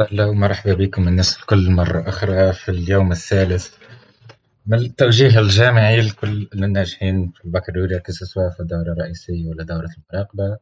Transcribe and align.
أهلا 0.00 0.24
ومرحبا 0.26 0.74
بكم 0.74 1.08
الناس 1.08 1.36
الكل 1.38 1.70
مرة 1.70 2.08
أخرى 2.08 2.52
في 2.52 2.68
اليوم 2.70 3.12
الثالث 3.12 3.74
من 4.66 4.78
التوجيه 4.78 5.38
الجامعي 5.40 6.00
لكل 6.00 6.48
الناجحين 6.54 7.32
في 7.36 7.44
البكالوريا 7.44 8.02
سواء 8.08 8.50
في 8.50 8.60
الدورة 8.60 8.92
الرئيسية 8.92 9.48
ولا 9.48 9.64
دورة 9.64 9.88
المراقبة. 10.12 10.58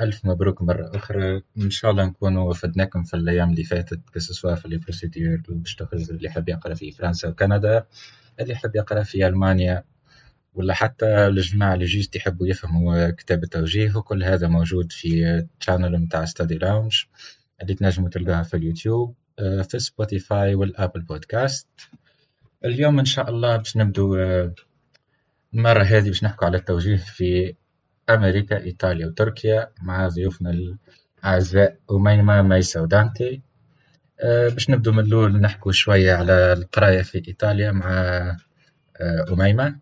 ألف 0.00 0.24
مبروك 0.24 0.62
مرة 0.62 0.90
أخرى. 0.96 1.42
إن 1.58 1.70
شاء 1.70 1.90
الله 1.90 2.04
نكونوا 2.04 2.50
فدناكم 2.50 3.02
في 3.04 3.14
الأيام 3.14 3.50
اللي 3.50 3.64
فاتت 3.64 4.00
سواء 4.18 4.54
في 4.54 4.66
ال 4.66 4.73
procédure 4.73 5.36
باش 5.48 5.76
اللي 6.10 6.26
يحب 6.26 6.48
يقرأ 6.48 6.74
في 6.74 6.92
فرنسا 6.92 7.28
وكندا 7.28 7.84
اللي 8.40 8.52
يحب 8.52 8.76
يقرأ 8.76 9.02
في 9.02 9.26
ألمانيا 9.26 9.84
ولا 10.54 10.74
حتى 10.74 11.26
الجماعة 11.26 11.74
اللي 11.74 11.84
juste 11.84 12.16
يحبوا 12.16 12.46
يفهموا 12.46 13.10
كتاب 13.10 13.42
التوجيه 13.44 13.96
وكل 13.96 14.24
هذا 14.24 14.48
موجود 14.48 14.92
في 14.92 15.46
channel 15.60 15.98
متاع 15.98 16.24
Study 16.24 16.54
Lounge 16.58 17.02
اللي 17.62 17.74
تنجموا 17.74 18.08
تلقاها 18.08 18.42
في 18.42 18.56
اليوتيوب 18.56 19.14
آه، 19.38 19.62
في 19.62 19.78
Spotify 19.78 20.54
و 20.54 20.62
Apple 20.62 21.00
Podcast 21.00 21.68
اليوم 22.64 22.98
إن 22.98 23.04
شاء 23.04 23.30
الله 23.30 23.56
باش 23.56 23.76
نبدو 23.76 24.16
آه، 24.16 24.54
المرة 25.54 25.82
هذه 25.82 26.08
باش 26.08 26.24
نحكوا 26.24 26.46
على 26.46 26.56
التوجيه 26.56 26.96
في 26.96 27.54
أمريكا 28.10 28.62
إيطاليا 28.62 29.06
وتركيا 29.06 29.70
مع 29.82 30.08
ضيوفنا 30.08 30.76
الأعزاء 31.24 31.78
أميمة 31.90 32.42
ميسا 32.42 32.80
ودانتي. 32.80 33.42
آه، 34.20 34.48
باش 34.48 34.70
نبدو 34.70 34.92
من 34.92 35.04
الأول 35.04 35.40
نحكوا 35.40 35.72
شوية 35.72 36.12
على 36.12 36.52
القراية 36.52 37.02
في 37.02 37.22
إيطاليا 37.28 37.72
مع 37.72 37.90
أميمة 39.32 39.78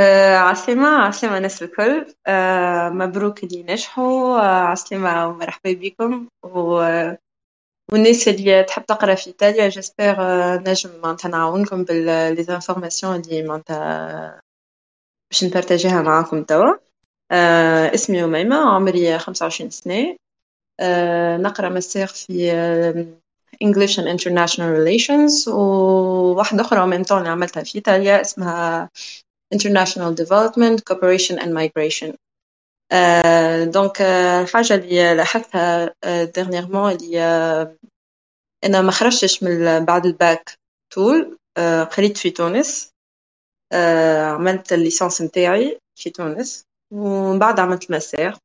آه 0.00 0.36
عسلامة 0.36 0.88
عسلامة 0.88 1.36
الناس 1.36 1.62
الكل. 1.62 2.14
آه 2.26 2.88
مبروك 2.88 3.44
اللي 3.44 3.62
نجحوا. 3.62 4.38
آه 4.40 4.64
عسلامة 4.64 5.28
ومرحبا 5.28 5.72
بكم. 5.72 6.28
و... 6.42 6.82
والناس 7.92 8.28
اللي 8.28 8.64
تحب 8.64 8.86
تقرا 8.86 9.14
في 9.14 9.26
إيطاليا 9.26 9.68
j'espère 9.68 10.16
آه 10.18 10.56
نجم 10.56 10.90
معناتها 11.02 11.28
نعاونكم 11.28 11.84
بال 11.84 12.05
information 12.05 13.20
اللي 13.20 13.42
معناتها 13.42 14.40
باش 15.30 15.44
نبارتاجيها 15.44 16.02
معاكم 16.02 16.44
توا. 16.44 16.74
آه 17.32 17.94
اسمي 17.94 18.24
أميمة 18.24 18.56
عمري 18.56 19.18
خمسة 19.18 19.44
وعشرين 19.44 19.70
سنة. 19.70 20.16
آه 20.80 21.36
نقرأ 21.36 21.68
ماستر 21.68 22.06
في 22.06 22.52
English 23.64 23.96
and 23.96 24.08
International 24.16 24.70
Relations. 24.78 25.48
وواحدة 25.48 26.62
أخرى 26.62 26.86
من 26.86 27.04
عملتها 27.10 27.62
في 27.62 27.74
إيطاليا 27.74 28.20
اسمها 28.20 28.90
international 29.54 30.14
development 30.14 30.84
cooperation 30.84 31.38
and 31.38 31.52
migration. 31.52 32.14
donc 33.72 34.00
الحاجة 34.00 34.74
اللي 34.74 35.14
لاحظتها 35.14 35.94
dernièrement 36.06 37.02
اللي 37.02 37.76
أنا 38.64 38.82
ما 38.82 38.92
خرجتش 38.92 39.42
من 39.42 39.84
بعد 39.84 40.06
الباك 40.06 40.54
طول 40.94 41.38
قريت 41.96 42.18
في 42.18 42.30
تونس. 42.30 42.90
عملت 44.34 44.72
الليسانس 44.72 45.22
نتاعي 45.22 45.78
في 45.98 46.10
تونس. 46.10 46.64
ومن 46.92 47.38
بعد 47.38 47.60
عملت 47.60 47.84
الماستر 47.84 48.38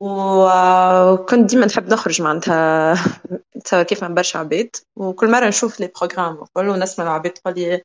وكنت 0.00 1.50
ديما 1.50 1.66
نحب 1.66 1.92
نخرج 1.92 2.22
معناتها. 2.22 2.94
توا 3.64 3.82
كيف 3.82 4.04
من 4.04 4.14
برشا 4.14 4.38
عباد 4.38 4.70
وكل 4.96 5.30
مرة 5.30 5.48
نشوف 5.48 5.80
les 5.80 5.90
programmes 6.00 6.34
وكل 6.36 6.68
ونسمع 6.68 7.04
العباد 7.04 7.32
تقول 7.32 7.54
لي 7.54 7.82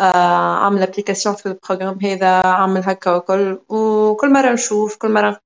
عامل 0.00 0.82
application 0.82 1.34
في 1.34 1.46
ال 1.46 1.51
programme 1.51 1.98
هذا 2.02 2.46
عامل 2.46 2.82
هكا 2.84 3.10
وكل 3.16 3.60
وكل 3.68 4.32
مرة 4.32 4.52
نشوف 4.52 4.96
كل 4.96 5.12
مرة 5.12 5.40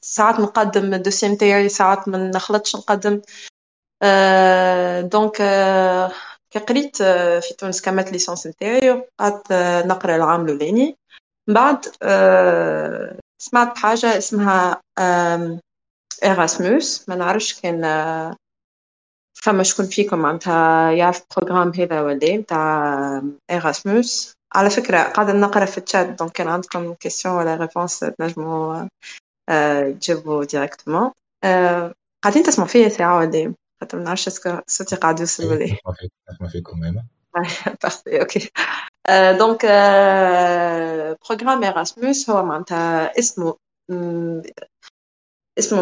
ساعات 0.00 0.40
نقدم 0.40 0.94
ال 0.94 0.98
dossier 0.98 1.28
نتاعي 1.28 1.68
ساعات 1.68 2.08
ما 2.08 2.18
نخلطش 2.18 2.76
نقدم. 2.76 3.20
donc 5.08 5.36
كي 6.50 6.58
قريت 6.58 6.96
في 7.42 7.54
تونس 7.58 7.82
كملت 7.82 8.12
licence 8.12 8.46
نتاعي 8.46 8.90
وقعدت 8.90 9.52
نقرا 9.86 10.16
العام 10.16 10.44
الأولاني. 10.44 10.96
من 11.48 11.54
بعد 11.54 11.84
سمعت 13.38 13.74
بحاجة 13.74 14.18
اسمها 14.18 14.80
Erasmus 16.24 17.08
ما 17.08 17.14
نعرفش 17.14 17.60
كان 17.60 17.80
فما 19.42 19.62
شكون 19.62 19.86
فيكم 19.86 20.18
معناتها؟ 20.18 20.90
يعرف 20.90 21.22
ال 21.22 21.27
programme 21.27 21.72
هذا 21.74 22.00
ولا 22.02 22.36
نتاع 22.36 23.22
Erasmus 23.50 24.34
على 24.54 24.70
فكرة 24.70 25.02
قاعدة 25.02 25.32
نقرأ 25.32 25.64
في 25.64 25.78
ال 25.78 25.84
chat 25.84 26.06
donc 26.06 26.32
كان 26.32 26.48
عندكم 26.48 26.94
question 26.94 27.34
ولا 27.34 27.54
réponse 27.54 27.98
تنجموا 27.98 28.88
تجاوبوا 30.00 30.44
directement 30.44 31.10
قاعدين 32.24 32.42
تسمعوا 32.42 32.68
فيا 32.68 32.88
ساعة 32.88 33.18
ولا 33.18 33.54
خاطر 33.80 33.98
ما 33.98 34.04
نعرفش 34.04 34.28
صوتي 34.66 34.96
قاعد 34.96 35.20
يوصل 35.20 35.44
ولا 35.44 35.64
نسمعوا 35.64 36.48
فيك 36.52 36.80
أميمة 36.80 37.04
parfait 37.82 38.20
okay 38.20 38.50
donc 39.38 39.66
بروغرام 41.30 41.64
إراسموس 41.64 42.30
هو 42.30 42.42
معناتها 42.42 43.18
اسمه 43.18 43.56
اسمه 45.58 45.80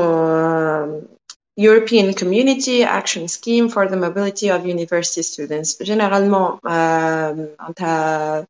European 1.59 2.15
Community 2.15 2.85
Action 2.85 3.27
Scheme 3.27 3.69
for 3.69 3.89
the 3.89 3.97
Mobility 3.97 4.49
of 4.49 4.65
University 4.65 5.23
Students. 5.23 5.77
Généralement, 5.81 6.61
euh, 6.65 8.45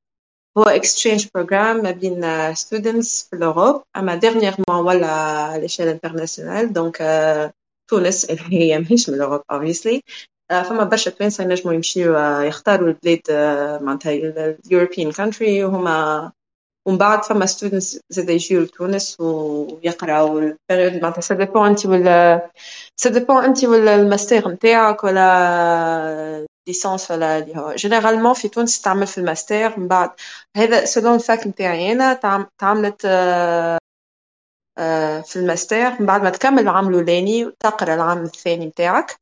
هو 0.58 0.64
exchange 0.64 1.26
programme 1.38 1.82
ما 1.82 1.90
بين 1.90 2.54
students 2.54 3.28
في 3.30 3.36
l'Europe 3.36 3.82
أما 3.96 4.20
dernièrement 4.20 4.74
ولا 4.74 5.54
à 5.54 5.58
l'échelle 5.58 5.88
internationale 5.88 6.72
donc 6.72 7.02
تونس 7.90 8.30
هي 8.30 8.78
ماهيش 8.78 9.10
من 9.10 9.18
l'Europe 9.18 9.42
obviously 9.52 10.00
فما 10.50 10.84
برشا 10.84 11.10
توانسة 11.10 11.44
ينجموا 11.44 11.74
يمشيو 11.74 12.18
يختاروا 12.18 12.88
البلاد 12.88 13.20
معناتها 13.82 14.56
European 14.70 15.12
country 15.12 15.64
وهما 15.64 16.32
ومن 16.86 16.98
بعد 16.98 17.24
فما 17.24 17.46
students 17.46 18.00
زاد 18.10 18.30
يجيو 18.30 18.60
لتونس 18.60 19.20
ويقراو. 19.20 20.38
ال 20.38 20.46
période 20.46 21.02
معناتها 21.02 21.20
ça 21.20 21.34
dépend 21.34 21.66
انت 21.68 21.86
ولا 21.86 22.50
ça 22.96 23.10
dépend 23.10 23.44
انت 23.44 23.64
ولا 23.64 23.94
الماستر 23.94 24.48
نتاعك 24.48 25.04
ولا 25.04 26.46
licence 26.68 27.10
ولا 27.10 27.38
اللي 27.38 27.56
هو. 27.56 27.72
généralement 27.74 28.34
في 28.34 28.48
تونس 28.48 28.80
تعمل 28.80 29.06
في 29.06 29.18
الماستر 29.18 29.80
من 29.80 29.88
بعد 29.88 30.10
هذا 30.56 30.84
selon 30.84 31.14
ال 31.14 31.22
fac 31.22 31.46
نتاعي 31.46 31.92
أنا 31.92 32.14
تعملت 32.58 33.06
في 35.26 35.36
الماستر 35.36 35.90
من 36.00 36.06
بعد 36.06 36.22
ما 36.22 36.30
تكمل 36.30 36.62
العام 36.62 36.88
الأولاني 36.88 37.44
وتقرا 37.44 37.94
العام 37.94 38.22
الثاني 38.24 38.66
نتاعك. 38.66 39.16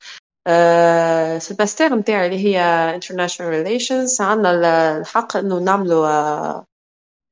في 1.41 1.51
الماستر 1.51 1.95
نتاعي 1.95 2.27
اللي 2.27 2.45
هي 2.45 3.01
international 3.01 3.67
relations 3.67 4.21
عندنا 4.21 4.99
الحق 4.99 5.37
إنه 5.37 5.59
نعملوا 5.59 6.63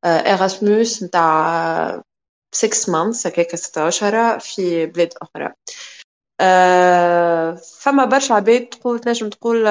Erasmus 0.05 1.03
نتاع 1.03 2.03
6 2.55 2.93
months 2.93 3.27
هكاك 3.27 3.57
ستة 3.57 3.89
أشهر 3.89 4.39
في 4.39 4.87
بلاد 4.87 5.15
أخرى 5.23 5.53
فما 7.81 8.05
برشا 8.05 8.35
عباد 8.35 8.67
تقول 8.67 8.99
تنجم 8.99 9.29
تقول 9.29 9.65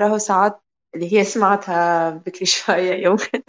راهو 0.00 0.18
ساعات 0.18 0.60
اللي 0.94 1.12
هي 1.12 1.24
سمعتها 1.24 2.10
بكري 2.10 2.46
شوية 2.46 3.04
يمكن 3.04 3.42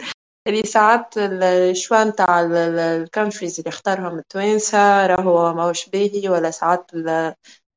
اللي 0.46 0.62
ساعات 0.62 1.14
ال 1.18 1.32
choix 1.32 2.04
نتاع 2.04 2.40
ال 2.40 2.52
countries 2.52 3.58
اللي 3.58 3.68
اختارهم 3.68 4.18
التوانسة 4.18 5.06
راهو 5.06 5.54
ماهوش 5.54 5.88
باهي 5.88 6.28
ولا 6.28 6.50
ساعات 6.50 6.90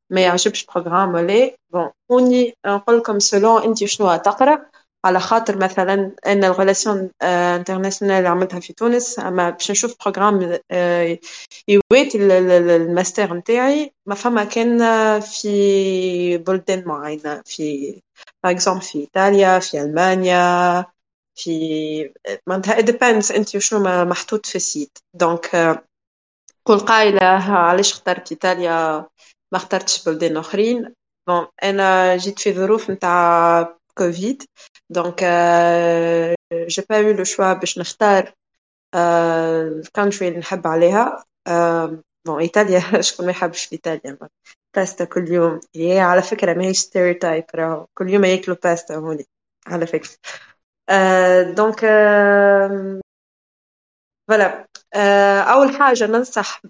ما 0.09 0.21
يعجبش 0.21 0.65
programme 0.65 1.13
ولا 1.13 1.55
bon 1.69 1.89
هوني 2.11 2.53
نقول 2.65 2.97
لكم 2.97 3.19
selon 3.19 3.63
انت 3.63 3.83
شنو 3.83 4.15
تقرا 4.15 4.68
على 5.05 5.19
خاطر 5.19 5.57
مثلا 5.57 6.11
إن 6.27 6.43
ال 6.43 6.50
relations 6.50 7.09
internationales 7.21 8.17
اللي 8.17 8.29
عملتها 8.29 8.59
في 8.59 8.73
تونس 8.73 9.19
أما 9.19 9.49
باش 9.49 9.71
نشوف 9.71 9.95
programme 10.05 10.59
يواتي 11.67 12.17
الماستر 12.17 13.33
نتاعي 13.33 13.93
ما 14.05 14.15
فما 14.15 14.43
كان 14.43 14.79
في 15.19 16.37
بلدان 16.37 16.83
معينة 16.85 17.41
في 17.45 17.95
باغ 18.43 18.79
في 18.79 18.99
إيطاليا 18.99 19.59
في 19.59 19.81
ألمانيا 19.81 20.85
في 21.35 22.13
معناتها 22.47 22.81
depends 22.81 23.35
أنت 23.35 23.57
شنو 23.57 24.05
محطوط 24.05 24.45
في 24.45 24.55
ال 24.55 24.64
site 24.64 24.97
donc 25.13 25.79
كل 26.63 26.79
قايلة 26.79 27.25
علاش 27.51 27.91
اخترت 27.91 28.31
إيطاليا 28.31 29.05
ما 29.51 29.57
اخترتش 29.57 30.05
بلدان 30.05 30.37
أخرين. 30.37 30.93
bon 31.27 31.47
أنا 31.63 32.17
جيت 32.17 32.39
في 32.39 32.53
ظروف 32.53 32.91
نتاع 32.91 33.78
كوفيد 33.99 34.43
donc 34.89 35.23
j'ai 36.73 36.83
pas 36.89 36.97
eu 36.97 37.11
le 37.13 37.23
choix 37.23 37.53
باش 37.53 37.77
نختار 37.79 38.33
ال 38.95 39.12
country 39.12 40.27
اللي 40.27 40.39
نحب 40.39 40.67
عليها. 40.67 41.23
bon 42.27 42.39
ايطاليا 42.39 42.79
شكون 43.01 43.25
ما 43.25 43.31
يحبش 43.31 43.73
ايطاليا 43.73 44.17
باستا 44.75 45.05
كل 45.05 45.27
يوم. 45.31 45.59
هي 45.75 45.99
على 45.99 46.21
فكرة 46.21 46.53
ماهيش 46.53 46.77
stereotype 46.79 47.43
راهو 47.55 47.87
كل 47.97 48.09
يوم 48.09 48.25
ياكلوا 48.25 48.57
باستا 48.63 48.95
هوني. 48.95 49.25
على 49.67 49.87
فكرة. 49.87 50.09
donc 51.55 51.85
voilà 54.29 54.67
أول 55.53 55.75
حاجة 55.75 56.07
ننصح 56.07 56.61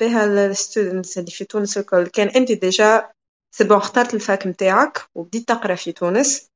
بها 0.00 0.24
ال 0.24 0.34
students 0.34 1.18
اللي 1.18 1.30
في 1.30 1.44
تونس 1.44 1.78
الكل. 1.78 2.06
كان 2.06 2.28
أنت 2.28 2.52
déjà 2.52 3.10
c'est 3.54 3.64
bon 3.64 3.76
اخترت 3.76 4.14
ال 4.14 4.22
fac 4.22 4.46
نتاعك 4.46 5.02
وبديت 5.14 5.48
تقرأ 5.48 5.74
في 5.74 5.92
تونس. 5.92 6.51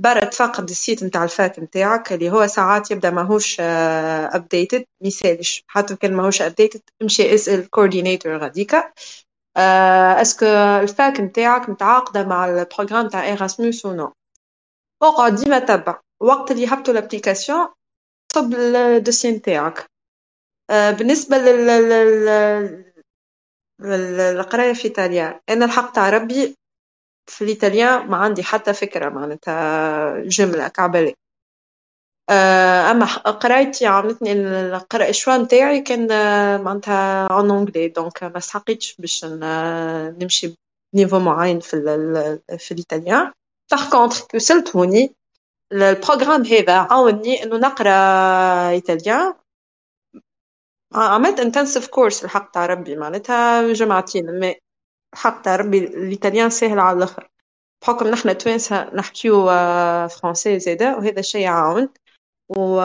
برا 0.00 0.24
تفقد 0.24 0.70
ال 0.70 0.77
site 0.77 1.04
نتاع 1.04 1.24
ال 1.24 1.33
fac 1.33 1.58
نتاعك 1.58 2.12
اللي 2.12 2.30
هو 2.30 2.46
ساعات 2.46 2.90
يبدأ 2.90 3.10
ماهوش 3.10 3.60
updated 3.60 4.84
ما 5.00 5.08
يسالش 5.08 5.64
حتى 5.66 5.96
كان 5.96 6.14
ماهوش 6.14 6.42
updated 6.42 6.80
امشي 7.02 7.34
اسال 7.34 7.58
ال 7.60 7.66
coordinator 7.66 8.36
غاديكا. 8.36 8.92
est-ce 10.20 10.37
que 10.37 10.46
ال 10.82 10.92
fac 10.92 11.20
نتاعك 11.20 11.68
متعاقدة 11.68 12.24
مع 12.24 12.48
ال 12.48 12.54
programme 12.54 13.08
تاع 13.08 13.24
Erasmus 13.24 13.86
ou 13.86 13.92
non 13.92 14.12
اقعد 15.02 15.34
ديما 15.34 15.58
تبع 15.58 16.00
وقت 16.20 16.50
اللي 16.50 16.62
يهبطوا 16.62 16.94
ال 16.94 17.00
application 17.00 17.68
صب 18.32 18.54
ال 18.54 18.64
dossier 18.64 19.30
نتاعك. 19.30 19.86
بالنسبة 20.70 21.38
لل 21.38 22.84
القرايه 24.40 24.72
في 24.72 24.84
ايطاليا 24.84 25.40
أنا 25.48 25.64
الحق 25.64 25.92
تاع 25.92 26.10
ربي 26.10 26.56
في 27.30 27.42
الايطاليان 27.44 28.06
ما 28.06 28.16
عندي 28.16 28.42
حتى 28.42 28.72
فكرة 28.72 29.08
معناتها 29.08 30.20
جملة 30.20 30.68
كعبلي 30.68 31.14
أما 32.90 33.06
قرايتي 33.16 33.86
عملتني 33.86 34.32
القراءة 34.32 35.10
ال 35.10 35.14
choix 35.14 35.36
نتاعي 35.36 35.80
كان 35.80 36.06
معناتها 36.64 37.26
en 37.26 37.50
anglais 37.50 37.88
donc 37.88 38.24
ما 38.24 38.38
استحقيتش 38.38 38.96
باش 38.98 39.24
نمشي 40.20 40.54
ب 40.94 40.97
niveau 40.97 41.18
معين 41.18 41.60
في 41.60 41.70
في 42.58 42.70
الايطاليان 42.72 43.32
par 43.70 43.90
contre 43.90 44.20
كي 44.28 44.36
وصلت 44.36 44.76
هوني 44.76 45.14
ال 45.72 45.79
programme 45.79 46.44
هذا 46.44 46.76
عاوني 46.76 47.42
إنه 47.42 47.56
نقرأ 47.56 47.90
italien 48.70 49.34
عملت 50.94 51.40
intensive 51.40 51.86
course 51.88 52.24
الحق 52.24 52.50
تاع 52.50 52.66
ربي 52.66 52.96
معناتها 52.96 53.72
جمعتين. 53.72 54.54
تاع 55.44 55.56
ربي 55.56 55.78
ال 55.78 55.87
italien 55.87 56.50
ساهل 56.50 56.78
على 56.78 56.96
الآخر. 56.96 57.30
بحكم 57.82 58.08
نحن 58.08 58.38
توانسة 58.38 58.94
نحكيو 58.94 59.46
français 60.08 60.58
زادا 60.58 60.96
وهذا 60.96 61.20
الشيء 61.20 61.46
عاون 61.46 61.88
و 62.48 62.80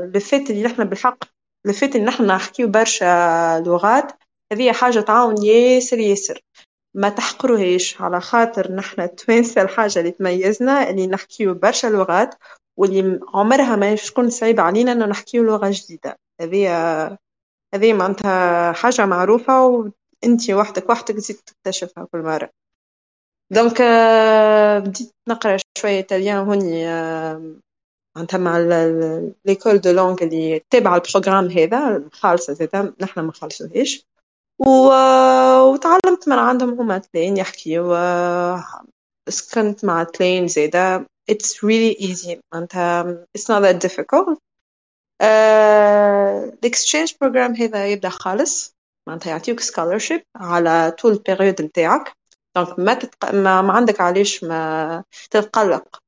لفات 0.00 0.50
اللي 0.50 0.62
نحن 0.62 0.84
بالحق 0.84 1.24
لفات 1.64 1.96
اللي 1.96 2.06
نحن 2.06 2.26
نحكيو 2.26 2.68
برشا 2.68 3.62
لغات 3.66 4.12
هذه 4.52 4.72
حاجة 4.72 5.00
تعاون 5.00 5.44
ياسر 5.44 5.98
ياسر. 5.98 6.40
ما 6.94 7.08
تحقروهاش 7.08 8.02
على 8.02 8.20
خاطر 8.20 8.72
نحن 8.72 9.14
توانسة 9.16 9.62
الحاجة 9.62 9.98
اللي 9.98 10.10
تميزنا 10.10 10.90
اللي 10.90 11.06
نحكيو 11.06 11.54
برشا 11.54 11.86
لغات 11.86 12.34
واللي 12.76 13.20
عمرها 13.34 13.76
ما 13.76 13.94
تكون 13.94 14.30
صعيبة 14.30 14.62
علينا 14.62 14.92
إنه 14.92 15.06
نحكيو 15.06 15.42
لغة 15.42 15.70
جديدة. 15.72 16.16
هذه 16.40 16.68
هذه 17.74 17.92
معناتها 17.92 18.72
حاجة 18.72 19.06
معروفة 19.06 19.92
وانت 20.24 20.50
وحدك 20.50 20.90
وحدك 20.90 21.14
تزيد 21.14 21.36
تكتشفها 21.36 22.04
كل 22.12 22.18
مرة. 22.18 22.50
دونك 23.52 23.82
بديت 24.86 25.12
نقرأ 25.28 25.56
شوية 25.78 25.96
إيطاليان 25.96 26.36
هوني 26.36 26.84
معناتها 28.16 28.38
مع 28.38 28.58
l'école 29.44 29.78
de 29.80 29.90
langue 29.90 30.22
اللي 30.22 30.62
تابعة 30.70 30.96
ال 30.96 31.01
programme 31.01 31.50
هذا 31.50 32.08
خالصة 32.12 32.52
زادا 32.52 32.94
نحنا 33.00 33.22
ما 33.22 33.32
خالصوهاش. 33.32 34.06
و... 34.58 34.66
وتعلمت 35.72 36.28
من 36.28 36.38
عندهم 36.38 36.80
هما 36.80 36.98
طلاين 36.98 37.36
يحكيو 37.36 37.96
سكنت 39.28 39.84
مع 39.84 40.02
طلاين 40.02 40.48
زادا 40.48 41.06
it's 41.32 41.56
really 41.64 41.96
easy. 42.00 42.38
معناتها 42.54 43.24
it's 43.38 43.42
not 43.42 43.62
that 43.62 43.88
difficult. 43.88 44.38
ال 45.22 45.43
exchange 45.43 47.14
program 47.20 47.54
هذا 47.54 47.86
يبدأ 47.86 48.08
خالص. 48.08 48.74
معناتها 49.10 49.30
يعطيوك 49.30 49.60
scholarship 49.60 50.22
على 50.36 50.96
طول 50.98 51.12
ال 51.12 51.18
période 51.18 51.62
نتاعك. 51.62 52.12
donc 52.56 52.78
ما, 52.78 52.94
تتق... 52.94 53.34
ما, 53.34 53.62
ما 53.62 53.72
عندك 53.72 54.00
علاش 54.00 54.44
ما 54.44 55.04
تتقلق 55.30 55.98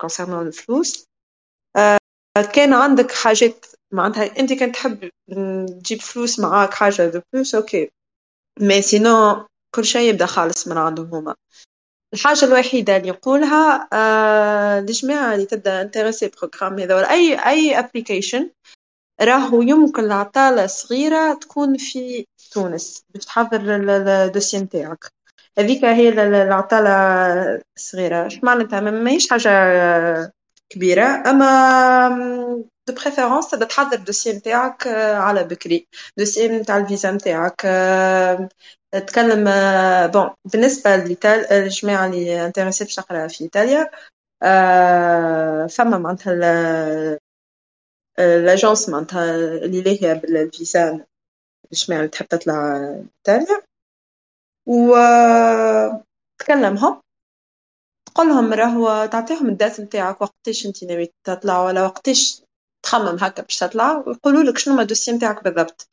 concernant 0.00 0.46
الفلوس 0.46 1.06
كان 2.54 2.72
عندك 2.72 3.12
حاجات 3.12 3.66
معناتها 3.92 4.38
أنت 4.38 4.52
كان 4.52 4.72
تحب 4.72 5.10
تجيب 5.80 6.00
فلوس 6.00 6.40
معاك 6.40 6.74
حاجة 6.74 7.06
de 7.08 7.20
plus 7.32 7.54
أوكي 7.54 7.90
mais 8.60 8.82
sinon 8.82 9.46
كل 9.74 9.84
شيء 9.84 10.08
يبدأ 10.08 10.26
خالص 10.26 10.68
من 10.68 10.78
عندهم 10.78 11.14
هما. 11.14 11.34
الحاجة 12.14 12.44
الوحيدة 12.44 12.96
اللي 12.96 13.10
نقولها 13.10 13.88
آه 13.92 14.78
الجماعة 14.78 15.34
اللي 15.34 15.46
تبدأ 15.46 15.82
intéressée 15.82 16.28
program 16.28 16.78
هذا 16.78 16.96
ولا 16.96 17.10
أي 17.10 17.34
أي 17.46 17.78
application 17.78 18.50
راهو 19.20 19.62
يمكن 19.62 20.04
العطالة 20.04 20.66
صغيرة 20.66 21.34
تكون 21.34 21.76
في 21.76 22.26
تونس 22.52 23.04
باش 23.14 23.24
تحضر 23.24 23.60
ال 24.26 24.30
dossier 24.30 24.58
نتاعك. 24.58 25.04
هذيك 25.58 25.84
هي 25.84 26.08
العطالة 26.08 26.90
الصغيرة 27.76 28.26
اش 28.26 28.44
معناتها؟ 28.44 28.80
ماهيش 28.80 29.30
حاجة 29.30 29.50
كبيرة 30.70 31.04
أما 31.30 32.08
de 32.88 32.94
préférence 32.94 33.50
تبدأ 33.50 33.64
تحضر 33.66 33.96
ال 33.96 34.01
dossier 34.01 34.32
نتاعك 34.32 34.86
على 35.16 35.44
بكري. 35.44 35.88
dossier 36.18 36.48
نتاع 36.48 36.76
الفيزا 36.76 37.10
نتاعك 37.10 37.60
تكلم 38.92 39.44
bon 40.10 40.30
بالنسبة 40.52 40.96
للجماعة 40.96 42.06
اللي 42.06 42.46
intéressés 42.46 42.84
باش 42.84 42.94
تقرا 42.94 43.28
في 43.28 43.44
إيطاليا 43.44 43.90
فما 45.68 45.98
معناتها 45.98 46.32
l'agence 48.18 48.88
معناتها 48.88 49.36
اللي 49.36 49.82
لاهية 49.82 50.12
بالفيزا. 50.12 51.04
اللي 51.90 52.08
تحب 52.08 52.26
تطلع 52.26 52.76
إيطاليا 53.28 53.62
و 54.66 54.96
تكلمهم 56.38 57.00
تقولهم 58.06 58.52
راهو 58.52 59.06
تعطيهم 59.06 59.48
ال 59.48 59.54
date 59.54 59.80
نتاعك 59.80 60.22
وقتاش 60.22 60.66
انت 60.66 60.84
ناوي 60.84 61.12
تطلع 61.24 61.62
ولا 61.64 61.84
وقتاش 61.84 62.42
تخمم 62.82 63.18
هكا 63.20 63.42
باش 63.42 63.58
تطلع 63.58 64.04
ويقولوا 64.06 64.42
لك 64.42 64.58
شنو 64.58 64.80
ال 64.80 64.84
dossier 64.84 65.12
نتاعك 65.12 65.44
بالضبط. 65.44 65.88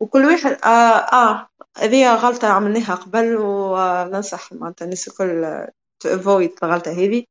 وكل 0.00 0.24
واحد 0.24 0.52
آه, 0.64 0.68
آه 0.68 1.48
هذه 1.78 2.14
غلطة 2.14 2.48
عملناها 2.48 2.94
قبل 2.94 3.36
وننصح 3.36 4.52
معناتها 4.52 4.84
الناس 4.84 5.08
الكل 5.08 5.66
to 6.00 6.08
avoid 6.08 6.54
الغلطة 6.62 6.90
هذه. 6.90 7.24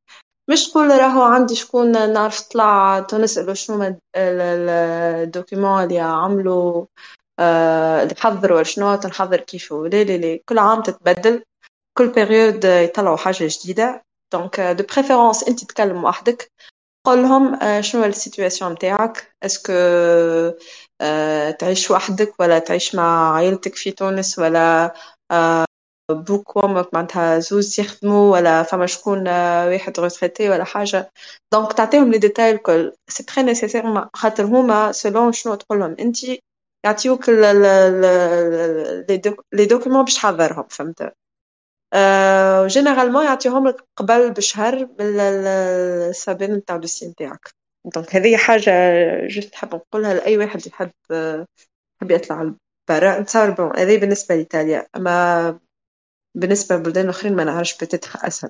مش 0.49 0.69
تقول 0.69 0.89
راهو 0.89 1.21
عندي 1.21 1.55
شكون 1.55 2.13
نعرف 2.13 2.41
طلع 2.41 2.99
تنسألو 2.99 3.53
شنو 3.53 3.95
ال 4.15 4.32
documents 4.32 5.83
اللي 5.83 5.99
عملوا 5.99 6.85
آه 7.41 8.07
حضروا 8.19 8.63
شنو 8.63 8.95
تنحضر 8.95 9.37
كيف 9.41 9.73
لا 9.73 10.03
لا 10.03 10.17
لا 10.17 10.39
كل 10.49 10.59
عام 10.59 10.81
تتبدل 10.83 11.43
كل 11.97 12.07
période 12.07 12.65
يطلعوا 12.65 13.17
حاجة 13.17 13.37
جديدة. 13.49 14.03
donc 14.33 14.59
de 14.61 14.83
préférence 14.95 15.43
انت 15.43 15.65
تكلم 15.65 16.03
وحدك 16.03 16.51
قول 17.07 17.23
لهم 17.23 17.59
شنو 17.81 18.05
ال 18.05 18.12
situation 18.12 18.71
نتاعك؟ 18.73 19.35
est-ce 19.43 19.63
que 19.63 19.73
تعيش 21.59 21.91
وحدك 21.91 22.33
ولا 22.39 22.59
تعيش 22.59 22.95
مع 22.95 23.35
عائلتك 23.35 23.75
في 23.75 23.91
تونس 23.91 24.39
ولا 24.39 24.93
بوك 26.11 26.55
وامك 26.57 26.93
معناتها 26.93 27.39
زوز 27.39 27.79
يخدموا 27.79 28.33
ولا 28.33 28.63
فما 28.63 28.85
شكون 28.85 29.27
واحد 29.67 29.99
retraité 29.99 30.49
ولا 30.49 30.63
حاجة. 30.63 31.11
donc 31.53 31.73
تعطيهم 31.73 32.11
les 32.11 32.17
détails 32.17 32.51
الكل. 32.51 32.93
c'est 33.07 33.23
très 33.23 33.43
nécessaire 33.43 34.09
خاطر 34.13 34.45
هما 34.45 34.91
selon 34.91 35.31
شنو 35.33 35.55
تقول 35.55 35.79
لهم. 35.79 35.95
انت 35.99 36.17
يعطيوك 36.85 37.29
لي 39.53 39.65
documents 39.65 40.03
باش 40.03 40.13
تحضرهم 40.13 40.67
فهمت؟ 40.69 41.13
généralement 42.67 43.25
يعطيهم 43.25 43.67
لك 43.67 43.85
قبل 43.97 44.31
بشهر 44.31 44.83
بالسابين 44.85 46.53
نتاع 46.53 46.75
ال 46.75 46.79
dossier 46.79 47.07
نتاعك. 47.07 47.49
donc 47.95 48.15
هذه 48.15 48.37
حاجة 48.37 48.71
juste 49.27 49.55
حاب 49.55 49.75
نقولها 49.75 50.13
لأي 50.13 50.37
واحد 50.37 50.67
يحب 50.67 50.91
يحب 52.01 52.11
يطلع 52.11 52.53
برا 52.89 53.19
نتصور 53.19 53.49
bon 53.49 53.77
هذه 53.77 53.97
بالنسبة 53.97 54.35
لإيطاليا. 54.35 54.87
أما 54.95 55.59
بالنسبة 56.35 56.75
لبلدان 56.75 57.03
الآخرين 57.03 57.35
ما 57.35 57.43
نعرفش 57.43 57.73
peut-être 57.77 58.25
أسهل. 58.25 58.49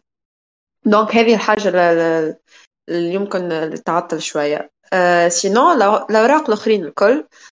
donc 0.86 1.16
هذه 1.16 1.34
الحاجة 1.34 1.70
اللي 1.70 3.14
يمكن 3.14 3.74
تعطل 3.86 4.22
شوية. 4.22 4.72
أه 4.94 5.28
sinon 5.28 5.72
الأوراق 5.72 6.50
الآخرين 6.50 6.86
الكل. 6.86 7.18
آه 7.20 7.50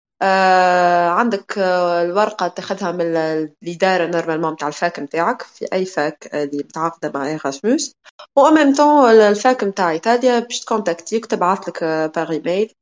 عندك 1.10 1.58
آه 1.58 2.02
الورقة 2.04 2.48
تاخدها 2.48 2.92
من 2.92 3.16
الإدارة 3.16 4.06
normalement 4.06 4.52
متاع 4.52 4.68
ال 4.68 4.76
fac 4.76 5.00
نتاعك 5.00 5.42
في 5.42 5.66
أي 5.74 5.86
fac 5.86 6.36
اللي 6.36 6.64
متعاقدة 6.64 7.12
مع 7.16 7.28
إيراسموس 7.28 7.94
و 8.36 8.50
même 8.50 8.76
temps 8.76 9.10
ال 9.12 9.25
fac 9.25 9.64
نتاع 9.64 9.92
إيطاليا 9.92 10.40
باش 10.40 10.60
ت 10.60 10.66
contactيك 10.66 11.26
تبعثلك 11.26 11.84
par 12.16 12.32
email 12.32 12.74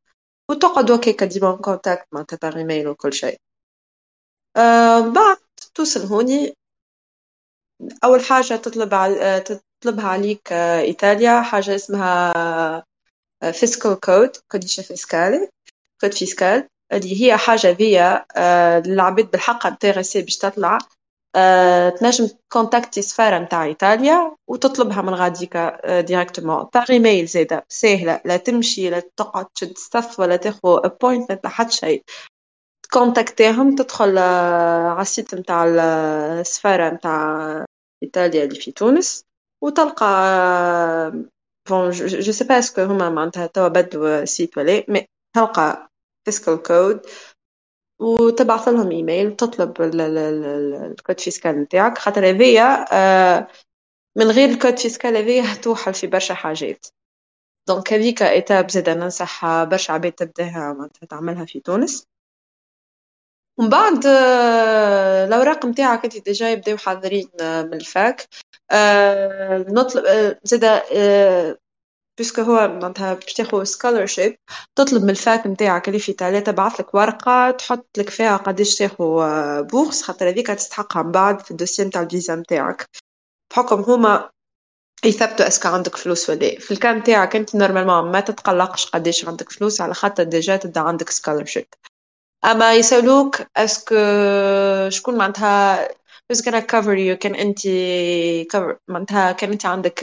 وتقعدوا 0.51 0.95
هكاكا 0.95 1.25
ديما 1.25 1.55
contact 1.55 2.07
معناتها 2.11 2.37
par 2.41 2.57
email 2.57 2.87
وكل 2.87 3.13
شيء. 3.13 3.37
آه 4.57 4.99
بعد 4.99 5.37
توصل 5.75 6.05
هوني. 6.05 6.53
أول 8.03 8.21
حاجة 8.21 8.55
تطلب 8.55 8.93
على 8.93 9.43
تطلبها 9.81 10.07
عليك 10.07 10.51
إيطاليا. 10.53 11.41
حاجة 11.41 11.75
اسمها 11.75 12.83
fiscal 13.53 13.99
code 13.99 14.37
codice 14.51 14.81
fiscale 14.83 15.49
code 16.01 16.13
fiscal 16.13 16.67
اللي 16.93 17.23
هي 17.23 17.37
حاجة 17.37 17.71
ذي 17.71 18.21
العباد 18.93 19.31
بالحق 19.31 19.67
intéressés 19.67 20.21
باش 20.21 20.37
تطلع. 20.37 20.77
تنجم 21.99 22.29
contacter 22.53 23.01
سفارة 23.01 23.39
متاع 23.39 23.63
إيطاليا 23.63 24.35
وتطلبها 24.47 25.01
من 25.01 25.13
غاديكا 25.13 26.01
directement 26.01 26.67
par 26.73 26.85
email 26.89 27.25
زادا 27.25 27.63
ساهلة. 27.69 28.21
لا 28.25 28.37
تمشي 28.37 28.89
لا 28.89 28.99
تقعد 29.17 29.45
تشد 29.45 29.77
صف 29.77 30.19
ولا 30.19 30.35
تاخذ 30.35 30.59
appointment 30.65 31.43
لا 31.43 31.49
حتى 31.49 31.71
شيء. 31.71 32.03
ت 32.83 32.91
contactيهم 32.91 33.75
تدخل 33.75 34.17
على 34.17 35.01
ال 35.01 35.08
site 35.08 35.35
متاع 35.35 35.65
السفارة 35.65 36.89
متاع 36.89 37.65
إيطاليا 38.03 38.43
اللي 38.43 38.59
في 38.59 38.71
تونس 38.71 39.23
وتلقى 39.63 40.07
bon 41.69 41.91
je 41.91 42.31
sais 42.31 42.43
pas 42.43 42.59
est-ce 42.59 42.74
que 42.74 42.81
هما 42.81 43.09
معناتها 43.09 43.47
توا 43.47 43.67
بدلوا 43.67 44.25
site 44.25 44.57
ولا 44.57 44.83
mais 44.87 45.05
تلقى 45.35 45.86
fiscal 46.27 46.63
code 46.63 47.01
وتبعث 47.99 48.67
لهم 48.67 48.91
إيميل 48.91 49.35
تطلب 49.35 49.81
ال 49.81 50.09
code 50.09 51.19
fiscal 51.19 51.61
نتاعك. 51.61 51.97
خاطر 51.97 52.29
هذيا 52.29 52.85
من 54.15 54.31
غير 54.31 54.49
ال 54.49 54.55
code 54.55 54.79
fiscal 54.79 55.17
هذيا 55.17 55.53
توحل 55.55 55.93
في 55.93 56.07
برشا 56.07 56.33
حاجات. 56.33 56.85
donc 57.67 57.93
هذيك 57.93 58.23
étape 58.23 58.71
زاده 58.71 58.93
ننصح 58.93 59.63
برشا 59.63 59.93
عباد 59.93 60.11
تبداها 60.11 60.89
تعملها 61.09 61.45
في 61.45 61.59
تونس. 61.59 62.05
ومن 63.57 63.69
بعد 63.69 64.05
الأوراق 65.27 65.65
نتاعك 65.65 66.03
أنت 66.03 66.17
déjà 66.17 66.49
يبداو 66.49 66.77
حاضرين 66.77 67.29
من 67.41 67.73
ال 67.73 67.84
fac. 67.84 68.27
نطلب 69.73 70.37
زاده 70.43 70.83
parce 72.17 72.32
que 72.32 72.41
هو 72.41 72.67
معناتها 72.67 73.13
باش 73.13 73.33
تاخذ 73.33 73.63
scholarship 73.63 74.35
تطلب 74.75 75.03
من 75.03 75.09
ال 75.09 75.19
fac 75.19 75.47
نتاعك 75.47 75.87
اللي 75.87 75.99
في 75.99 76.09
ايطاليا 76.09 76.39
تبعث 76.39 76.79
لك 76.79 76.95
ورقة 76.95 77.51
تحط 77.51 77.87
لك 77.97 78.09
فيها 78.09 78.37
قداش 78.37 78.75
تاخذ 78.75 79.63
bourse 79.63 80.01
خاطر 80.01 80.29
هذيك 80.29 80.47
تستحقها 80.47 81.03
من 81.03 81.11
بعد 81.11 81.39
في 81.41 81.51
ال 81.51 81.55
dossier 81.55 81.83
نتاع 81.83 82.01
الفيزا 82.01 82.35
نتاعك 82.35 82.89
بحكم 83.51 83.81
هما 83.81 84.29
يثبتوا 85.05 85.47
est-ce 85.47 85.60
que 85.60 85.67
عندك 85.67 85.95
فلوس 85.95 86.29
ولا 86.29 86.59
في 86.59 86.71
الكان 86.71 86.97
نتاعك 86.97 87.35
أنت 87.35 87.55
normalement 87.55 88.11
ما 88.11 88.19
تتقلقش 88.19 88.85
قداش 88.85 89.27
عندك 89.27 89.51
فلوس 89.51 89.81
على 89.81 89.93
خاطر 89.93 90.23
déjà 90.23 90.55
تبدأ 90.55 90.81
عندك 90.81 91.09
scholarship 91.09 91.67
أما 92.45 92.73
يسألوك 92.73 93.41
est-ce 93.57 93.82
que 93.82 93.95
شكون 94.89 95.17
معناتها 95.17 95.87
who's 96.29 96.41
gonna 96.41 96.61
cover 96.61 96.95
you? 96.95 97.13
كان 97.13 97.35
انت 97.35 97.59
cover 98.53 98.75
معناتها 98.87 99.31
كان 99.31 99.51
أنت 99.51 99.65
عندك 99.65 99.99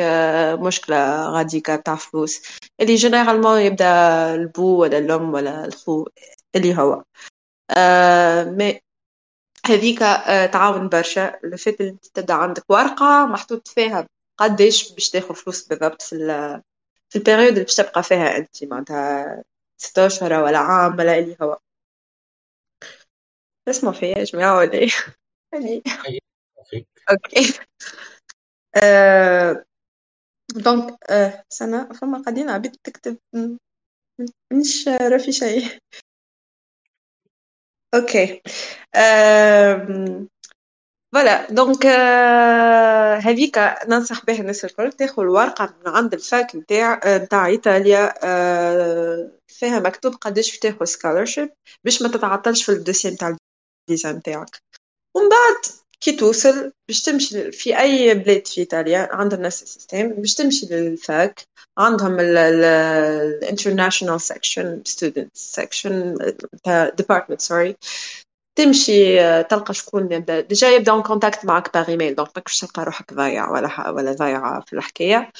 مشكلة 0.60 1.28
غاديكا 1.30 1.76
بتاع 1.76 1.94
فلوس 1.96 2.42
اللي 2.80 2.94
généralement 2.94 3.60
يبدأ 3.60 3.86
البو 4.34 4.80
ولا 4.82 4.98
الأم 4.98 5.34
ولا 5.34 5.64
الخو 5.64 6.06
اللي 6.56 6.78
هو. 6.78 7.02
آه 7.70 8.44
mais 8.44 8.80
هذيك 9.66 10.02
آه 10.02 10.46
تعاون 10.46 10.88
برشا. 10.88 11.40
ال 11.44 11.52
fait 11.52 11.80
اللي 11.80 11.96
تبدأ 12.14 12.34
عندك 12.34 12.64
ورقة 12.70 13.26
محطوط 13.26 13.68
فيها 13.68 14.08
قداش 14.38 14.92
باش 14.92 15.10
تاخذ 15.10 15.34
فلوس 15.34 15.68
بالضبط 15.68 16.02
في 16.02 16.16
في 17.10 17.16
ال 17.18 17.22
période 17.22 17.48
اللي 17.52 17.64
باش 17.64 17.74
تبقى 17.76 18.02
فيها 18.02 18.36
أنت. 18.36 18.64
معناتها 18.64 19.44
ستة 19.78 20.06
أشهر 20.06 20.32
ولا 20.32 20.58
عام 20.58 20.98
ولا 20.98 21.18
اللي 21.18 21.36
هو. 21.42 21.58
اسمه 23.68 23.92
فيا 23.92 24.18
يا 24.18 24.24
جماعة 24.24 24.58
ولا 24.58 24.88
يعني 25.54 25.82
أوكي 27.10 27.60
دونك 30.54 30.98
سنة 31.48 31.92
فما 31.92 32.18
قاعدين 32.22 32.50
عبيد 32.50 32.76
تكتب 32.84 33.18
مش 34.52 34.88
رافي 34.88 35.32
شيء 35.32 35.78
أوكي 37.94 38.42
فوالا 41.12 41.50
دونك 41.50 41.86
هذيك 43.26 43.58
ننصح 43.88 44.24
بها 44.24 44.40
الناس 44.40 44.64
الكل. 44.64 44.92
تاخذ 44.92 45.22
الورقة 45.22 45.74
من 45.80 45.88
عند 45.92 46.14
الفاك 46.14 46.56
نتاع 46.56 47.00
نتاع 47.06 47.46
إيطاليا. 47.46 48.14
فيها 49.48 49.80
مكتوب 49.80 50.14
قداش 50.14 50.58
تاخذ 50.58 50.84
scholarship 50.84 51.50
باش 51.84 52.02
ما 52.02 52.08
تتعطلش 52.08 52.64
في 52.64 52.72
ال 52.72 52.77
dossier 52.77 53.10
نتاع 53.10 53.36
الفيزا 53.88 54.12
نتاعك. 54.12 54.62
ومن 55.14 55.28
بعد 55.28 55.56
كي 56.00 56.12
توصل 56.12 56.72
باش 56.88 57.02
تمشي 57.02 57.52
في 57.52 57.78
أي 57.80 58.14
بلاد 58.14 58.46
في 58.46 58.60
إيطاليا 58.60 59.08
عندهم 59.12 59.42
نفس 59.42 59.62
ال 59.62 59.68
système 59.68 60.08
باش 60.08 60.34
تمشي 60.34 60.66
لل 60.66 60.97
fac 60.97 61.42
عندهم 61.78 62.20
ال 62.20 62.35
international 62.35 64.20
section 64.20 64.82
student 64.84 65.36
section 65.36 66.16
department 66.96 67.40
sorry 67.40 67.76
تمشي 68.56 69.16
تلقى 69.42 69.74
شكون 69.74 70.12
يبدأ 70.12 70.40
déjà 70.40 70.68
يبداو 70.68 71.02
contact 71.02 71.44
معك 71.44 71.74
par 71.74 71.88
email 71.88 72.14
donc 72.14 72.28
ماكش 72.36 72.60
تلقى 72.60 72.84
روحك 72.84 73.14
ضايع 73.14 73.50
ولا 73.50 73.90
ولا 73.90 74.12
ضايعة 74.12 74.60
في 74.60 74.72
الحكاية. 74.72 75.32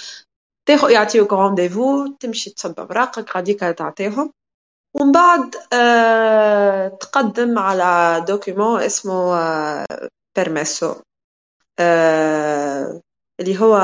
تاخذ 0.67 0.91
يعطيوك 0.91 1.33
rendez-vous 1.33 2.07
تمشي 2.07 2.51
تصب 2.51 2.81
أوراقك 2.81 3.37
غاديك 3.37 3.61
تعطيهم. 3.61 4.33
ومن 4.95 5.13
بعد 5.13 5.57
آه 5.73 6.89
تقدم 6.89 7.59
على 7.59 8.25
document 8.29 8.81
اسمه 8.81 9.39
آه 9.39 9.87
permesso 10.37 10.95
آه 11.81 13.01
اللي 13.41 13.61
هو 13.61 13.79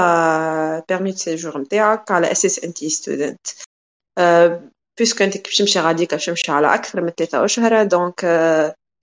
permis 0.89 1.13
séjour 1.13 1.59
نتاعك 1.59 2.11
على 2.11 2.33
أساس 2.33 2.65
انتي 2.65 2.89
student 2.89 3.47
آه 4.19 4.71
parce 4.99 5.15
que 5.15 5.25
أنت 5.25 5.37
باش 5.37 5.59
تمشي 5.59 5.81
غاديكا 5.81 6.17
باش 6.17 6.27
تمشي 6.27 6.53
على 6.53 6.75
أكثر 6.75 7.01
من 7.01 7.11
ثلاثة 7.11 7.45
أشهر 7.45 7.83
donc 7.83 8.25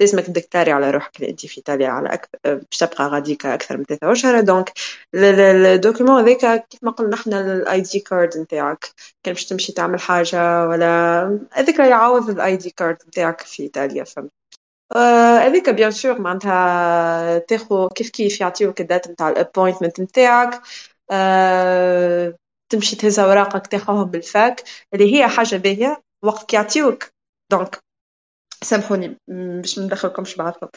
آه 0.02 0.04
لازمك 0.04 0.26
ت 0.26 0.31
déclarer 0.31 0.72
على 0.72 0.92
روحك 0.92 1.18
اللي 1.20 1.30
انت 1.32 1.46
في 1.46 1.58
ايطاليا 1.58 1.88
على 1.90 2.14
أك... 2.14 2.30
باش 2.46 2.78
تبقى 2.80 3.08
غاديك 3.08 3.46
أكثر 3.46 3.78
من 3.78 3.84
ثلاثة 3.84 4.12
اشهر 4.12 4.42
donc 4.42 4.74
ال 5.16 5.28
document 5.28 6.22
هذاك 6.24 6.68
كيف 6.68 6.84
ما 6.84 6.92
قلنا 6.92 7.16
إحنا 7.16 7.42
ال 7.42 7.82
ID 7.82 8.00
card 8.00 8.38
نتاعك. 8.38 8.86
كان 9.24 9.34
باش 9.34 9.46
تمشي 9.46 9.72
تعمل 9.74 10.00
حاجة 10.00 10.68
ولا 10.68 11.40
هذاك 11.54 11.80
يعوض 11.80 12.30
ال 12.30 12.58
ID 12.58 12.70
card 12.70 12.98
نتاعك 13.08 13.42
في 13.42 13.64
إيطاليا 13.64 14.04
فهمت. 14.04 14.32
هذيك 15.46 15.70
bien 15.70 15.92
sûr 15.92 16.22
معناتها 16.22 17.38
تاخذ 17.40 17.88
كيف 17.96 18.10
كيف 18.10 18.42
يعطيوك 18.42 18.82
ال 18.82 18.87
date 18.87 19.08
نتاع 19.08 19.30
ال 19.30 19.36
appointment 19.36 20.00
نتاعك. 20.02 20.62
أه 21.12 22.36
تمشي 22.70 22.96
تهز 22.96 23.20
أوراقك 23.20 23.68
تاخذهم 23.68 24.06
بال 24.06 24.25
fac. 24.25 24.64
اللي 24.94 25.16
هي 25.16 25.28
حاجة 25.28 25.56
باهية 25.56 26.04
وقت 26.24 26.54
يعطيوك 26.54 27.06
donc 27.52 27.87
سامحوني 28.64 29.18
باش 29.28 29.80
ما 29.80 29.86
ندخلكمش 29.86 30.36
بعضكم. 30.36 30.68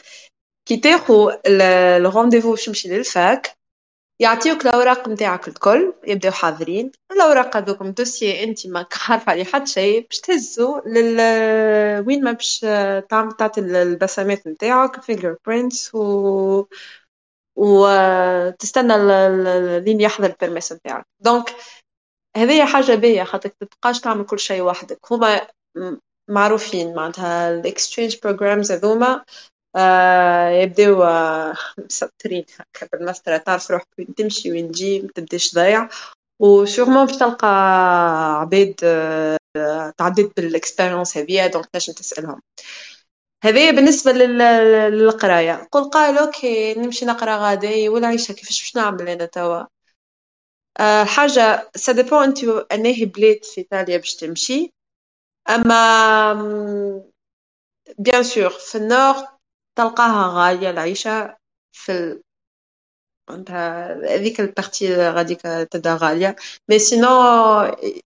كي 0.65 0.77
تاخو 0.77 1.31
ال 1.47 1.55
rendez-vous 1.55 2.49
باش 2.51 2.65
تمشي 2.65 2.89
لل 2.89 3.16
fac 3.16 3.57
يعطيوك 4.21 4.61
الأوراق 4.65 5.09
نتاعك 5.09 5.47
الكل 5.47 5.93
يبداو 6.07 6.31
حاضرين. 6.31 6.91
الأوراق 7.11 7.57
هذوكم 7.57 7.91
dossier 7.91 8.43
انت 8.43 8.67
ما 8.67 8.85
عارفه 9.09 9.31
عليه 9.31 9.43
حتى 9.43 9.65
شيء 9.65 10.07
باش 10.07 10.19
تهزو 10.19 10.81
لل 10.85 11.19
وين 12.07 12.23
ما 12.23 12.31
باش 12.31 12.59
تعمل 13.09 13.31
تعطي 13.31 13.61
البسامات 13.61 14.47
نتاعك 14.47 15.01
fingerprints 15.01 15.95
و 15.95 16.65
وتستنى 17.55 18.93
لين 19.79 20.01
يحضر 20.01 20.29
ال 20.29 20.35
permis 20.35 20.73
نتاعك 20.73 21.05
donc 21.19 21.55
هذه 22.37 22.65
حاجة 22.65 22.95
باهية 22.95 23.23
خاطر 23.23 23.49
تبقاش 23.49 23.99
تعمل 24.01 24.25
كل 24.25 24.39
شيء 24.39 24.61
وحدك. 24.61 24.99
هما 25.11 25.47
معروفين 26.31 26.95
معناتها. 26.95 27.51
ال 27.53 27.60
exchange 27.60 28.17
programs 28.23 28.71
هذوما 28.71 29.23
آه 29.75 30.49
يبداو 30.49 31.03
آه 31.03 31.53
مسطرين 31.77 32.45
هكا 32.59 32.87
بالمسطرة 32.93 33.37
تعرف 33.37 33.71
روحك 33.71 33.87
وين 33.99 34.15
تمشي 34.15 34.51
وين 34.51 34.71
تجي 34.71 35.01
متبداش 35.01 35.55
ضايع. 35.55 35.89
و 36.39 36.46
sûrement 36.46 37.05
باش 37.05 37.17
تلقى 37.17 37.47
عباد 38.41 38.75
آه 38.83 39.37
تعديت 39.97 40.37
بال 40.37 40.50
expérience 40.50 41.17
هذيا 41.17 41.47
donc 41.47 41.65
تنجم 41.65 41.93
تسألهم. 41.93 42.41
هذايا 43.43 43.71
بالنسبة 43.71 44.11
للقراية. 44.11 45.67
قل 45.71 45.83
قال 45.89 46.17
أوكي 46.17 46.73
نمشي 46.73 47.05
نقرأ 47.05 47.37
غادي 47.37 47.89
والعيشة 47.89 48.33
كيفاش 48.33 48.61
باش 48.61 48.75
نعمل 48.75 49.09
أنا 49.09 49.25
توا؟ 49.25 49.63
حاجة 51.05 51.69
ça 51.75 51.91
dépend 51.91 52.23
أنت 52.23 52.43
أنهي 52.71 53.05
بلاد 53.05 53.43
في 53.43 53.57
إيطاليا 53.61 53.97
باش 53.97 54.15
تمشي. 54.15 54.73
أما 55.49 56.33
bien 57.99 58.23
sûr 58.23 58.49
في 58.49 58.77
ال 58.77 58.85
nord 58.85 59.15
تلقاها 59.77 60.27
غالية 60.49 60.69
العيشة 60.69 61.37
في 61.71 61.91
ال... 61.91 62.21
هذيك 64.09 64.39
ال 64.39 64.47
partie 64.47 64.95
غاديك 64.95 65.41
تبدا 65.41 65.95
غالية 66.01 66.35
mais 66.69 66.79
sinon 66.79 67.07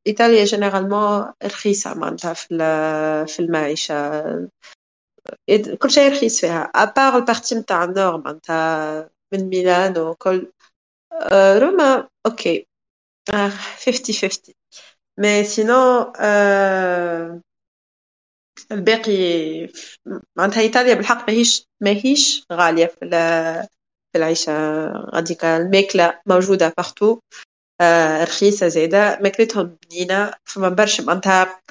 إيطاليا 0.07 0.43
généralement 0.45 1.33
رخيصة 1.43 1.93
معناتها 1.93 2.33
في 2.33 2.47
في 3.27 3.39
المعيشة. 3.39 4.21
كل 5.81 5.91
شيء 5.91 6.11
رخيص 6.11 6.41
فيها. 6.41 6.71
à 6.75 6.84
part 6.84 7.17
ال 7.17 7.23
partie 7.23 7.55
نتاع 7.55 7.83
ال 7.83 7.90
nord 7.90 8.17
معناتها 8.17 9.09
من 9.33 9.49
ميلان 9.49 9.97
وكل. 9.97 10.51
روما 11.33 12.07
okay. 12.25 12.67
fifty 13.77 14.13
fifty 14.13 14.55
mais 15.21 15.33
sinon 15.51 15.81
الباقي 18.71 19.11
معناتها 20.35 20.61
إيطاليا 20.61 20.93
بالحق 20.93 21.29
ماهيش 21.29 21.67
ماهيش 21.81 22.45
غالية 22.53 22.85
في 22.85 22.99
في 24.11 24.17
العيشة 24.17 24.51
غاديك 25.15 25.45
الماكلة 25.45 26.19
موجودة 26.25 26.73
partout 26.77 27.19
رخيصة 28.23 28.67
زادة 28.67 29.19
ماكلتهم 29.21 29.77
بنينة 29.91 30.33
فما 30.45 30.69
برشا 30.69 31.01
معناتها 31.03 31.61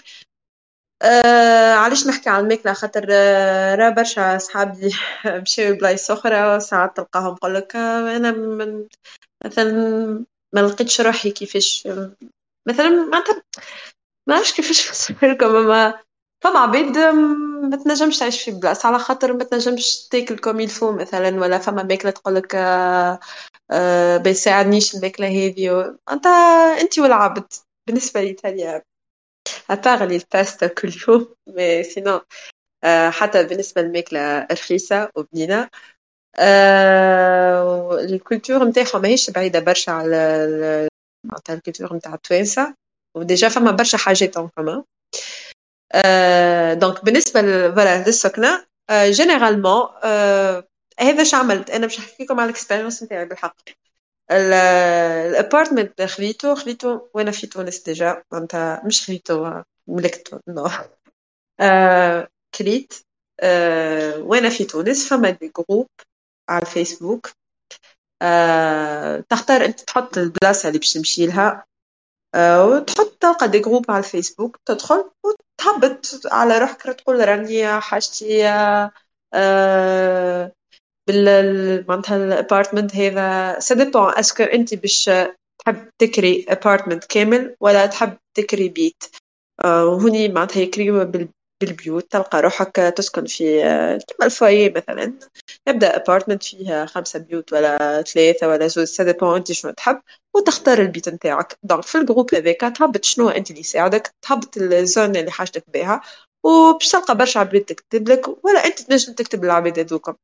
آه 1.02 1.74
علاش 1.74 2.06
نحكي 2.06 2.30
على 2.30 2.42
الماكلة؟ 2.44 2.72
خاطر 2.72 3.06
آه 3.10 3.74
راه 3.74 3.90
برشا 3.90 4.38
صحابي 4.38 4.90
مشاو 5.42 5.72
لبلايص 5.72 6.10
أخرى 6.10 6.60
ساعات 6.60 6.96
تلقاهم 6.96 7.34
يقولك 7.34 7.76
آه 7.76 8.18
من 8.18 8.88
مثلا 9.44 9.72
ما 10.54 10.60
لقيتش 10.60 11.00
روحي 11.00 11.30
كيفاش 11.30 11.88
مثلا 12.66 12.90
معناتها 12.90 13.42
ما 14.26 14.34
نعرفش 14.34 14.52
كيفاش 14.52 14.88
نفسرلكم 14.90 15.56
أما 15.56 16.00
فما 16.44 16.58
عباد 16.60 16.98
ما 17.70 17.76
تنجمش 17.76 18.18
تعيش 18.18 18.42
في 18.44 18.50
بلاصة 18.50 18.88
على 18.88 18.98
خاطر 18.98 19.32
ما 19.32 19.44
تنجمش 19.44 20.08
تاكل 20.08 20.38
كوم 20.38 20.60
يلفو 20.60 20.92
مثلا 20.92 21.40
ولا 21.40 21.58
فما 21.58 21.82
ماكلة 21.82 22.10
تقولك 22.10 22.54
آه 22.54 23.20
آه 23.70 24.16
بيساعدنيش 24.16 24.94
الماكلة 24.94 25.28
هذي 25.28 25.70
أنت 26.12 26.26
أنت 26.80 26.98
والعبد 26.98 27.44
بالنسبة 27.86 28.20
لإيطاليا 28.22 28.82
أبار 29.70 30.04
الباستا 30.04 30.66
كل 30.66 30.92
يوم 31.08 31.34
مي 31.46 31.82
سينو 31.84 32.20
آه 32.84 33.10
حتى 33.10 33.44
بالنسبة 33.44 33.82
للماكلة 33.82 34.48
رخيصة 34.52 35.10
وبنينة. 35.16 35.70
آه 36.38 37.94
ال 38.00 38.08
culture 38.08 38.64
نتاعهم 38.64 39.02
ماهيش 39.02 39.30
بعيدة 39.30 39.60
برشا 39.60 39.92
على 39.92 40.16
معناتها 41.24 41.54
ال 41.54 41.60
culture 41.60 41.96
نتاع 41.96 42.14
التوانسة. 42.14 42.74
و 43.16 43.23
déjà 43.23 43.48
فما 43.48 43.70
برشا 43.70 43.98
حاجات 43.98 44.36
en 44.36 44.48
commun 44.48 44.84
donc 46.78 47.04
بالنسبة 47.04 47.40
voilà 47.40 48.04
للسكنة 48.04 48.66
généralement 48.90 49.88
هذا 51.00 51.22
اش 51.22 51.34
عملت؟ 51.34 51.70
أنا 51.70 51.86
باش 51.86 52.00
نحكي 52.00 52.24
لكم 52.24 52.40
على 52.40 52.50
ال 52.50 52.55
expérience 52.55 53.02
نتاعي 53.02 53.24
بالحق. 53.24 53.56
ال 54.30 54.48
apartment 54.48 56.02
خذيته 56.02 56.54
خذيته 56.54 57.08
وأنا 57.14 57.30
في 57.30 57.46
تونس 57.46 57.78
déjà. 57.78 58.22
معناتها 58.32 58.82
مش 58.86 59.06
خذيته 59.06 59.64
ملكته 59.86 60.40
non. 60.48 60.68
كريت 62.54 62.94
وأنا 64.18 64.48
في 64.48 64.64
تونس. 64.64 65.08
فما 65.08 65.30
des 65.30 65.52
groupes 65.56 65.88
على 66.48 66.62
الفيسبوك 66.62 67.30
تختار 69.30 69.64
أنت 69.64 69.80
تحط 69.80 70.18
البلاصة 70.18 70.68
اللي 70.68 70.78
باش 70.78 70.92
تمشي 70.92 71.26
لها 71.26 71.64
وتحط 72.36 73.16
تلقى 73.20 73.48
des 73.48 73.58
groupes 73.58 73.90
على 73.90 73.98
الفيسبوك 73.98 74.56
تدخل 74.66 75.10
وتهبط 75.24 76.06
على 76.32 76.58
روحك 76.58 76.82
تقول 76.82 77.28
راني 77.28 77.80
حاجتي 77.80 78.42
بال 81.08 81.84
معناتها 81.88 82.16
ال 82.16 82.24
apartment 82.24 82.96
هذا. 82.96 83.58
ça 83.60 83.90
est-ce 83.94 84.26
que 84.26 84.42
أنت 84.42 84.74
باش 84.74 85.10
تحب 85.58 85.88
تكري 85.98 86.46
apartment 86.48 87.04
كامل 87.04 87.56
ولا 87.60 87.86
تحب 87.86 88.18
تكري 88.34 88.68
بيت؟ 88.68 89.04
وهني 89.64 90.28
معناتها 90.28 90.60
يكريو 90.60 91.04
بالبيوت 91.60 92.12
تلقى 92.12 92.40
روحك 92.42 92.76
تسكن 92.96 93.26
في 93.26 93.62
كما 94.08 94.26
الفاي 94.26 94.70
مثلا. 94.70 95.12
يبدأ 95.68 95.96
ابارتمنت 95.96 96.42
فيها 96.42 96.86
خمسة 96.86 97.18
بيوت 97.18 97.52
ولا 97.52 98.02
ثلاثة 98.02 98.48
ولا 98.48 98.66
زوج 98.66 98.84
سا 98.84 99.36
أنت 99.36 99.52
شنو 99.52 99.72
تحب 99.72 100.00
وتختار 100.34 100.78
البيت 100.78 101.08
نتاعك. 101.08 101.58
دونك 101.62 101.82
في 101.82 101.98
الجروب 101.98 102.34
هذاك 102.34 102.60
تهبط 102.60 103.04
شنو 103.04 103.28
أنت 103.28 103.50
اللي 103.50 103.60
يساعدك 103.60 104.14
تهبط 104.22 104.56
الزون 104.56 105.16
اللي 105.16 105.30
حاجتك 105.30 105.64
بها 105.74 106.00
وباش 106.44 106.88
تلقى 106.88 107.16
برشا 107.16 107.40
عباد 107.40 107.60
تكتب 107.60 108.08
لك 108.08 108.44
ولا 108.44 108.66
أنت 108.66 108.80
تنجم 108.80 109.12
تكتب 109.12 109.44
للعباد 109.44 109.78
هذوكم. 109.78 110.14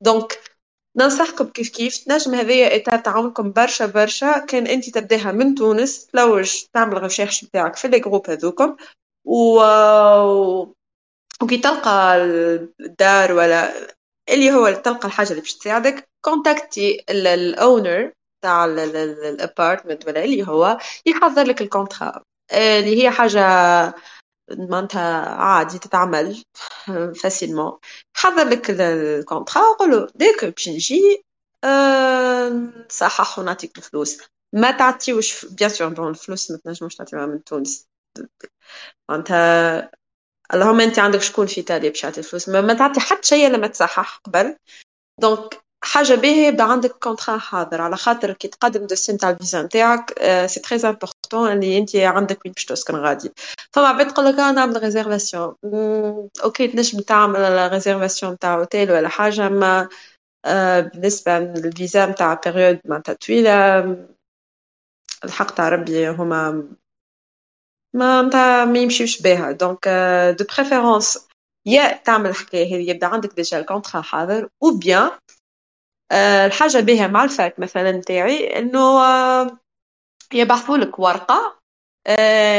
دونك 0.00 0.40
ننصحكم 0.96 1.44
كيف 1.44 1.68
كيف 1.68 1.96
تنجم 1.98 2.34
هذايا 2.34 2.76
إطار 2.76 2.98
تعاونكم 2.98 3.52
برشا 3.52 3.86
برشا. 3.86 4.38
كان 4.38 4.66
أنت 4.66 4.90
تبدأها 4.90 5.32
من 5.32 5.54
تونس 5.54 6.06
تلوج 6.06 6.52
تعمل 6.72 6.98
غشاش 6.98 7.44
بتاعك 7.44 7.76
في 7.76 7.86
الجروب 7.86 8.30
هذوكم. 8.30 8.76
و 9.24 9.60
وكي 11.42 11.56
تلقى 11.58 12.16
الدار 12.80 13.32
ولا 13.32 13.72
اللي 14.28 14.52
هو 14.52 14.70
تلقى 14.72 15.08
الحاجة 15.08 15.30
اللي 15.30 15.40
باش 15.40 15.54
تساعدك 15.54 16.08
contacter 16.24 17.04
ال 17.10 17.27
owner 17.27 18.12
تاع 18.42 18.64
ال 18.64 18.78
apartment 18.78 20.06
ولا 20.06 20.24
اللي 20.24 20.48
هو 20.48 20.78
يحضر 21.06 21.42
لك 21.44 21.62
ال 21.62 21.70
contrat 21.70 22.22
اللي 22.52 23.02
هي 23.04 23.10
حاجة 23.10 23.40
معناتها 24.50 25.26
عادي 25.28 25.78
تتعمل 25.78 26.44
facilement 27.22 27.78
حضر 28.16 28.48
لك 28.48 28.70
ال 28.70 28.81
contrat 28.81 29.62
وقول 29.62 29.90
له 29.90 30.08
ديك 30.14 30.44
باش 30.44 30.68
نجي 30.68 31.24
نصحح 32.88 33.38
ونعطيك 33.38 33.78
الفلوس. 33.78 34.18
ما 34.52 34.70
تعطيوش 34.70 35.46
bien 35.46 35.70
sûr 35.70 36.08
الفلوس 36.10 36.50
ما 36.50 36.56
تنجموش 36.64 36.94
تعطيوها 36.96 37.26
من 37.26 37.44
تونس. 37.44 37.86
معناتها 39.08 39.90
اللهم 40.54 40.80
أنت 40.80 40.98
عندك 40.98 41.20
شكون 41.22 41.46
في 41.46 41.58
ايطاليا 41.58 41.88
باش 41.90 42.04
يعطي 42.04 42.18
الفلوس 42.20 42.48
ما 42.48 42.74
تعطي 42.74 43.00
حتى 43.00 43.28
شيء 43.28 43.48
لما 43.50 43.66
تصحح 43.66 44.20
قبل. 44.24 44.56
donc 45.20 45.60
حاجة 45.84 46.14
باهية 46.14 46.46
يبدأ 46.48 46.64
عندك 46.64 46.90
contrat 46.90 47.38
حاضر. 47.38 47.80
على 47.80 47.96
خاطر 47.96 48.32
كي 48.32 48.48
تقدم 48.48 48.86
dossier 48.86 49.12
نتاع 49.12 49.30
الفيزا 49.30 49.62
نتاعك 49.62 50.14
c'est 50.46 50.60
très 50.60 50.88
important 50.88 51.52
اللي 51.52 51.78
أنت 51.78 51.96
عندك 51.96 52.44
وين 52.44 52.54
باش 52.54 52.64
تسكن 52.64 52.94
غادي 52.96 53.32
فما 53.72 53.88
عباد 53.88 54.14
تقول 54.14 54.26
لك 54.26 54.34
أنا 54.34 54.52
نعمل 54.52 54.82
réservation 54.82 55.54
okay 56.44 56.68
تنجم 56.68 57.00
تعمل 57.00 57.72
réservation 57.72 58.32
نتاع 58.32 58.54
اوتيل 58.54 58.92
ولا 58.92 59.08
حاجة 59.08 59.48
ما 59.48 59.88
بالنسبة 60.80 61.38
للفيزا 61.38 62.06
نتاع 62.06 62.34
بيريود 62.34 62.80
معناتها 62.84 63.12
طويلة 63.12 63.80
الحق 65.24 65.54
تاع 65.54 65.68
ربي 65.68 66.08
هما 66.08 66.68
ما 67.94 68.22
نتاع 68.22 68.64
ما 68.64 68.78
يمشيوش 68.78 69.22
بها. 69.22 69.52
دونك 69.52 69.88
دو 70.38 70.44
بريفيرونس 70.56 71.28
يا 71.66 71.96
تعمل 71.96 72.30
الحكاية 72.30 72.66
هذه 72.76 72.90
يبدأ 72.90 73.06
عندك 73.06 73.34
ديجا 73.34 73.58
الكونترا 73.58 74.00
حاضر 74.00 74.48
أو 74.62 74.76
بيان 74.78 75.10
الحاجة 76.46 76.80
بها 76.80 77.06
مع 77.06 77.24
الفاك 77.24 77.58
مثلا 77.58 77.92
نتاعي 77.92 78.58
إنه 78.58 79.00
يبعثوا 80.34 80.76
لك 80.76 80.98
ورقة 80.98 81.58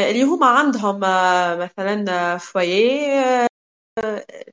اللي 0.09 0.23
هما 0.23 0.47
عندهم 0.47 0.99
مثلا 1.59 2.37
فويي 2.37 3.47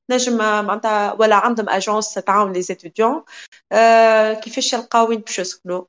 تنجم 0.08 0.36
معناتها 0.38 1.12
ولا 1.12 1.36
عندهم 1.36 1.68
agence 1.68 2.14
تعاون 2.14 2.52
les 2.52 2.62
étudiants 2.62 3.24
كيفاش 4.42 4.72
يلقاو 4.72 5.08
وين 5.08 5.20
باش 5.20 5.38
يسكنوا. 5.38 5.84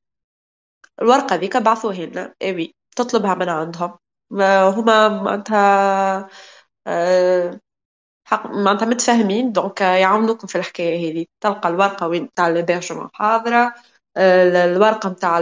الورقة 1.02 1.36
ذيك 1.36 1.58
بعثوها 1.58 2.06
لنا 2.06 2.36
اي 2.42 2.74
تطلبها 2.96 3.36
من 3.36 3.50
عندهم. 3.50 3.98
هما 4.42 5.10
معناتها 5.10 6.30
حق 8.28 8.48
معناتها 8.48 8.86
متفاهمين. 8.86 9.52
donc 9.52 9.82
يعاونوكم 9.82 10.48
في 10.48 10.58
الحكاية 10.58 11.12
هذه. 11.12 11.26
تلقى 11.44 11.70
الورقة 11.70 12.08
وين؟ 12.08 12.30
تاع 12.36 12.48
ال 12.48 12.53
hébergement 12.53 13.10
حاضرة. 13.14 13.74
الورقة 14.18 15.10
نتاع 15.10 15.40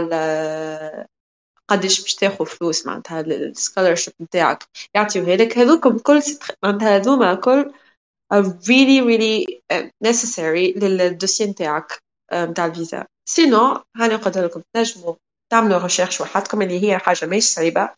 قداش 1.68 2.00
باش 2.02 2.14
تاخذ 2.14 2.46
فلوس 2.46 2.86
معناتها 2.86 3.20
ال 3.20 3.28
scholarship 3.28 4.14
نتاعك 4.20 4.64
يعطيوها 4.94 5.36
لك 5.36 5.58
هذوكم 5.58 5.98
كل 5.98 6.22
معناتها 6.64 6.96
هذوما 6.96 7.34
كل 7.34 7.72
really 8.34 9.00
really 9.04 9.60
necessary 10.04 10.78
لل 10.78 10.93
dossier 10.93 11.46
نتاعك 11.46 11.98
نتاع 12.34 12.66
الفيزا. 12.66 13.06
sinon 13.28 13.82
هاني 13.96 14.14
قلت 14.14 14.38
لكم 14.38 14.62
تنجموا 14.74 15.14
تعملوا 15.52 15.78
recherche 15.78 16.20
وحدكم 16.20 16.62
اللي 16.62 16.82
هي 16.88 16.98
حاجة 16.98 17.26
ماهيش 17.26 17.44
صعيبة. 17.44 17.90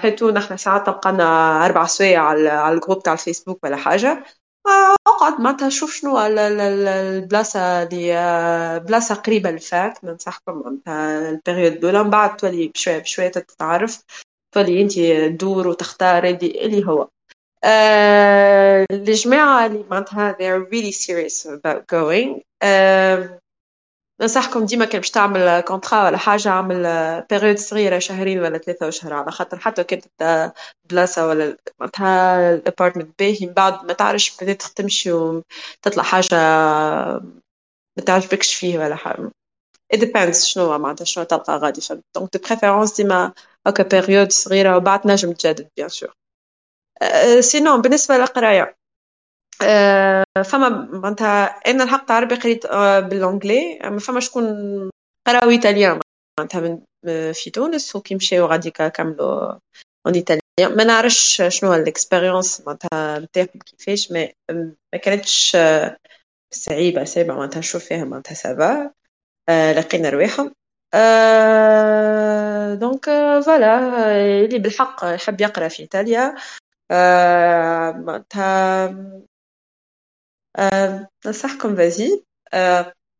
حيتو 0.00 0.30
نحن 0.30 0.56
ساعات 0.56 0.86
تبقى 0.86 1.10
أربع 1.66 1.86
سوايع 1.86 2.22
على 2.22 2.72
ال 2.74 2.78
groupe 2.78 3.02
تاع 3.02 3.12
الفيسبوك 3.12 3.64
ولا 3.64 3.76
حاجة. 3.76 4.24
اقعد 5.06 5.40
معناتها 5.40 5.68
شوف 5.68 5.94
شنو 5.94 6.18
البلاصة 6.18 7.82
اللي 7.82 8.80
بلاصة 8.86 9.14
قريبة 9.14 9.50
ل 9.50 9.64
fac 9.64 10.04
ننصحكم 10.04 10.62
معناتها 10.64 11.30
ال 11.30 11.35
période 11.35 11.72
الأولى. 11.72 12.04
من 12.04 12.10
بعد 12.10 12.36
تولي 12.36 12.68
بشوية 12.68 12.98
بشوية 12.98 13.28
تتعرف. 13.28 14.02
تولي 14.54 14.82
أنت 14.82 14.92
تدور 14.98 15.68
وتختار 15.68 16.24
اللي 16.24 16.86
هو. 16.86 17.08
الجماعة 18.92 19.66
اللي 19.66 19.84
معناتها 19.90 20.32
they 20.32 20.44
are 20.44 20.66
really 20.70 20.92
serious 20.92 21.46
about 21.46 21.82
going. 21.86 22.42
ننصحكم 24.20 24.64
ديما 24.66 24.84
كان 24.84 25.00
باش 25.00 25.10
تعمل 25.10 25.60
contrat 25.60 26.04
ولا 26.04 26.16
حاجة 26.16 26.48
اعمل 26.48 26.82
période 27.30 27.58
صغيرة 27.58 27.98
شهرين 27.98 28.38
ولا 28.42 28.58
ثلاثة 28.58 28.88
أشهر 28.88 29.12
على 29.12 29.30
خاطر 29.30 29.58
حتى 29.58 29.84
كانت 29.84 30.52
بلاصة 30.90 31.26
ولا 31.26 31.56
معناتها 31.80 32.54
ال 32.54 32.60
apartment 32.60 33.18
باهي 33.18 33.46
من 33.46 33.52
بعد 33.52 33.84
ما 33.84 33.92
تعرفش 33.92 34.36
بديت 34.42 34.62
تمشي 34.62 35.12
وتطلع 35.12 36.02
حاجة 36.02 36.36
ما 37.98 38.04
تعجبكش 38.06 38.54
فيه 38.54 38.78
ولا 38.78 38.96
حاجة. 38.96 39.30
It 39.94 39.98
depends 39.98 40.44
شنو 40.44 40.78
معناتها 40.78 41.04
شنو 41.04 41.24
تلقى 41.24 41.56
غادي. 41.58 41.80
فهمت 41.80 42.04
donc 42.16 42.36
de 42.36 42.40
préférence 42.48 42.96
ديما 42.96 43.32
هكا 43.66 43.82
période 43.82 44.32
صغيرة 44.32 44.76
وبعد 44.76 45.06
نجم 45.06 45.32
تجدد 45.32 45.68
bien 45.76 45.88
sûr 45.88 46.14
sinon 47.40 47.82
بالنسبة 47.82 48.16
للقراية. 48.18 48.76
فما 50.44 50.68
معناتها 50.92 51.44
أنا 51.44 51.84
الحق 51.84 52.12
عربي 52.12 52.34
قريت 52.34 52.66
بال 53.10 53.26
anglais 53.26 53.80
أما 53.84 53.98
فما 53.98 54.20
شكون 54.20 54.44
قراو 55.26 55.50
italien 55.50 56.00
معناتها 56.38 56.78
في 57.32 57.50
تونس 57.50 57.96
وكي 57.96 58.14
مشاو 58.14 58.46
غاديكا 58.46 58.88
كملوا 58.88 59.52
en 60.06 60.14
italien. 60.14 60.42
ما 60.76 60.84
نعرفش 60.84 61.42
شنو 61.48 61.74
ال 61.74 61.82
expérience 61.82 62.62
معناتها 62.66 63.18
نتاعهم 63.18 63.60
كيفاش 63.66 64.12
ما 64.12 64.28
ما 64.92 64.98
كانتش 65.02 65.56
صعيبة 66.50 67.04
صعيبة 67.04 67.34
معناتها 67.34 67.58
نشوف 67.58 67.84
فيها 67.84 68.04
معناتها 68.04 68.34
ça 68.34 68.62
va 68.62 68.90
لقينا 69.50 70.10
رواحهم. 70.10 70.54
donc 72.80 73.04
voilà 73.44 73.78
اللي 74.44 74.58
بالحق 74.58 75.04
يحب 75.04 75.40
يقرأ 75.40 75.68
في 75.68 75.82
إيطاليا 75.82 76.34
معناتها 77.92 78.86
ننصحكم 81.26 81.76
vas-y 81.76 82.24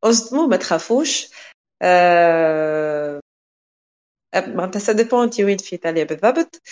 اصدموا 0.05 0.47
ما 0.47 0.57
تخافوش 0.57 1.31
معناتها 4.47 4.81
ça 4.81 4.93
dépend 4.93 5.31
وين 5.41 5.59
في 5.59 5.73
ايطاليا 5.73 6.05
بالضبط 6.05 6.63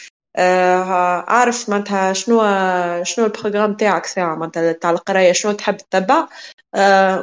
عارف 1.28 1.68
معناتها 1.70 2.12
شنو 2.12 2.40
شنو 3.04 3.26
ال 3.26 3.31
programme 3.31 3.74
تاعك 3.74 4.06
ساعة 4.06 4.34
معناتها 4.34 4.72
تاع 4.72 4.90
القراية 4.90 5.32
شنو 5.32 5.52
تحب 5.52 5.76
تتبع 5.76 6.28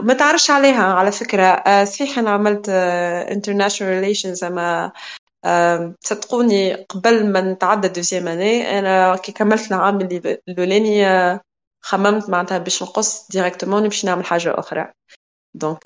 ما 0.01 0.15
تعرفش 0.19 0.51
عليها 0.51 0.83
على 0.83 1.11
فكرة 1.11 1.63
صحيح 1.83 2.19
أنا 2.19 2.29
عملت 2.29 2.65
international 3.29 4.03
relations 4.03 4.43
أما 4.43 4.91
صدقوني 6.01 6.73
قبل 6.73 7.31
ما 7.31 7.41
نتعدى 7.41 7.87
deuxième 7.87 8.27
année 8.27 8.79
أنا 8.79 9.15
كي 9.15 9.31
كملت 9.31 9.71
العام 9.71 10.01
اللي 10.01 10.41
الاولاني 10.47 11.05
خممت 11.81 12.29
معناتها 12.29 12.57
باش 12.57 12.83
نقص 12.83 13.27
directement 13.27 13.83
نمشي 13.83 14.07
نعمل 14.07 14.25
حاجة 14.25 14.59
أخرى. 14.59 14.91
donc 15.53 15.83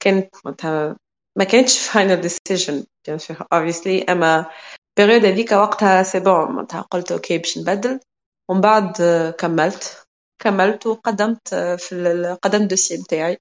كانت 0.00 0.34
معناتها 0.44 0.96
ما 1.38 1.44
كانتش 1.44 1.88
final 1.88 2.20
decision 2.20 2.84
bien 3.06 3.18
sûr 3.18 3.46
obviously 3.52 4.02
أما 4.04 4.50
période 4.96 5.24
هذيك 5.24 5.52
وقتها 5.52 6.02
c'est 6.02 6.20
bon 6.20 6.52
معناتها 6.52 6.80
قلت 6.80 7.12
okay 7.12 7.38
باش 7.38 7.58
نبدل. 7.58 8.00
ومن 8.48 8.60
بعد 8.60 8.92
كملت. 9.38 10.06
كملت 10.42 10.86
وقدمت 10.86 11.54
في 11.54 12.36
قدمت 12.42 12.62
ال 12.62 12.66
dossier 12.66 12.96
نتاعي 12.96 13.38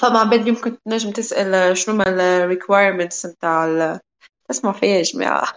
فما 0.00 0.18
عباد 0.18 0.46
يمكن 0.46 0.78
تنجم 0.82 1.10
تسأل 1.10 1.76
شنو 1.78 1.96
ما 1.96 2.04
ال 2.08 2.58
requirements 2.58 3.26
نتاع 3.26 3.98
اسمعوا 4.50 4.74
فيا 4.74 4.88
يا 4.88 5.02
جماعة 5.02 5.52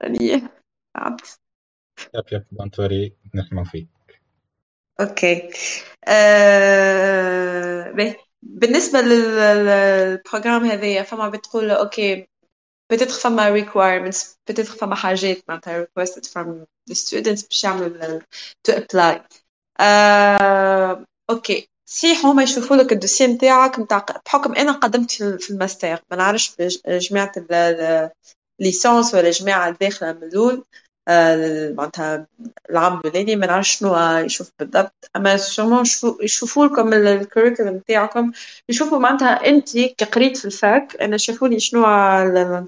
يعني 0.00 0.48
عبد 0.96 1.20
yep 2.14 2.24
yep 2.32 2.44
don't 2.52 2.80
worry 2.80 3.12
نسمع 3.34 3.64
فيك. 3.64 3.88
okay. 5.00 5.50
آه... 6.08 7.94
بالنسبة 8.42 9.00
لل 9.00 9.30
programme 9.30 10.64
هذايا 10.64 11.02
فما 11.02 11.28
بتقول 11.28 11.70
okay 11.70 12.28
بتدخل 12.92 13.20
فما 13.20 13.64
requirements 13.64 14.26
بتدخل 14.46 14.78
فما 14.78 14.94
حاجات 14.94 15.42
معناتها 15.48 15.84
requested 15.84 16.24
from 16.24 16.46
the 16.90 16.94
students 16.94 17.48
باش 17.48 17.64
يعملوا 17.64 18.20
to 18.68 18.72
apply. 18.72 19.20
آه... 19.80 21.04
okay. 21.30 21.68
صحيح 21.88 22.26
هما 22.26 22.42
يشوفوا 22.42 22.76
لك 22.76 22.92
ال 22.92 22.96
dossier 22.96 23.26
نتاعك 23.26 23.78
نتاع 23.78 24.06
بحكم 24.26 24.54
أنا 24.54 24.72
قدمت 24.72 25.12
في 25.12 25.50
الماستر 25.50 26.00
ما 26.10 26.16
نعرفش 26.16 26.56
جماعة 26.88 27.32
ال 28.60 28.67
licence 28.67 29.14
ولا 29.14 29.30
جماعة 29.30 29.68
الداخله 29.68 30.12
من 30.12 30.22
الأول. 30.22 30.64
معناتها 31.76 32.26
العام 32.70 32.98
الاولاني 33.00 33.36
ما 33.36 33.46
نعرفش 33.46 33.78
شنو 33.78 33.96
يشوف 34.18 34.50
بالضبط. 34.58 35.10
أما 35.16 35.36
seulement 35.36 35.84
يشوفوا 36.22 36.66
لكم 36.66 36.92
ال 36.92 37.00
curriculum 37.00 37.76
نتاعكم 37.76 38.32
يشوفوا 38.68 38.98
معناتها 38.98 39.46
أنت 39.46 39.72
كي 39.72 40.04
قريت 40.04 40.36
في 40.36 40.44
ال 40.44 40.57
fac 40.57 40.96
أنا 41.00 41.16
شافوا 41.16 41.48
لي 41.48 41.60
شنو 41.60 41.86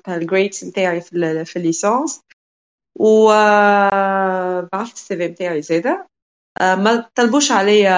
ال 0.08 0.16
grades 0.16 0.64
نتاعي 0.64 1.00
في, 1.00 1.44
في 1.44 1.56
ال 1.56 1.64
licence 1.64 2.20
و 2.98 3.26
بعثت 4.72 4.94
ال 4.96 5.16
CV 5.16 5.28
نتاعي 5.28 5.62
زاده 5.62 6.06
ما 6.60 7.10
طلبوش 7.14 7.52
عليا 7.52 7.90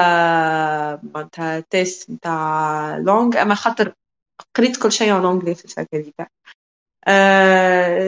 معناتها 1.15 1.61
test 1.61 2.11
نتاع 2.11 2.97
langue 2.97 3.43
أما 3.43 3.55
خاطر 3.55 3.93
قريت 4.57 4.77
كل 4.83 4.93
شيء 4.93 5.13
en 5.13 5.27
anglais 5.27 5.55
في 5.55 5.65
ال 5.65 5.71
fac 5.71 5.89
هذيك. 5.95 6.15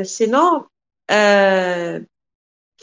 sinon 0.07 0.69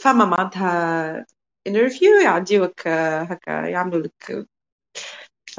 فما 0.02 0.24
معناتها 0.24 1.26
interview 1.66 2.10
يعديوك 2.24 2.88
هكا 2.88 3.50
يعملوا 3.66 4.02
لك 4.02 4.46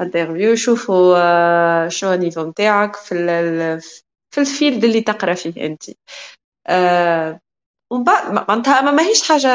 interview 0.00 0.52
يشوفوا 0.52 1.88
شنو 1.88 2.12
ال 2.12 2.17
niveau 2.17 2.48
نتاعك 2.50 2.96
في 2.96 3.14
في 4.34 4.40
ال 4.40 4.47
field 4.47 4.84
اللي 4.84 5.00
تقرأ 5.00 5.34
فيه 5.34 5.66
أنت. 5.66 5.82
ومن 7.90 8.04
بعد 8.04 8.32
معناتها 8.32 8.80
ما 8.80 8.90
ماهيش 8.92 9.28
حاجة 9.28 9.48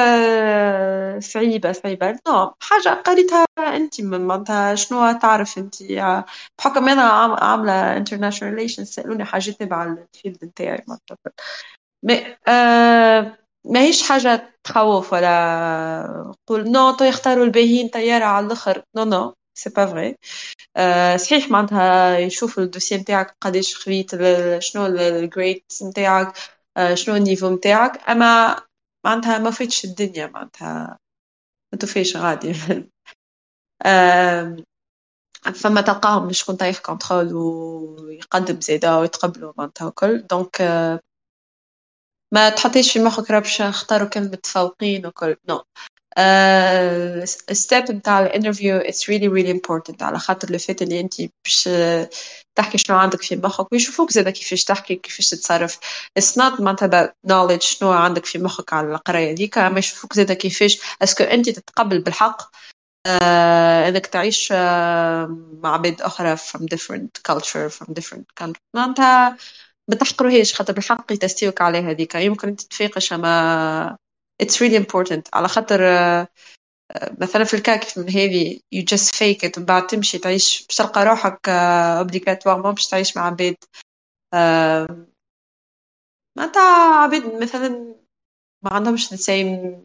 صعيبة 1.19 1.71
صعيبة. 1.71 2.19
no 2.27 2.53
حاجة 2.61 2.89
قريتها 2.89 3.45
أنت 3.59 4.01
معناتها 4.01 4.75
شنو 4.75 5.11
تعرف 5.19 5.57
أنت. 5.57 5.75
بحكم 6.59 6.89
أنا 6.89 7.01
عاملة 7.41 7.99
international 8.05 8.55
relations 8.57 8.83
سألوني 8.83 9.25
حاجات 9.25 9.55
تبع 9.59 9.83
ال 9.83 9.93
field 9.93 10.45
نتاعي 10.45 10.83
معناتها. 10.87 11.17
آه 12.47 13.37
ماهيش 13.67 14.03
حاجة 14.09 14.53
تخوف 14.63 15.13
ولا 15.13 16.33
قول 16.47 16.71
non 16.71 16.91
tout 16.95 17.03
يختاروا 17.05 17.45
الباهيين 17.45 17.87
طيارة 17.89 18.25
على 18.25 18.45
الآخر. 18.45 18.83
non 18.95 19.03
non 19.03 19.33
c'est 19.57 19.69
pas 19.69 19.85
vrai 19.85 20.15
صحيح 21.17 21.49
معناتها 21.51 22.17
يشوفوا 22.19 22.63
ال 22.63 22.67
dossier 22.67 22.97
نتاعك 22.97 23.37
قداش 23.41 23.75
خذيت 23.75 24.11
شنو 24.59 24.85
ال 24.85 24.98
grade 24.98 25.63
نتاعك 25.83 26.37
شنو 26.93 27.15
ال 27.15 27.20
niveau 27.20 27.49
نتاعك 27.55 28.09
أما 28.09 28.55
معناتها 29.05 29.37
ما 29.37 29.51
فاتش 29.51 29.85
الدنيا 29.85 30.27
معناتها. 30.27 30.99
ما 31.73 31.79
توفيش 31.79 32.17
غادي. 32.17 32.53
فما 35.55 35.81
تلقاهم 35.81 36.31
شكون 36.31 36.55
طايح 36.55 36.79
contrôle 36.79 37.33
ويقدم 37.33 38.61
زيادة 38.61 38.99
ويتقبلوا 38.99 39.53
معناتها 39.57 39.87
وكل 39.87 40.27
donc 40.27 40.61
ما 42.31 42.49
تحطيش 42.49 42.91
في 42.93 42.99
مخك 42.99 43.31
راه 43.31 43.39
باش 43.39 43.61
نختاروا 43.61 44.07
كلمة 44.09 44.27
متفوقين 44.27 45.05
وكل 45.05 45.35
no 45.49 45.63
ال 47.49 47.58
step 47.58 47.91
نتاع 47.91 48.19
ال 48.19 48.25
interview 48.25 48.77
it's 48.77 49.09
really 49.09 49.27
really 49.27 49.51
important 49.51 50.03
على 50.03 50.19
خاطر 50.19 50.51
لو 50.51 50.57
فات 50.57 50.81
اللي 50.81 50.99
انت 50.99 51.13
باش 51.21 51.69
تحكي 52.55 52.77
شنو 52.77 52.97
عندك 52.97 53.21
في 53.21 53.35
مخك 53.35 53.73
ويشوفوك 53.73 54.11
زادا 54.11 54.29
كيفاش 54.31 54.63
تحكي 54.63 54.95
كيفاش 54.95 55.29
تتصرف. 55.29 55.79
it's 56.17 56.37
not 56.37 56.61
معناتها 56.61 57.13
knowledge 57.27 57.61
شنو 57.61 57.91
عندك 57.91 58.25
في 58.25 58.39
مخك 58.39 58.73
على 58.73 58.87
القراية 58.95 59.31
هذيك 59.31 59.57
اما 59.57 59.79
يشوفوك 59.79 60.13
زادا 60.13 60.33
كيفاش. 60.33 60.79
est-ce 61.03 61.16
que 61.16 61.23
انت 61.23 61.49
تتقبل 61.49 62.01
بالحق؟ 62.01 62.51
آه 63.05 63.89
انك 63.89 64.05
تعيش 64.07 64.49
آه 64.51 65.37
مع 65.63 65.73
عباد 65.73 66.01
أخرى 66.01 66.37
from 66.37 66.59
different 66.75 67.31
culture 67.31 67.69
from 67.69 67.93
different 67.93 68.43
country. 68.43 68.59
معناتها 68.75 69.37
ما 69.89 69.95
تحقروهاش 69.95 70.53
خاطر 70.53 70.73
بالحق 70.73 71.11
يتستيوك 71.11 71.61
على 71.61 71.77
هذيك. 71.77 72.15
يمكن 72.15 72.47
أنت 72.47 72.61
تفيقش 72.61 73.13
أما 73.13 73.97
it's 74.43 74.55
really 74.55 74.79
important. 74.85 75.21
على 75.33 75.47
خاطر 75.47 75.79
uh, 75.79 76.27
مثلا 77.21 77.43
في 77.43 77.53
الكاك 77.53 77.97
من 77.97 78.09
هذه 78.09 78.59
you 78.75 78.79
just 78.79 79.15
fake 79.15 79.49
it. 79.49 79.57
ومن 79.57 79.65
بعد 79.65 79.87
تمشي 79.87 80.17
تعيش 80.17 80.65
باش 80.67 80.75
تلقى 80.77 81.05
روحك 81.05 81.49
اوبليغاتوارمون 81.49 82.73
باش 82.73 82.87
تعيش 82.87 83.17
مع 83.17 83.25
عباد 83.25 83.55
معناتها 86.37 86.95
عباد 87.03 87.41
مثلا 87.43 87.95
ما 88.63 88.73
عندهمش 88.73 89.13
the 89.13 89.17
same 89.17 89.75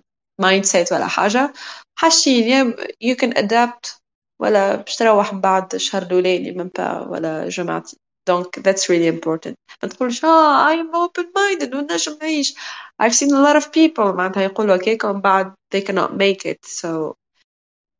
mindset 0.42 0.92
ولا 0.92 1.06
حاجة. 1.06 1.52
حاشين 1.98 2.72
you 3.04 3.16
can 3.16 3.32
adapt 3.38 4.02
ولا 4.40 4.76
باش 4.76 4.96
تروح 4.96 5.32
من 5.34 5.40
بعد 5.40 5.74
الشهر 5.74 6.02
الأولاني 6.02 6.52
من 6.52 6.68
با 6.68 7.00
ولا 7.08 7.48
جماعتي 7.48 7.96
donc 8.28 8.60
that's 8.60 8.82
really 8.88 9.08
important. 9.18 9.54
ما 9.82 9.88
تقولش 9.88 10.24
آه 10.24 10.66
I'm 10.66 10.88
open 10.94 11.24
minded 11.24 11.74
ونجم 11.74 12.18
نعيش 12.22 12.54
I've 13.02 13.14
seen 13.14 13.30
a 13.30 13.42
lot 13.52 13.56
of 13.62 13.64
people 13.72 14.00
معناتها 14.14 14.42
يقولوا 14.42 14.76
هكاك 14.76 15.04
ومن 15.04 15.20
بعد 15.20 15.54
they 15.74 15.80
cannot 15.80 16.10
make 16.16 16.46
it. 16.46 16.64
So 16.64 17.16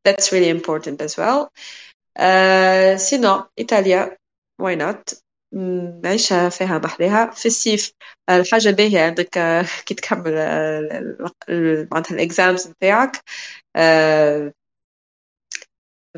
that's 0.09 0.33
really 0.33 0.49
important 0.49 1.01
as 1.03 1.17
well. 1.17 1.49
Uh, 2.19 2.99
sinon 2.99 3.43
إيطاليا 3.59 4.17
why 4.63 4.75
not? 4.75 5.15
عيشها 6.05 6.49
فيها 6.49 6.79
محلاها 6.79 7.31
في 7.31 7.47
الصيف 7.47 7.93
الحاجة 8.31 8.71
باهية 8.71 9.01
عندك 9.01 9.29
كي 9.87 9.95
تكمل 9.95 10.35
معناتها 11.93 12.15
ال 12.15 12.24
exams 12.24 12.69
نتاعك. 12.69 13.23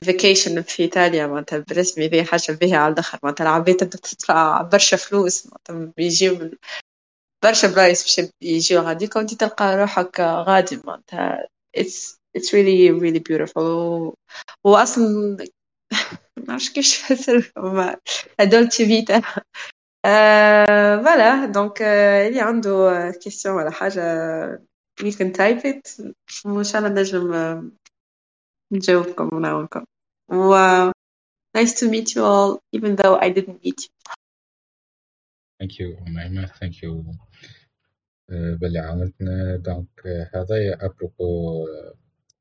vacation 0.02 0.62
في 0.62 0.82
إيطاليا 0.82 1.26
معناتها 1.26 1.58
بالرسمي 1.58 2.08
ذي 2.08 2.24
حاجة 2.24 2.52
باهيه 2.60 2.76
على 2.76 2.92
الآخر. 2.92 3.18
معناتها 3.22 3.44
العباد 3.44 3.76
تبدا 3.76 3.98
تدفع 3.98 4.62
برشا 4.62 4.96
فلوس 4.96 5.46
معناتها 5.46 5.92
بيجيو 5.96 6.50
برشا 7.42 7.68
بلايص 7.68 8.02
باش 8.02 8.30
يجيو 8.42 8.80
غاديك 8.80 9.16
وأنت 9.16 9.34
تلقى 9.34 9.76
روحك 9.76 10.20
غادي. 10.20 10.80
معناتها 10.84 11.48
it's 11.78 12.16
it's 12.38 12.50
really 12.52 12.90
really 13.00 13.20
beautiful. 13.20 14.14
واصلا 14.64 15.36
ما 16.36 16.44
نعرفش 16.48 16.70
كيفاش 16.70 17.12
نفسر 17.12 17.52
dolce 18.40 18.86
vita 18.86 19.22
voilà 20.04 21.46
donc 21.46 21.82
اللي 21.82 22.40
عنده 22.40 23.10
question 23.22 23.54
ولا 23.56 23.70
حاجة 23.70 24.02
you 25.02 25.12
can 25.12 25.32
type 25.32 25.82
وإن 26.44 26.64
شاء 26.64 26.78
الله 26.82 26.88
نجم 26.88 27.70
نجاوبكم 28.72 29.28
ونعاونكم 29.32 29.84
و 30.28 30.54
nice 31.56 31.74
to 31.80 31.88
meet 31.90 32.14
you 32.14 32.22
all 32.24 32.60
even 32.72 32.96
though 32.96 33.16
I 33.16 33.28
didn't 33.30 33.60
meet 33.64 33.78
you. 33.84 33.90
Thank 35.60 35.78
you 35.78 35.98
أميمة 36.08 36.46
thank 36.46 36.82
you. 36.82 37.04
باللي 38.30 38.78
عاونتنا 38.78 39.56
donc 39.56 40.06
هذا 40.34 40.84
à 40.86 40.98
propos 40.98 41.66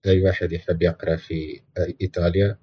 أي 0.06 0.22
واحد 0.24 0.52
يحب 0.52 0.82
يقرأ 0.82 1.16
في 1.16 1.62
إيطاليا. 2.02 2.58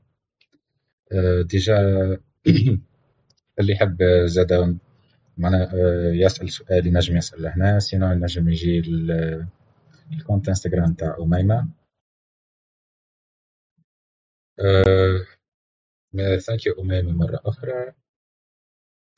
déjà 1.43 1.79
اللي 3.61 3.73
يحب 3.73 4.03
زاد 4.27 4.79
معنا 5.39 5.71
يسأل 6.13 6.51
سؤال 6.53 6.87
ينجم 6.87 7.17
يسأل 7.17 7.47
هنا. 7.47 7.79
sinon 7.79 8.11
ينجم 8.13 8.49
يجي 8.49 8.79
ال 10.13 10.18
compte 10.18 10.49
انستغرام 10.49 10.95
تاع 10.95 11.17
أميمة. 11.21 11.69
thank 16.39 16.67
you 16.67 16.81
أميمة 16.81 17.13
مرة 17.13 17.41
أخرى. 17.45 17.93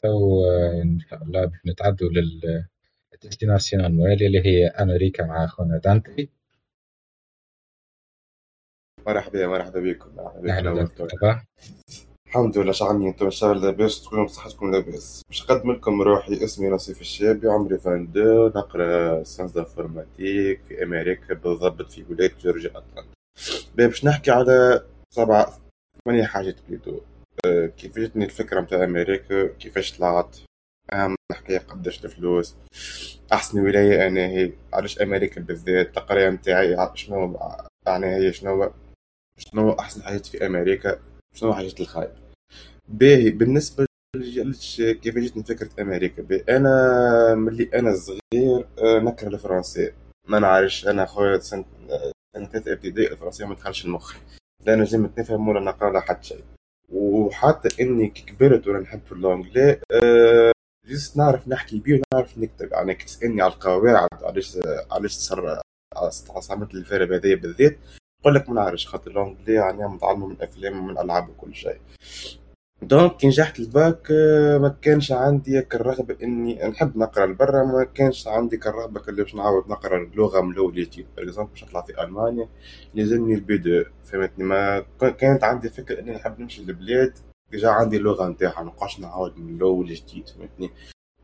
تو 0.03 0.45
إن 0.83 1.01
شاء 1.01 1.23
الله 1.23 1.45
باش 1.45 1.59
نتعدوا 1.67 2.09
لل 2.09 2.36
destination 2.36 3.85
الموالية 3.85 4.27
اللي 4.27 4.47
هي 4.47 4.67
أمريكا 4.67 5.27
مع 5.27 5.45
أخونا 5.45 5.79
دانتي. 5.79 6.31
مرحبا 9.07 9.47
مرحبا 9.47 9.81
بكم 9.81 10.15
مرحبا 10.17 10.85
بكم 10.85 11.07
الحمد 12.27 12.59
لله 12.59 12.73
شعمي 12.73 13.09
أنتم 13.09 13.25
إن 13.25 13.31
شاء 13.31 13.53
الله 13.53 13.71
لاباس 13.71 14.03
تكونوا 14.05 14.25
بصحتكم 14.25 14.71
لاباس. 14.71 15.23
باش 15.29 15.43
نقدم 15.43 15.73
لكم 15.73 16.03
روحي 16.03 16.45
اسمي 16.45 16.69
نصيف 16.69 17.01
الشابي 17.01 17.49
عمري 17.49 17.75
22 17.75 18.49
نقرأ 18.49 19.23
science 19.23 19.57
informatique 19.57 20.63
في 20.65 20.83
أمريكا 20.83 21.35
بالضبط 21.35 21.91
في 21.91 22.05
ولاية 22.11 22.33
جورجيا 22.41 22.71
اتلانتا 22.79 23.13
باش 23.75 24.05
نحكي 24.05 24.31
على 24.31 24.87
سبعة 25.15 25.59
ثمانية 26.05 26.25
حاجات 26.25 26.57
بليتو 26.69 27.01
أه 27.47 27.67
كيف 27.67 27.99
جتني 27.99 28.25
الفكرة 28.25 28.61
متاع 28.61 28.85
أمريكا؟ 28.85 29.47
كيفاش 29.47 29.99
طلعت؟ 29.99 30.37
أهم 30.93 31.17
حكاية 31.33 31.59
قداش 31.59 32.05
الفلوس. 32.05 32.57
أحسن 33.33 33.61
ولاية 33.61 34.07
أنا 34.07 34.21
هي. 34.21 34.53
علاش 34.73 35.03
أمريكا 35.03 35.41
بالذات؟ 35.41 35.87
التقرية 35.87 36.31
متاعي 36.31 36.91
شنو 36.95 37.39
يعني 37.87 38.07
هي؟ 38.07 38.33
شنو؟ 38.33 38.73
شنو 39.39 39.73
أحسن 39.73 40.03
حاجات 40.03 40.27
في 40.27 40.47
أمريكا؟ 40.47 41.01
شنو 41.35 41.55
حاجات 41.55 41.81
الخايب؟ 41.81 42.11
باهي 42.89 43.31
بالنسبة 43.31 43.87
كيف 44.77 45.19
جتني 45.19 45.45
فكرة 45.45 45.83
أمريكا؟ 45.83 46.57
أنا 46.57 47.35
ملي 47.35 47.71
أنا 47.75 47.95
صغير 47.95 48.67
أه 48.79 48.99
نكره 48.99 49.29
الفرنسي. 49.29 49.93
ما 50.29 50.39
نعرفش 50.39 50.87
أنا 50.87 51.07
خويا 51.07 51.39
سنة 51.39 51.65
ثالثة 52.35 52.73
ابتدائي 52.73 53.13
الفرنسية 53.13 53.45
ما 53.45 53.55
دخلش 53.55 53.85
المخ. 53.85 54.17
لا 54.67 54.77
نجمت 54.77 55.21
نفهم 55.21 55.49
ولا 55.49 55.61
نقرا 55.61 56.01
حتى 56.01 56.27
شيء. 56.29 56.45
وحتى 56.89 57.83
إني 57.83 58.09
كبرت 58.09 58.67
وأنا 58.67 58.79
نحب 58.79 59.01
في 59.07 59.13
اللونجلي 59.13 59.81
أه 59.93 60.53
نعرف 61.17 61.49
نحكي 61.49 61.79
بيه 61.79 62.01
ونعرف 62.13 62.39
نكتب. 62.39 62.73
يعني 62.73 62.95
كي 62.95 63.05
تسالني 63.05 63.43
على 63.43 63.53
القواعد 63.53 64.09
علاش 64.23 64.59
علاش 64.91 65.17
تصر 65.17 65.61
استعملت 66.03 66.75
ال 66.75 66.81
verbe 66.81 67.13
هذايا 67.13 67.35
بالذات. 67.35 67.79
نقول 68.21 68.35
لك 68.35 68.49
ما 68.49 68.55
نعرفش 68.55 68.87
خاطر 68.87 69.11
اللونجلي 69.11 69.55
يعني 69.55 69.89
متعلمة 69.89 70.27
من 70.27 70.43
أفلام 70.43 70.79
ومن 70.79 70.99
ألعاب 70.99 71.29
وكل 71.29 71.55
شيء. 71.55 71.81
donc 72.83 73.17
كي 73.17 73.27
نجحت 73.27 73.61
الباك 73.61 74.11
ما 74.61 74.77
كانش 74.83 75.13
عندي 75.13 75.67
الرغبة 75.75 76.17
إني 76.23 76.69
نحب 76.69 76.97
نقرأ 76.97 77.27
لبرا 77.27 77.65
ما 77.65 77.85
كانش 77.85 78.29
عندي 78.29 78.61
الرغبة 78.67 79.03
اللي 79.09 79.23
باش 79.23 79.35
نعاود 79.35 79.69
نقرأ 79.69 79.99
اللغة 79.99 80.41
من 80.41 80.53
الأول 80.53 80.79
يوتيوب 80.79 81.07
par 81.17 81.45
باش 81.45 81.65
نطلع 81.65 81.83
في 81.83 82.03
ألمانيا 82.03 82.49
لازمني 82.95 83.35
ال 83.35 83.47
B 83.47 83.59
deux 83.59 83.85
فهمتني؟ 84.05 84.45
ما 84.45 84.85
كانت 85.19 85.45
عندي 85.45 85.69
فكرة 85.69 86.01
إني 86.01 86.11
نحب 86.11 86.41
نمشي 86.41 86.63
لبلاد 86.63 87.19
déjà 87.51 87.69
عندي 87.69 87.97
اللغة 87.97 88.29
نتاعها 88.29 88.63
منبقاش 88.63 89.01
نعاود 89.01 89.39
من 89.39 89.57
الأول 89.57 89.87
جديد 89.87 90.29
فهمتني؟ 90.29 90.71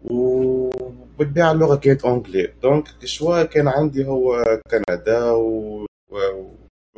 وبالطبيعة 0.04 1.52
اللغة 1.52 1.76
كانت 1.76 2.04
anglais 2.04 2.52
donc 2.62 2.88
ال 3.02 3.09
choix 3.09 3.42
كان 3.42 3.68
عندي 3.68 4.06
هو 4.06 4.44
كندا 4.70 5.30
و... 5.30 5.86
و... 6.10 6.18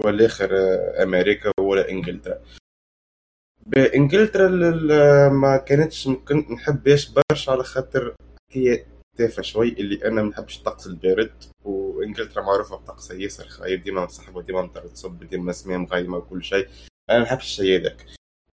والآخر 0.05 0.51
أمريكا 1.03 1.53
ولا 1.61 1.91
إنجلترا. 1.91 2.39
بإنجلترا 3.71 4.49
ما 5.29 5.57
كانتش 5.57 6.09
كنت 6.09 6.51
نحبهاش 6.51 7.13
برشا 7.31 7.53
على 7.53 7.65
خاطر 7.65 8.15
هي 8.53 8.85
تافهة 9.19 9.43
شوي 9.43 9.69
اللي 9.69 10.05
أنا 10.05 10.23
ما 10.23 10.29
نحبش 10.29 10.59
الطقس 10.59 10.87
البارد 10.87 11.33
وإنجلترا 11.65 12.43
معروفة 12.43 12.77
بطقسها 12.77 13.17
ياسر 13.17 13.49
خايب 13.49 13.83
ديما 13.83 14.05
مسحبه 14.05 14.43
ديما 14.43 14.63
مطر 14.63 14.87
تصب 14.87 15.25
ديما 15.25 15.53
سماء 15.53 15.79
مغيمه 15.79 16.17
وكل 16.17 16.45
شيء. 16.45 16.69
أنا 17.11 17.19
ما 17.19 17.25
نحبش 17.25 17.43
الشيء 17.45 17.81
هذاك 17.81 18.07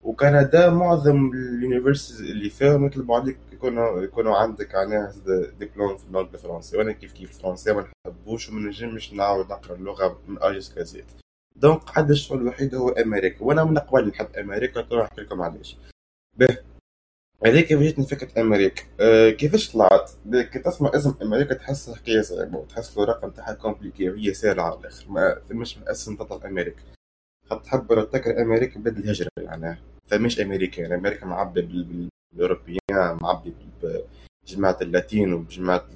وكندا 0.03 0.69
معظم 0.69 1.31
ال 1.33 1.40
universities 1.40 2.21
اللي 2.31 2.49
فيهم 2.49 2.85
يطلبوا 2.85 3.15
عليك 3.15 3.37
يكونوا 3.53 4.01
يكونوا 4.01 4.37
عندك 4.37 4.73
يعني 4.73 5.11
دبلوم 5.59 5.97
في 5.97 6.05
اللغة 6.07 6.29
الفرنسيه 6.33 6.77
وأنا 6.77 6.91
كيف 6.91 7.13
كيف 7.13 7.29
الفرنسيه 7.29 7.71
ما 7.71 7.87
نحبوش 8.07 8.49
وما 8.49 8.59
نجمش 8.67 9.13
نعاود 9.13 9.45
نقرأ 9.45 9.75
اللغة 9.75 10.19
من 10.27 10.37
أجل 10.41 10.75
كازيت 10.75 11.05
donc 11.57 11.81
قعد 11.81 12.09
الشغل 12.09 12.41
الوحيد 12.41 12.75
هو 12.75 12.89
أمريكا 12.89 13.43
وأنا 13.43 13.63
من 13.63 13.77
قبل 13.77 14.07
نحب 14.07 14.35
أمريكا 14.35 14.81
تو 14.81 14.99
نحكي 14.99 15.21
لكم 15.21 15.41
علاش. 15.41 15.77
به 16.37 16.57
هذيك 17.45 17.73
جاتني 17.73 18.05
فكرة 18.05 18.41
أمريكا. 18.41 18.83
أه 18.99 19.29
كيفاش 19.29 19.71
طلعت؟ 19.71 20.11
كي 20.33 20.59
تسمع 20.59 20.91
اسم 20.95 21.15
أمريكا 21.21 21.53
تحس 21.53 21.89
حكايه 21.89 22.21
صعيبه 22.21 22.57
وتحس 22.57 22.97
الرقم 22.97 23.29
تاعها 23.29 23.53
compliqué 23.53 24.09
وهي 24.09 24.33
سهله 24.33 24.63
على 24.63 24.79
الآخر 24.79 25.09
ما 25.09 25.41
فماش 25.49 25.79
اسم 25.87 26.15
تطلع 26.15 26.49
أمريكا. 26.49 26.81
خاطر 27.49 27.63
تحب 27.63 27.87
تذكر 27.87 28.41
أمريكا 28.41 28.79
بدل 28.79 29.03
الهجرة 29.03 29.29
يعني 29.37 29.77
فماش 30.07 30.39
أمريكا 30.39 30.81
يعني 30.81 30.95
أمريكا 30.95 31.25
معبي 31.25 32.09
بال 32.31 32.48
European 32.48 33.17
معبي 33.21 33.53
بجماعة 34.47 34.77
اللاتين 34.81 35.33
وبجماعة 35.33 35.87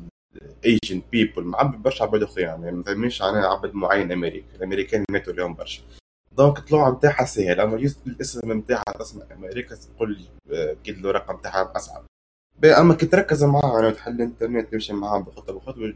Asian 0.66 1.02
people 1.12 1.44
معبي 1.44 1.78
برشا 1.78 2.04
عباد 2.06 2.24
اخرين 2.24 2.48
يعني 2.48 2.72
ما 2.72 2.84
فهميش 2.84 3.22
أنا 3.22 3.48
عبد 3.48 3.76
معين 3.76 4.12
أمريكا 4.12 4.56
الأمريكان 4.56 5.06
ماتوا 5.12 5.34
اليوم 5.34 5.54
برشا. 5.54 5.84
donc 6.32 6.58
الطلوع 6.60 6.90
نتاعها 6.90 7.26
سهل 7.26 7.60
أما 7.60 7.76
الاسم 8.08 8.52
نتاعها 8.52 8.84
تسمع 9.00 9.24
أمريكا 9.32 9.76
تقول 9.76 10.26
أكيد 10.52 10.98
له 10.98 11.12
رقم 11.12 11.36
نتاعها 11.36 11.74
أصعب. 11.76 12.06
أما 12.66 12.94
كي 12.94 13.06
تركز 13.06 13.44
معاها 13.44 13.82
يعني 13.82 13.96
تحل 13.96 14.12
الإنترنت 14.12 14.72
تمشي 14.72 14.94
معاها 14.94 15.20
بخطوة 15.20 15.56
بخطوة 15.56 15.94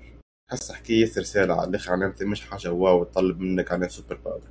تحس 0.49 0.71
حكايه 0.71 1.01
ياسر 1.01 1.51
على 1.51 1.69
الآخر 1.69 1.91
يعني 1.99 2.13
مش 2.21 2.41
حاجة 2.41 2.71
wow 2.71 3.03
تطلب 3.03 3.39
منك 3.39 3.71
يعني 3.71 3.89
super 3.89 4.19
power. 4.25 4.41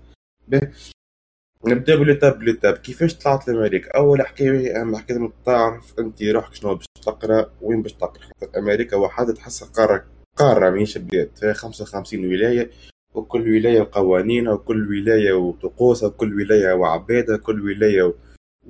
نبدأ 1.66 1.96
بال 1.97 2.09
étape 2.09 2.38
بال 2.38 2.49
étape 2.49 2.75
كيفاش 2.74 3.14
طلعت 3.18 3.48
لأمريكا؟ 3.48 3.96
أول 3.96 4.22
حكاية 4.27 4.81
أهم 4.81 4.96
حكاية 4.96 5.33
تعرف 5.46 5.94
أنت 5.98 6.22
روحك 6.22 6.55
شنو 6.55 6.74
باش 6.74 6.87
تقرأ 7.07 7.50
وين 7.62 7.83
باش 7.83 7.92
تقرأ. 7.92 8.24
خاطر 8.40 8.59
أمريكا 8.59 8.96
وحدها 8.96 9.35
تحسها 9.35 9.68
قاره 9.68 10.05
قارة 10.37 10.70
ماهيش 10.70 10.98
بلاد 10.98 11.31
فيها 11.37 11.53
55 11.53 12.27
ولاية 12.27 12.70
وكل 13.14 13.40
ولاية 13.57 13.81
وقوانينها 13.81 14.53
وكل 14.53 14.88
ولاية 14.88 15.33
وطقوسها 15.33 16.09
وكل 16.09 16.35
ولاية 16.35 16.72
وعبادها 16.72 17.37
كل 17.37 17.61
ولاية 17.64 18.14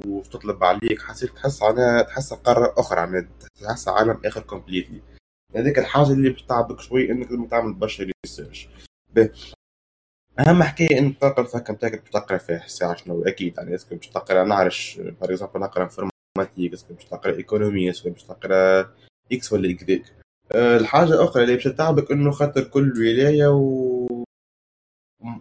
وتطلب 0.06 0.64
عليك. 0.64 1.02
حسيت 1.02 1.30
تحس 1.30 1.62
عنها 1.62 2.02
تحس 2.02 2.32
قارة 2.34 2.74
أخرى 2.76 3.00
يعني 3.00 3.28
تحس 3.62 3.88
عالم 3.88 4.20
آخر 4.24 4.40
completely 4.40 5.02
هذيك 5.56 5.78
الحاجة 5.78 6.10
اللي 6.12 6.30
باش 6.30 6.42
تعبك 6.42 6.80
شوي 6.80 7.10
إنك 7.10 7.50
تعمل 7.50 7.72
برشا 7.74 8.10
research 8.26 8.68
أهم 10.38 10.62
حكاية 10.62 10.98
ان 10.98 11.06
تلقى 11.06 11.40
ال 11.40 11.48
fac 11.48 11.72
نتاعك 11.74 12.00
باش 12.00 12.10
تقرأ 12.10 12.38
فيها 12.38 12.64
الساعة 12.64 12.96
شنو؟ 12.96 13.22
أكيد 13.24 13.54
يعني 13.58 13.74
est-ce 13.74 13.88
que 13.88 13.94
باش 13.96 14.08
تقرأ 14.08 14.44
نعرفش 14.44 14.98
par 14.98 15.32
exemple 15.32 15.60
نقرأ 15.60 15.82
informatique 15.82 16.72
est-ce 16.72 16.87
que 16.87 16.94
باش 16.94 17.04
تقرأ 17.04 17.36
économie 17.36 17.90
est-ce 17.90 18.04
que 18.04 18.10
باش 18.10 18.22
تقرأ 18.22 18.90
X 19.32 19.52
ولا 19.52 19.68
X 19.68 20.12
أه 20.52 20.76
الحاجة 20.76 21.08
الأخرى 21.08 21.42
اللي 21.42 21.54
باش 21.54 21.64
تعبك 21.64 22.10
إنه 22.10 22.30
خاطر 22.30 22.64
كل 22.64 22.92
ولاية 22.92 23.46
و... 23.48 24.24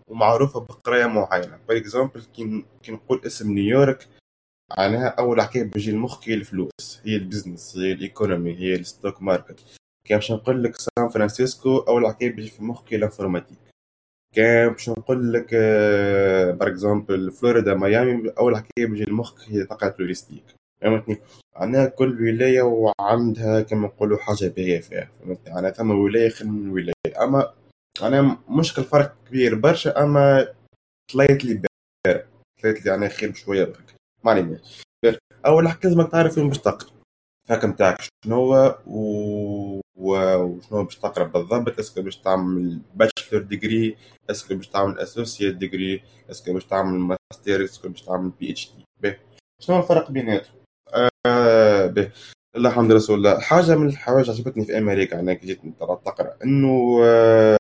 ومعروفة 0.08 0.60
بقراية 0.60 1.06
معينة. 1.06 1.60
par 1.69 1.77
exemple 1.77 2.21
كي 2.21 2.65
نقول 2.91 3.21
اسم 3.25 3.51
نيويورك 3.51 4.08
معناها 4.77 5.08
أول 5.08 5.41
حكاية 5.41 5.63
بيجي 5.63 5.91
المخ 5.91 6.29
هي 6.29 6.34
الفلوس 6.34 7.01
هي 7.06 7.15
ال 7.15 7.22
business 7.22 7.77
هي 7.77 7.91
ال 7.91 8.00
economy 8.00 8.60
هي 8.60 8.75
ال 8.75 8.83
stock 8.83 9.21
market. 9.21 9.60
كي 10.08 10.13
باش 10.15 10.32
نقول 10.32 10.63
لك 10.63 10.75
سان 10.75 11.10
فرانسيسكو 11.10 11.77
أول 11.77 12.08
حكاية 12.08 12.36
بيجي 12.36 12.49
في 12.49 12.63
هي 12.93 12.97
ال 12.97 13.02
informatique. 13.02 13.62
كان 14.34 14.69
باش 14.69 14.89
نقول 14.89 15.34
لك 15.34 15.54
par 16.60 16.67
exemple 16.67 17.32
فلوريدا 17.32 17.74
ميامي 17.76 18.32
أول 18.39 18.58
حكاية 18.58 18.86
بيجي 18.86 19.04
المخ 19.04 19.50
هي 19.50 19.63
طاقه 19.63 19.96
logistique 19.99 20.43
فهمتني؟ 20.82 21.17
معناها 21.56 21.86
كل 21.86 22.22
ولاية 22.24 22.62
وعندها 22.62 23.62
كما 23.62 23.88
نقولوا 23.88 24.17
حاجة 24.17 24.48
باهية 24.48 24.80
فيها. 24.80 25.10
فهمتني؟ 25.19 25.60
أنا 25.60 25.72
ثم 25.72 25.91
ولاية 25.91 26.30
خير 26.30 26.48
من 26.48 26.69
ولاية. 26.69 27.24
أما 27.24 27.54
أنا 28.02 28.38
مشكل 28.50 28.84
فرق 28.84 29.15
كبير 29.28 29.56
برشا 29.56 30.04
أما 30.04 30.48
طلعت 31.13 31.46
لي 31.46 31.62
بارع 32.06 32.24
طلعت 32.63 32.86
لي 32.86 32.96
أنا 32.96 33.08
خير 33.08 33.32
بشوية 33.32 33.63
برك. 33.63 33.93
ما 34.24 34.32
علينا 34.32 34.60
أول 35.46 35.67
حاجة 35.67 35.80
لازمك 35.84 36.12
تعرف 36.12 36.38
وين 36.38 36.48
باش 36.48 36.58
تقرأ. 36.60 36.89
ال 37.43 37.49
fac 37.49 37.65
نتاعك 37.65 37.97
شنو 38.25 38.36
هو 38.36 38.79
و... 38.88 39.82
وشنو 39.95 40.84
باش 40.84 40.95
تقرأ 40.95 41.23
بالضبط؟ 41.23 41.79
est-ce 41.79 41.94
que 41.94 42.01
باش 42.01 42.17
تعمل 42.17 42.82
bachelor 42.95 43.41
degree 43.41 43.97
est-ce 44.29 44.47
que 44.47 44.56
باش 44.56 44.67
تعمل 44.67 44.99
associate 44.99 45.56
degree 45.56 46.03
est-ce 46.32 46.46
que 46.46 46.53
باش 46.53 46.65
تعمل 46.65 46.99
master 46.99 47.63
est-ce 47.63 47.81
que 47.81 47.89
باش 47.89 48.01
تعمل 48.01 48.29
PhD 48.29 49.13
شنو 49.60 49.77
الفرق 49.77 50.12
بيناتهم؟ 50.12 50.56
آه 51.25 52.12
الحمد 52.56 52.91
رسول 52.91 53.17
الله. 53.17 53.39
حاجة 53.39 53.75
من 53.75 53.88
الحوايج 53.88 54.29
عجبتني 54.29 54.65
في 54.65 54.77
أمريكا 54.77 55.19
أنا 55.19 55.34
جيت 55.34 55.62
تقرأ 56.06 56.38
إنه 56.43 56.99
آه 57.03 57.58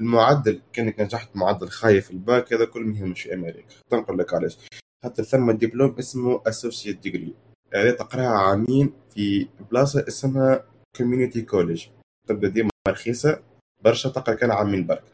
المعدل 0.00 0.60
كأنك 0.72 1.00
نجحت 1.00 1.36
معدل 1.36 1.68
خايف 1.68 2.10
الباك 2.10 2.52
هذا 2.52 2.64
كل 2.64 2.82
مهم 2.84 3.14
في 3.14 3.34
أمريكا. 3.34 3.74
تنقل 3.90 4.18
لك 4.18 4.34
علاش. 4.34 4.58
حتى 5.04 5.24
ثم 5.24 5.50
دبلوم 5.50 5.96
اسمه 5.98 6.42
associate 6.46 6.98
degree 6.98 7.34
هذه 7.74 7.90
تقراها 7.90 8.28
عامين 8.28 8.92
في 9.14 9.48
بلاصة 9.70 10.04
اسمها 10.08 10.64
community 10.96 11.42
college 11.42 11.86
تبدأ 12.28 12.48
ديما 12.48 12.70
رخيصة. 12.88 13.42
برشا 13.84 14.08
تقرا 14.08 14.34
كان 14.34 14.50
عامين 14.50 14.86
برك. 14.86 15.04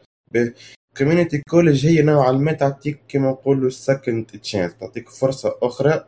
community 0.97 1.41
college 1.49 1.85
هي 1.87 2.01
نوعا 2.01 2.31
ما 2.31 2.53
تعطيك 2.53 2.99
كما 3.07 3.29
نقولوا 3.31 3.69
second 3.69 4.25
chance 4.25 4.77
تعطيك 4.77 5.09
فرصة 5.09 5.57
أخرى. 5.61 6.05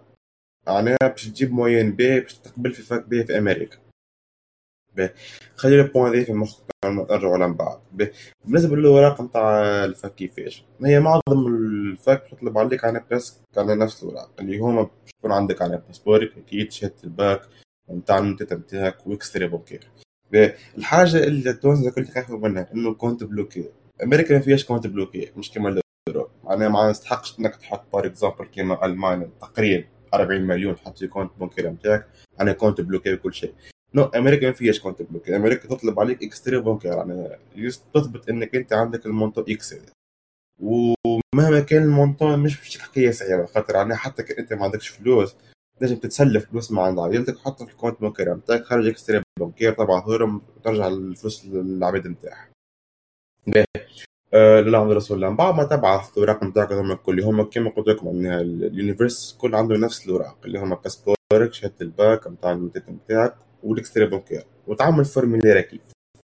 معناها 0.68 0.98
باش 1.02 1.28
تجيب 1.28 1.52
moyenne 1.52 1.92
بي 1.92 2.20
باش 2.20 2.34
تقبل 2.34 2.74
في 2.74 2.82
fac 2.82 3.08
بي 3.08 3.24
في 3.24 3.38
أمريكا 3.38 3.78
بي 4.96 5.10
خلي 5.56 5.82
ال 5.82 5.87
point 5.87 6.12
ذي 6.12 6.26
في 6.26 6.34
مخك 6.34 6.64
نرجعوا 6.86 7.38
لهم 7.38 7.54
بعد 7.54 7.80
بالنسبة 8.46 8.76
للاوراق 8.76 9.22
نتاع 9.22 9.64
ال 9.86 9.93
fac 9.93 10.16
كيفاش 10.16 10.66
هي 10.86 11.00
معظم 11.00 11.48
ال 11.96 12.03
fac 12.03 12.24
تطلب 12.32 12.58
عليك 12.58 12.86
على 12.86 13.04
presque 13.10 13.34
على 13.58 13.76
نفس 13.76 14.04
الاوراق 14.04 14.30
اللي 14.40 14.58
هما 14.60 14.82
باش 14.82 15.12
يكون 15.20 15.32
عندك 15.32 15.62
على 15.62 15.82
باسبورك 15.88 16.38
أكيد 16.38 16.72
شهاده 16.72 16.96
الباك 17.04 17.42
نتاع 17.92 18.18
النوتات 18.18 18.56
نتاعك 18.56 19.08
و 19.08 19.13
extrait 19.13 19.48
bancaire 19.48 19.88
الحاجة 20.78 21.24
اللي 21.24 21.50
التونس 21.50 21.88
كل 21.88 22.06
خايفه 22.08 22.38
منها 22.38 22.70
إنه 22.74 22.94
compte 22.94 23.24
bloqué. 23.24 23.70
أمريكا 24.04 24.34
ما 24.34 24.40
فيهاش 24.40 24.66
compte 24.66 24.88
bloqué 24.88 25.32
مش 25.38 25.52
كما 25.52 25.82
ال 26.10 26.13
Europe 26.13 26.30
معناها 26.44 26.70
ما 26.70 26.90
يستحقش 26.90 27.40
إنك 27.40 27.56
تحط 27.56 27.84
par 27.94 28.06
exemple 28.06 28.46
كيما 28.46 28.86
ألمانيا 28.86 29.30
تقريبا 29.42 29.88
40 30.14 30.42
مليون 30.42 30.76
تحط 30.76 30.98
في 30.98 31.08
compte 31.08 31.32
bancaire 31.40 31.70
نتاعك 31.70 32.08
أنا 32.42 32.52
compte 32.54 32.82
bloqué 32.82 33.14
وكل 33.14 33.34
شيء. 33.34 33.54
non 33.94 34.04
أمريكا 34.04 34.48
ما 34.48 34.54
فيهاش 34.54 34.80
compte 34.80 35.02
bloqué. 35.02 35.36
أمريكا 35.36 35.68
تطلب 35.68 36.00
عليك 36.00 36.24
extrait 36.24 36.60
bancaire 36.60 36.92
يعني 36.94 37.30
تثبت 37.94 38.30
إنك 38.30 38.56
أنت 38.56 38.74
عندك 38.74 39.06
ال 39.06 39.10
montant 39.10 39.42
X 39.42 39.76
ومهما 41.36 41.60
كان 41.60 41.84
ال 41.84 41.90
montant 41.91 42.38
مش 42.38 42.58
باش 42.58 42.78
حكايه 42.78 43.12
صعيبه 43.12 43.46
خاطر 43.46 43.76
يعني 43.76 43.96
حتى 43.96 44.40
أنت 44.40 44.54
ما 44.54 44.64
عندكش 44.64 44.88
فلوس 44.88 45.36
لازم 45.82 45.96
تتسلف 45.96 46.46
فلوس 46.52 46.72
مع 46.72 46.84
عند 46.84 47.00
عائلتك 47.00 47.36
وحطها 47.36 47.66
في 47.66 47.72
ال 47.72 47.76
compte 47.76 48.02
bancaire 48.02 48.34
نتاعك 48.34 48.64
خارج 48.64 48.88
extrait 48.88 49.22
bancaire 49.40 49.74
طبعا 49.74 50.02
هرم 50.02 50.42
وترجع 50.58 50.88
الفلوس 50.88 51.46
للعباد 51.46 52.08
نتاعها 52.08 52.50
آه 54.34 54.60
لا 54.60 54.84
رسول 54.84 55.18
الله. 55.18 55.36
بعد 55.36 55.56
ما 55.56 55.64
تبعث 55.64 56.10
الاوراق 56.14 56.44
نتاعك 56.44 56.72
هذوما 56.72 56.94
الكل 56.94 57.22
هما 57.22 57.44
كما 57.44 57.70
قلت 57.70 57.88
لكم 57.88 58.06
معناها 58.06 58.42
ال 58.42 58.50
universités 58.50 59.38
كل 59.42 59.56
عنده 59.56 59.78
نفس 59.78 60.06
الأوراق 60.06 60.38
اللي 60.46 60.60
هما 60.60 60.76
باسبورك 60.76 61.54
شهادة 61.54 61.76
الباك 61.82 62.28
نتاع 62.28 62.54
نتاعك 62.90 63.36
وال 63.64 63.73
extrait 63.73 64.06
bancaire 64.06 64.44
وتعمل 64.68 65.06
formulaire 65.06 65.60
أكيد 65.60 65.82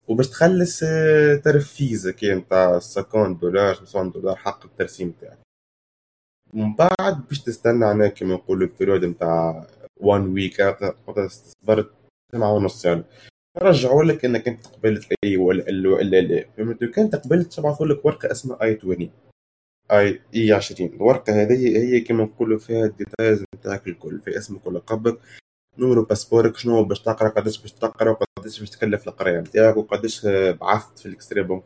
وباش 0.08 0.30
تخلص 0.30 0.84
آه، 0.84 1.36
تعرف 1.36 1.74
fees 1.74 2.12
هكي 2.12 2.34
نتاع 2.34 2.80
50 2.80 3.38
دولار 3.38 3.74
60 3.76 4.12
دولار 4.12 4.36
حق 4.36 4.66
الترسيم 4.66 5.08
نتاعك 5.08 5.40
ومن 6.54 6.76
بعد 6.76 7.28
باش 7.28 7.40
تستنى 7.44 7.86
هنا 7.86 8.08
كما 8.08 8.34
نقولوا 8.34 8.68
ال 8.68 8.72
période 8.73 9.06
نتاع 9.06 9.68
1 9.98 10.22
week 10.22 10.62
صبرت 11.28 11.92
سبعة 12.32 12.54
ونص 12.54 12.86
يعني. 12.86 13.04
رجعوا 13.58 14.04
لك 14.04 14.26
إنك 14.26 14.48
أنت 14.48 14.68
قبلت 14.68 15.14
أي 15.24 15.38
ولا 15.38 15.90
ولا 15.90 16.22
لا 16.22 16.46
فهمت؟ 16.58 16.84
كان 16.84 17.10
قبلت 17.10 17.54
تبعثوا 17.54 17.86
لك 17.86 18.06
ورقة 18.06 18.32
اسمها 18.32 18.64
I-20 18.64 18.78
I 18.78 19.10
I-20 19.92 20.90
الورقة 20.90 21.42
هذه 21.42 21.78
هي 21.78 22.02
كما 22.02 22.24
نقولوا 22.24 22.60
فيها 22.60 22.86
ال 22.86 22.93
details 22.93 23.44
نتاعك 23.56 23.88
الكل 23.88 24.22
في 24.22 24.38
اسمك 24.38 24.68
ولقبك 24.68 25.20
نمرو 25.80 26.04
باسبورك 26.04 26.58
شنو 26.58 26.84
باش 26.84 27.00
تقرأ 27.00 27.30
قداش 27.30 27.62
باش 27.62 27.72
تقرأ 27.72 28.10
وقداش 28.10 28.60
باش 28.60 28.70
تكلف 28.70 29.08
القراية 29.08 29.40
نتاعك 29.40 29.78
وقداش 29.78 30.26
بعثت 30.62 31.00
في 31.00 31.06
ال 31.06 31.11
extrait 31.11 31.44
bancaire 31.44 31.66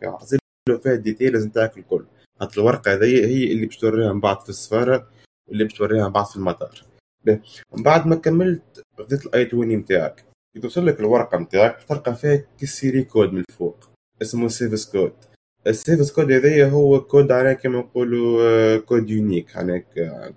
فيها 0.83 0.93
ال 0.93 1.00
details 1.00 1.45
نتاعك 1.45 1.77
الكل. 1.77 2.05
هات 2.41 2.57
الورقة 2.57 2.93
هذه 2.93 3.25
هي 3.25 3.51
اللي 3.51 3.65
باش 3.65 3.77
توريها 3.77 4.13
من 4.13 4.19
بعد 4.19 4.39
في 4.41 4.49
السفارة 4.49 5.07
واللي 5.47 5.63
باش 5.63 5.73
توريها 5.73 6.07
من 6.07 6.13
بعد 6.13 6.25
في 6.25 6.35
المطار. 6.35 6.83
من 7.27 7.83
بعد 7.83 8.07
ما 8.07 8.15
كملت 8.15 8.83
خديت 8.97 9.25
ال 9.25 9.45
I-20 9.45 9.69
نتاعك 9.69 10.25
توصل 10.61 10.87
لك 10.87 10.99
الورقة 10.99 11.37
نتاعك 11.37 11.83
تلقى 11.83 12.15
فيها 12.15 12.43
security 12.59 13.03
code 13.03 13.33
من 13.33 13.43
الفوق. 13.49 13.89
اسمه 14.21 14.47
SEVIS 14.47 14.91
code. 14.91 15.13
ال 15.67 15.75
SEVIS 15.75 16.11
code 16.11 16.31
هذايا 16.31 16.65
هو 16.65 17.01
كود 17.01 17.31
على 17.31 17.55
كما 17.55 17.79
نقولوا 17.79 18.77
code 18.77 19.09
unique. 19.09 19.55
يعني 19.55 19.85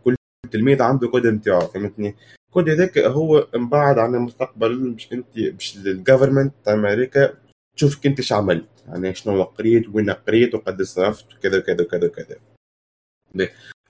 كل 0.04 0.14
تلميذ 0.52 0.82
عنده 0.82 1.08
كود 1.08 1.26
نتاعو 1.26 1.60
فهمتني؟ 1.60 2.16
الكود 2.52 2.68
هذاك 2.68 2.98
هو 2.98 3.48
من 3.54 3.68
بعد 3.68 3.98
عن 3.98 4.14
المستقبل 4.14 4.90
باش 4.90 5.12
انت 5.12 5.26
باش 5.38 5.76
ال 5.76 5.84
government 5.84 6.54
تاع 6.64 6.74
أمريكا 6.74 7.34
تشوفك 7.76 8.06
انت 8.06 8.18
إيش 8.18 8.32
عملت. 8.32 8.68
يعني 8.88 9.14
شنو 9.14 9.42
قريت 9.42 9.88
وين 9.88 10.10
قريت 10.10 10.54
وقد 10.54 10.82
صرفت 10.82 11.34
وكذا 11.34 11.58
وكذا 11.58 11.82
وكذا 11.82 12.06
وكذا. 12.06 12.36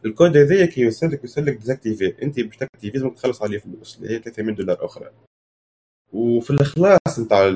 الكود 0.04 0.36
هذايا 0.36 0.66
كي 0.66 0.80
يوصل 0.80 1.06
لك 1.06 1.24
يوصل 1.24 1.46
لك 1.46 1.56
désactivé. 1.56 2.22
انت 2.22 2.40
باش 2.40 2.56
تاكتيفي 2.56 3.10
تخلص 3.10 3.42
عليه 3.42 3.58
فلوس 3.58 3.98
اللي 3.98 4.14
هي 4.14 4.18
300 4.18 4.54
دولار 4.54 4.84
أخرى. 4.84 5.10
وفي 6.12 6.50
الإخلاص 6.50 7.18
نتاع 7.18 7.48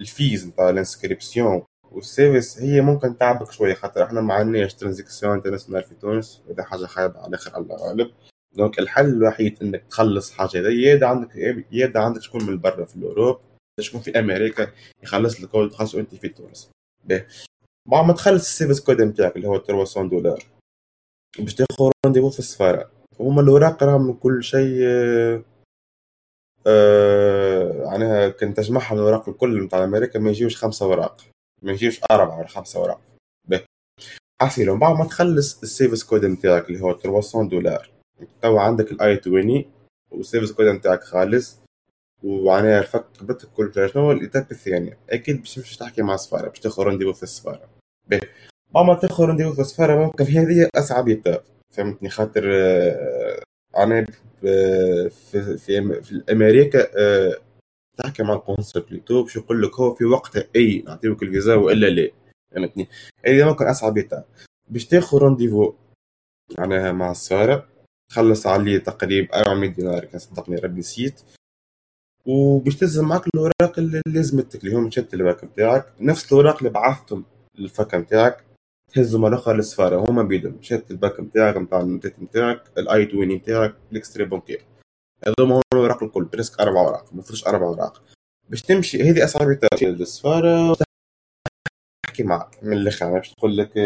ال 0.00 0.09
fees 0.09 0.46
نتاع 0.46 0.70
ال 0.70 0.78
inscription 0.78 1.62
وال 1.92 2.11
SEVIS 2.11 2.58
هي 2.58 2.80
ممكن 2.80 3.18
تعبك 3.18 3.52
شوية 3.52 3.74
خاطر 3.74 4.04
إحنا 4.04 4.20
ما 4.20 4.34
عندناش 4.34 4.74
transaction 4.74 5.32
internationale 5.32 5.82
في 5.82 5.94
تونس 5.94 6.42
وهذا 6.48 6.62
حاجة 6.62 6.86
خايبة 6.86 7.18
على 7.18 7.28
الآخر 7.28 7.54
على 7.54 7.64
الغالب 7.64 8.10
donc 8.56 8.78
الحل 8.78 9.06
الوحيد 9.06 9.62
إنك 9.62 9.84
تخلص 9.90 10.32
حاجة 10.32 10.62
زي 10.62 10.82
يا 10.82 11.06
عندك 11.06 11.36
يا 11.72 11.92
عندك 11.96 12.22
شكون 12.22 12.46
من 12.46 12.58
برا 12.58 12.84
في 12.84 12.96
ال 12.96 13.02
Europe 13.02 13.40
شكون 13.80 14.00
في 14.00 14.18
أمريكا 14.18 14.72
يخلص 15.02 15.40
لك 15.40 15.48
كود 15.48 15.70
تخلصه 15.70 16.00
انت 16.00 16.14
في 16.14 16.28
تونس. 16.28 16.70
بعد 17.88 18.04
ما 18.06 18.12
تخلص 18.12 18.42
ال 18.42 18.48
SEVIS 18.48 18.80
code 18.80 19.02
نتاعك 19.02 19.36
اللي 19.36 19.48
هو 19.48 19.58
300 19.58 20.10
دولار 20.10 20.44
باش 21.38 21.54
تاخذ 21.54 21.90
rendez-vous 22.06 22.30
في 22.30 22.38
السفارة. 22.38 22.90
هما 23.20 23.40
الأوراق 23.40 23.82
راهم 23.82 24.12
كل 24.12 24.44
شيء 24.44 24.78
آه 26.66 27.84
معناها 27.84 28.28
كنت 28.28 28.56
تجمعها 28.56 28.94
من 28.94 29.00
الأوراق 29.00 29.28
الكل 29.28 29.64
نتاع 29.64 29.84
أمريكا 29.84 30.18
ما 30.18 30.30
يجيوش 30.30 30.56
خمسة 30.56 30.86
أوراق 30.86 31.20
ما 31.62 31.72
يجيوش 31.72 32.00
أربعة 32.10 32.38
ولا 32.38 32.46
خمسة 32.48 32.80
أوراق. 32.80 33.00
حسيلو 34.42 34.74
من 34.74 34.80
بعد 34.80 34.96
ما 34.96 35.04
تخلص 35.04 35.62
ال 35.62 35.69
SEVIS 35.69 36.04
code 36.04 36.24
نتاعك 36.24 36.68
اللي 36.68 36.80
هو 36.80 36.98
300 36.98 37.48
دولار 37.48 37.93
توا 38.42 38.60
عندك 38.60 38.92
ال 38.92 39.20
I-20 39.20 39.64
وال 40.10 40.22
SEVIS 40.22 40.52
code 40.52 40.66
نتاعك 40.66 41.02
خالص 41.02 41.58
ومعناها 42.22 42.80
ال 42.80 42.86
fac 42.86 43.04
قبلتك 43.20 43.48
كل 43.48 43.90
شنو 43.94 44.12
ال 44.12 44.18
étape 44.18 44.46
الثانية. 44.50 44.98
أكيد 45.10 45.40
باش 45.40 45.54
تمشي 45.54 45.78
تحكي 45.78 46.02
مع 46.02 46.14
السفارة 46.14 46.48
باش 46.48 46.60
تاخذ 46.60 46.82
rendez-vous 46.82 47.12
في 47.12 47.22
السفارة. 47.22 47.68
بعد 48.74 48.84
ما 48.86 48.94
تاخذ 48.94 49.24
rendez-vous 49.24 49.52
في 49.52 49.60
السفارة 49.60 50.04
ممكن 50.04 50.24
هذه 50.24 50.68
أصعب 50.74 51.08
étape 51.08 51.42
فهمتني؟ 51.70 52.08
خاطر 52.08 52.50
آه، 52.52 53.42
أنا 53.76 54.06
في 54.40 55.10
في 55.10 55.56
في 56.02 56.22
أمريكا 56.32 56.88
آه، 56.98 57.36
تحكي 57.96 58.22
مع 58.22 58.34
القنصل 58.34 58.80
plutôt 58.80 59.22
باش 59.22 59.36
يقول 59.36 59.62
لك 59.62 59.74
هو 59.74 59.94
في 59.94 60.04
وقتها 60.04 60.44
أي 60.56 60.84
نعطيوك 60.86 61.22
الفيزا 61.22 61.54
وإلا 61.54 61.86
لا. 61.86 62.10
فهمتني؟ 62.52 62.88
هذه 63.26 63.44
ممكن 63.44 63.66
أصعب 63.66 63.96
étape 63.96 64.24
باش 64.68 64.86
تاخذ 64.86 65.18
rendez-vous 65.18 65.74
معناها 66.58 66.92
مع 66.92 67.10
السفارة 67.10 67.68
تخلص 68.10 68.46
عليه 68.46 68.78
تقريبا 68.78 69.38
400 69.40 69.70
دينار 69.70 70.04
كان 70.04 70.18
صدقني 70.18 70.56
ربي 70.56 70.78
نسيت. 70.78 71.20
وباش 72.26 72.76
تلزم 72.76 73.08
معك 73.08 73.26
الأوراق 73.26 73.78
اللي 73.78 74.02
لازمتك 74.06 74.64
اللي 74.64 74.76
هم 74.76 74.90
شهاده 74.90 75.08
الباك 75.14 75.44
نتاعك 75.44 75.92
نفس 76.00 76.32
الأوراق 76.32 76.56
اللي 76.58 76.70
بعثتهم 76.70 77.24
لل 77.58 77.72
fac 77.72 77.94
نتاعك 77.94 78.44
تهزوا 78.94 79.20
مرة 79.20 79.34
أخرى 79.34 79.56
للسفاره 79.56 80.10
هما 80.10 80.22
بيدهم. 80.22 80.58
شهاده 80.62 80.84
الباك 80.90 81.20
نتاعك 81.20 81.56
نتاع 81.56 81.80
النوتات 81.80 82.18
نتاعك 82.22 82.62
ال 82.78 83.06
I-20 83.06 83.28
نتاعك 83.28 83.74
ال 83.92 83.96
extrait 83.96 84.24
bancaire. 84.24 84.64
هذوما 85.26 85.54
هما 85.54 85.62
الأوراق 85.74 86.02
الكل 86.02 86.24
presque 86.24 86.60
أربع 86.60 86.80
أوراق 86.80 87.14
ما 87.14 87.22
فيش 87.22 87.46
أربع 87.46 87.66
أوراق. 87.66 88.02
باش 88.50 88.62
تمشي 88.62 89.02
هذه 89.10 89.24
اصعب 89.24 89.58
للسفاره 89.82 90.76
تحكي 92.14 92.22
معك 92.22 92.58
من 92.62 92.72
الآخر 92.72 93.12
باش 93.12 93.32
تقول 93.32 93.56
لك 93.56 93.78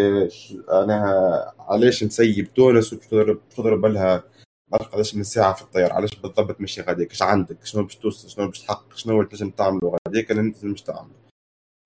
أنا 0.73 1.53
علاش 1.59 2.05
مسيب 2.05 2.55
تونس 2.55 2.93
وتضرب 2.93 3.41
تضرب 3.57 3.87
لها 3.87 4.25
علاش 4.73 4.89
قداش 4.89 5.15
من 5.15 5.23
ساعة 5.23 5.53
في 5.55 5.63
الطيارة؟ 5.63 5.93
علاش 5.93 6.15
بالضبط 6.15 6.61
ماشي 6.61 6.83
غاديك 6.83 7.13
اش 7.13 7.23
عندك؟ 7.23 7.65
شنو 7.65 7.83
باش 7.83 7.97
توصل؟ 7.97 8.29
شنو 8.29 8.47
باش 8.47 8.63
تحقق؟ 8.63 8.97
شنو 8.97 9.23
تنجم 9.23 9.51
تعملوا 9.51 9.97
غاديك 10.09 10.31
اللي 10.31 10.43
انت 10.43 10.65
مش 10.65 10.83
تعمل 10.83 11.11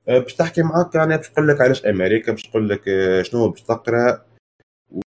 آه، 0.09 0.19
باش 0.19 0.35
تحكي 0.35 0.63
معاك 0.63 0.95
يعني 0.95 1.17
باش 1.17 1.31
نقول 1.31 1.49
لك 1.49 1.61
علاش 1.61 1.87
أمريكا 1.87 2.33
باش 2.33 2.49
نقول 2.49 2.69
لك 2.69 2.89
آه، 2.89 3.23
شنو 3.23 3.49
باش 3.49 3.63
تقرأ. 3.63 4.23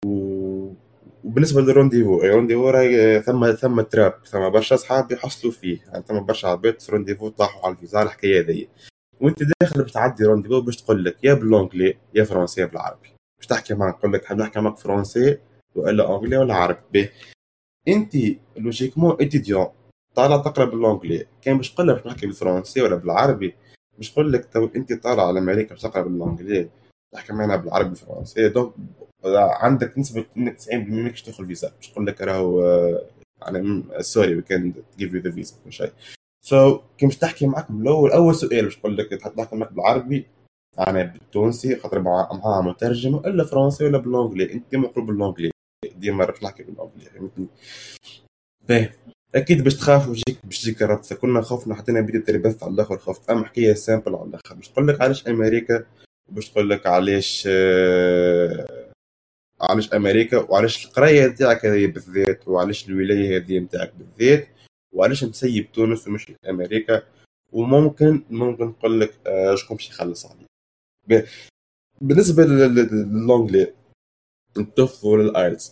وبالنسبة 0.06 1.62
لل 1.62 1.71
rendez-vous 1.71 2.22
ال 2.24 2.28
rendez-vous 2.28 2.70
راهي 2.70 3.22
ثم 3.22 3.52
ثم 3.52 3.82
trap. 3.82 4.14
ثم 4.26 4.50
برشا 4.50 4.76
أصحاب 4.76 5.12
يحصلوا 5.12 5.54
فيه. 5.54 5.80
يعني 5.88 6.04
ثم 6.08 6.20
برشا 6.20 6.48
عباد 6.48 6.82
في 6.82 6.92
rendez-vous 6.92 7.30
طاحوا 7.30 7.66
على 7.66 7.76
الفيزا 7.76 8.02
الحكاية 8.02 8.42
هذيا. 8.42 8.68
وانت 9.22 9.44
داخل 9.62 9.82
باش 9.82 9.92
تعدي 9.92 10.24
rendez-vous 10.24 10.62
باش 10.62 10.76
تقول 10.78 11.06
لك 11.06 11.24
يا 11.24 11.34
بال 11.34 11.48
anglais 11.48 11.98
يا 12.16 12.24
français 12.24 12.62
يا 12.62 12.66
بالعربي. 12.66 13.10
باش 13.40 13.48
تحكي 13.48 13.74
معك 13.74 14.00
تقول 14.00 14.14
لك 14.14 14.26
حاب 14.26 14.38
نحكي 14.38 14.60
معك 14.60 14.78
français 14.78 15.38
ولا 15.76 16.16
anglais 16.16 16.38
ولا 16.38 16.54
عربي. 16.54 17.10
انت 17.88 18.14
logiquement 18.58 19.18
étudiant 19.22 19.68
طالع 20.16 20.38
تقرأ 20.38 20.66
بال 20.66 20.79
anglais 20.79 21.26
كان 21.42 21.58
باش 21.58 21.74
تقول 21.74 21.88
لك 21.88 22.08
نحكي 22.08 22.26
بالفرنسي 22.26 22.82
ولا 22.82 22.96
بالعربي 22.96 23.54
باش 23.98 24.12
تقول 24.12 24.34
لك 24.34 24.46
تو 24.54 24.70
انت 24.76 24.94
طالع 24.94 25.28
على 25.28 25.40
أمريكا 25.40 25.70
باش 25.70 25.82
تقرأ 25.82 26.02
بال 26.04 26.18
anglais 26.18 26.70
تحكي 27.14 27.34
معنا 27.34 27.56
بالعربي 27.56 27.90
والفرنسي 27.90 28.50
donc 28.50 28.74
عندك 29.62 29.98
نسبة 29.98 30.26
انك 30.38 30.58
90% 30.60 30.74
ماكش 30.74 31.22
تدخل 31.22 31.48
فيزا. 31.48 31.70
باش 31.78 31.90
تقول 31.90 32.08
لك 32.08 32.22
راهو 32.22 32.62
يعني 33.42 33.84
سوري 34.00 34.36
وي 34.36 34.42
كان 34.42 34.74
جيف 34.98 35.14
يو 35.14 35.22
ذا 35.22 35.32
فيزا 35.32 35.56
كل 35.66 35.74
شيء. 35.74 35.92
so 36.46 36.80
كي 36.98 37.06
باش 37.06 37.18
تحكي 37.18 37.48
معك 37.48 37.70
الأول 37.70 38.12
أول 38.12 38.36
سؤال 38.36 38.64
باش 38.64 38.78
تقول 38.78 38.98
لك 38.98 39.10
تحكي 39.10 39.56
معك 39.56 39.74
بالعربي 39.74 40.26
أنا 40.80 41.04
بالتونسي 41.04 41.76
خاطر 41.76 42.02
معاها 42.02 42.62
مترجم 42.62 43.16
إلا 43.16 43.44
فرنسي 43.44 43.86
ولا 43.86 43.98
بال 43.98 44.10
anglais 44.10 44.54
أنت 44.54 44.76
مقروب 44.76 45.06
بال 45.08 45.18
anglais 45.18 45.52
ديما 45.96 46.26
راك 46.26 46.38
تحكي 46.38 46.64
بال 46.64 46.73
anglais 46.73 47.06
فهمتني؟ 47.06 47.48
باهي. 48.70 48.90
أكيد 49.36 49.64
باش 49.64 49.76
تخاف 49.76 50.08
وجيك 50.10 50.38
باش 50.44 50.62
تجيك 50.62 50.84
الربطه 50.84 51.16
كنا 51.16 51.42
خفنا 51.42 51.76
حتى 51.76 51.92
أنا 51.92 52.02
بديت 52.02 52.28
تربث 52.28 52.64
على 52.64 52.74
الآخر 52.74 52.98
خفت 52.98 53.30
أما 53.30 53.46
حكايه 53.46 53.74
simple 53.74 54.16
على 54.16 54.30
الآخر. 54.30 54.56
باش 54.56 54.70
تقول 54.70 54.88
لك 54.88 55.02
علاش 55.02 55.28
أمريكا 55.28 55.86
باش 56.30 56.50
تقول 56.50 56.70
لك 56.70 56.88
علاش 56.88 57.48
آه 57.52 58.88
علاش 59.62 59.94
أمريكا 59.94 60.38
وعلاش 60.38 60.86
القرايه 60.86 61.28
تاعك 61.28 61.66
هذه 61.66 61.88
بالذات 61.88 62.48
وعلاش 62.48 62.90
الولاية 62.90 63.38
هذه 63.38 63.60
نتاعك 63.60 63.94
بالذات. 63.96 64.48
وعلاش 64.98 65.24
مسيب 65.24 65.72
تونس 65.72 66.08
وماشي 66.08 66.32
أمريكا 66.50 67.04
وممكن 67.52 68.24
ممكن 68.30 68.66
نقول 68.66 69.02
لك 69.02 69.14
آه 69.28 69.56
شكون 69.56 69.78
باش 69.78 69.90
يخلص 69.90 70.26
عليك 70.26 71.28
بالنسبة 72.02 72.44
لل 72.44 72.73
anglais 72.73 73.74
ال 74.58 74.66
TOEFL 74.66 75.08
ولا 75.08 75.30
ال 75.30 75.37
IELTS 75.37 75.72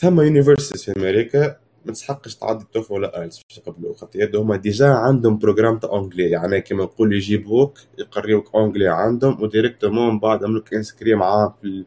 ثم 0.00 0.20
universities 0.20 0.84
في 0.84 1.00
أمريكا 1.00 1.60
ما 1.86 1.92
تسحقش 1.92 2.36
تعدي 2.36 2.64
ال 2.64 2.69
TOEFL 2.69 2.94
ولا 2.94 3.20
IELTS 3.20 3.42
باش 3.48 3.58
تقبلوا 3.58 3.94
خاطر 3.94 4.38
هما 4.38 4.56
déjà 4.56 4.88
عندهم 4.88 5.38
programme 5.38 5.78
تاع 5.78 5.90
anglais 5.90 6.30
يعني 6.30 6.60
كيما 6.60 6.84
نقول 6.84 7.12
يجيبوك 7.12 7.78
يقريوك 7.98 8.54
anglais 8.54 8.88
عندهم 8.88 9.42
و 9.42 9.48
directement 9.48 10.12
من 10.12 10.20
بعد 10.20 10.44
عملوك 10.44 10.74
inscrit 10.74 11.14
معاه 11.14 11.54
في 11.62 11.84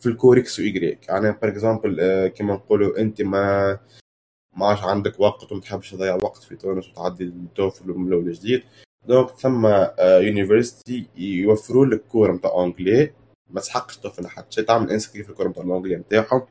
في 0.00 0.08
الكوريكس 0.08 0.58
وإيجريك 0.58 1.08
يعني 1.08 1.32
par 1.32 1.50
exemple 1.50 2.00
آه، 2.00 2.26
كيما 2.26 2.54
نقولوا 2.54 3.00
أنت 3.00 3.22
ما 3.22 3.78
ما 4.56 4.66
عادش 4.66 4.82
عندك 4.82 5.20
وقت 5.20 5.52
وما 5.52 5.60
تحبش 5.60 5.90
تضيع 5.90 6.14
وقت 6.14 6.42
في 6.42 6.56
تونس 6.56 6.88
وتعدي 6.88 7.24
ال 7.24 7.35
TOEFL 7.35 7.88
من 7.88 8.08
الأول 8.08 8.32
جديد 8.32 8.62
donc 9.08 9.28
ثم 9.28 9.66
université 10.00 10.98
آه، 11.16 11.20
يوفروا 11.20 11.86
لك 11.86 12.02
cours 12.08 12.32
نتاع 12.32 12.50
anglais 12.50 13.12
ما 13.50 13.60
تسحقش 13.60 13.96
TOEFL 13.96 14.26
حتى 14.26 14.46
شيء 14.50 14.64
تعمل 14.64 14.90
inscrit 14.90 15.22
في 15.22 15.30
ال 15.30 15.33
cours 15.33 15.48
نتاع 15.48 15.62
ال 15.62 15.66
anglais 15.66 15.96
نتاعهم 15.96 16.46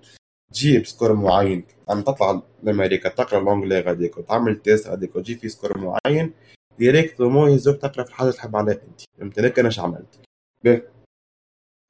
تجيب 0.54 0.86
score 0.86 1.14
معين. 1.14 1.64
عم 1.90 2.02
تطلع 2.02 2.42
لأمريكا 2.64 3.10
تقرأ 3.10 3.42
ال 3.42 3.47
anglais 3.47 3.80
غاديك 3.80 4.18
وتعمل 4.18 4.62
test 4.62 4.88
غاديك 4.88 5.16
وتجيب 5.16 5.40
في 5.40 5.50
score 5.50 5.78
معين. 5.78 6.34
directement 6.80 7.52
يهزوك 7.52 7.82
تقرأ 7.82 8.04
في 8.04 8.10
الحاجة 8.10 8.28
اللي 8.28 8.38
تحب 8.38 8.56
عليها 8.56 8.74
أنت. 8.74 9.02
فهمت 9.20 9.40
أنا 9.60 9.68
إيش 9.68 9.80
عملت. 9.80 10.20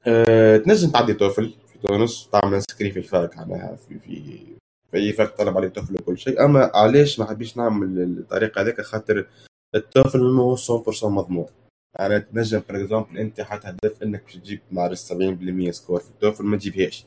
أه... 0.08 0.58
تنجم 0.58 0.90
تعدي 0.92 1.14
TOEFL 1.14 1.56
في 1.68 1.80
تونس 1.80 2.30
تعمل 2.32 2.54
inscrit 2.54 2.92
في 2.92 3.00
ال 3.00 3.09
fac 3.09 3.38
معناها 3.38 3.76
في 3.76 4.00
في 4.00 4.42
اي 4.96 5.14
fac 5.14 5.30
طلب 5.38 5.58
عليه 5.58 5.68
TOEFL 5.68 5.96
وكل 5.96 6.18
شيء. 6.18 6.46
أما 6.46 6.72
علاش 6.74 7.20
ما 7.20 7.26
حبيش 7.26 7.58
نعمل 7.58 8.04
الطريقة 8.04 8.62
هذيك 8.62 8.82
خاطر 8.82 9.28
ال 9.76 9.83
TOEFL 9.83 10.20
هو 10.20 10.56
100% 10.56 11.04
مضمون. 11.04 11.46
يعني 12.00 12.20
تنجم 12.20 12.60
for 12.62 12.82
example 12.82 13.18
أنت 13.18 13.42
حاط 13.42 13.66
هدف 13.66 14.04
أنك 14.04 14.24
باش 14.24 14.36
تجيب 14.36 14.60
معرفش 14.72 15.00
70% 15.00 15.72
score 15.72 16.00
في 16.00 16.10
ال 16.10 16.15
TOEFL 16.15 16.44
ما 16.44 16.58
تجيبهاش. 16.58 17.06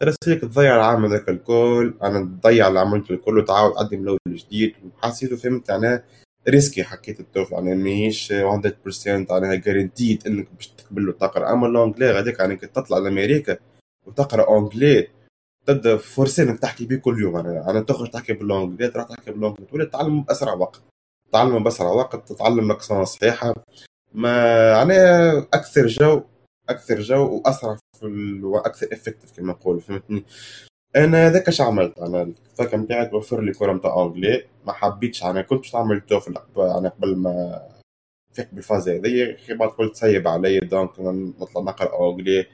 ترسيك 0.00 0.40
تضيع 0.40 0.76
العام 0.76 1.04
هذاك 1.04 1.28
الكل 1.28 1.94
أنا 2.02 2.20
تضيع 2.20 2.80
عملته 2.80 3.12
الكل 3.12 3.38
وتعاود 3.38 3.74
تعدي 3.74 3.96
من 3.96 4.02
الأول 4.02 4.18
جديد 4.28 4.74
وحسيته 4.84 5.36
فهمت 5.36 5.68
يعني 5.68 6.02
risqué 6.48 6.84
حكيت 6.84 7.20
ال 7.20 7.26
TOEFL 7.26 7.54
يعني 7.54 7.74
ماهيش 7.74 8.32
100% 8.32 9.08
معناها 9.08 9.54
guaranteed 9.54 10.26
أنك 10.26 10.48
باش 10.54 10.68
تقبل 10.68 11.06
له 11.06 11.12
تقرا 11.12 11.52
أما 11.52 11.66
ال 11.66 11.72
anglais 11.72 12.10
غاديك 12.10 12.38
يعني 12.38 12.56
كي 12.56 12.66
تطلع 12.66 12.98
لأمريكا 12.98 13.56
وتقرأ 14.06 14.58
anglais 14.58 15.08
تبدأ 15.66 15.96
forcé 15.96 16.42
إنك 16.42 16.58
تحكي 16.58 16.86
بيه 16.86 16.96
كل 16.96 17.22
يوم. 17.22 17.36
يعني 17.36 17.70
أنا 17.70 17.80
تخرج 17.80 18.10
تحكي 18.10 18.32
بال 18.32 18.44
anglais 18.44 18.88
تروح 18.88 19.08
تحكي 19.08 19.30
بال 19.30 19.38
anglais 19.38 19.66
تولي 19.66 19.86
تتعلم 19.86 20.22
بأسرع 20.22 20.52
وقت. 20.52 20.80
تتعلم 21.28 21.64
بأسرع 21.64 21.90
وقت 21.90 22.28
تتعلم 22.28 22.72
لك 22.72 22.80
صحيحة. 22.82 23.54
ما 24.14 24.46
يعني 24.70 24.94
أكثر 25.38 25.86
جو 25.86 26.22
أكثر 26.68 27.00
جو 27.00 27.36
وأسرع 27.36 27.76
في 27.98 28.06
ال... 28.06 28.44
وأكثر 28.44 28.88
effectif 28.92 29.36
كما 29.36 29.52
نقول 29.52 29.80
فهمتني؟ 29.80 30.24
أنا 30.96 31.26
هذاك 31.26 31.48
اش 31.48 31.60
عملت؟ 31.60 31.98
أنا 31.98 32.22
الفاك 32.22 32.64
ها 32.64 32.78
نتاعي 32.78 33.06
توفر 33.06 33.40
لي 33.40 33.52
cours 33.52 33.72
نتاع 33.72 34.02
anglais. 34.02 34.44
ما 34.66 34.72
حبيتش 34.72 35.24
أنا 35.24 35.42
كنت 35.42 35.60
باش 35.60 35.74
نعمل 35.74 36.00
TOEFL 36.00 36.34
أنا 36.58 36.88
قبل 36.88 37.16
ما 37.16 37.62
فيك 38.32 38.54
بالفاز 38.54 38.88
هذيا 38.88 39.36
بعد 39.50 39.68
قلت 39.68 39.96
سيب 39.96 40.28
علي 40.28 40.58
donc 40.58 41.00
نطلع 41.00 41.62
نقرأ 41.62 42.10
anglais. 42.10 42.46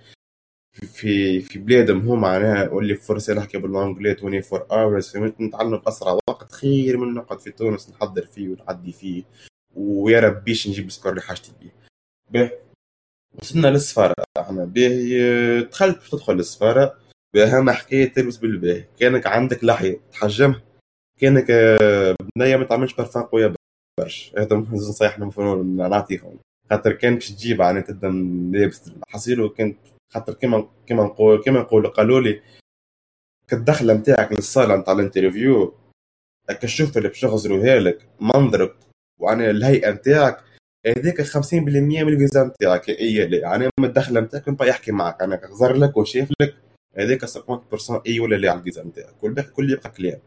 في 0.77 1.41
في 1.41 1.59
بلادهم 1.59 1.99
هما 1.99 2.21
معناها 2.21 2.69
واللي 2.69 2.95
فرصة 2.95 3.35
نحكي 3.35 3.59
بال 3.59 3.70
anglais 3.70 4.11
24 4.11 4.61
hours 4.71 5.09
فهمت؟ 5.09 5.41
نتعلم 5.41 5.77
باسرع 5.77 6.19
وقت 6.29 6.53
خير 6.53 6.97
من 6.97 7.15
نقعد 7.15 7.41
في 7.41 7.51
تونس 7.51 7.91
نحضر 7.91 8.27
فيه 8.27 8.49
ونعدي 8.49 8.93
فيه. 8.93 9.23
ويا 9.75 10.21
ربيش 10.21 10.69
نجيب 10.69 10.87
ال 10.87 10.91
score 10.91 11.11
اللي 11.11 11.23
حاجتي 11.23 11.53
بيه. 12.33 12.61
وصلنا 13.39 13.69
للسفارة. 13.69 14.15
إحنا 14.39 14.65
به 14.65 15.67
دخلت 15.71 15.99
باش 15.99 16.11
تدخل 16.11 16.35
للسفارة. 16.35 16.99
بأهم 17.35 17.71
حكاية 17.71 18.13
تلبس 18.13 18.37
بالباهي. 18.37 18.85
كانك 19.01 19.27
عندك 19.27 19.65
لحية 19.65 20.01
تحجمها. 20.13 20.63
كانك 21.21 21.47
بنية 22.37 22.57
ما 22.57 22.65
تعملش 22.65 22.95
برفان 22.95 23.23
قوية 23.23 23.55
برشا. 24.01 24.43
هذا 24.43 24.57
نصيح 24.57 25.17
المفروض 25.17 25.67
نعطيهم 25.67 26.39
خاطر 26.71 26.93
كان 26.93 27.15
باش 27.15 27.31
تجيب 27.33 27.61
يعني 27.61 27.83
تبدأ 27.83 28.09
لابس 28.59 28.91
حصيله 29.09 29.49
كانت 29.49 29.79
خاطر 30.09 30.35
كيما 30.35 30.69
كيما 30.87 31.05
نقول 31.05 31.43
كيما 31.43 31.61
نقول 31.61 31.87
قالوا 31.87 32.21
لي 32.21 32.43
كالدخله 33.49 33.95
نتاعك 33.95 34.33
للصالة 34.33 34.77
نتاع 34.77 34.93
ال 34.95 35.03
interview 35.03 35.75
كشوف 36.61 36.97
اللي 36.97 37.09
باش 37.09 37.23
يغزروها 37.23 37.79
لك 37.81 38.09
منظرك 38.21 38.77
وأنا 39.21 39.51
الهيئة 39.51 39.91
نتاعك 39.91 40.39
هذاك 40.87 41.23
50% 41.23 41.55
من 41.55 42.09
الفيزا 42.09 42.45
نتاعك 42.45 42.89
اي 42.89 43.15
يعني 43.15 43.69
من 43.81 43.85
الدخله 43.85 44.21
نتاعك 44.21 44.49
نبقى 44.49 44.69
يحكي 44.69 44.93
معك 44.93 45.23
أنا 45.23 45.41
غزر 45.45 45.73
لك 45.77 45.97
وشاف 45.97 46.29
لك 46.41 46.57
هذاك 46.97 47.25
50% 47.25 48.01
اي 48.07 48.21
ولا 48.21 48.37
اللي 48.37 48.49
على 48.49 48.59
الفيزا 48.59 48.85
نتاعك 48.85 49.23
والباقي 49.25 49.49
كله 49.51 49.73
يبقى 49.73 49.91
كلام. 49.91 50.21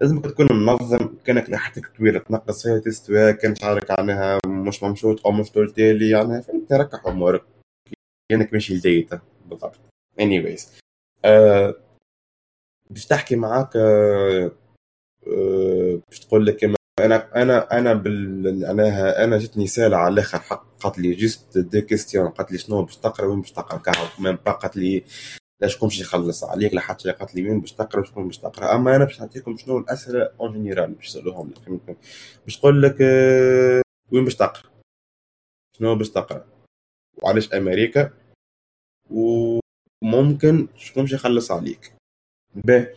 لازمك 0.00 0.24
تكون 0.24 0.46
منظم 0.52 1.16
كانك 1.24 1.50
لحيتك 1.50 1.86
طويلة 1.98 2.18
تنقص 2.18 2.62
فيها 2.62 2.78
تستوى 2.78 3.32
كان 3.32 3.54
شعرك 3.54 3.90
عنها 4.00 4.38
مش 4.46 4.82
ممشوط 4.82 5.26
أو 5.26 5.32
مش 5.32 5.50
طول 5.52 5.70
تالي 5.72 6.10
يعني 6.10 6.42
فهمت 6.42 6.72
ركح 6.72 7.06
أمورك. 7.06 7.44
كأنك 8.28 8.52
ماشي 8.52 8.74
ل 8.74 8.82
date. 8.82 9.20
بالضبط. 9.46 9.76
Anyways. 10.20 10.60
uh, 11.26 11.74
باش 12.90 13.06
تحكي 13.06 13.36
معاك 13.36 13.70
uh, 13.72 14.50
uh, 15.26 16.00
باش 16.08 16.20
تقول 16.20 16.46
لك 16.46 16.64
أنا 17.00 17.42
أنا 17.42 17.78
أنا 17.78 17.94
بال 17.94 18.64
أنا 18.64 19.24
أنا 19.24 19.38
جتني 19.38 19.66
سالة 19.66 19.96
على 19.96 20.12
الآخر 20.12 20.38
حق 20.38 20.66
قالت 20.80 20.98
لي 20.98 21.14
juste 21.14 21.58
deux 21.58 21.80
questions 21.80 22.28
قالت 22.28 22.52
لي 22.52 22.58
شنو 22.58 22.82
باش 22.82 22.96
تقرأ 22.96 23.26
وين 23.26 23.40
باش 23.40 23.52
تقرأ 23.52 23.78
quand 23.78 23.94
même 24.18 24.36
pas 24.36 24.52
قالت 24.52 24.76
لي 24.76 25.04
لا 25.60 25.68
شكون 25.68 25.88
باش 25.88 26.00
يخلص 26.00 26.44
عليك 26.44 26.74
لا 26.74 26.80
حتى 26.80 27.10
قالت 27.10 27.34
لي 27.34 27.42
وين 27.48 27.60
باش 27.60 27.72
تقرأ 27.72 28.00
وشكون 28.00 28.26
باش 28.26 28.38
تقرأ. 28.38 28.74
أما 28.74 28.96
أنا 28.96 29.04
باش 29.04 29.20
نعطيكم 29.20 29.56
شنو 29.56 29.78
الأسئلة 29.78 30.30
en 30.40 30.52
général 30.52 30.94
باش 30.94 31.06
نسألوهم 31.08 31.50
لك 31.50 31.96
باش 32.44 32.58
تقول 32.58 32.82
لك 32.82 32.96
آه، 33.02 33.82
وين 34.12 34.24
باش 34.24 34.36
تقرأ؟ 34.36 34.70
شنو 35.78 35.94
باش 35.94 36.10
تقرأ؟ 36.10 36.46
وعلاش 37.22 37.54
أمريكا 37.54 38.10
وممكن 39.10 40.68
شكون 40.76 41.02
باش 41.02 41.12
يخلص 41.12 41.50
عليك. 41.50 41.92
باهي 42.54 42.94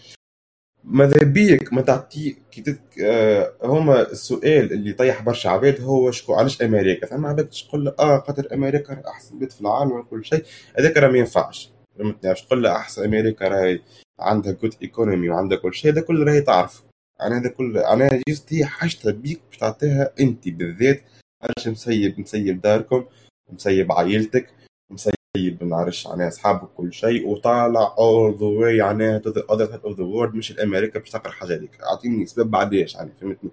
ماذا 0.84 1.24
بيك؟ 1.24 1.74
ما 1.74 1.82
تعطي 1.82 2.38
كي 2.52 2.62
تت... 2.62 2.82
آه 3.04 3.54
هما 3.64 4.02
السؤال 4.12 4.74
اللي 4.74 4.94
طيح 4.94 5.22
برشا 5.22 5.50
عباد 5.50 5.82
هو 5.82 6.12
شكو 6.12 6.34
علاش 6.34 6.62
أمريكا؟ 6.62 7.08
فما 7.08 7.30
عباد 7.30 7.50
تقول 7.50 7.88
آه 7.88 8.20
خاطر 8.20 8.54
أمريكا 8.54 9.04
أحسن 9.08 9.40
بيت 9.40 9.52
في 9.52 9.62
العالم 9.62 9.92
وكل 9.92 10.26
شيء. 10.26 10.46
هذاك 10.80 10.98
راه 10.98 11.08
ما 11.08 11.18
ينفعش. 11.18 11.72
فهمتني 11.98 12.34
تقول 12.34 12.66
أحسن 12.66 13.04
أمريكا 13.04 13.48
راهي 13.48 13.80
عندها 14.20 14.52
جود 14.52 14.76
ايكونومي 14.82 15.30
وعندها 15.30 15.58
كل 15.58 15.74
شيء. 15.74 15.92
هذا 15.92 16.02
كله 16.02 16.26
راهي 16.26 16.42
تعرف. 16.42 16.84
يعني 17.20 17.36
هذا 17.36 17.50
كله 17.50 17.94
أنا 17.94 18.22
juste 18.30 18.54
هي 18.54 18.66
حاجتها 18.66 19.12
بيك 19.12 19.42
باش 19.50 19.58
تعطيها 19.58 20.14
أنت 20.20 20.50
بالذات. 20.50 21.04
علاش 21.42 21.68
مسيب 21.68 22.20
مسيب 22.20 22.62
داركم؟ 22.62 23.06
مسيب 23.54 23.92
عائلتك 23.92 24.50
مسيب 24.92 25.64
ما 25.64 25.68
نعرفش 25.70 26.06
يعني 26.06 26.28
أصحابك 26.28 26.70
كل 26.78 26.94
شيء 26.94 27.28
وطالع 27.28 27.96
all 27.96 28.34
the 28.38 28.62
way 28.62 28.76
يعني 28.80 29.20
to 29.20 29.24
the 29.34 29.42
other 29.56 29.68
side 29.72 29.84
of 29.92 29.96
the 29.96 30.04
world 30.14 30.36
مش 30.36 30.52
الأمريكا 30.52 31.00
باش 31.00 31.10
تقرأ 31.10 31.32
حاجة 31.32 31.56
هذيك. 31.56 31.82
أعطيني 31.84 32.26
سبب 32.26 32.52
بعديش 32.52 32.96
يعني 32.96 33.12
فهمتني؟ 33.22 33.50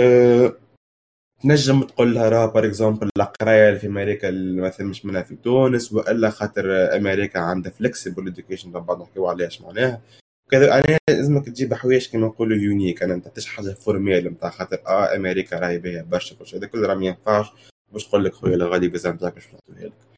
أه 0.00 0.56
تنجم 1.42 1.82
تقول 1.82 2.14
لها 2.14 2.28
راه 2.28 2.46
par 2.46 2.66
exemple 2.66 3.10
القرايه 3.18 3.68
اللي 3.68 3.80
في 3.80 3.86
أمريكا 3.86 4.30
مثلا 4.56 4.86
مش 4.86 5.04
منها 5.06 5.22
في 5.22 5.36
تونس 5.36 5.92
وإلا 5.92 6.30
خاطر 6.30 6.96
أمريكا 6.96 7.40
عندها 7.40 7.72
flexible 7.72 8.26
education 8.28 8.70
بعد 8.70 9.00
نحكيو 9.00 9.26
عليها 9.26 9.46
اش 9.46 9.60
معناها. 9.62 10.00
كذا 10.50 10.74
أنا 10.74 10.98
لازمك 11.10 11.46
تجيب 11.46 11.74
حوايج 11.74 12.10
كما 12.10 12.26
نقولوا 12.26 12.56
unique 12.56 13.02
أنا 13.02 13.14
أنت 13.14 13.28
تش 13.28 13.46
حاجة 13.46 13.70
formelle 13.70 14.28
نتاع 14.28 14.50
خاطر 14.50 14.78
آه 14.86 15.16
أمريكا 15.16 15.58
راهي 15.58 15.78
بها 15.78 16.02
برشا 16.02 16.36
كل 16.36 16.44
هذا 16.56 16.66
كله 16.66 16.88
راه 16.88 16.94
ما 16.94 17.06
ينفعش. 17.06 17.46
باش 17.94 18.08
تقول 18.08 18.24
لك 18.24 18.34
خويا 18.34 18.54
الغالي 18.54 18.90
فيزا 18.90 19.10
نتاعك 19.10 19.34
باش 19.34 19.44
نعطيها 19.52 19.88
لك 19.88 20.14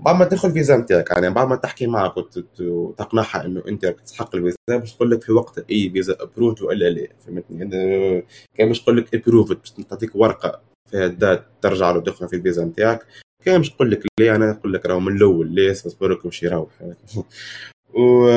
بعد 0.00 0.16
ما 0.16 0.24
تاخذ 0.24 0.48
الفيزا 0.48 0.76
نتاعك 0.76 1.10
يعني 1.10 1.30
بعد 1.30 1.48
ما 1.48 1.56
تحكي 1.56 1.86
معك 1.86 2.14
وتقنعها 2.60 3.44
إنه 3.44 3.62
أنت 3.68 3.86
تستحق 3.86 4.36
الفيزا 4.36 4.56
باش 4.68 4.94
تقول 4.94 5.10
لك 5.10 5.22
في 5.22 5.32
وقت 5.32 5.58
أي 5.70 5.90
فيزا 5.90 6.16
approved 6.20 6.62
والا 6.62 6.90
لا 6.90 7.08
فهمتني؟ 7.26 8.24
كان 8.54 8.68
باش 8.68 8.82
تقول 8.82 8.96
لك 8.96 9.14
approved 9.14 9.56
باش 9.56 9.70
تعطيك 9.70 10.16
ورقة 10.16 10.60
فيها 10.90 11.06
ال 11.06 11.14
date 11.14 11.44
ترجع 11.62 11.90
له 11.90 12.00
تدخل 12.00 12.28
في 12.28 12.36
الفيزا 12.36 12.64
نتاعك 12.64 13.06
كان 13.44 13.58
باش 13.58 13.70
تقول 13.70 13.90
لك 13.90 14.06
لا 14.20 14.36
أنا 14.36 14.52
نقول 14.52 14.72
لك 14.72 14.86
راهو 14.86 15.00
من 15.00 15.16
الأول 15.16 15.54
لا 15.54 15.72
اصبرك 15.72 16.24
ومشي 16.24 16.46
يروح 16.46 16.70
و 17.94 18.28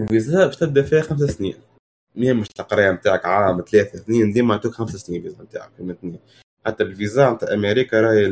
الفيزا 0.00 0.46
باش 0.46 0.56
تبدأ 0.56 0.82
فيها 0.82 1.02
خمس 1.02 1.20
سنين. 1.20 1.54
مهم 2.16 2.40
مش 2.40 2.48
القرايه 2.60 2.90
نتاعك 2.90 3.26
عام 3.26 3.64
ثلاثة 3.72 3.98
سنين 3.98 4.32
ديما 4.32 4.54
عطوك 4.54 4.72
خمس 4.72 4.96
سنين 4.96 5.26
الفيزا 5.26 5.42
نتاعك 5.42 5.70
فهمتني؟ 5.78 6.20
حتى 6.68 6.82
الفيزا 6.82 7.30
نتاع 7.30 7.54
أمريكا 7.54 8.00
راهي 8.00 8.26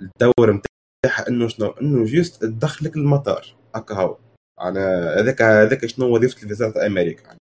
الدور 0.00 0.52
نتاعها 0.52 1.28
إنه 1.28 1.48
شنو؟ 1.48 1.66
إنه 1.66 2.04
juste 2.04 2.42
تدخلك 2.42 2.96
المطار 2.96 3.54
هكا 3.74 3.94
هو. 3.94 4.18
أنا 4.60 5.14
هذاك 5.20 5.42
هذاك 5.42 5.86
شنو 5.86 6.14
وظيفة 6.14 6.42
الفيزا 6.42 6.70
تاع 6.70 6.86
أمريكا. 6.86 7.22
يعني 7.26 7.38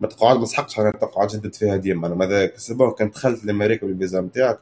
ما 0.00 0.08
تقعد 0.08 0.36
ما 0.36 0.44
تسحقش 0.44 0.80
أنا 0.80 0.90
تقعد 0.90 1.28
جدد 1.28 1.54
فيها 1.54 1.76
ديما. 1.76 2.06
أنا 2.06 2.14
ماذا 2.14 2.56
سبب 2.56 2.92
كان 2.92 3.10
دخلت 3.10 3.44
لأمريكا 3.44 3.86
بالفيزا 3.86 4.20
نتاعك 4.20 4.58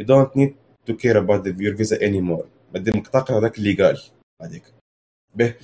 you 0.00 0.04
don't 0.04 0.34
need 0.36 0.52
to 0.86 0.94
care 0.94 1.16
about 1.16 1.44
the, 1.44 1.52
your 1.58 1.76
visa 1.76 1.96
anymore. 2.02 2.46
ما 2.74 2.80
دامك 2.80 3.08
تقرا 3.08 3.38
هذاك 3.38 3.60
légal 3.60 4.02
هذيك. 4.42 4.62
به. 5.34 5.54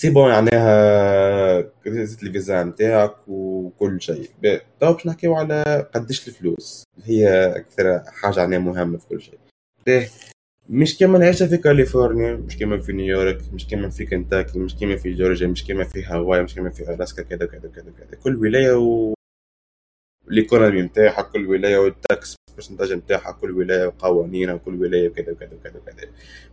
c'est 0.00 0.10
bon 0.10 0.30
معناها 0.30 1.70
زدت 1.86 2.22
الفيزا 2.22 2.64
نتاعك 2.64 3.14
وكل 3.28 4.00
شيء. 4.00 4.30
تو 4.80 4.92
باش 4.92 5.06
نحكيو 5.06 5.34
على 5.34 5.88
قديش 5.94 6.28
الفلوس. 6.28 6.84
هي 7.04 7.46
أكثر 7.56 8.02
حاجة 8.06 8.40
يعني 8.40 8.58
مهمة 8.58 8.98
في 8.98 9.06
كل 9.06 9.20
شيء. 9.20 9.38
مش 10.68 10.98
كما 10.98 11.18
نعيشها 11.18 11.46
في 11.48 11.56
كاليفورنيا 11.56 12.34
مش 12.34 12.58
كما 12.58 12.80
في 12.80 12.92
نيويورك 12.92 13.40
مش 13.52 13.66
كما 13.66 13.90
في 13.90 14.06
كنتاكي 14.06 14.58
مش 14.58 14.76
كما 14.76 14.96
في 14.96 15.14
جورجيا 15.14 15.46
مش 15.46 15.66
كما 15.66 15.84
في 15.84 16.04
هاواي 16.04 16.42
مش 16.42 16.54
كما 16.54 16.70
في 16.70 16.94
ألاسكا 16.94 17.22
كذا 17.22 17.46
كذا 17.46 17.70
كذا 17.74 17.92
كذا. 17.98 18.20
كل 18.22 18.36
ولاية 18.36 18.72
و 18.72 19.14
ال 20.30 20.37
economy 20.37 20.82
نتاعها 20.82 21.22
كل 21.22 21.46
ولاية 21.46 21.78
وال 21.78 22.00
tax 22.00 22.34
percentage 22.60 22.92
نتاعها 22.92 23.32
كل 23.32 23.50
ولاية 23.50 23.86
وقوانينها 23.86 24.54
وكل 24.54 24.82
ولاية 24.82 25.08
وكذا 25.08 25.32
وكذا 25.32 25.50
وكذا 25.54 25.76
وكذا. 25.76 26.08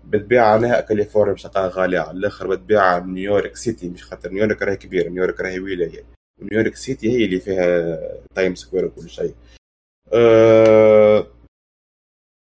بتبيع 0.05 0.45
عليها 0.45 0.81
كاليفورنيا 0.81 1.33
بشقة 1.33 1.67
غالية 1.67 1.99
على 1.99 2.17
الآخر 2.17 2.47
بتبيع 2.47 2.97
نيويورك 2.99 3.55
سيتي 3.55 3.89
مش 3.89 4.03
خاطر 4.03 4.29
نيويورك 4.29 4.61
راهي 4.61 4.75
كبيرة 4.77 5.09
نيويورك 5.09 5.41
راهي 5.41 5.59
ولاية. 5.59 6.03
نيويورك 6.41 6.75
سيتي 6.75 7.11
هي 7.11 7.25
اللي 7.25 7.39
فيها 7.39 7.97
Times 8.35 8.55
Square 8.55 8.85
وكل 8.85 9.09
شيء. 9.09 9.33
أه 10.13 11.27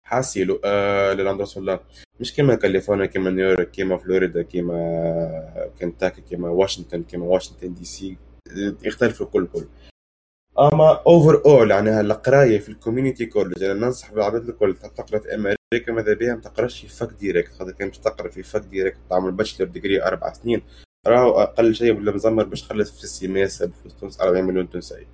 حاصيلو 0.07 0.61
أه 0.65 1.13
للاندرس 1.13 1.57
ولا 1.57 1.81
مش 2.21 2.35
كيما 2.35 2.55
كاليفورنيا 2.55 3.07
كيما 3.07 3.31
نيويورك 3.31 3.71
كيما 3.71 3.97
فلوريدا 3.99 4.43
كيما 4.43 5.71
كنتاكي 5.81 6.21
كيما 6.21 6.49
واشنطن 6.49 7.03
كيما 7.03 7.27
واشنطن 7.27 7.75
دي 7.75 7.85
سي. 7.85 8.17
يختلفوا 8.85 9.27
الكل 9.27 9.47
كل 9.47 9.65
أما 10.61 11.03
overall 11.07 11.71
يعني 11.71 12.01
القرايه 12.01 12.59
في 12.59 12.69
ال 12.69 12.74
community 12.74 13.27
college 13.27 13.63
أنا 13.63 13.75
ننصح 13.75 14.13
بالعباد 14.13 14.49
الكل 14.49 14.77
تقرأ 14.77 15.19
في 15.19 15.35
أمريكا 15.35 15.93
ماذا 15.93 16.15
بها 16.15 16.35
ما 16.35 16.41
تقرأش 16.41 16.81
في 16.81 16.89
fac 16.89 17.13
direct 17.13 17.53
خاطر 17.53 17.73
كان 17.73 17.89
باش 17.89 17.99
تقرأ 17.99 18.29
في 18.29 18.43
fac 18.43 18.61
direct 18.61 18.99
تعمل 19.11 19.33
bachelor 19.33 19.67
degree 19.67 20.03
أربع 20.03 20.33
سنين 20.33 20.63
راهو 21.07 21.31
أقل 21.43 21.75
شيء 21.75 21.97
ولا 21.97 22.13
مزمر 22.13 22.45
باش 22.45 22.63
تخلص 22.63 22.99
في 22.99 23.05
ال 23.05 23.11
semester 23.11 23.67
بفلوس 23.67 23.95
تونس 23.97 24.21
40 24.21 24.45
مليون 24.45 24.71
تونسي. 24.71 25.07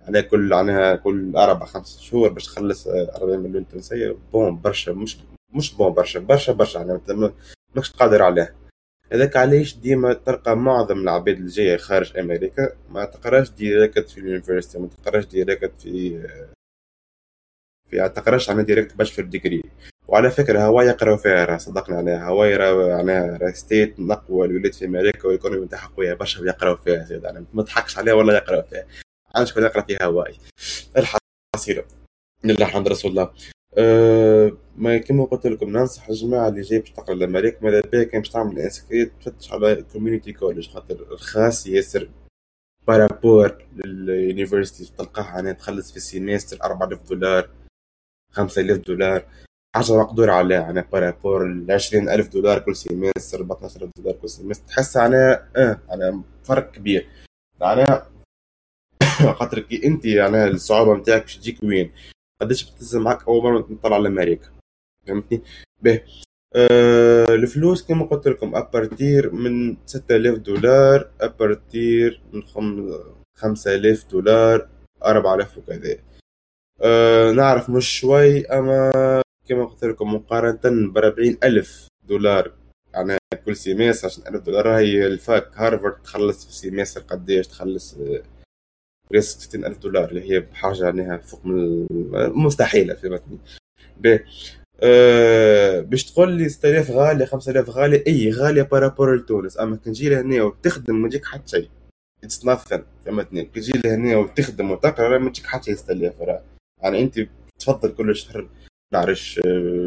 يعني 0.00 0.22
كل 0.22 0.52
عنها 0.52 0.96
كل 0.96 1.36
أربع 1.36 1.66
خمس 1.66 2.00
شهور 2.00 2.28
باش 2.32 2.46
تخلص 2.46 2.86
40 2.86 3.38
مليون 3.38 3.68
تونسية 3.68 4.16
bon 4.32 4.60
برشا 4.60 4.90
مش 4.90 5.18
مش 5.54 5.74
bon 5.74 5.92
برشا 5.92 6.20
برشا 6.20 6.52
برشا 6.52 6.78
يعني 6.78 7.00
ماكش 7.74 7.92
قادر 7.92 8.22
عليه. 8.22 8.54
هذاك 9.12 9.36
علاش 9.36 9.76
ديما 9.76 10.12
تلقى 10.12 10.56
معظم 10.56 10.98
العباد 10.98 11.36
اللي 11.36 11.48
جاية 11.50 11.76
خارج 11.76 12.18
أمريكا؟ 12.18 12.76
ما 12.90 13.04
تقراش 13.04 13.50
direct 13.50 14.10
في 14.10 14.18
ال 14.18 14.23
university 14.23 14.78
ما 14.78 14.88
تقراش 14.88 15.26
direct 15.26 15.80
في 15.80 16.22
في 17.90 18.00
ما 18.00 18.08
تقراش 18.08 18.50
عن 18.50 18.64
direct 18.64 18.96
bachelor 18.96 19.26
degree 19.26 19.62
وعلى 20.08 20.30
فكرة 20.30 20.64
هواي 20.64 20.86
يقراو 20.86 21.16
فيها 21.16 21.58
صدقني 21.58 21.96
عليها. 21.96 22.28
هواي 22.28 22.58
معناها 22.88 23.52
state 23.52 24.00
من 24.00 24.10
اقوى 24.10 24.46
الولايات 24.46 24.74
في 24.74 24.84
أمريكا 24.84 25.24
وال 25.24 25.33
economy 25.33 25.64
نتاعها 25.66 25.86
قوية 25.96 26.14
برشا 26.14 26.40
يقراو 26.44 26.76
فيها 26.76 27.04
زيد. 27.04 27.24
يعني 27.24 27.44
ما 27.52 27.62
تضحكش 27.62 27.98
عليها 27.98 28.14
ولا 28.14 28.34
يقراو 28.34 28.62
فيها. 28.62 28.86
عندك 29.34 29.50
شكون 29.50 29.62
يقرأ 29.62 29.82
فيها 29.82 30.04
هواي؟ 30.04 30.36
الحصيلة. 30.96 31.84
لله 32.44 32.66
حمد 32.66 32.88
رسول 32.88 33.10
الله 33.10 33.30
أه 33.78 34.52
ما 34.76 34.98
كما 34.98 35.24
قلت 35.24 35.46
لكم 35.46 35.70
ننصح 35.70 36.08
الجماعة 36.08 36.48
اللي 36.48 36.60
جاي 36.60 36.78
باش 36.78 36.90
تقرأ 36.90 37.14
لامريكا 37.14 37.64
ماذا 37.64 37.80
بيا؟ 37.80 38.04
كان 38.04 38.20
باش 38.20 38.30
تعمل 38.30 38.58
inscrit 38.58 39.12
تفتش 39.20 39.52
على 39.52 39.82
community 39.92 40.32
college 40.32 40.68
خاطر 40.68 41.06
رخاص 41.12 41.66
ياسر 41.66 42.08
par 42.88 43.11
rapport 43.11 43.64
لل 43.76 43.95
university 43.95 44.92
تلقاها 44.98 45.34
يعني 45.34 45.54
تخلص 45.54 45.90
في 45.90 45.96
ال 45.96 46.03
semester 46.03 46.62
4000 46.62 47.08
دولار 47.08 47.50
5000 48.32 48.78
دولار 48.78 49.24
حاجة 49.76 49.96
مقدور 49.96 50.30
عليها. 50.30 50.60
يعني 50.60 50.82
par 50.92 51.09
rapport 51.09 51.48
ل 51.48 51.72
20000 51.72 52.28
دولار 52.28 52.58
كل 52.58 52.76
semester 52.76 53.40
14000 53.40 53.90
دولار 53.96 54.16
كل 54.16 54.28
semester 54.28 54.66
تحس 54.66 54.96
يعني 54.96 55.16
آه 55.56 55.80
يعني 55.88 56.22
فرق 56.44 56.70
كبير. 56.70 57.08
يعني 57.60 58.02
خاطر 59.38 59.58
كي 59.60 59.86
أنت 59.86 60.04
يعني 60.04 60.44
الصعوبة 60.44 60.94
نتاعك 60.96 61.22
باش 61.22 61.36
تجيك 61.36 61.62
وين؟ 61.62 61.92
قداش 62.42 62.70
بتنزل 62.70 63.00
معاك 63.00 63.28
أول 63.28 63.42
مرة 63.44 63.66
نطلع 63.70 63.96
لأمريكا. 63.96 64.46
فهمتني؟ 65.06 65.42
به 65.82 66.00
آه 66.56 67.34
الفلوس 67.34 67.82
كما 67.86 68.04
قلت 68.06 68.28
لكم 68.28 68.54
à 68.56 68.67
partir 68.67 69.32
من 69.32 69.76
6000 69.86 70.38
دولار 70.38 71.10
ابارتير 71.20 72.22
من 72.32 72.42
خم... 72.42 72.92
5000 73.36 74.10
دولار 74.10 74.68
4000 75.04 75.58
وكذا. 75.58 75.96
آه 76.82 77.32
نعرف 77.32 77.70
مش 77.70 77.88
شوي 78.00 78.46
أما 78.46 79.22
كما 79.48 79.64
قلت 79.64 79.84
لكم 79.84 80.14
مقارنة 80.14 80.92
ب 80.92 80.98
40000 80.98 81.86
دولار 82.08 82.52
يعني 82.94 83.18
كل 83.46 83.56
semester 83.56 84.06
عشرين 84.08 84.34
1000 84.34 84.42
دولار 84.42 84.78
هي 84.78 85.06
ال 85.06 85.17
fac 85.17 85.50
هارفارد 85.54 86.02
تخلص 86.02 86.46
في 86.46 86.52
semester 86.52 87.00
قديش 87.00 87.46
تخلص 87.48 87.96
ريسك 89.14 89.40
60 89.40 89.64
ألف 89.64 89.78
دولار 89.78 90.08
اللي 90.08 90.30
هي 90.30 90.40
بحاجة 90.40 90.88
أنها 90.90 91.16
فوق 91.18 91.40
مستحيلة 92.36 92.94
فهمتني 92.94 93.38
أه 94.84 95.80
باش 95.80 96.04
تقول 96.04 96.32
لي 96.32 96.48
6000 96.48 96.90
غالية 96.90 97.24
5000 97.24 97.70
غالية 97.70 98.04
أي 98.06 98.30
غالية 98.30 98.62
par 98.62 98.78
rapport 98.78 99.16
لتونس. 99.16 99.58
أما 99.60 99.76
كي 99.76 99.90
نجي 99.90 100.08
لهنا 100.08 100.42
وتخدم 100.42 101.02
ما 101.02 101.08
تجيك 101.08 101.24
حتى 101.24 101.48
شيء. 101.50 101.68
it's 102.24 102.44
nothing 102.44 102.84
فهمتني؟ 103.06 103.44
كي 103.44 103.60
تجي 103.60 103.72
لهنا 103.84 104.16
وتخدم 104.16 104.70
وتقرأ 104.70 105.18
ما 105.18 105.30
تجيك 105.30 105.46
حتى 105.46 105.64
شيء 105.64 105.74
6000 105.74 106.14
يعني 106.82 107.02
أنت 107.02 107.20
تفضل 107.58 107.94
كل 107.94 108.16
شهر 108.16 108.48
نعرفش 108.94 109.40
أه 109.46 109.86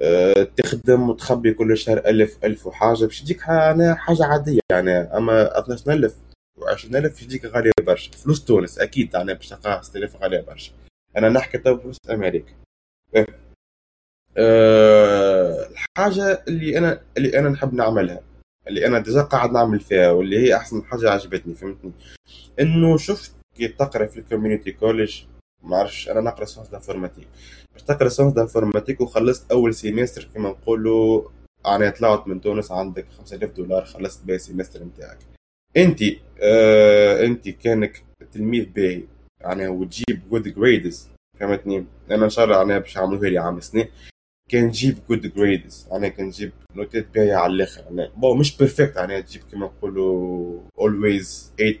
أه 0.00 0.42
تخدم 0.56 1.10
وتخبي 1.10 1.52
كل 1.54 1.76
شهر 1.78 1.98
ألف 1.98 2.44
ألف 2.44 2.66
وحاجة 2.66 3.04
باش 3.04 3.22
تجيك 3.22 3.40
حاجة 3.40 4.24
عادية 4.24 4.60
يعني. 4.72 4.90
أما 4.92 5.58
12000 5.58 6.14
و20000 6.60 7.22
يجيك 7.22 7.44
غالية 7.44 7.70
برشا. 7.82 8.10
فلوس 8.12 8.44
تونس 8.44 8.78
أكيد 8.78 9.14
يعني 9.14 9.34
باش 9.34 9.48
تلقاها 9.48 9.82
6000 9.82 10.16
غالية 10.16 10.40
برشا. 10.40 10.72
أنا 11.16 11.28
نحكي 11.28 11.58
تو 11.58 11.78
فلوس 11.78 11.96
أمريكا. 12.10 12.52
إيه. 13.16 13.26
أه 14.36 15.68
الحاجة 15.70 16.44
اللي 16.48 16.78
أنا 16.78 17.02
اللي 17.16 17.38
أنا 17.38 17.48
نحب 17.48 17.74
نعملها 17.74 18.20
اللي 18.68 18.86
أنا 18.86 18.98
déjà 18.98 19.22
قاعد 19.22 19.50
نعمل 19.52 19.80
فيها 19.80 20.10
واللي 20.10 20.38
هي 20.38 20.56
أحسن 20.56 20.84
حاجة 20.84 21.10
عجبتني 21.10 21.54
فهمتني؟ 21.54 21.92
إنه 22.60 22.96
شفت 22.96 23.32
كي 23.56 23.68
تقرأ 23.68 24.06
في 24.06 24.20
ال 24.20 24.25
community 24.25 24.72
college 24.72 25.22
ما 25.62 25.76
عرفش 25.76 26.08
أنا 26.08 26.20
نقرأ 26.20 26.44
science 26.44 26.68
d'informatique 26.68 27.28
باش 27.72 27.82
تقرأ 27.82 28.08
science 28.08 28.32
d'informatique 28.32 29.00
وخلصت 29.00 29.52
أول 29.52 29.74
semester 29.74 30.28
كما 30.34 30.48
نقولوا 30.48 31.28
يعني 31.66 31.90
طلعت 31.90 32.28
من 32.28 32.40
تونس 32.40 32.72
عندك 32.72 33.06
5000 33.18 33.50
دولار 33.50 33.84
خلصت 33.84 34.24
بها 34.24 34.36
ال 34.36 34.41
semester 34.41 34.84
نتاعك. 34.84 35.18
انت 35.78 36.02
آه 36.42 37.24
انت 37.24 37.48
كانك 37.48 38.04
تلميذ 38.32 38.64
باهي 38.64 39.02
يعني 39.40 39.68
وتجيب 39.68 40.28
good 40.30 40.48
grades 40.48 41.08
فهمتني؟ 41.40 41.86
أنا 42.10 42.24
إن 42.24 42.30
شاء 42.30 42.44
الله 42.44 42.56
يعني 42.56 42.80
باش 42.80 42.96
يعملوها 42.96 43.28
لي 43.28 43.38
عام 43.38 43.60
سنة. 43.60 43.88
كان 44.50 44.70
تجيب 44.70 44.98
good 45.08 45.34
grades 45.34 45.86
يعني 45.90 46.10
كان 46.10 46.30
تجيب 46.30 46.52
نوتات 46.76 47.06
باهية 47.14 47.34
على 47.34 47.52
الآخر. 47.52 47.82
يعني 47.82 48.10
bon 48.16 48.34
مش 48.34 48.56
perfect 48.56 48.96
يعني 48.96 49.22
تجيب 49.22 49.42
كما 49.52 49.66
نقولوا 49.66 50.60
always 50.78 51.52
8 51.58 51.78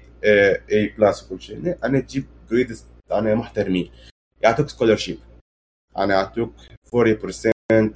A 0.72 0.88
plus 0.98 1.22
وكل 1.22 1.40
شيء. 1.40 1.76
يعني 1.82 2.02
تجيب 2.02 2.24
grades 2.50 2.84
يعني 3.10 3.34
محترمين. 3.34 3.90
يعطوك 4.42 4.68
scholarship 4.68 5.18
يعني 5.96 6.12
يعطوك 6.12 6.52
40% 6.96 7.92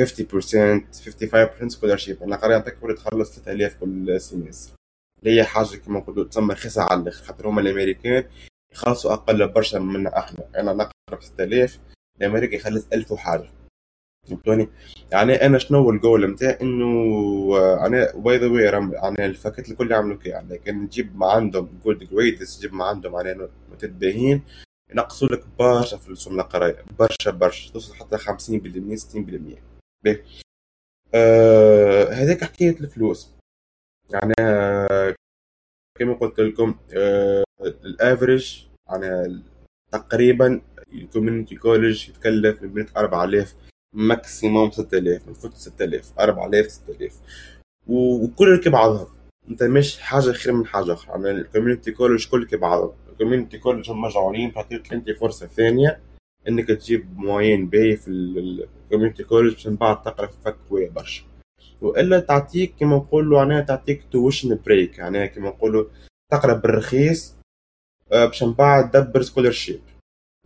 50% 0.00 0.84
55% 1.62 1.68
scholarship 1.68 2.22
أنا 2.22 2.36
قريت 2.36 2.66
تكبر 2.66 2.92
تخلص 2.96 3.34
3000 3.34 3.76
كل 3.80 4.20
semester 4.20 4.76
هي 5.24 5.44
حاجة 5.44 5.76
كما 5.76 5.98
نقولوا 5.98 6.24
تسمى 6.24 6.54
رخيصه 6.54 6.82
على 6.82 7.00
الآخر 7.00 7.24
خاطر 7.24 7.48
هما 7.48 7.60
الأمريكان 7.60 8.24
يخلصوا 8.72 9.12
أقل 9.12 9.48
برشا 9.48 9.78
منا 9.78 10.18
أحنا. 10.18 10.44
أنا 10.56 10.72
نقرا 10.72 11.20
6000 11.20 11.78
الأمريكا 12.20 12.54
يخلص 12.54 12.86
1000 12.92 13.12
وحاجة. 13.12 13.50
فهمتوني؟ 14.28 14.68
يعني 15.12 15.46
أنا 15.46 15.58
شنو 15.58 15.90
الجول 15.90 16.30
نتاعي 16.30 16.58
إنه 16.62 16.86
أنا 17.86 18.12
by 18.16 18.36
the 18.36 18.46
way 18.46 18.64
يعني 18.94 19.26
الفاكات 19.26 19.70
الكل 19.70 19.90
يعملوا 19.90 20.16
كي 20.16 20.28
يعني 20.28 20.58
كان 20.58 20.82
نجيب 20.82 21.16
ما 21.16 21.26
عندهم 21.26 21.80
good 21.84 22.04
grades 22.04 22.58
نجيب 22.58 22.74
ما 22.74 22.84
عندهم 22.84 23.26
يعني 23.26 23.48
متتباهين 23.72 24.42
ينقصوا 24.90 25.28
لك 25.28 25.44
برشا 25.58 25.96
فلوسهم 25.96 26.40
القراية. 26.40 26.84
برشا 26.98 27.30
برشا. 27.30 27.72
توصل 27.72 27.94
حتى 27.94 28.18
50% 28.18 28.96
60% 28.96 29.58
باهي. 30.04 30.22
آه 31.14 32.12
هذاك 32.12 32.44
حكاية 32.44 32.80
الفلوس. 32.80 33.35
يعني 34.10 34.34
كما 35.98 36.14
قلت 36.14 36.40
لكم 36.40 36.74
آه 36.96 37.44
ال 37.60 37.73
average 37.73 38.62
يعني 38.88 39.42
تقريبا 39.92 40.60
ال 40.92 40.98
community 40.98 41.56
college 41.56 42.08
يتكلف 42.08 42.62
من 42.62 42.72
بين 42.72 42.86
4000 42.96 43.54
maximum 43.94 44.70
6000 44.70 45.28
من 45.28 45.34
فوق 45.34 45.54
6000 45.54 46.12
4000 46.20 46.66
6000 46.70 47.20
وكل 47.86 48.60
كبعضهم 48.60 49.06
أنت 49.48 49.62
مش 49.62 49.98
حاجة 50.00 50.32
خير 50.32 50.52
من 50.52 50.66
حاجة 50.66 50.92
أخرى. 50.92 51.12
يعني 51.12 51.30
ال 51.40 51.45
community 51.45 51.92
college 51.92 52.28
كل 52.28 52.46
كبعضهم 52.46 52.92
ال 53.08 53.13
community 53.13 53.58
college 53.58 53.90
هم 53.90 54.00
مجعولين 54.00 54.52
تعطيك 54.54 54.92
انت 54.92 55.10
فرصه 55.10 55.46
ثانية 55.46 56.00
إنك 56.48 56.68
تجيب 56.68 57.18
moyenne 57.18 57.66
باهي 57.66 57.96
في 57.96 58.08
ال 58.08 58.20
community 58.20 59.24
college 59.24 59.68
من 59.68 59.76
بعد 59.76 60.02
تقرأ 60.02 60.26
في 60.26 60.36
fac 60.44 60.56
برشا. 60.70 61.24
وإلا 61.80 62.20
تعطيك 62.20 62.74
كما 62.80 62.96
نقولوا 62.96 63.38
معناها 63.38 63.60
تعطيك 63.60 64.04
tuition 64.12 64.58
break 64.66 64.98
يعني 64.98 65.28
كما 65.28 65.48
نقولوا 65.48 65.84
تقرا 66.32 66.54
بالرخيص 66.54 67.34
آه، 68.12 68.26
باش 68.26 68.42
من 68.42 68.52
بعد 68.52 68.90
تدبر 68.90 69.22
scholarship 69.22 69.80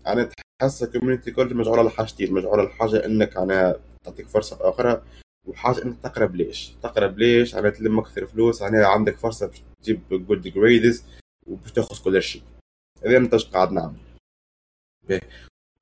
يعني 0.04 0.28
تحس 0.60 0.82
ال 0.82 0.87
community 0.87 1.30
college 1.30 1.52
مجعوله 1.52 1.82
لحاجتين 1.82 2.32
مجعوله 2.34 2.62
لحاجه 2.62 3.06
إنك 3.06 3.36
يعني 3.36 3.74
تعطيك 4.04 4.28
فرصة 4.28 4.58
أخرى 4.60 5.02
وحاجة 5.46 5.82
إنك 5.82 5.96
تقرا 6.02 6.26
بليش 6.26 6.72
تقرا 6.82 7.06
بليش 7.06 7.54
يعني 7.54 7.70
تلم 7.70 7.98
أكثر 7.98 8.26
فلوس 8.26 8.60
يعني 8.60 8.76
عندك 8.84 9.16
فرصة 9.16 9.46
باش 9.46 9.62
تجيب 9.82 10.00
good 10.10 10.42
grades 10.42 11.04
وباش 11.46 11.72
تاخذ 11.72 11.94
scholarship 11.94 12.42
هذا 13.06 13.16
انت 13.16 13.34
قاعد 13.34 13.72
نعمل. 13.72 13.96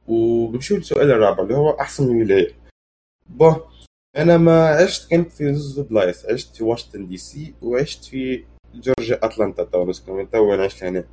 وبنمشي 0.09 0.76
للسؤال 0.76 1.11
الرابع 1.11 1.42
اللي 1.42 1.55
هو 1.55 1.70
أحسن 1.70 2.09
ولايه 2.09 2.55
bon 3.26 3.61
أنا 4.19 4.37
ما 4.37 4.69
عشت 4.69 5.11
كنت 5.11 5.33
في 5.33 5.55
زوز 5.55 5.81
بلايص 5.81 6.27
عشت 6.27 6.57
في 6.57 6.64
واشنطن 6.64 7.07
دي 7.07 7.16
سي 7.16 7.55
وعشت 7.62 8.05
في 8.05 8.45
جورجيا 8.75 9.19
أتلانتا 9.23 9.64
تو 9.64 9.91
نسكن 9.91 10.31
تو 10.31 10.53
عشت 10.53 10.85
هنا. 10.85 11.05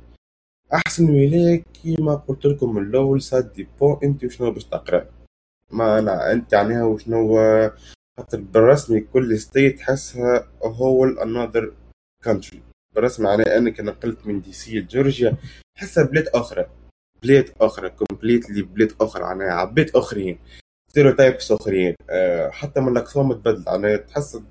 أحسن 0.74 1.04
ولاية 1.10 1.62
كيما 1.82 2.14
قلت 2.14 2.44
لكم 2.46 2.74
من 2.74 2.82
الأول 2.82 3.22
ça 3.22 3.40
dépend 3.40 3.98
أنت 4.04 4.26
شنو 4.26 4.50
باش 4.50 4.64
تقرأ؟ 4.64 5.10
ما 5.72 5.98
أنا 5.98 6.32
أنت 6.32 6.52
يعني 6.52 6.82
وشنو 6.82 7.36
خاطر 8.18 8.40
بالرسمي 8.40 9.00
كل 9.00 9.38
state 9.38 9.78
تحسها 9.78 10.48
هو 10.64 11.04
another 11.04 11.74
country 12.24 12.62
بالرسمي 12.94 13.26
معناه 13.26 13.56
انك 13.56 13.80
نقلت 13.80 14.26
من 14.26 14.40
دي 14.40 14.52
سي 14.52 14.78
لجورجيا 14.80 15.36
حسها 15.78 16.04
بلاد 16.04 16.28
أخرى. 16.28 16.66
بلاد 17.22 17.50
أخرى 17.60 17.90
completely 17.90 18.62
بلاد 18.62 18.92
أخرى 19.00 19.22
يعني 19.22 19.44
عباد 19.44 19.90
آخرين. 19.96 20.38
stereotypes 20.96 21.52
آخرين. 21.52 21.94
أه 22.10 22.50
حتى 22.50 22.80
من 22.80 22.88
الاقسام 22.88 23.32
تبدل. 23.32 23.64
يعني 23.66 23.98
تحس 23.98 24.42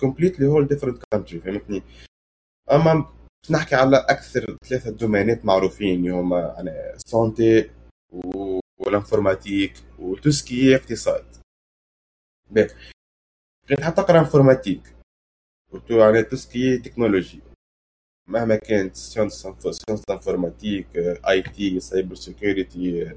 completely 0.00 0.46
whole 0.46 0.68
different 0.68 1.02
country 1.12 1.40
فهمتني؟ 1.40 1.82
أما 2.72 3.08
نحكي 3.50 3.74
على 3.74 3.96
أكثر 3.96 4.56
ثلاثة 4.64 4.90
دومينات 4.90 5.44
معروفين 5.44 5.98
اللي 5.98 6.10
هما 6.10 6.54
يعني 6.56 6.98
سونتي 6.98 7.70
والانفورماتيك 8.80 9.72
وتوسكي 9.98 10.76
اقتصاد. 10.76 11.24
كنت 13.68 13.80
حتقرا 13.82 14.20
informatique 14.20 14.96
يعني 15.90 16.22
tout 16.22 16.47
ce 16.47 16.59
qui 16.59 16.78
technologie 16.78 17.40
مهما 18.28 18.56
كانت 18.56 18.96
science 18.96 19.46
informatique 20.10 20.86
IT 21.28 21.80
cyber 21.80 22.14
security 22.14 23.14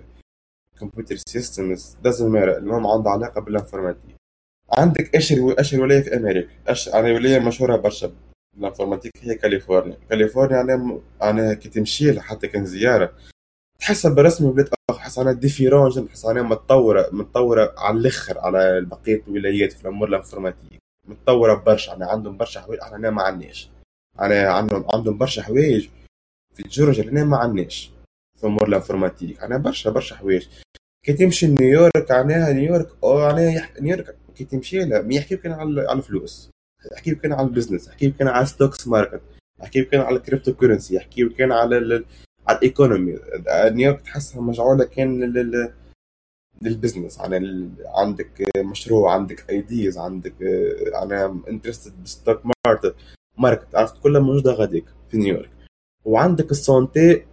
computer 0.80 1.16
systems 1.16 1.98
doesn't 2.04 2.30
matter 2.30 2.58
المهم 2.58 2.88
عنده 2.88 3.10
علاقة 3.10 3.42
بال 3.42 3.52
informatique. 3.52 4.16
عندك 4.78 5.16
اشهر 5.16 5.56
اشهر 5.60 5.82
ولاية 5.82 6.02
في 6.02 6.16
أمريكا. 6.18 6.50
اشهر 6.68 6.94
يعني 6.96 7.12
ولاية 7.16 7.40
مشهورة 7.40 7.76
برشا 7.76 8.12
بال 8.58 8.65
informatique 8.65 9.12
هي 9.22 9.36
كاليفورنيا. 9.36 9.98
كاليفورنيا 10.10 10.58
يعني 10.58 11.02
أنا 11.22 11.54
كي 11.54 11.70
تمشي 11.70 12.22
حتى 12.22 12.48
كان 12.48 12.66
زيارة 12.66 13.14
تحسها 13.80 14.14
بالرسمي 14.14 14.52
بلاد 14.52 14.70
آخر 14.90 15.00
تحس 15.00 15.20
أنا 15.20 15.32
différent 15.32 16.08
تحس 16.08 16.26
أنا 16.26 16.42
متطوره 16.42 17.10
متطورة 17.12 17.74
على 17.78 17.98
الأخر 17.98 18.40
على 18.40 18.82
بقية 18.82 19.24
الولايات 19.28 19.74
في 19.74 19.82
الأمور 19.82 20.08
ال 20.08 20.13
informatique. 20.13 20.80
متطورة 21.08 21.54
برشا 21.54 21.92
يعني 21.92 22.06
عندهم 22.06 22.38
برشا 22.38 22.62
حوايج 22.62 22.82
إحنا 22.82 23.10
ما 23.10 23.22
عندناش. 23.24 23.70
أنا 24.20 24.50
عندهم 24.52 24.86
عندهم 24.94 25.18
برشا 25.18 25.42
حوايج 25.42 25.90
في 26.56 26.64
جورجيا 26.64 27.04
اللي 27.04 27.24
ما 27.24 27.38
عندناش 27.38 27.92
في 28.40 28.48
امور 28.48 28.68
ال 28.68 28.73
informatique. 28.73 29.44
أنا 29.44 29.58
برشا 29.58 29.90
برشا 29.90 30.16
حوايج 30.16 30.48
كي 31.06 31.14
تمشي 31.14 31.48
نيويورك 31.48 32.12
معناها 32.12 32.54
نيويورك 32.54 32.88
أو 33.04 33.18
معناها 33.18 33.70
نيويورك 33.82 34.18
كي 34.36 34.46
تمشي 34.46 34.86
لها 34.86 35.02
ما 35.02 35.14
يحكي 35.14 35.38
كان 35.38 35.52
على 35.52 35.82
على 35.82 36.00
الفلوس. 36.00 36.50
يحكي 36.94 37.16
كان 37.16 37.34
على 37.34 37.48
ال 37.48 37.52
business 37.52 37.88
يحكي 37.88 38.12
كان 38.12 38.28
على 38.28 38.46
stocks 38.46 38.88
market 38.88 39.22
يحكي 39.62 39.84
كان 39.84 40.02
على 40.02 40.16
ال 40.16 40.21
crypto 40.21 40.54
currency 40.54 40.96
يحكي 40.96 41.30
كان 41.30 41.52
على 41.52 41.78
ال... 41.78 42.06
على 42.48 42.58
ال 42.58 42.65
economy. 42.65 43.20
نيويورك 43.50 44.02
تحسها 44.02 44.42
مجعوله 44.42 44.86
كان 44.86 45.24
لل... 45.24 45.74
لل 46.62 46.72
business. 46.72 47.18
يعني 47.18 47.70
عندك 47.86 48.50
مشروع 48.58 49.14
عندك 49.14 49.50
ideas 49.50 49.98
عندك 49.98 50.34
أنا 51.04 51.42
interested 51.50 52.00
بال 52.00 52.12
stock 52.12 52.42
market 52.66 52.96
market 53.38 53.76
عرفت؟ 53.76 53.98
كلها 54.04 54.22
موجودة 54.22 54.52
غاديك 54.52 54.86
في 55.12 55.18
نيويورك. 55.18 55.50
وعندك 56.06 56.52
ال 56.52 56.64
santé 56.64 57.26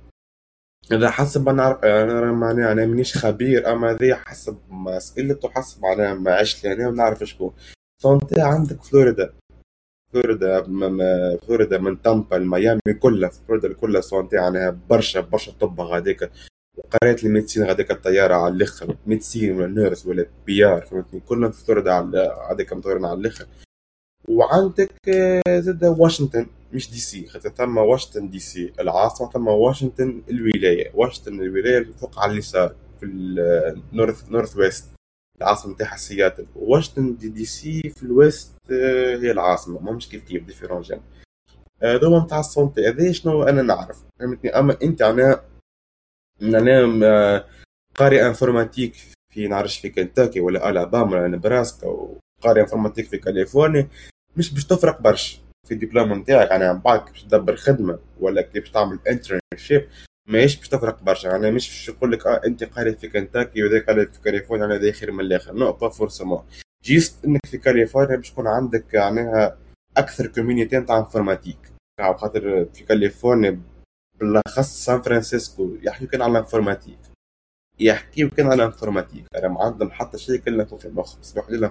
إذا 0.92 1.10
حسب 1.10 1.46
ما 1.46 1.52
نعرف 1.52 1.84
أنا 1.84 2.32
معناها 2.32 2.72
أنا 2.72 2.86
مانيش 2.86 3.18
خبير 3.18 3.72
أما 3.72 3.92
ذي 3.92 4.14
حسب 4.14 4.58
ما 4.70 4.96
سألت 4.96 5.48
حسب 5.48 5.82
معناها 5.82 6.14
ما 6.14 6.34
عشت 6.34 6.66
هنا 6.66 6.88
ونعرف 6.88 7.24
شكون 7.24 7.52
santé 8.02 8.40
عندك 8.40 8.82
فلوريدا. 8.82 9.32
فلوريدا 10.12 10.62
فلوريدا 11.38 11.78
من 11.78 12.02
تامبا 12.02 12.36
لميامي 12.36 12.80
كلها 13.00 13.30
فلوريدا 13.30 13.72
كلها 13.72 14.00
santé 14.00 14.36
يعني 14.36 14.78
برشا 14.90 15.20
برشا 15.20 15.52
طب 15.60 15.80
غاديك 15.80 16.30
قراية 17.02 17.24
ال 17.24 17.29
médecine 17.29 17.64
غاديك 17.64 17.90
الطيارة 17.90 18.34
على 18.34 18.54
الآخر. 18.54 18.96
médecine 19.06 19.56
ولا 19.56 19.66
nurse 19.66 20.06
ولا 20.06 20.26
PR 20.46 20.80
فهمتني؟ 20.86 21.20
كلهم 21.20 21.50
في 21.50 21.64
فلوريدا 21.64 21.92
على 21.92 22.46
هذيك 22.50 22.72
مطورين 22.72 23.04
على 23.04 23.20
الآخر. 23.20 23.46
وعندك 24.28 24.90
آه، 25.08 25.60
زادة 25.60 25.84
واشنطن. 25.84 26.46
مش 26.76 26.90
DC 26.90 27.26
خاطر 27.26 27.50
ثم 27.50 27.76
واشنطن 27.78 28.30
DC. 28.30 28.72
العاصمة 28.80 29.30
ثم 29.30 29.48
واشنطن 29.48 30.22
الولاية. 30.30 30.90
واشنطن 30.94 31.40
الولاية 31.40 31.78
اللي 31.78 31.92
فوق 31.92 32.18
على 32.20 32.32
اليسار 32.32 32.74
في 33.00 33.06
ال 33.06 34.28
north 34.30 34.56
northwest 34.56 34.84
العاصمة 35.40 35.72
نتاعها 35.72 35.96
سياتل. 35.96 36.46
واشنطن 36.56 37.16
D 37.16 37.28
DC 37.28 37.82
في 37.96 38.02
ال 38.02 38.13
west 38.13 38.54
آه، 38.70 39.16
هي 39.16 39.30
العاصمة. 39.30 39.80
ما 39.80 39.92
مش 39.92 40.08
كيف 40.08 40.24
كيف 40.24 40.44
différents 40.44 40.82
genres 40.82 41.00
هذوما 41.82 42.24
نتاع 42.24 42.40
ال 42.40 42.48
santé 42.48 42.88
هذا 42.88 43.12
شنو 43.12 43.42
أنا 43.42 43.62
نعرف. 43.62 44.04
فهمتني؟ 44.20 44.50
أما 44.50 44.76
أنت 44.82 45.02
أنا 45.02 45.40
أنا 46.42 47.44
قارئ 47.94 48.26
informatique 48.26 48.94
في 49.34 49.48
نعرفش 49.48 49.78
في 49.78 49.90
كنتاكي 49.90 50.40
ولا 50.40 50.70
الاباما 50.70 51.16
ولا 51.16 51.28
نبراسكا 51.28 51.86
وقارئ 51.86 52.60
informatique 52.60 53.06
في 53.06 53.18
كاليفورنيا 53.18 53.88
مش 54.36 54.54
باش 54.54 54.64
تفرق 54.64 55.00
برشا. 55.00 55.45
في 55.66 55.74
الدبلوم 55.74 56.12
نتاعك 56.12 56.50
يعني 56.50 56.72
من 56.72 56.78
بعد 56.78 57.04
باش 57.04 57.22
تدبر 57.24 57.56
خدمة 57.56 57.98
ولا 58.20 58.42
كيف 58.42 58.62
باش 58.62 58.70
تعمل 58.70 58.98
internship 59.08 59.88
ماهيش 60.28 60.56
باش 60.56 60.68
تفرق 60.68 61.02
برشا. 61.02 61.28
يعني 61.28 61.50
مش 61.50 61.68
باش 61.68 61.88
يقول 61.88 62.12
لك 62.12 62.26
آه 62.26 62.40
أنت 62.46 62.64
قاري 62.64 62.96
في 62.96 63.08
كنتاكي 63.08 63.62
وذا 63.64 63.80
قاري 63.84 64.06
في 64.06 64.20
كاليفورنيا 64.20 64.66
أنا 64.66 64.78
ذا 64.78 64.92
خير 64.92 65.12
من 65.12 65.20
الآخر. 65.20 65.52
non 65.52 65.72
pas 65.72 65.88
forcément 65.88 66.42
juste 66.84 67.24
إنك 67.24 67.46
في 67.46 67.58
كاليفورنيا 67.58 68.16
باش 68.16 68.30
يكون 68.30 68.46
عندك 68.46 68.96
معناها 68.96 69.58
أكثر 69.96 70.26
community 70.26 70.78
نتاع 70.78 70.98
informatique 70.98 71.58
خاطر 72.00 72.66
في 72.74 72.84
كاليفورنيا 72.84 73.60
بالأخص 74.20 74.84
سان 74.84 75.02
فرانسيسكو 75.02 75.76
يحكيو 75.82 76.08
كان 76.08 76.22
على 76.22 76.38
informatique 76.38 76.98
يحكيو 77.80 78.30
كان 78.30 78.46
على 78.46 78.64
informatique 78.64 79.24
أنا 79.36 79.48
ما 79.48 79.60
عندهم 79.64 79.90
حتى 79.90 80.18
شيء 80.18 80.36
كله 80.36 80.64
في 80.64 80.84
المخ 80.84 81.18
بس 81.18 81.32
بيحكوا 81.32 81.54
لي 81.56 81.70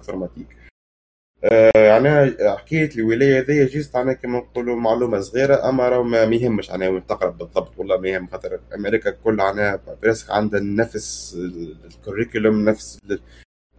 informatique 1.43 1.75
آه 1.75 1.79
يعني 1.79 2.35
حكايه 2.57 2.89
الولاية 2.95 3.39
ذي 3.39 3.65
juste 3.65 3.95
أنا 3.95 4.13
كما 4.13 4.37
نقولوا 4.37 4.75
معلومة 4.75 5.19
صغيرة 5.19 5.69
أما 5.69 5.89
راه 5.89 6.03
ما 6.03 6.23
يهمش 6.23 6.71
أنا 6.71 6.89
وين 6.89 7.05
تقرا 7.05 7.29
بالضبط 7.29 7.79
والله 7.79 7.97
ما 7.97 8.07
يهم 8.07 8.27
خاطر 8.27 8.59
أمريكا 8.75 9.09
كل 9.11 9.41
عناها 9.41 9.81
presque 10.01 10.31
عندها 10.31 10.59
نفس 10.59 11.37
ال 11.85 11.93
curriculum 11.93 12.65
نفس 12.69 12.99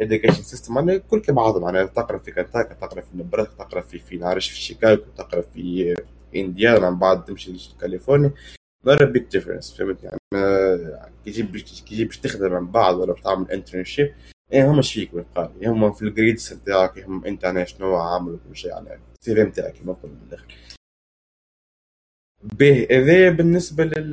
ال 0.01 0.05
education 0.05 0.43
system 0.43 0.75
معناها 0.75 0.97
كل 0.97 1.21
كبعضهم 1.21 1.63
معناها 1.63 1.87
تقرأ 1.87 2.19
في 2.19 2.33
كنتاكي 2.33 2.75
تقرأ 2.75 3.01
في 3.01 3.09
نبراسكا 3.15 3.49
تقرأ 3.59 3.81
في 3.81 3.99
في 3.99 4.17
نعرفش 4.17 4.51
في 4.51 4.61
شيكاغو 4.61 5.03
تقرأ 5.17 5.41
في 5.41 5.97
انديانا 6.37 6.91
من 6.91 6.99
بعد 6.99 7.25
تمشي 7.25 7.53
لكاليفورنيا. 7.77 8.33
A 8.87 8.89
big 8.89 9.27
difference 9.37 9.77
فهمت؟ 9.79 10.05
يعني 10.05 10.19
كي 11.25 11.31
تجيب 11.87 12.07
باش 12.09 12.19
تخدم 12.19 12.53
من 12.53 12.67
بعد 12.67 12.97
ولا 12.99 13.15
تعمل 13.25 13.51
internship 13.51 14.15
إيه 14.53 14.71
هم 14.71 14.77
إيش 14.77 14.95
فيك 14.95 15.15
بالقال 15.15 15.67
هم 15.67 15.93
في 15.93 16.03
ال 16.03 16.10
grades 16.10 16.53
نتاعك 16.53 16.99
هم 16.99 17.25
انت 17.25 17.45
أنا 17.45 17.65
شنو 17.65 17.97
عامل 17.97 18.33
وكل 18.33 18.57
شيء 18.57 18.71
يعني 18.71 19.01
ال 19.21 19.35
CV 19.35 19.43
نتاعك 19.43 19.73
كيما 19.73 19.93
نقول 19.93 20.11
بالاخر 20.11 20.55
به 22.43 22.89
هذا 22.91 23.31
بالنسبة 23.31 23.85
لل 23.85 24.11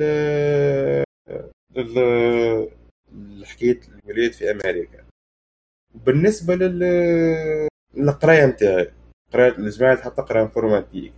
لل 1.76 3.46
حكايه 3.46 3.80
الولايات 4.04 4.34
في 4.34 4.50
أمريكا. 4.50 5.04
بالنسبة 5.94 6.54
لل 6.54 6.82
القرايه 7.96 8.46
نتاعي 8.46 8.92
قراية 9.32 9.58
الجماعة 9.58 9.96
حتى 9.96 10.14
تقرا 10.22 10.42
informatique. 10.42 11.12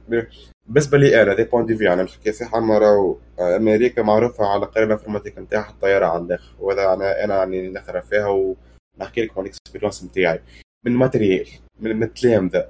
بالنسبة 0.67 0.99
لي 0.99 1.23
أنا 1.23 1.35
de 1.35 1.45
point 1.45 1.66
de 1.66 1.77
vue 1.77 1.93
أنا 1.93 2.03
نحكي 2.03 2.33
صحيح 2.33 2.55
راهو 2.55 3.19
أمريكا 3.41 4.03
معروفة 4.03 4.47
على 4.47 4.67
قراية 4.67 4.87
ال 4.87 4.91
informatique 4.91 5.39
نتاعها 5.39 5.71
الطيارة 5.71 6.07
على 6.07 6.23
الآخر. 6.23 6.55
وهذا 6.59 6.93
أنا 6.93 7.25
أنا 7.25 7.37
يعني 7.37 7.69
نقرأ 7.69 8.01
فيها 8.01 8.57
ونحكي 8.99 9.22
لكم 9.22 9.40
عن 9.40 9.47
ال 9.47 9.52
expérience 9.52 10.05
نتاعي 10.05 10.40
من 10.84 10.92
ال 10.93 10.99
matériel 10.99 11.49
من 11.80 12.03
التلامذه 12.03 12.68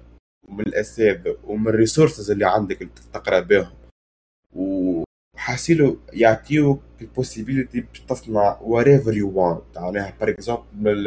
ومن 0.48 0.66
الاساتذه 0.66 1.36
ومن 1.44 1.68
ال 1.68 1.75
resources 1.75 2.30
اللي 2.30 2.46
عندك 2.46 2.82
اللي 2.82 2.92
تقرأ 3.12 3.40
بهم 3.40 3.72
وحاسيلو 4.54 5.98
يعطيوك 6.12 6.82
ال 7.00 7.07
possibilité 7.07 7.80
باش 7.80 8.00
تصنع 8.00 8.58
whatever 8.60 9.12
you 9.12 9.36
want. 9.36 9.80
معناها 9.80 10.14
par 10.20 10.28
exemple 10.28 11.06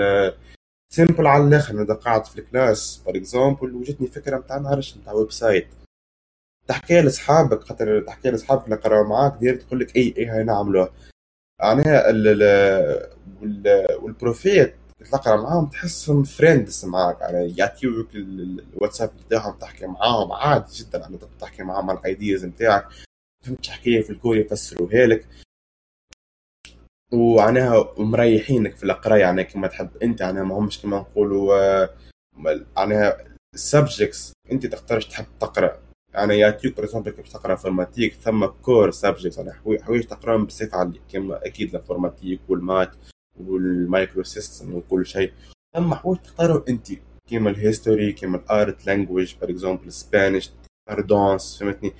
simple 0.93 1.27
على 1.27 1.43
الآخر 1.43 1.73
أنا 1.73 1.93
قاعد 1.93 2.25
في 2.25 2.39
ال 2.39 2.48
class. 2.48 3.03
par 3.05 3.15
exemple 3.15 3.75
وجتني 3.75 4.07
فكرة 4.07 4.37
نتاع 4.37 4.57
نعرفش 4.57 4.97
نتاع 4.97 5.13
website 5.13 5.67
تحكيها 6.67 7.01
لأصحابك 7.01 7.63
خاطر 7.63 8.01
تحكيها 8.01 8.31
لأصحابك 8.31 8.65
اللي 8.65 8.75
قراو 8.75 9.03
معاك 9.03 9.33
دير 9.39 9.55
تقول 9.55 9.79
لك 9.79 9.95
إي 9.95 10.13
إي 10.17 10.25
هاي 10.25 10.43
نعملوها. 10.43 10.93
معناها 11.61 12.09
وال 14.01 14.22
profs 14.22 14.75
تقرا 15.11 15.41
معاهم 15.41 15.65
تحسهم 15.65 16.23
friends 16.23 16.85
معاك. 16.85 17.21
يعني 17.21 17.55
يعطيوك 17.57 18.15
الواتساب 18.15 19.11
نتاعهم 19.25 19.53
تحكي 19.53 19.85
معاهم 19.87 20.31
عادي 20.31 20.73
جدا. 20.73 20.99
يعني 20.99 21.17
تحكي 21.39 21.63
معاهم 21.63 21.89
على 21.89 21.99
ال 21.99 22.07
ideas 22.07 22.45
نتاعك 22.45 22.87
فهمت 23.45 23.67
حكايه 23.67 24.01
في 24.01 24.09
ال 24.09 24.14
cours 24.14 24.37
يفسروها 24.37 25.05
لك. 25.05 25.27
وعناها 27.13 27.93
مريحينك 27.97 28.75
في 28.75 28.83
القرايه 28.83 29.21
يعني 29.21 29.43
كما 29.43 29.67
تحب 29.67 29.97
أنت 30.03 30.21
يعني 30.21 30.43
ما 30.43 30.55
همش 30.55 30.81
كما 30.81 30.97
نقولوا 30.97 31.87
معناها 32.77 33.17
ال 33.53 33.62
subjects 33.62 34.33
أنت 34.51 34.65
تختار 34.65 35.01
تحب 35.01 35.25
تقرأ. 35.39 35.79
يعني 36.13 36.39
يعطيك 36.39 36.75
par 36.75 36.85
exemple 36.85 37.11
تقرأ 37.13 37.51
informatique 37.51 38.13
ثم 38.13 38.45
core 38.45 38.91
subjects 38.91 39.37
يعني 39.37 39.53
حوايج 39.83 40.03
تقراهم 40.03 40.45
بصفة 40.45 40.77
عالية. 40.77 40.99
كما 41.09 41.45
أكيد 41.45 41.69
ال 41.69 41.75
informatique 41.75 42.39
وال 42.49 42.62
maths 42.62 42.95
وال 43.39 43.63
micro 43.63 44.23
system 44.23 44.75
وكل 44.75 45.05
شيء. 45.05 45.33
ثم 45.75 45.93
حوايج 45.93 46.19
تختارهم 46.21 46.63
أنت. 46.69 46.87
كيما 47.29 47.49
ال 47.49 47.57
history 47.57 48.11
كيما 48.13 48.37
ال 48.37 48.49
art 48.49 48.85
language 48.85 49.35
par 49.35 49.49
exemple 49.49 49.91
Spanish 49.91 50.51
dance 50.99 51.59
فهمتني؟ 51.59 51.93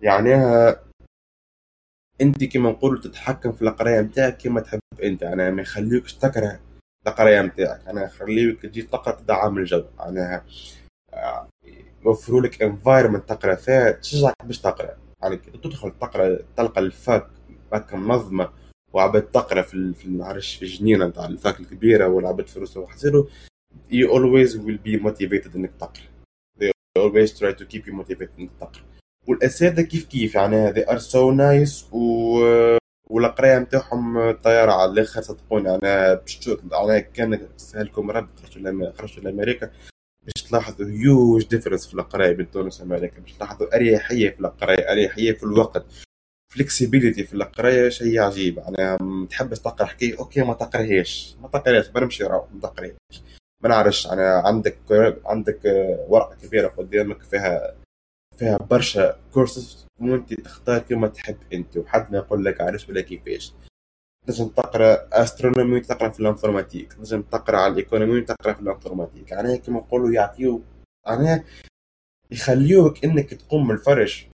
يعنيها 0.00 0.84
أنت 2.20 2.44
كما 2.44 2.70
نقولوا 2.70 3.00
تتحكم 3.00 3.52
في 3.52 3.62
القرايه 3.62 4.00
نتاعك 4.00 4.36
كما 4.36 4.60
تحب 4.60 4.80
أنت. 5.02 5.22
يعني 5.22 5.50
ما 5.50 5.62
يخليوكش 5.62 6.14
تكره 6.14 6.60
القرايه 7.06 7.42
نتاعك 7.42 7.88
أنا 7.88 8.04
يخليوك 8.04 8.62
تجي 8.62 8.82
تقرأ 8.82 9.20
تعمل 9.20 9.58
الجو. 9.58 9.84
معناها 9.98 10.44
يعني 11.12 11.48
يوفروا 12.04 12.40
لك 12.40 12.62
environment 12.62 13.28
تقرأ 13.28 13.54
فيها 13.54 13.90
تشجعك 13.90 14.34
باش 14.44 14.60
تقرأ. 14.60 14.96
يعني 15.22 15.36
تدخل 15.36 15.92
تقرأ 16.00 16.38
تلقى 16.56 16.80
ال 16.80 16.92
fac 16.92 17.30
fac 17.70 17.94
منظمه 17.94 18.63
وعبد 18.94 19.22
تقرأ 19.22 19.62
في 19.62 19.94
في 19.94 20.08
نعرفش 20.08 20.56
في 20.56 20.62
الجنينة 20.62 21.06
نتاع 21.06 21.26
ال 21.26 21.34
fac 21.34 21.60
الكبيرة 21.60 22.08
والعبد 22.08 22.46
في 22.46 22.60
روسيا 22.60 22.80
وحاسيلو 22.80 23.28
you 23.90 24.08
always 24.08 24.50
will 24.52 24.78
be 24.86 25.02
motivated 25.04 25.56
إنك 25.56 25.70
تقرأ. 25.80 26.04
They 26.60 26.70
always 26.98 27.30
try 27.38 27.52
to 27.52 27.64
keep 27.64 27.86
you 27.86 27.92
motivated 27.92 28.38
إنك 28.38 28.50
تقرأ. 28.60 28.82
والأساتذة 29.26 29.82
كيف 29.82 30.04
كيف 30.04 30.34
يعني 30.34 30.72
they 30.72 30.86
are 30.86 31.00
so 31.00 31.34
nice 31.36 31.92
و 31.94 32.78
والقراية 33.10 33.58
نتاعهم 33.58 34.30
طيارة 34.30 34.72
على 34.72 34.90
الآخر 34.90 35.22
صدقوني. 35.22 35.74
أنا 35.74 36.14
باش 36.14 36.50
أنا 36.74 36.98
كان 36.98 37.48
سهلكم 37.56 38.10
ربي 38.10 38.28
خرجت 38.42 38.98
خرجت 38.98 39.18
لأمريكا 39.18 39.70
باش 40.22 40.42
تلاحظوا 40.42 40.86
huge 40.86 41.48
difference 41.48 41.86
في 41.86 41.94
القراية 41.94 42.32
بين 42.32 42.50
تونس 42.50 42.80
وأمريكا. 42.80 43.20
باش 43.20 43.32
تلاحظوا 43.32 43.76
أريحية 43.76 44.30
في 44.30 44.40
القراية 44.40 44.92
أريحية 44.92 45.32
في 45.32 45.42
الوقت. 45.42 45.86
flexibility 46.54 47.24
في 47.24 47.34
القراية 47.34 47.88
شيء 47.88 48.20
عجيب. 48.20 48.58
أنا 48.58 48.98
تحب 49.30 49.54
تقرأ 49.54 49.86
حكايه 49.86 50.18
okay 50.18 50.42
ما 50.42 50.54
تقراهاش 50.54 51.36
ما 51.42 51.48
تقراهاش 51.48 51.88
برمشي 51.88 52.24
راهو 52.24 52.46
ما 52.54 52.60
تقراهاش 52.60 53.22
ما 53.62 53.68
نعرفش 53.68 54.06
أنا 54.06 54.42
عندك 54.44 54.78
عندك 55.24 55.60
ورقة 56.08 56.36
كبيرة 56.42 56.68
قدامك 56.68 57.22
فيها 57.22 57.74
فيها 58.36 58.56
برشا 58.56 59.16
كورسز 59.32 59.86
وانت 60.00 60.34
تختار 60.34 60.78
كما 60.78 61.08
تحب 61.08 61.36
أنت. 61.52 61.76
وحد 61.76 62.12
ما 62.12 62.18
يقول 62.18 62.44
لك 62.44 62.60
علاش 62.60 62.88
ولا 62.88 63.00
كيفاش. 63.00 63.52
تنجم 64.26 64.48
تقرأ 64.48 65.08
astronomy 65.12 65.80
تقرأ 65.80 66.08
في 66.08 66.20
ال 66.20 66.25
informatique. 66.25 66.92
تنجم 66.92 67.22
تقرأ 67.22 67.56
على 67.56 67.72
ال 67.72 67.78
economy 67.78 68.20
تقرأ 68.20 68.52
في 68.52 68.60
ال 68.60 68.65
informatique. 68.65 69.30
يعني 69.30 69.58
كما 69.58 69.78
نقولوا 69.78 70.10
يعطيو 70.10 70.62
يعني 71.06 71.44
يخليوك 72.30 73.04
إنك 73.04 73.34
تقوم 73.34 73.68
من 73.68 73.74
الفرش. 73.74 74.28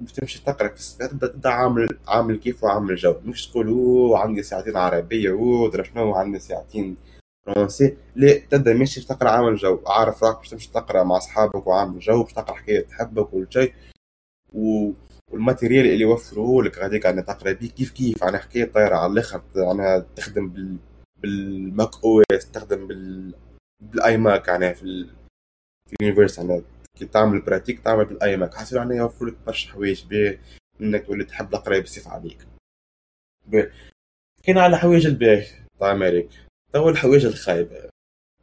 باش 0.00 0.12
تمشي 0.12 0.42
تقرأ 0.44 0.68
في 0.68 0.74
الصباح 0.74 1.10
تبدا 1.10 1.48
عامل 1.48 1.98
عامل 2.08 2.36
كيف 2.36 2.64
وعامل 2.64 2.96
جو. 2.96 3.14
مش 3.24 3.46
تقول 3.48 4.12
عندي 4.14 4.42
ساعتين 4.42 4.76
عربية 4.76 5.30
أو 5.30 5.70
درا 5.70 5.82
شنو 5.82 6.14
عندي 6.14 6.38
ساعتين 6.38 6.96
فرونسي 7.46 7.96
لا 8.16 8.38
تبدأ 8.38 8.74
ماشي 8.74 9.06
تقرأ 9.06 9.30
عامل 9.30 9.56
جو. 9.56 9.80
عارف 9.86 10.24
راك 10.24 10.36
باش 10.38 10.48
تمشي 10.48 10.70
تقرأ 10.72 11.02
مع 11.04 11.16
أصحابك 11.16 11.66
وعامل 11.66 11.98
جو 12.00 12.22
باش 12.22 12.32
تقرأ 12.32 12.54
حكاية 12.56 12.80
تحبك 12.86 13.34
وكل 13.34 13.46
شيء 13.50 13.72
و... 14.52 14.90
وال 15.32 15.43
matériel 15.43 15.86
اللي 15.86 16.00
يوفروه 16.00 16.64
لك 16.64 16.78
غاديك 16.78 17.06
أنا 17.06 17.22
تقرأ 17.22 17.52
بيه 17.52 17.70
كيف 17.70 17.90
كيف؟ 17.90 18.24
أنا 18.24 18.38
حكاية 18.38 18.64
طايرة 18.64 18.96
على 18.96 19.12
الآخر 19.12 19.42
أنا 19.56 20.06
تخدم 20.16 20.48
بال... 20.48 20.76
بال 21.22 21.90
Mac 22.04 22.22
OS 22.32 22.50
تخدم 22.50 22.86
بال 22.86 23.34
بال 23.80 24.16
iMac 24.16 24.48
يعني 24.48 24.74
في 24.74 24.82
ال... 24.82 25.10
في 25.90 25.96
ال 26.00 26.03
university 26.03 26.38
أنا 26.38 26.62
كي 26.98 27.06
تعمل 27.06 27.40
pratique 27.40 27.80
تعمل 27.80 28.04
بال 28.04 28.36
iMac 28.36 28.54
حاسيلو 28.54 28.78
أنا 28.78 28.94
يوفروا 28.94 29.30
لك 29.30 29.36
برشا 29.46 29.72
حوايج 29.72 30.04
بيه 30.06 30.40
إنك 30.80 31.06
تولي 31.06 31.24
تحب 31.24 31.54
القرايه 31.54 31.82
بالسيف 31.82 32.10
عليك. 32.10 32.38
كاين 34.42 34.58
على 34.58 34.78
حوايج 34.78 35.06
الباهي 35.06 35.46
تاع 35.80 35.92
أمريكا. 35.92 36.36
تو 36.72 36.88
الحوايج 36.88 37.26
الخايبة. 37.26 37.88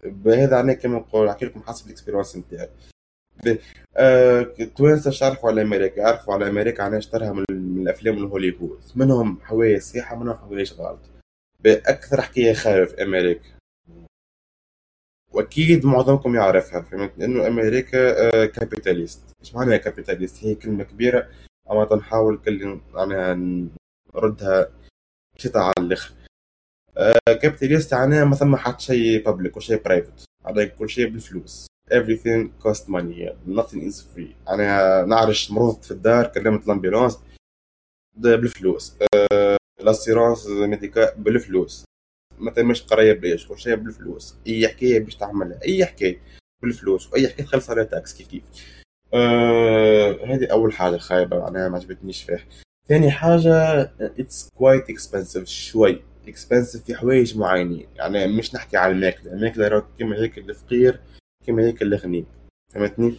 بهذا 0.04 0.60
أنا 0.60 0.74
كما 0.74 0.98
نقول 0.98 1.28
نحكي 1.28 1.46
لكم 1.46 1.62
حسب 1.62 1.86
ال 1.86 1.90
expérience 1.90 2.38
نتاعي. 2.38 2.70
التوانسه 4.60 5.12
آه، 5.12 5.28
يعرفوا 5.28 5.50
على 5.50 5.62
أمريكا؟ 5.62 6.00
يعرفوا 6.02 6.34
على 6.34 6.50
أمريكا 6.50 6.88
أنا 6.88 6.98
أكثرها 6.98 7.34
من, 7.34 7.46
من 7.50 7.82
الأفلام 7.82 8.18
الهوليوود. 8.18 8.82
منهم 8.96 9.40
حوايج 9.42 9.82
صحيحة 9.82 10.16
منهم 10.16 10.36
حوايج 10.36 10.74
غلط. 10.74 11.00
باكثر 11.60 12.22
حكاية 12.22 12.54
خايبة 12.54 12.86
في 12.86 13.04
أمريكا. 13.04 13.50
واكيد 15.42 15.86
معظمكم 15.86 16.36
يعرفها 16.36 16.82
فهمت؟ 16.82 17.12
لأنه 17.18 17.48
أمريكا 17.48 18.46
capitalist 18.46 19.22
آه، 19.30 19.34
إيش 19.42 19.56
معناها 19.56 19.78
capitalist 19.78 20.44
هي 20.46 20.56
كلمة 20.56 20.84
كبيرة 20.84 21.28
أما 21.72 21.86
تنحاول 21.86 22.38
كل 22.38 22.80
يعني 22.96 23.70
نردها 24.16 24.70
بسيطه 25.38 25.60
على 25.60 25.74
الآخر 25.80 26.14
capitalist 27.26 27.94
معناها 27.94 28.26
ما 28.26 28.36
ثم 28.36 28.56
حتى 28.56 28.84
شيء 28.84 29.26
public 29.26 29.58
وشيء 29.58 29.84
private 29.84 30.26
عليك 30.46 30.76
كل 30.76 30.90
شيء 30.90 31.10
بالفلوس. 31.10 31.68
Everything 31.92 32.50
cost 32.64 32.84
money. 32.88 33.30
Nothing 33.48 33.82
is 33.90 34.02
free. 34.02 34.50
أنا 34.50 35.06
نعرش 35.06 35.52
مرضت 35.52 35.86
في 35.86 35.92
الدار 35.92 36.28
كلمت 36.28 36.66
ال 36.66 36.71
ambulance 36.71 37.20
بالفلوس. 38.18 38.98
l'assurance 39.82 40.48
médicale 40.48 41.14
بالفلوس. 41.18 41.86
ما 42.42 42.52
تمش 42.52 42.84
قراية 42.84 43.14
بلاش 43.14 43.48
كل 43.48 43.60
شيء 43.60 43.76
بالفلوس. 43.76 44.36
أي 44.48 44.68
حكاية 44.68 45.00
باش 45.00 45.16
تعملها 45.16 45.60
أي 45.66 45.86
حكاية 45.86 46.22
بالفلوس 46.64 47.14
وأي 47.14 47.28
حكاية 47.28 47.46
تخلص 47.46 47.70
عليها 47.70 47.84
tax 47.84 48.14
كيف 48.14 48.28
كيف. 48.28 48.44
آه 49.14 50.26
هذه 50.26 50.46
أول 50.52 50.74
حاجة 50.74 50.98
خايبة 50.98 51.40
معناها 51.40 51.70
ما 51.70 51.78
عجبتنيش 51.78 52.24
فيها. 52.24 52.46
ثاني 52.90 53.12
حاجة 53.12 53.82
it's 54.02 54.50
quite 54.56 54.90
expensive 54.90 55.48
شوي 55.48 56.02
expensive 56.28 56.84
في 56.84 56.96
حوايج 56.96 57.38
معينين. 57.38 57.88
يعني 57.96 58.28
مش 58.28 58.56
نحكي 58.56 58.78
على 58.78 58.94
الماكلة 58.94 59.34
الماكلة 59.34 59.88
كيما 59.98 60.16
هيك 60.16 60.38
الفقير 60.38 61.00
كيما 61.46 61.64
هيك 61.64 61.82
الغني. 61.82 62.26
فهمتني؟ 62.74 63.16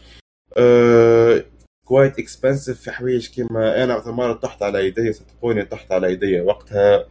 quite 1.87 2.15
uh, 2.17 2.19
expensive 2.19 2.81
في 2.81 2.91
حوايج 2.91 3.29
كيما 3.29 3.85
أنا 3.85 4.11
مرة 4.11 4.33
طحت 4.33 4.63
على 4.63 4.87
يدي 4.87 5.13
صدقوني 5.13 5.65
طحت 5.65 5.93
على 5.93 6.13
يدي 6.13 6.41
وقتها. 6.41 7.07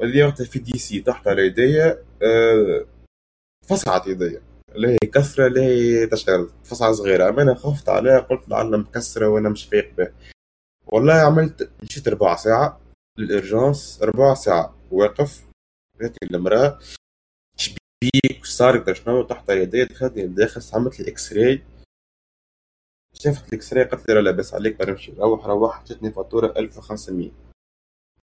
وقتها 0.00 0.44
في 0.44 0.58
DC 0.58 1.00
طحت 1.00 1.28
على 1.28 1.46
يدي 1.46 1.92
uh, 1.92 2.86
فصعت 3.66 4.06
يدي. 4.06 4.40
اللي 4.74 4.88
هي 4.88 4.98
كسرة 4.98 5.46
اللي 5.46 5.60
هي 5.62 6.06
تشعر 6.06 6.48
فصعة 6.64 6.92
صغيرة. 6.92 7.28
أما 7.28 7.42
أنا 7.42 7.54
خفت 7.54 7.88
عليها 7.88 8.18
قلت 8.20 8.48
لعل 8.48 8.76
مكسرة 8.78 9.28
وأنا 9.28 9.48
مش 9.48 9.64
فايق 9.64 9.94
بها. 9.94 10.12
والله 10.86 11.14
عملت 11.14 11.70
مشيت 11.82 12.08
ربع 12.08 12.36
ساعة 12.36 12.80
لل 13.18 13.37
urgence 13.37 14.02
ربع 14.02 14.34
ساعة 14.34 14.76
واقف. 14.90 15.46
هيك 16.00 16.12
المرأة 16.22 16.78
بيك؟ 18.02 18.44
صار؟ 18.44 18.94
شنو؟ 18.94 19.22
طحت 19.22 19.50
يدي 19.50 19.84
دخلت 19.84 20.16
للداخل 20.16 20.60
عملت 20.74 21.00
لي 21.00 21.08
X-ray 21.08 21.62
شافت 23.14 23.48
ال 23.48 23.72
X-ray 23.72 23.84
قالت 23.84 24.08
لي 24.08 24.14
لا 24.14 24.20
لاباس 24.20 24.54
عليك 24.54 24.78
بنمشي 24.78 25.12
روح 25.12 25.46
روح 25.46 25.84
جتني 25.84 26.10
فاتورة 26.10 26.54
1500 26.56 27.30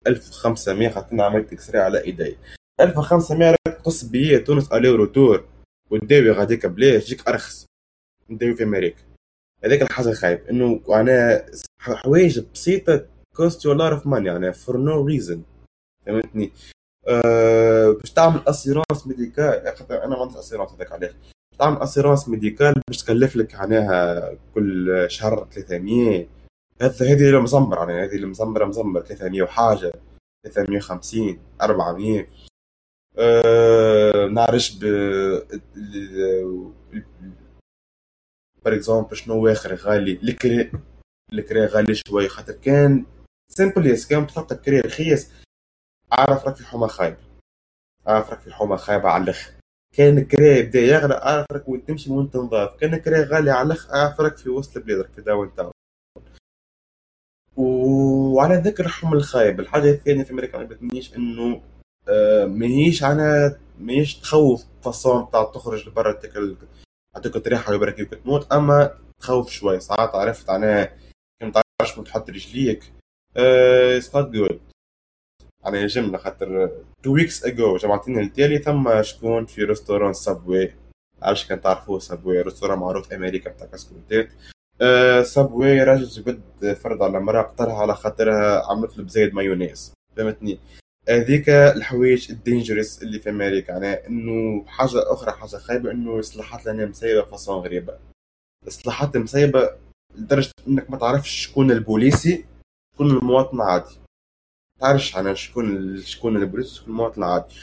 1500 0.06 0.88
خاطر 0.88 1.20
عملت 1.20 1.52
X-ray 1.52 1.82
على 1.82 2.04
إيدي. 2.04 2.36
1500 2.80 3.54
تقص 3.64 4.04
بيا 4.04 4.38
تونس 4.38 4.72
aller-retour 4.72 5.44
ونداوي 5.90 6.30
غاديك 6.30 6.66
بلاش 6.66 7.04
تجيك 7.04 7.28
أرخص 7.28 7.66
نداوي 8.30 8.54
في 8.54 8.62
أمريكا. 8.62 9.02
هذيك 9.64 9.82
الحاجة 9.82 10.12
خايب 10.12 10.46
إنه 10.50 10.80
أنا 10.88 11.46
حوايج 11.80 12.40
بسيطة 12.54 13.06
cost 13.36 13.64
you 13.64 13.72
a 13.72 13.78
lot 13.78 13.94
of 13.94 14.06
money 14.06 14.28
يعني 14.28 14.52
for 14.52 14.76
no 14.76 15.06
reason 15.06 15.42
فهمتني؟ 16.06 16.52
أه 17.08 17.90
باش 17.90 18.10
تعمل 18.10 18.40
assurance 18.48 19.06
médicale 19.06 19.66
أنا 19.90 20.06
ما 20.06 20.16
عنديش 20.16 20.36
assurance 20.36 20.72
هذاك 20.72 20.92
علاش 20.92 21.12
تعمل 21.58 21.76
اسيرونس 21.82 22.28
ميديكال 22.28 22.74
باش 22.88 23.02
تكلف 23.02 23.36
لك 23.36 23.54
معناها 23.54 24.32
كل 24.54 25.06
شهر 25.08 25.48
300 25.52 26.26
هذا 26.82 27.06
هذه 27.06 27.26
اللي 27.28 27.40
مزمر 27.40 27.78
يعني 27.78 28.04
هذه 28.04 28.14
اللي 28.16 28.26
مزمره 28.26 28.64
مزمر 28.64 29.00
300 29.00 29.42
وحاجة 29.42 29.92
350 30.46 31.38
400 31.62 32.26
أه 33.18 34.26
نعرفش 34.26 34.78
ب 34.78 34.84
بار 38.64 38.74
اكزومبل 38.74 39.16
شنو 39.16 39.48
اخر 39.48 39.74
غالي؟ 39.74 40.12
الكري 40.12 40.72
الكري 41.32 41.66
غالي 41.66 41.94
شوي 41.94 42.28
خاطر 42.28 42.52
كان 42.52 43.06
سيمبل 43.48 43.86
يس 43.86 44.06
كان 44.06 44.24
بتحط 44.24 44.52
الكري 44.52 44.80
رخيص. 44.80 45.30
أعرف 46.12 46.44
راك 46.44 46.56
في 46.56 46.66
حومه 46.66 46.86
خايبه 46.86 47.18
أعرف 48.08 48.30
راك 48.30 48.40
في 48.40 48.52
حومه 48.52 48.76
خايبة 48.76 49.08
على 49.08 49.24
الآخر 49.24 49.52
كان 49.96 50.18
الكري 50.18 50.58
يبدأ 50.58 50.80
يغلى 50.80 51.14
أعرف 51.14 51.46
راك 51.52 51.68
وين 51.68 51.84
تمشي 51.84 52.12
وين 52.12 52.30
تنضاف 52.30 52.76
كان 52.76 52.94
الكري 52.94 53.22
غالي 53.22 53.50
على 53.50 53.66
الآخر 53.66 53.94
أعرف 53.94 54.20
راك 54.20 54.36
في 54.36 54.48
وسط 54.48 54.76
البلاد 54.76 55.12
في 55.14 55.22
downtown. 55.22 55.72
وعلى 57.60 58.54
ذكر 58.56 58.84
الحوم 58.86 59.12
الخايب 59.12 59.60
الحاجة 59.60 59.90
الثانية 59.90 60.24
في 60.24 60.30
أمريكا 60.32 60.58
ما 60.58 60.64
عجبتنيش 60.64 61.16
إنه 61.16 61.60
آه 62.08 62.44
ماهيش 62.44 63.04
أنا 63.04 63.58
ماهيش 63.80 64.14
تخوف 64.14 64.64
façon 64.82 65.30
تاع 65.32 65.44
تخرج 65.44 65.88
لبرا 65.88 66.12
تاكل 66.12 66.56
تعطيك 67.14 67.46
ريحة 67.46 67.72
ويا 67.72 67.82
بارك 67.82 67.96
فيك 67.96 68.14
تموت 68.14 68.52
أما 68.52 68.90
تخوف 69.20 69.50
شوي 69.50 69.80
ساعات 69.80 70.14
عرفت 70.14 70.50
أنا 70.50 70.92
ما 71.42 71.50
تعرفش 71.80 71.96
وين 71.98 72.04
تحط 72.06 72.30
رجليك. 72.30 72.92
It's 73.36 74.16
not 74.16 74.28
good 74.30 74.60
يعني 75.64 75.86
جمله 75.86 76.18
خاطر 76.18 76.70
two 77.02 77.12
weeks 77.14 77.44
ago 77.44 77.76
جمعتين 77.76 78.18
التالي 78.18 78.58
ثم 78.58 79.02
شكون 79.02 79.46
في 79.46 79.64
restaurant 79.64 80.12
Subway 80.12 80.72
عارفش 81.22 81.46
كان 81.46 81.60
تعرفوه؟ 81.60 81.98
Subway 81.98 82.40
restaurant 82.42 82.78
معروف 82.78 83.12
أمريكا 83.12 83.50
بتاع 83.50 83.66
كاسكروتات 83.66 84.28
أه 84.82 85.22
Subway 85.22 85.82
راجل 85.82 86.04
جبد 86.04 86.72
فرد 86.72 87.02
على 87.02 87.20
مرأة 87.20 87.42
قتلها 87.42 87.74
على 87.76 87.94
خاطرها 87.94 88.70
عملت 88.70 88.98
له 88.98 89.04
بالزايد 89.04 89.34
مايونيز. 89.34 89.94
فهمتني؟ 90.16 90.58
هذيك 91.08 91.48
الحوايج 91.48 92.30
ال 92.30 92.38
dangerous 92.38 93.02
اللي 93.02 93.18
في 93.18 93.30
أمريكا 93.30 93.72
يعني 93.72 94.06
إنه 94.06 94.64
حاجة 94.66 95.12
أخرى 95.12 95.32
حاجة 95.32 95.56
خايبة 95.56 95.90
إنه 95.90 96.14
السلاحات 96.14 96.66
لنا 96.66 96.86
مسيبة 96.86 97.22
façon 97.24 97.58
غريبة. 97.64 97.98
السلاحات 98.62 99.16
مسيبة 99.16 99.70
لدرجة 100.14 100.50
إنك 100.68 100.90
ما 100.90 100.96
تعرفش 100.98 101.30
شكون 101.30 101.70
البوليسي 101.70 102.44
شكون 102.94 103.10
المواطن 103.10 103.60
عادي 103.60 104.00
تعرفش 104.80 105.16
أنا 105.16 105.34
شكون 105.34 105.96
شكون 106.00 106.36
البوليسي 106.36 106.74
شكون 106.74 106.90
المواطن 106.90 107.22
عادي 107.22 107.54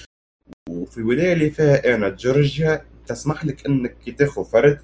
وفي 0.69 0.97
الولاية 0.97 1.33
اللي 1.33 1.49
فيها 1.49 1.95
أنا 1.95 2.09
جورجيا 2.09 2.85
تسمح 3.07 3.45
لك 3.45 3.65
إنك 3.65 3.97
كي 3.97 4.11
تاخذ 4.11 4.45
فرد 4.45 4.81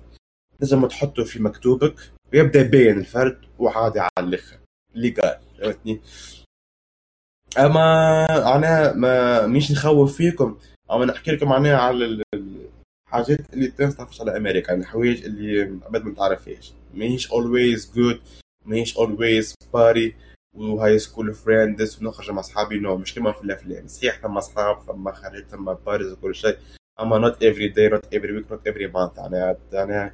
لازم 0.59 0.87
تحطه 0.87 1.23
في 1.23 1.39
مكتوبك. 1.43 1.95
ويبدا 2.33 2.59
يبين 2.61 2.97
الفرد 2.99 3.37
وعادي 3.59 4.01
الآخر 4.19 4.57
légal 4.95 5.39
فهمتني 5.59 6.01
أما 7.57 8.25
أنا 8.55 8.93
ما 8.93 9.47
مش 9.47 9.71
نخوف 9.71 10.17
فيكم. 10.17 10.57
أو 10.91 11.03
نحكي 11.03 11.31
لكم 11.31 11.49
معناها 11.49 11.77
على 11.77 12.23
الحاجات 12.33 13.53
اللي 13.53 13.67
تتعرفش 13.67 14.21
على 14.21 14.37
أمريكا 14.37 14.69
يعني 14.71 14.81
الحوايج 14.81 15.25
اللي 15.25 15.65
ما 15.91 16.13
تعرفهاش 16.17 16.73
ماهيش 16.93 17.31
always 17.31 17.91
good 17.95 18.21
ماهيش 18.65 18.97
always 18.97 19.55
party 19.73 20.15
و 20.55 20.99
high 20.99 21.13
school 21.13 21.33
friends 21.33 22.03
ونخرج 22.03 22.31
مع 22.31 22.39
أصحابي 22.39 22.79
no 22.79 22.97
مش 22.97 23.15
كما 23.15 23.31
في 23.31 23.43
الأفلام. 23.43 23.87
صحيح 23.87 24.19
ثم 24.21 24.37
أصحاب 24.37 24.81
ثم 24.81 25.11
خارج 25.11 25.45
ثم 25.47 25.73
parties 25.73 26.11
وكل 26.11 26.35
شيء 26.35 26.57
أما 26.99 27.17
not 27.17 27.43
every 27.43 27.67
day 27.67 27.89
not 27.89 28.05
every 28.15 28.33
week 28.33 28.51
not 28.51 28.67
every 28.67 28.87
month 28.87 29.17
يعني 29.17 29.57
يعني 29.73 30.13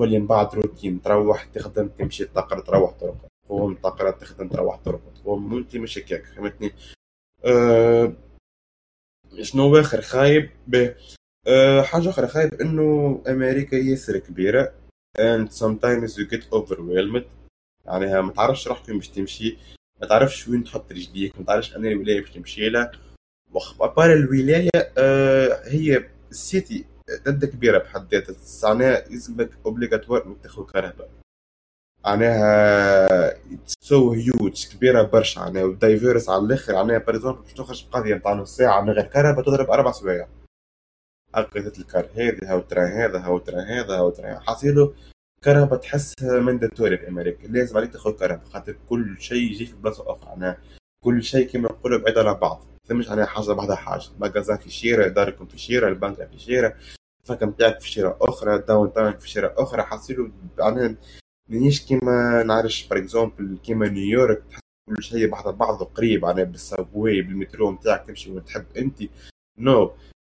تولي 0.00 0.18
من 0.18 0.26
بعد 0.26 0.54
روتين 0.54 1.02
تروح 1.02 1.44
تخدم 1.44 1.88
تمشي 1.88 2.24
تقرا 2.24 2.60
تروح 2.60 2.92
ترقد 2.92 3.28
تقوم 3.46 3.74
تقرا 3.74 4.10
تخدم 4.10 4.48
تروح 4.48 4.76
ترقد 4.76 5.14
تقوم 5.14 5.56
انت 5.56 5.76
مش 5.76 5.98
هكاك 5.98 6.24
فهمتني؟ 6.24 6.72
أه 7.44 8.12
شنو 9.42 9.76
آخر 9.80 10.00
خايب؟ 10.00 10.50
به 10.66 10.94
أه 11.46 11.82
حاجة 11.82 12.08
أخرى 12.10 12.26
خايب 12.28 12.54
إنه 12.54 13.22
أمريكا 13.28 13.76
ياسر 13.76 14.18
كبيرة 14.18 14.72
and 15.18 15.48
sometimes 15.52 16.10
you 16.16 16.26
get 16.34 16.42
overwhelmed. 16.54 17.24
يعني 17.84 18.22
ما 18.22 18.32
تعرفش 18.32 18.68
روحك 18.68 18.88
وين 18.88 18.98
باش 18.98 19.08
تمشي 19.08 19.56
ما 20.00 20.06
تعرفش 20.06 20.48
وين 20.48 20.64
تحط 20.64 20.92
رجليك 20.92 21.38
ما 21.38 21.44
تعرفش 21.44 21.76
أنا 21.76 21.88
الولاية 21.88 22.20
باش 22.20 22.30
تمشي 22.30 22.68
لها. 22.68 22.92
و 23.52 23.62
à 23.62 23.72
part 23.72 24.12
الولاية 24.12 24.70
أه 24.98 25.68
هي 25.68 26.04
ال 26.30 26.41
city 26.41 26.84
قد 27.26 27.44
كبيرة 27.44 27.78
بحد 27.78 28.14
ذاتها 28.14 28.36
معناها 28.62 29.04
يلزمك 29.10 29.50
obligatoire 29.66 30.26
إنك 30.26 30.36
تاخذ 30.42 30.64
كرهبة. 30.66 31.10
معناها 32.04 33.34
so 33.66 34.12
huge 34.12 34.66
كبيرة 34.72 35.02
برشا 35.02 35.40
معناها 35.40 35.64
و 35.64 35.72
diverse 35.72 36.28
على 36.28 36.42
الآخر 36.42 36.72
معناها 36.72 36.96
exemple 36.96 37.42
باش 37.42 37.52
تخرج 37.52 37.86
بقضية 37.88 38.14
نتاع 38.14 38.32
نص 38.32 38.56
ساعة 38.56 38.80
من 38.80 38.90
غير 38.90 39.04
كرهبة 39.04 39.44
تضرب 39.44 39.70
أربع 39.70 39.92
سوايع. 39.92 40.28
هكا 41.34 41.60
ال 41.60 41.72
car 41.72 42.08
هذه 42.14 42.38
هاو 42.52 42.60
train 42.60 42.92
هذا 42.92 43.18
هاو 43.18 43.38
train 43.38 43.66
هذا 43.66 43.94
هاو 43.96 44.10
train 44.10 44.40
حاصيله 44.40 44.94
كرهبة 45.42 45.78
تحسها 45.78 46.40
mandatory 46.40 46.98
في 46.98 47.08
أمريكا. 47.08 47.46
لازم 47.46 47.76
عليك 47.76 47.92
تاخذ 47.92 48.12
كرهبة 48.18 48.44
خاطر 48.44 48.76
كل 48.88 49.16
شيء 49.20 49.50
يجي 49.50 49.66
في 49.66 49.76
بلاصة 49.76 50.12
أخرى 50.12 50.28
معناها 50.30 50.58
كل 51.04 51.22
شيء 51.22 51.48
كما 51.48 51.68
نقولوا 51.68 51.98
بعيد 51.98 52.18
على 52.18 52.34
بعض. 52.34 52.64
فمش 52.88 53.08
معناها 53.08 53.26
حاجة 53.26 53.52
بعدها 53.52 53.76
حاجة. 53.76 54.08
magasin 54.18 54.56
في 54.56 54.70
شيرة 54.70 55.08
داركم 55.08 55.46
في 55.46 55.58
شيرة 55.58 55.88
البنك 55.88 56.28
في 56.30 56.38
شيرة. 56.38 56.76
ال 57.22 57.28
fac 57.28 57.46
نتاعك 57.46 57.80
في 57.80 57.90
شيره 57.90 58.18
أخرى 58.20 58.58
downtown 58.58 59.18
في 59.18 59.30
شيره 59.30 59.54
أخرى. 59.58 59.82
حاصيله 59.82 60.30
معناها 60.58 60.96
مانيش 61.48 61.86
كيما 61.86 62.42
نعرفش 62.42 62.88
par 62.88 62.98
exemple 62.98 63.58
كيما 63.64 63.88
نيويورك. 63.88 64.42
تحس 64.50 64.60
كل 64.88 65.02
شيء 65.02 65.28
بعد 65.28 65.44
بعضه 65.58 65.84
قريب 65.84 66.22
معناها 66.22 66.44
بال 66.44 66.63
subway 66.63 67.22
بالمترو 67.22 67.72
نتاعك 67.72 68.06
تمشي 68.06 68.30
وين 68.30 68.44
تحب 68.44 68.64
أنت. 68.76 69.02
no 69.58 69.86
no. 69.86 69.90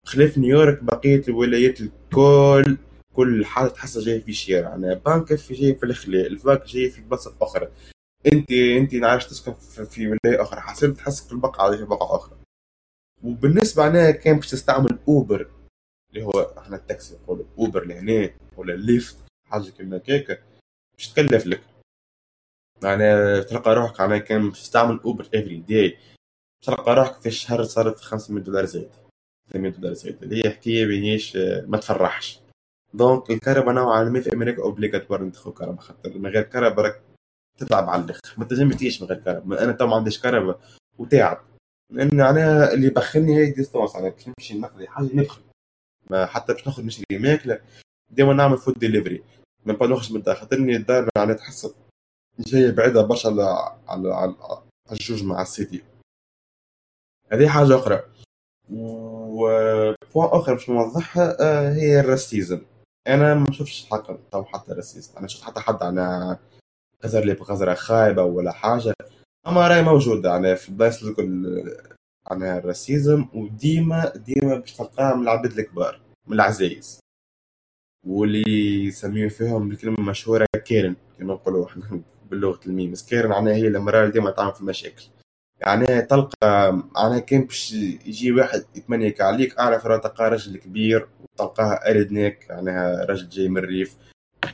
خلاف 0.06 0.38
نيويورك 0.38 0.82
بقية 0.82 1.22
الولايات 1.28 1.80
الكل 1.80 2.78
كل 3.14 3.44
حاجة 3.46 3.68
تحسها 3.68 4.02
جاية 4.02 4.20
في 4.20 4.32
شارع 4.32 4.68
يعني 4.68 4.94
بانك 4.94 5.34
في 5.34 5.54
جاي 5.54 5.74
في 5.74 5.86
الخلاء 5.86 6.26
ال 6.26 6.36
fac 6.36 6.66
جاي 6.66 6.90
في 6.90 7.00
بلاصة 7.00 7.34
أخرى. 7.42 7.68
أنت 8.32 8.52
أنت 8.52 8.94
نعرفش 8.94 9.26
تسكن 9.26 9.52
في 9.84 10.06
ولاية 10.06 10.42
أخرى. 10.42 10.60
حسيت 10.60 10.90
تحسك 10.90 11.26
في 11.26 11.32
البقعه 11.32 11.76
في 11.76 11.84
بقعة 11.84 12.16
أخرى. 12.16 12.36
وبالنسبة 13.22 13.86
أنا 13.86 14.10
كان 14.10 14.36
باش 14.36 14.50
تستعمل 14.50 14.98
Uber 15.08 15.50
اللي 16.14 16.26
هو 16.26 16.54
إحنا 16.58 16.76
التاكسي 16.76 17.14
نقول 17.14 17.46
Uber 17.58 17.84
لهنا 17.84 18.30
ولا 18.56 18.72
Lyft 18.72 19.16
حاجة 19.50 19.70
كيما 19.70 19.96
هكاك. 19.96 20.42
باش 20.96 21.08
تكلف 21.08 21.46
لك. 21.46 21.60
يعني 22.82 23.42
تلقى 23.42 23.74
روحك 23.74 23.98
يعني 24.00 24.20
كان 24.20 24.48
باش 24.48 24.62
تستعمل 24.62 25.00
Uber 25.04 25.24
every 25.34 25.56
day 25.56 25.98
تلقى 26.64 26.94
روحك 26.94 27.20
في 27.20 27.26
الشهر 27.26 27.64
صارت 27.64 28.00
500 28.00 28.44
دولار 28.44 28.64
زايد. 28.64 28.90
800 29.52 29.72
دولار 29.72 29.92
زايد. 29.92 30.22
اللي 30.22 30.44
هي 30.44 30.50
حكاية 30.50 30.86
ماهيش 30.86 31.36
ما 31.66 31.78
تفرحش. 31.78 32.40
donc 32.94 33.30
الكرهبة 33.30 33.74
نوعا 33.74 34.04
ما 34.04 34.20
في 34.20 34.32
أمريكا 34.32 34.62
obligatoire 34.62 35.22
ندخل 35.22 35.52
كرهبة 35.52 35.80
خاطر 35.80 36.18
من 36.18 36.30
غير 36.30 36.42
كرهبة 36.42 36.84
راك 36.84 37.02
تتعب 37.58 37.88
على 37.88 38.04
الآخر 38.04 38.34
ما 38.38 38.44
تنجم 38.44 38.72
تعيش 38.72 39.02
من 39.02 39.08
غير 39.08 39.18
كرهبة. 39.18 39.64
أنا 39.64 39.72
تو 39.72 39.86
ما 39.86 39.96
عنديش 39.96 40.20
كرهبة 40.20 40.60
وتعب 40.98 41.44
لأن 41.92 42.16
معناها 42.16 42.74
اللي 42.74 42.90
بخلني 42.90 43.36
هي 43.36 43.50
distance 43.50 43.96
أنا 43.96 44.08
باش 44.08 44.28
نمشي 44.28 44.58
نقضي 44.58 44.88
حاجة 44.88 45.10
ندخل 45.14 45.42
ما 46.10 46.26
حتى 46.26 46.52
باش 46.52 46.68
نخرج 46.68 46.84
نشري 46.84 47.04
ماكله 47.12 47.60
ديما 48.10 48.34
نعمل 48.34 48.58
food 48.58 48.78
delivery 48.78 49.22
ما 49.64 49.86
نخرج 49.86 50.12
من 50.12 50.18
الدار 50.18 50.36
خاطرني 50.36 50.76
الدار 50.76 51.08
يعني 51.16 51.34
تحس 51.34 51.74
جاية 52.38 52.70
بعيدة 52.70 53.02
برشا 53.02 53.28
على 53.88 54.14
على 54.14 54.34
الجوج 54.92 55.24
مع 55.24 55.42
ال 55.42 55.49
city. 55.49 55.82
هذه 57.32 57.48
حاجة 57.48 57.76
أخرى. 57.76 58.02
و 58.70 59.48
point 60.14 60.28
أخر 60.40 60.54
باش 60.54 60.70
نوضحها 60.70 61.36
آه، 61.40 61.72
هي 61.72 62.00
ال 62.00 62.07
racisme. 62.07 62.60
أنا 63.06 63.34
ما 63.34 63.52
شفتش 63.52 63.86
حق 63.90 64.16
تو 64.30 64.44
حتى 64.44 64.72
raciste. 64.72 65.16
أنا 65.16 65.28
شفت 65.28 65.42
حتى 65.42 65.60
حد 65.60 65.82
على 65.82 66.36
غزر 67.04 67.24
لي 67.24 67.34
بغزرة 67.34 67.74
خايبة 67.74 68.22
ولا 68.22 68.52
حاجة. 68.52 68.94
أما 69.46 69.68
راهي 69.68 69.82
موجودة 69.82 70.30
يعني 70.30 70.56
في 70.56 70.68
البلايص 70.68 71.02
الكل 71.02 71.76
يعني 72.30 72.58
ال 72.58 72.67
racisme 72.67 73.26
وديما 73.34 74.12
ديما 74.16 74.58
باش 74.58 74.72
تلقاها 74.72 75.14
من 75.14 75.22
العباد 75.22 75.58
الكبار 75.58 76.00
من 76.26 76.34
العزايز. 76.34 77.00
واللي 78.06 78.84
يسميو 78.86 79.28
فيهم 79.30 79.70
الكلمة 79.70 79.98
المشهورة 79.98 80.46
Karen 80.64 80.96
كما 81.18 81.34
نقولوا 81.34 81.66
إحنا 81.66 82.00
بلغة 82.30 82.60
ال 82.66 82.72
memes 82.72 83.02
Karen 83.02 83.30
معناها 83.30 83.54
هي 83.54 83.66
المرأة 83.66 84.00
اللي 84.00 84.12
ديما 84.12 84.30
تعمل 84.30 84.52
في 84.54 84.60
المشاكل 84.60 85.04
يعني 85.60 86.02
تلقى 86.02 86.82
يعني 86.96 87.20
كان 87.20 87.44
باش 87.44 87.72
يجي 87.72 88.32
واحد 88.32 88.64
يتمنيك 88.76 89.20
عليك 89.20 89.58
أعرف 89.58 89.86
راه 89.86 89.96
تلقى 89.96 90.30
رجل 90.30 90.56
كبير 90.56 91.08
وتلقاها 91.20 91.90
redneck 91.90 92.46
يعني 92.50 93.04
رجل 93.04 93.28
جاي 93.28 93.48
من 93.48 93.58
الريف. 93.58 93.96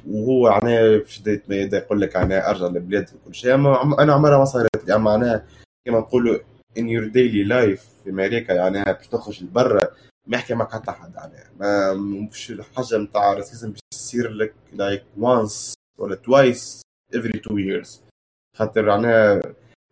وهو 0.06 0.48
يعني 0.48 0.98
باش 0.98 1.22
يقول 1.50 2.00
لك 2.00 2.14
يعني 2.14 2.48
أرجع 2.50 2.66
للبلاد 2.66 3.10
وكل 3.14 3.34
شيء. 3.34 3.54
أنا 3.54 4.12
عمرها 4.12 4.38
ما 4.38 4.44
صارت 4.44 4.88
لي. 4.88 4.98
معناها 4.98 5.46
كما 5.86 5.98
نقولوا 5.98 6.38
in 6.78 6.82
your 6.82 7.10
daily 7.12 7.48
life 7.48 8.02
في 8.04 8.10
أمريكا 8.10 8.52
يعني 8.52 8.84
باش 8.84 9.08
تخرج 9.08 9.44
لبرا 9.44 9.96
ما 10.26 10.36
يحكي 10.36 10.54
معك 10.54 10.72
حتى 10.72 10.90
حد 10.90 11.16
عليها. 11.16 11.50
ما 11.58 11.94
مش 11.94 12.50
الحاجة 12.50 12.98
نتاع 12.98 13.32
ال 13.32 13.37
racisme 13.37 13.70
باش 13.70 13.80
تصير 13.90 14.30
لك 14.30 14.54
like 14.72 15.20
once 15.22 15.74
ولا 15.98 16.16
twice 16.16 16.82
every 17.14 17.40
two 17.40 17.56
years. 17.56 17.88
خاطر 18.56 18.88
يعني 18.88 19.42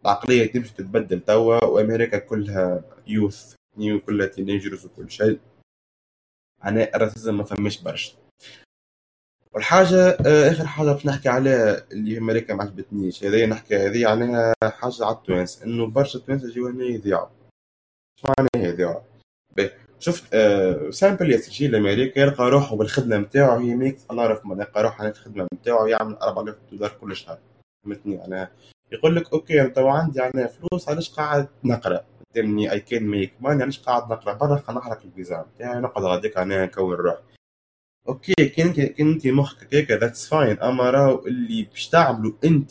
العقلية 0.03 0.53
تمشي 0.53 0.75
تتبدل 0.75 1.21
توا 1.21 1.65
وأمريكا 1.65 2.19
كلها 2.19 2.85
youth 3.07 3.55
new 3.77 4.01
كلها 4.01 4.27
teenagers 4.27 4.87
وكل 4.87 5.11
شيء. 5.11 5.41
يعني 6.65 6.95
ال 6.97 7.02
racisme 7.02 7.37
ما 7.37 7.45
فماش 7.45 7.83
برشا. 7.83 8.13
والحاجة 9.59 10.09
آه، 10.27 10.51
آخر 10.51 10.67
حاجة 10.67 10.93
باش 10.93 11.07
نحكي 11.07 11.29
عليها 11.29 11.83
اللي 11.93 12.19
أمريكا 12.19 12.55
ما 12.55 12.63
عجبتنيش 12.63 13.25
هذه 13.25 13.47
نحكي 13.47 13.77
هذه 13.77 14.03
يعني 14.03 14.55
حاجة 14.65 15.05
على 15.05 15.17
التوانس 15.17 15.63
إنه 15.63 15.87
برشا 15.87 16.19
التوانس 16.19 16.45
يجيو 16.45 16.69
هنا 16.69 16.85
يضيعوا 16.85 17.29
اش 18.19 18.25
معناها 18.25 18.73
يضيعوا 18.73 19.01
شفت 19.99 20.35
آه 20.35 20.91
simple 20.91 21.31
يجي 21.31 21.69
لأمريكا 21.69 22.21
يلقى 22.21 22.51
روحه 22.51 22.77
بالخدمة 22.77 23.17
نتاعو 23.17 23.59
هي 23.59 23.75
ميك 23.75 23.99
الله 24.11 24.25
يعرف 24.25 24.45
يلقى 24.45 24.83
روحه 24.83 25.11
في 25.11 25.19
الخدمة 25.19 25.47
نتاعو 25.55 25.87
يعمل 25.87 26.17
4000 26.17 26.57
دولار 26.73 26.91
كل 27.01 27.17
شهر. 27.17 27.39
فهمتني؟ 27.85 28.15
يعني 28.15 28.51
يقول 28.93 29.17
لك 29.17 29.33
okay 29.33 29.63
انت 29.63 29.79
عندي 29.79 30.19
يعني 30.19 30.49
فلوس 30.49 30.89
علاش 30.89 31.11
قاعد 31.11 31.49
نقرأ؟ 31.65 32.05
تمني 32.35 32.73
I 32.73 32.81
can 32.81 33.07
make 33.07 33.33
money 33.41 33.63
علاش 33.63 33.81
قاعد 33.81 34.13
نقرأ؟ 34.13 34.33
برا 34.33 34.63
نحرك 34.73 35.05
الفيزا 35.05 35.47
نتاعي 35.55 35.81
نقعد 35.81 36.05
غاديك 36.05 36.37
أنا 36.37 36.65
نكون 36.65 36.95
روحي. 36.95 37.28
okay 38.09 38.35
كان 38.35 38.95
انت 39.01 39.27
مخك 39.27 39.75
هيك 39.75 39.91
that's 39.91 40.29
fine 40.29 40.61
أما 40.61 40.91
راهو 40.91 41.27
اللي 41.27 41.63
باش 41.63 41.89
تعملوا 41.89 42.33
انت 42.45 42.71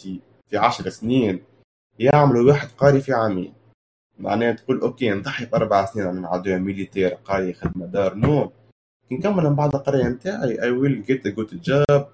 في 0.50 0.58
عشر 0.58 0.90
سنين 0.90 1.44
يعملوا 2.00 2.48
واحد 2.52 2.68
قاري 2.68 3.02
في 3.02 3.14
عامين. 3.14 3.54
معناها 4.20 4.52
تقول 4.52 4.82
okay 4.82 5.10
نضحي 5.12 5.46
بأربع 5.46 5.86
سنين 5.86 6.08
أنا 6.08 6.20
نعديها 6.20 6.58
militaire 6.58 7.10
قراية 7.14 7.54
خدمة 7.54 7.86
دار 7.86 8.14
نوم. 8.14 8.50
كي 9.10 9.16
نكمل 9.16 9.44
من 9.44 9.56
بعد 9.56 9.76
القراية 9.76 10.04
نتاعي. 10.04 10.62
I 10.62 10.72
will 10.72 11.04
get 11.04 11.26
a 11.26 11.30
good 11.30 11.62
job 11.62 12.10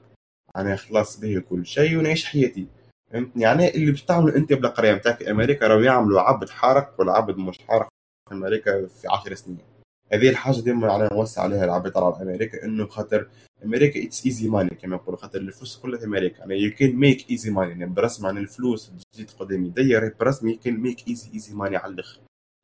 يعني 0.56 0.78
خلاص 0.78 1.20
به 1.20 1.40
كل 1.50 1.66
شيء 1.66 1.98
ونعيش 1.98 2.26
حياتي. 2.26 2.68
فهمتني؟ 3.12 3.44
يعني 3.44 3.76
اللي 3.76 3.92
باش 3.92 4.04
تعملوا 4.04 4.36
انت 4.38 4.54
بالقراية 4.54 4.94
نتاعك 4.94 5.18
في 5.18 5.32
أمريكا 5.32 5.68
راهو 5.68 5.80
يعملوا 5.80 6.22
عبد 6.22 6.50
حارق 6.50 6.96
ولا 7.00 7.14
عبد 7.14 7.38
مش 7.38 7.60
حارق 7.68 7.88
في 8.30 8.36
أمريكا 8.36 8.88
في 8.88 9.08
عشر 9.08 9.34
سنين. 9.34 9.73
هذه 10.14 10.30
الحاجة 10.30 10.62
ديما 10.62 10.88
يعني 10.88 11.10
نوسع 11.12 11.42
عليها 11.42 11.66
العباد 11.66 11.98
على 11.98 12.22
أمريكا 12.22 12.66
إنه 12.66 12.88
خاطر 12.88 13.30
أمريكا 13.66 14.04
it's 14.04 14.26
easy 14.26 14.50
money 14.50 14.70
كما 14.70 14.96
يقولوا 14.96 15.20
خاطر 15.20 15.40
الفلوس 15.40 15.78
كلها 15.78 16.00
في 16.00 16.06
أمريكا. 16.06 16.40
يعني 16.40 16.56
you 16.56 16.72
can 16.72 16.96
make 16.96 17.30
easy 17.30 17.52
money 17.52 17.72
يعني 17.72 17.86
برسم 17.86 18.26
عن 18.26 18.38
الفلوس 18.38 18.92
جديد 19.14 19.32
قدام 19.32 19.66
يدي 19.66 20.10
برسم 20.20 20.48
you 20.48 20.60
can 20.60 20.78
make 20.78 21.08
easy 21.08 21.34
easy 21.34 21.56
money 21.56 21.78
على 21.78 21.94
الآخر. 21.94 22.20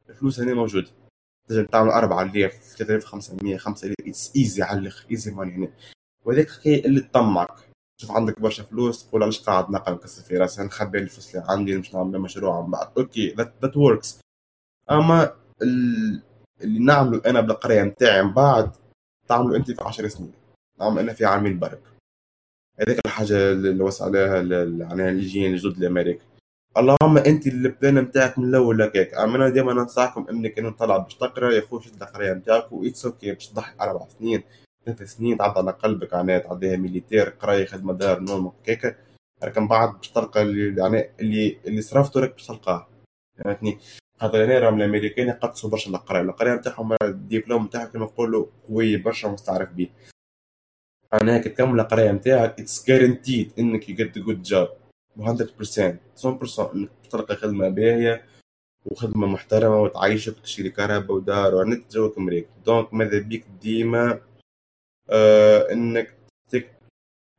الفلوس 0.09 0.39
هنا 0.39 0.53
موجودة. 0.53 0.87
تنجم 1.47 1.65
تعمل 1.65 1.89
4000 1.89 2.53
3500 2.53 3.57
5000 3.57 3.95
it's 4.07 4.31
easy 4.35 4.63
على 4.63 4.79
الآخر 4.79 5.05
easy 5.11 5.31
money 5.31 5.55
هنا. 5.55 5.67
وهذاك 6.25 6.47
الحكاية 6.47 6.85
اللي 6.85 7.01
تطمعك. 7.01 7.55
شوف 8.01 8.11
عندك 8.11 8.39
برشا 8.41 8.63
فلوس 8.63 9.07
تقول 9.07 9.23
علاش 9.23 9.39
قاعد 9.39 9.71
نقرا 9.71 9.93
نكسر 9.93 10.23
في 10.23 10.37
راسي 10.37 10.63
نخبي 10.63 10.97
الفلوس 10.97 11.35
اللي 11.35 11.45
عندي 11.49 11.77
مش 11.77 11.93
نعمل 11.93 12.19
مشروع 12.19 12.61
من 12.61 12.71
بعد 12.71 12.87
okay 12.97 13.35
that 13.37 13.77
works 13.77 14.19
أما. 14.91 15.31
اللي 16.61 16.79
نعمله 16.79 17.21
أنا 17.25 17.41
بالقرايه 17.41 17.83
نتاعي 17.83 18.23
من 18.23 18.33
بعد 18.33 18.71
تعملوا 19.27 19.57
أنت 19.57 19.71
في 19.71 19.83
10 19.83 20.07
سنين. 20.07 20.33
نعمل 20.79 20.99
أنا 20.99 21.13
في 21.13 21.25
عامين 21.25 21.59
برك. 21.59 21.81
هذيك 22.79 23.05
الحاجة 23.05 23.51
اللي 23.51 23.83
وسع 23.83 24.05
عليها 24.05 24.35
يعني 24.35 25.09
اللي 25.09 25.27
جايين 25.27 25.53
الجدد 25.53 25.77
لامريكا 25.79 26.25
اللهم 26.77 27.17
أنت 27.17 27.47
ال 27.47 27.57
plan 27.57 27.95
نتاعك 27.99 28.39
من 28.39 28.45
الأول 28.49 28.81
هكاك 28.81 29.13
أنا 29.13 29.49
ديما 29.49 29.73
ننصحكم 29.73 30.27
انك 30.29 30.59
أنت 30.59 30.79
طلع 30.79 30.97
باش 30.97 31.15
تقرأ 31.15 31.53
يا 31.53 31.61
خويا 31.61 31.81
شد 31.81 32.01
القرايه 32.03 32.33
نتاعك 32.33 32.71
و 32.71 32.78
it's 32.78 33.05
okay 33.05 33.31
باش 33.33 33.47
تضحي 33.47 33.75
أربع 33.81 34.07
سنين 34.19 34.43
ثلاث 34.85 35.03
سنين 35.03 35.37
تعدى 35.37 35.59
على 35.59 35.71
قلبك 35.71 36.13
يعني 36.13 36.39
تعديها 36.39 36.77
militaire 36.77 37.29
قراية 37.29 37.65
خدمة 37.65 37.93
دار 37.93 38.19
نوم 38.19 38.47
هكاك. 38.47 38.97
لكن 39.43 39.67
بعد 39.67 39.97
باش 39.97 40.09
تلقى 40.09 40.41
اللي 40.41 40.81
يعني 40.81 41.09
اللي 41.19 41.57
اللي 41.67 41.81
صرفته 41.81 42.19
راك 42.19 42.31
باش 42.31 42.47
تلقاه. 42.47 42.87
فهمتني؟ 43.37 43.79
خاطر 44.19 44.45
هنا 44.45 44.59
راهم 44.59 44.77
الامريكان 44.77 45.27
يقدسوا 45.27 45.69
برشا 45.69 45.89
القرايه 45.91 46.21
القرايه 46.21 46.55
نتاعهم 46.55 46.95
الدبلوم 47.03 47.65
نتاعهم 47.65 47.87
كما 47.87 48.05
نقولوا 48.05 48.45
قوي 48.69 48.97
برشا 48.97 49.27
مستعرف 49.27 49.69
به. 49.73 49.89
أنا 51.13 51.37
كي 51.37 51.49
تكمل 51.49 51.79
القرايه 51.79 52.11
نتاعك 52.11 52.59
it's 52.59 52.87
guaranteed 52.87 53.53
إنك 53.59 53.89
you 53.89 53.95
good 53.95 54.41
job 54.41 54.67
100% 55.17 55.99
100% 56.23 56.75
إنك 56.75 56.89
تلقى 57.11 57.35
خدمة 57.35 57.69
باهية 57.69 58.25
وخدمة 58.85 59.27
محترمة 59.27 59.81
وتعيشك 59.81 60.37
وتشتري 60.37 60.69
كرهبة 60.69 61.11
ودار 61.17 61.55
وانت 61.55 61.91
جوك 61.93 62.17
مريقل 62.17 62.47
donc 62.65 62.93
ماذا 62.93 63.19
بيك 63.19 63.45
ديما؟ 63.61 64.21
آه 65.09 65.71
إنك 65.71 66.13
stick 66.49 66.71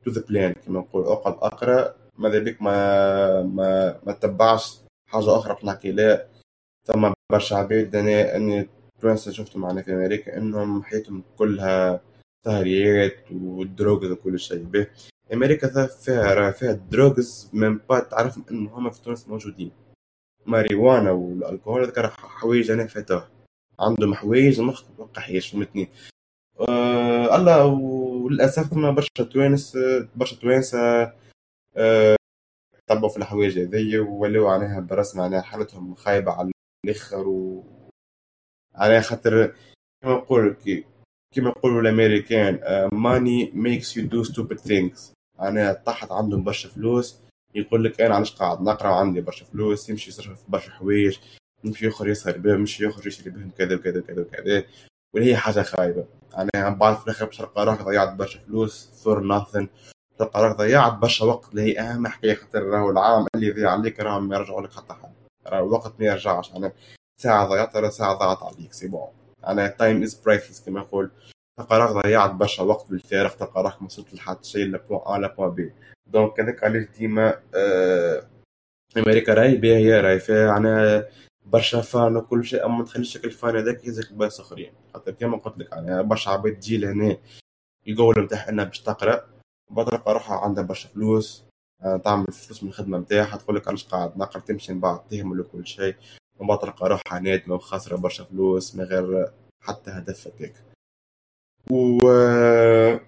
to 0.04 0.10
the 0.10 0.24
plan 0.28 0.52
كما 0.52 0.80
نقول. 0.80 1.04
اقعد 1.04 1.34
أقرأ 1.34 1.94
ماذا 2.18 2.38
بيك؟ 2.38 2.62
ما 2.62 3.42
ما 3.42 4.00
ما 4.06 4.12
تتبعش 4.12 4.78
حاجة 5.06 5.36
أخرى 5.38 5.56
بنحكي 5.62 5.92
لا. 5.92 6.26
ثم 6.86 7.12
برشا 7.32 7.56
عباد 7.56 7.96
أنا 7.96 8.36
أني 8.36 8.68
توانسة 9.00 9.32
شفتهم 9.32 9.62
معنا 9.62 9.82
في 9.82 9.92
أمريكا 9.92 10.36
إنهم 10.36 10.82
حياتهم 10.82 11.22
كلها 11.38 12.00
سهريات 12.44 13.32
ودروجز 13.32 14.10
وكل 14.10 14.38
شيء. 14.38 14.64
به 14.64 14.86
أمريكا 15.32 15.86
فيها 15.86 16.50
فيها 16.50 16.72
دروجز 16.72 17.50
من 17.52 17.78
با 17.78 18.00
تعرف 18.00 18.38
إنه 18.50 18.70
هما 18.70 18.90
في 18.90 19.02
تونس 19.02 19.28
موجودين. 19.28 19.72
ماريوانا 20.46 21.10
والألكوهول 21.10 21.82
هذاك 21.82 22.12
حوايج 22.12 22.70
أنا 22.70 22.86
فاتوها 22.86 23.30
عندهم 23.80 24.14
حوايج 24.14 24.60
المخ 24.60 24.82
حيش 25.16 25.50
فهمتني 25.50 25.88
أه 26.60 27.36
الله 27.36 27.66
وللأسف 27.66 28.62
ثم 28.62 28.94
برشا 28.94 29.24
توانس 29.32 29.78
برشا 30.16 30.36
توانسة 30.36 31.12
أه 31.76 32.16
تبعوا 32.86 33.08
في 33.08 33.16
الحوايج 33.16 33.58
هذي 33.58 33.98
ولاو 33.98 34.48
عليها 34.48 34.80
برسم 34.80 35.20
عليها 35.20 35.40
حالتهم 35.42 35.94
خايبة 35.94 36.32
على 36.32 36.50
الآخر 36.84 37.28
و 37.28 37.64
على 38.74 39.02
خاطر 39.02 39.54
كما 40.02 40.12
نقول 40.14 40.56
كما 41.34 41.48
يقولوا 41.48 41.80
الأمريكان 41.80 42.60
money 42.92 43.50
makes 43.54 43.96
you 43.96 44.06
do 44.06 44.24
stupid 44.24 44.54
things 44.56 45.12
أنا 45.40 45.72
طاحت 45.72 46.12
عندهم 46.12 46.44
برشا 46.44 46.68
فلوس 46.68 47.16
يقول 47.54 47.84
لك 47.84 48.00
أنا 48.00 48.14
علاش 48.14 48.32
قاعد 48.36 48.62
نقرأ 48.62 48.90
وعندي 48.90 49.20
برشا 49.20 49.44
فلوس 49.44 49.90
يمشي 49.90 50.10
يصرف 50.10 50.42
في 50.42 50.44
برشا 50.48 50.70
حوايج 50.70 51.18
يمشي 51.64 51.86
يخرج 51.86 52.08
يسهر 52.08 52.38
بهم 52.38 52.58
يمشي 52.58 52.84
يخرج 52.84 53.06
يشري 53.06 53.30
بهم 53.30 53.50
كذا 53.58 53.74
وكذا 53.74 53.98
وكذا 54.00 54.20
وكذا. 54.22 54.64
واللي 55.14 55.30
هي 55.30 55.36
حاجة 55.36 55.62
خايبة. 55.62 56.04
أنا 56.36 56.68
بعد 56.68 56.96
في 56.96 57.04
الآخر 57.04 57.26
تلقى 57.26 57.66
روحك 57.66 57.82
ضيعت 57.82 58.14
برشا 58.14 58.40
فلوس 58.40 58.90
for 59.04 59.20
nothing 59.20 59.68
تلقى 60.18 60.42
روحك 60.42 60.56
ضيعت 60.56 60.92
برشا 60.92 61.24
وقت 61.24 61.50
اللي 61.50 61.62
هي 61.62 61.80
أهم 61.80 62.06
حكاية 62.06 62.34
خاطر 62.34 62.62
راهو 62.62 62.90
العام 62.90 63.26
اللي 63.34 63.46
يضيع 63.46 63.70
عليك 63.70 64.00
راهم 64.00 64.28
ما 64.28 64.36
يرجعوا 64.36 64.60
لك 64.62 64.72
حتى 64.72 64.92
حد 64.94 65.09
راه 65.50 65.58
الوقت 65.58 65.92
ما 66.00 66.06
يرجعش 66.06 66.56
أنا 66.56 66.72
ساعة 67.20 67.48
ضيعتها 67.48 67.80
راه 67.80 67.88
ساعة 67.88 68.14
ضاعت 68.18 68.42
عليك 68.42 68.72
c'est 68.72 68.88
bon. 68.88 69.08
أنا 69.46 69.66
time 69.68 70.02
is 70.02 70.14
priceless 70.14 70.64
كما 70.66 70.80
نقول. 70.80 71.10
تلقى 71.58 71.78
راك 71.78 71.90
ضيعت 71.90 72.30
برشا 72.30 72.62
وقت 72.62 72.90
بالفارغ 72.90 73.30
تلقى 73.30 73.62
راك 73.62 73.82
ما 73.82 73.86
وصلت 73.86 74.14
لحد 74.14 74.44
شيء 74.44 74.66
le 74.66 74.78
point 74.78 75.02
A 75.06 75.18
le 75.18 75.34
point 75.34 75.50
B 75.50 75.72
donc 76.06 76.40
هذاك 76.40 76.64
علاش 76.64 76.86
ديما 76.98 77.40
آه 77.54 78.26
أمريكا 78.96 79.34
راهي 79.34 79.56
باهية 79.56 80.00
راهي 80.00 80.18
فيها 80.20 80.56
أنا 80.56 81.04
برشا 81.46 81.80
fun 81.80 82.16
وكل 82.16 82.44
شيء 82.44 82.64
أما 82.66 82.78
ما 82.78 82.84
تخليش 82.84 83.16
ال 83.16 83.26
fun 83.26 83.56
هذاك 83.56 83.84
يهزك 83.84 84.12
بلايص 84.12 84.40
آخرين. 84.40 84.72
خاطر 84.94 85.12
كيما 85.12 85.36
قلت 85.36 85.58
لك 85.58 85.72
أنا 85.72 86.02
برشا 86.02 86.30
عباد 86.30 86.54
تجي 86.56 86.78
لهنا 86.78 87.16
الجول 87.88 88.14
نتاعها 88.18 88.48
إنها 88.48 88.64
باش 88.64 88.80
تقرأ 88.80 89.26
بعد 89.70 89.86
تلقى 89.86 90.14
روحها 90.14 90.36
عندها 90.36 90.64
برشا 90.64 90.88
فلوس. 90.88 91.44
آه، 91.82 91.96
تعمل 91.96 92.26
فلوس 92.32 92.62
من 92.62 92.68
الخدمة 92.68 92.98
نتاعها 92.98 93.36
تقول 93.36 93.56
لك 93.56 93.68
علاش 93.68 93.84
قاعد 93.84 94.18
نقرا 94.18 94.40
تمشي 94.40 94.72
من 94.72 94.80
بعد 94.80 95.08
تهمل 95.08 95.40
وكل 95.40 95.66
شيء 95.66 95.94
ومن 96.38 96.48
بعد 96.48 96.58
تلقى 96.58 96.88
روحها 96.88 97.18
نادمة 97.18 97.54
وخاسره 97.54 97.96
برشا 97.96 98.24
فلوس 98.24 98.74
من 98.74 98.84
غير 98.84 99.32
حتى 99.62 99.90
هدف 99.90 100.26
هكاك. 100.26 100.54
و 101.70 102.06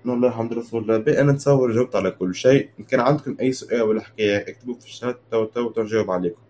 والله 0.06 0.28
الحمد 0.28 0.52
لله 0.52 0.62
رسول 0.62 1.08
أنا 1.08 1.32
نتصور 1.32 1.72
جاوبت 1.72 1.96
على 1.96 2.10
كل 2.10 2.34
شيء. 2.34 2.70
إن 2.80 2.84
كان 2.84 3.00
عندكم 3.00 3.36
أي 3.40 3.52
سؤال 3.52 3.82
ولا 3.82 4.00
حكاية 4.02 4.48
اكتبوا 4.48 4.74
في 4.74 4.86
الشات 4.86 5.20
توتو 5.30 5.70
تنجاوب 5.70 6.10
عليكم. 6.10 6.42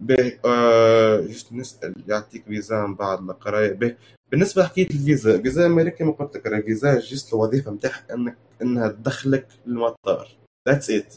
به 0.00 0.38
آه 0.44 1.20
just 1.20 1.52
نسأل 1.52 1.94
يعطيك 2.08 2.44
فيزا 2.44 2.86
من 2.86 2.94
بعد 2.94 3.18
القرايه 3.18 3.72
به 3.72 3.96
بالنسبة 4.30 4.62
لحكاية 4.62 4.86
الفيزا 4.90 5.42
فيزا 5.42 5.66
أمريكا 5.66 6.04
كما 6.04 6.12
قلت 6.12 6.36
لك 6.36 6.46
الفيزا 6.46 6.98
just 7.00 7.34
الوظيفة 7.34 7.70
نتاعها 7.72 8.14
إنك 8.14 8.36
إنها 8.62 8.88
تدخلك 8.88 9.48
للمطار. 9.66 10.28
that's 10.68 10.90
it 10.90 11.14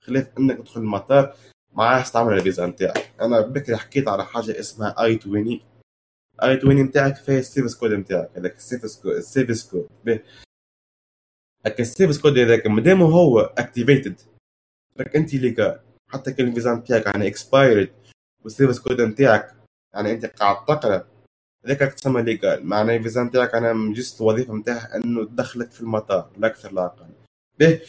خلاف 0.00 0.38
إنك 0.38 0.58
تدخل 0.58 0.80
المطار 0.80 1.36
معاه 1.72 2.00
استعمل 2.02 2.34
الفيزا 2.34 2.66
نتاعك. 2.66 3.12
أنا 3.20 3.40
بكري 3.40 3.76
حكيت 3.76 4.08
على 4.08 4.24
حاجة 4.24 4.60
اسمها 4.60 5.04
I-20 5.04 5.18
I-20 5.22 6.76
نتاعك 6.76 7.16
فيها 7.16 7.38
ال 7.38 7.43
service 7.43 7.76
code 7.76 7.92
نتاعك 7.92 8.30
هذاك 8.36 8.56
ال 8.56 8.61
service 8.61 8.96
code 9.02 9.12
ال 9.12 9.19
service 9.19 9.70
code. 9.70 9.88
هكا 11.66 11.82
ال 11.82 11.86
service 11.86 12.18
code 12.20 12.38
هذاك 12.38 12.66
مادام 12.66 13.02
هو 13.02 13.40
activated 13.40 14.20
راك 15.00 15.16
أنت 15.16 15.34
légal 15.34 15.80
حتى 16.08 16.32
كان 16.32 16.48
الفيزا 16.48 16.74
نتاعك 16.74 17.06
يعني 17.06 17.26
expired 17.26 17.92
وال 18.44 18.52
service 18.52 18.80
code 18.80 19.00
نتاعك 19.00 19.54
يعني 19.94 20.12
أنت 20.12 20.26
قاعد 20.26 20.64
تقرأ 20.64 21.06
هذاك 21.66 21.78
تسمى 21.78 22.22
légal 22.22 22.66
معناها 22.66 22.96
الفيزا 22.96 23.22
نتاعك 23.22 23.54
أنا 23.54 23.94
just 23.94 24.20
الوظيفة 24.20 24.54
نتاعها 24.54 24.96
إنه 24.96 25.24
تدخلك 25.24 25.70
في 25.70 25.80
المطار 25.80 26.30
لا 26.36 26.46
أكثر 26.46 26.72
لا 26.72 26.84
أقل. 26.86 27.06
به 27.58 27.80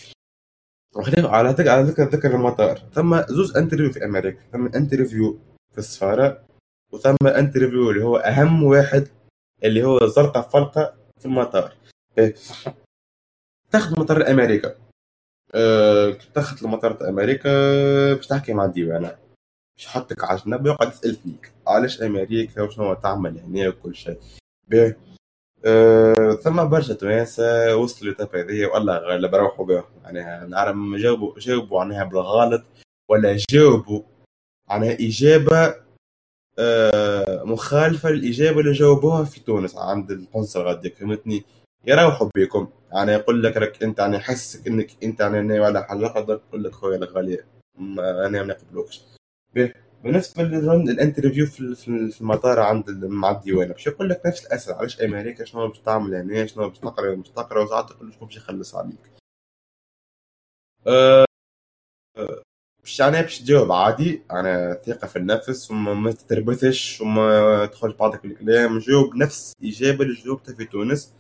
على 0.98 1.50
ذكر 1.50 1.70
على 1.70 1.84
ذكر 1.84 2.04
ذكر 2.04 2.36
المطار. 2.36 2.82
ثم 2.94 3.22
زوز 3.22 3.58
interview 3.58 3.92
في 3.92 4.06
أمريكا 4.06 4.40
ثم 4.52 4.66
interview 4.66 5.40
في 5.72 5.78
السفارة 5.78 6.46
وثم 6.92 7.28
interview 7.28 7.92
اللي 7.92 8.04
هو 8.04 8.18
أهم 8.18 8.64
واحد 8.64 9.08
اللي 9.64 9.84
هو 9.84 10.08
زرقاء 10.08 10.50
فلقه 10.50 10.94
في 11.20 11.26
المطار. 11.26 11.74
تاخذ 13.72 14.00
مطار 14.00 14.32
أمريكا. 14.32 14.76
أه 15.56 16.18
تاخذ 16.34 16.68
لمطار 16.68 17.10
أمريكا 17.10 17.50
باش 18.14 18.28
تحكي 18.28 18.54
مع 18.54 18.66
الديوانه 18.66 19.16
باش 19.76 19.86
يحطك 19.86 20.24
على 20.24 20.40
جنب 20.46 20.66
ويقعد 20.66 20.92
يسأل 20.92 21.16
فيك. 21.16 21.52
علاش 21.68 22.02
أمريكا؟ 22.02 22.62
وشنو 22.62 22.94
تعمل 22.94 23.40
هنا 23.40 23.68
وكل 23.68 23.96
شيء. 23.96 24.18
أه 25.66 26.32
ثم 26.44 26.70
برشا 26.70 26.94
توانسة 26.94 27.76
وصلوا 27.76 28.14
لتاب 28.14 28.36
هذيا 28.36 28.68
والله 28.68 28.98
غالب 28.98 29.36
روحوا 29.36 29.66
بها 29.66 29.84
يعني 30.04 30.50
نعرف 30.50 30.76
جاوبوا 30.98 31.40
جاوبوا 31.40 31.82
عنها 31.82 32.04
بالغلط 32.04 32.64
ولا 33.10 33.38
جاوبوا 33.52 34.02
عنها 34.70 34.94
إجابة 34.94 35.76
أه 36.60 37.44
مخالفة 37.44 38.10
للإجابة 38.10 38.60
اللي 38.60 38.72
جاوبوها 38.72 39.24
في 39.24 39.40
تونس 39.40 39.78
عند 39.78 40.12
القنصل 40.12 40.62
غاديك 40.62 40.96
فهمتني؟ 40.96 41.44
يروحوا 41.86 42.30
بيكم 42.36 42.68
يعني 42.94 43.12
يقول 43.12 43.44
لك 43.44 43.58
رك 43.58 43.84
أنت 43.84 44.00
يعني 44.00 44.20
حسك 44.20 44.68
إنك 44.68 45.04
أنت 45.04 45.20
يعني 45.20 45.60
ولا 45.60 45.84
حاجة 45.84 46.06
قدر 46.06 46.38
تقول 46.38 46.64
لك 46.64 46.72
خويا 46.72 46.98
الغالي 46.98 47.40
أنا 47.80 48.30
ما 48.30 48.44
نقبلوكش 48.44 49.02
بالنسبة 50.04 50.44
لل 50.44 50.62
interview 50.62 51.46
في 51.46 52.20
المطار 52.22 52.60
عند 52.60 52.90
مع 53.06 53.32
الديوانه 53.32 53.74
باش 53.74 53.88
يقول 53.88 54.10
لك 54.10 54.22
نفس 54.26 54.46
الأسئلة 54.46 54.78
علاش 54.78 55.02
أمريكا 55.02 55.46
شنو 55.46 55.68
باش 55.68 55.80
تعمل 55.80 56.16
هنا 56.16 56.46
شنو 56.46 56.70
باش 56.70 56.80
تقرا 56.80 57.16
مش 57.16 57.30
تقرا 57.30 57.64
وساعات 57.64 57.92
يقول 57.92 58.08
لك 58.10 58.14
شنو 58.14 58.26
باش 58.26 58.38
يخلص 58.38 58.76
عليك. 58.76 59.12
أه 60.88 61.26
باش 62.80 63.00
يعني 63.00 63.22
باش 63.22 63.40
تجاوب 63.40 63.72
عادي 63.72 64.24
أنا 64.32 64.74
ثقة 64.74 65.08
في 65.08 65.16
النفس 65.16 65.72
وما 65.72 66.12
تتربثش 66.12 67.02
وما 67.02 67.66
تدخلش 67.66 67.96
بعضك 67.96 68.26
الكلام 68.26 68.80
جاوب 68.80 69.16
نفس 69.16 69.54
الاجابه 69.62 70.04
اللي 70.04 70.16
جاوبتها 70.22 70.56
في 70.56 70.66
تونس. 70.66 71.14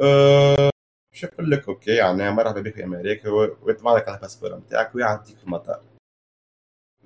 أه 0.00 0.70
باش 1.12 1.22
يقول 1.24 1.50
لك 1.50 1.68
okay 1.68 1.90
يعني 1.90 2.30
مرحبا 2.30 2.60
بك 2.60 2.74
في 2.74 2.84
أمريكا 2.84 3.28
ويطبع 3.30 3.96
لك 3.96 4.08
على 4.08 4.16
ال 4.16 4.20
passeport 4.20 4.56
نتاعك 4.56 4.94
ويعديك 4.94 5.36
في 5.36 5.44
المطار. 5.44 5.82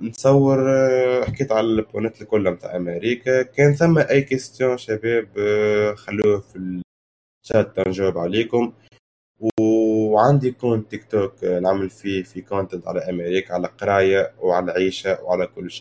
نتصور 0.01 0.71
آه، 0.71 1.25
حكيت 1.25 1.53
على 1.53 1.67
ال 1.67 1.75
points 1.75 2.23
الكل 2.23 2.49
نتاع 2.49 2.77
أمريكا. 2.77 3.43
كان 3.43 3.75
ثم 3.75 3.99
أي 3.99 4.23
question 4.23 4.77
شباب 4.79 5.29
آه، 5.39 5.95
خلوه 5.95 6.41
في 6.41 6.81
الشات 7.45 7.89
نجاوب 7.89 8.19
عليكم. 8.19 8.73
وعندي 9.61 10.51
compte 10.51 10.91
تيك 10.91 11.05
توك 11.05 11.45
آه، 11.45 11.61
نعمل 11.61 11.91
فيه 11.91 12.23
في 12.23 12.41
content 12.41 12.89
على 12.89 13.01
أمريكا 13.11 13.55
على 13.55 13.69
قراية 13.69 14.33
وعلى 14.41 14.73
عيشة 14.73 15.23
وعلى 15.23 15.47
كل 15.47 15.71
شيء. 15.71 15.81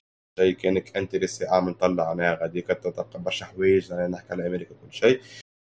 كانك 0.61 0.97
intéressé 0.97 1.45
عام 1.45 1.69
نطلع 1.69 2.09
عنها 2.09 2.39
غادي 2.41 2.61
تلقى 2.61 3.19
برشا 3.19 3.45
حوايج 3.45 3.93
نحكي 3.93 4.33
على 4.33 4.47
أمريكا 4.47 4.75
كل 4.75 4.93
شيء. 4.93 5.21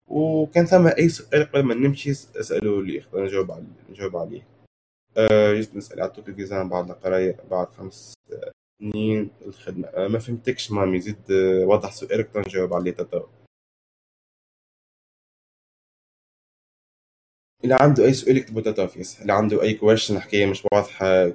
وكان 0.07 0.67
ثم 0.67 0.87
أي 0.87 1.09
سؤال 1.09 1.45
قبل 1.45 1.63
ما 1.63 1.75
نمشي 1.75 2.11
اسألوا 2.11 2.83
لي 2.83 3.03
نجاوب 3.15 3.51
عليه 3.51 3.65
نجاوب 3.91 4.17
عليه. 4.17 4.60
آه 5.17 5.55
just 5.55 5.77
نسأل 5.77 6.01
عطوك 6.03 6.29
الفيزا 6.29 6.63
بعد 6.63 6.91
القراية 6.91 7.37
بعد 7.51 7.69
خمس 7.73 8.15
سنين 8.81 9.31
الخدمة. 9.47 9.89
آه 9.89 10.09
ما 10.09 10.19
فهمتكش 10.19 10.71
مامي 10.73 11.01
زيد 11.01 11.31
آه 11.33 11.65
وضح 11.67 11.93
سؤالك 11.93 12.29
تنجاوب 12.35 12.75
عليه 12.75 12.91
تتو 12.91 13.27
اللي 17.65 17.75
عنده 17.75 18.05
أي 18.05 18.13
سؤال 18.13 18.37
يكتبوا 18.37 18.61
تتو 18.63 18.87
فيس 18.87 19.21
اللي 19.23 19.33
عنده 19.33 19.63
أي 19.63 19.75
question 19.75 20.19
حكاية 20.21 20.47
مش 20.47 20.63
واضحة 20.73 21.33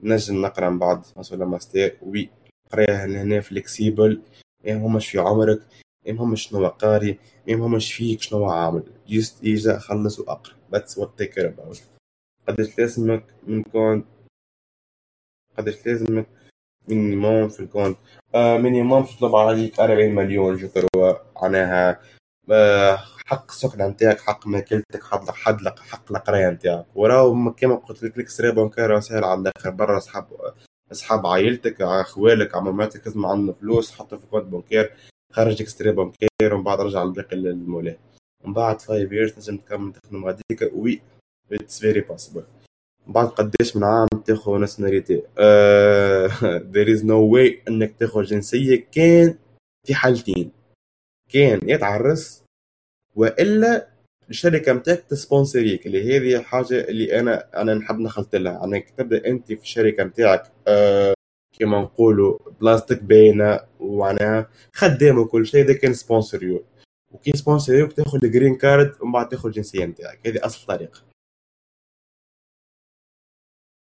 نجم 0.00 0.42
نقرأ 0.42 0.70
من 0.70 0.78
بعد. 0.78 1.04
مثلا 1.16 1.44
master. 1.46 1.96
oui 2.02 2.30
قراية 2.72 3.04
هنا 3.04 3.40
flexible 3.40 4.22
ما 4.64 4.74
همش 4.86 5.08
في 5.10 5.18
عمرك. 5.18 5.58
ما 6.06 6.12
يهمش 6.12 6.48
شنو 6.48 6.66
قاري. 6.68 7.12
ما 7.46 7.52
يهمش 7.52 7.92
فيك 7.94 8.20
شنو 8.22 8.44
عامل. 8.50 8.82
just 9.08 9.44
اجا 9.44 9.78
خلص 9.78 10.18
وأقرأ. 10.20 10.54
That's 10.72 10.94
what 10.98 11.08
they 11.18 11.26
care 11.26 11.46
about. 11.48 11.97
قداش 12.48 12.78
لازمك 12.78 13.24
من 13.46 13.62
compte 13.62 14.06
قداش 15.58 15.86
لازمك 15.86 16.26
minimum 16.88 17.48
في 17.48 17.60
ال 17.60 17.65
compte 17.65 17.98
آه 18.34 18.58
minimum 18.58 19.04
تطلب 19.04 19.36
عليك 19.36 19.80
40 19.80 20.14
مليون 20.14 20.68
كروا 20.68 21.14
معناها. 21.42 22.00
آه 22.50 22.96
حق 23.26 23.50
السكنة 23.50 23.88
نتاعك 23.88 24.20
حق 24.20 24.46
ماكلتك 24.46 25.02
حق 25.04 25.30
حق 25.30 25.78
حق 25.78 26.12
القراية 26.12 26.50
نتاعك. 26.50 26.86
وراو 26.94 27.54
كيما 27.54 27.74
قلت 27.74 28.02
لك 28.02 28.16
ال 28.16 28.20
extrait 28.20 28.52
bancaire 28.52 29.00
سهل 29.00 29.24
على 29.24 29.40
الآخر. 29.40 29.70
برا 29.70 29.96
اصحاب 29.98 30.26
أصحاب 30.92 31.26
عائلتك 31.26 31.82
أخوالك 31.82 32.56
عماماتك 32.56 33.06
لازم 33.06 33.26
عندنا 33.26 33.52
فلوس 33.52 33.92
حطوا 33.92 34.18
في 34.18 34.26
compte 34.26 34.44
bancaire 34.44 34.92
خرج 35.32 35.62
extrait 35.62 35.92
bancaire 35.92 36.28
ومن 36.54 36.62
بعد 36.64 36.80
رجع 36.80 37.02
الباقي 37.02 37.36
للمولاه 37.36 37.96
من 38.44 38.52
بعد 38.52 38.80
5 38.80 39.08
years 39.08 39.34
تنجم 39.34 39.56
تكمل 39.56 39.92
تخدم 39.92 40.24
غاديك. 40.24 40.70
oui 40.72 41.00
it's 41.52 41.80
very 41.80 42.00
possible 42.00 42.44
بعد 43.06 43.26
قداش 43.26 43.76
من 43.76 43.84
عام 43.84 44.08
تاخذ 44.26 44.56
nationalité 44.58 45.22
there 46.72 46.92
is 46.92 47.04
no 47.04 47.20
way 47.20 47.62
إنك 47.68 47.94
تاخذ 47.98 48.22
جنسية. 48.22 48.86
كان 48.92 49.34
في 49.86 49.94
حالتين. 49.94 50.50
كان 51.30 51.60
يتعرس 51.68 52.42
وإلا 53.16 53.88
الشركة 54.30 54.72
نتاعك 54.72 55.04
ت 55.08 55.16
sponsor 55.16 55.70
يك 55.70 55.86
اللي 55.86 56.16
هذه 56.16 56.36
الحاجة 56.40 56.80
اللي 56.80 57.20
أنا 57.20 57.62
أنا 57.62 57.74
نحب 57.74 57.98
نخلط 57.98 58.36
لها. 58.36 58.64
أنك 58.64 58.90
تبدأ 58.90 59.26
أنت 59.26 59.46
في 59.46 59.62
الشركة 59.62 60.04
نتاعك 60.04 60.52
أه 60.68 61.14
كما 61.58 61.80
نقولوا 61.80 62.38
بلاستيك 62.60 63.02
باينة 63.02 63.60
ومعناها 63.80 64.50
خدام 64.72 65.18
وكل 65.18 65.46
شيء. 65.46 65.64
اذا 65.64 65.72
كان 65.72 65.94
سبونسر 65.94 66.42
يو 66.42 66.64
وكي 67.12 67.32
سبونسر 67.36 67.74
يو 67.74 67.86
تاخذ 67.86 68.18
الجرين 68.24 68.54
كارد 68.54 68.92
ومن 69.00 69.12
بعد 69.12 69.28
تاخذ 69.28 69.48
الجنسية 69.48 69.84
نتاعك 69.84 70.26
هذه 70.26 70.46
أصل 70.46 70.66
طريقه 70.66 71.07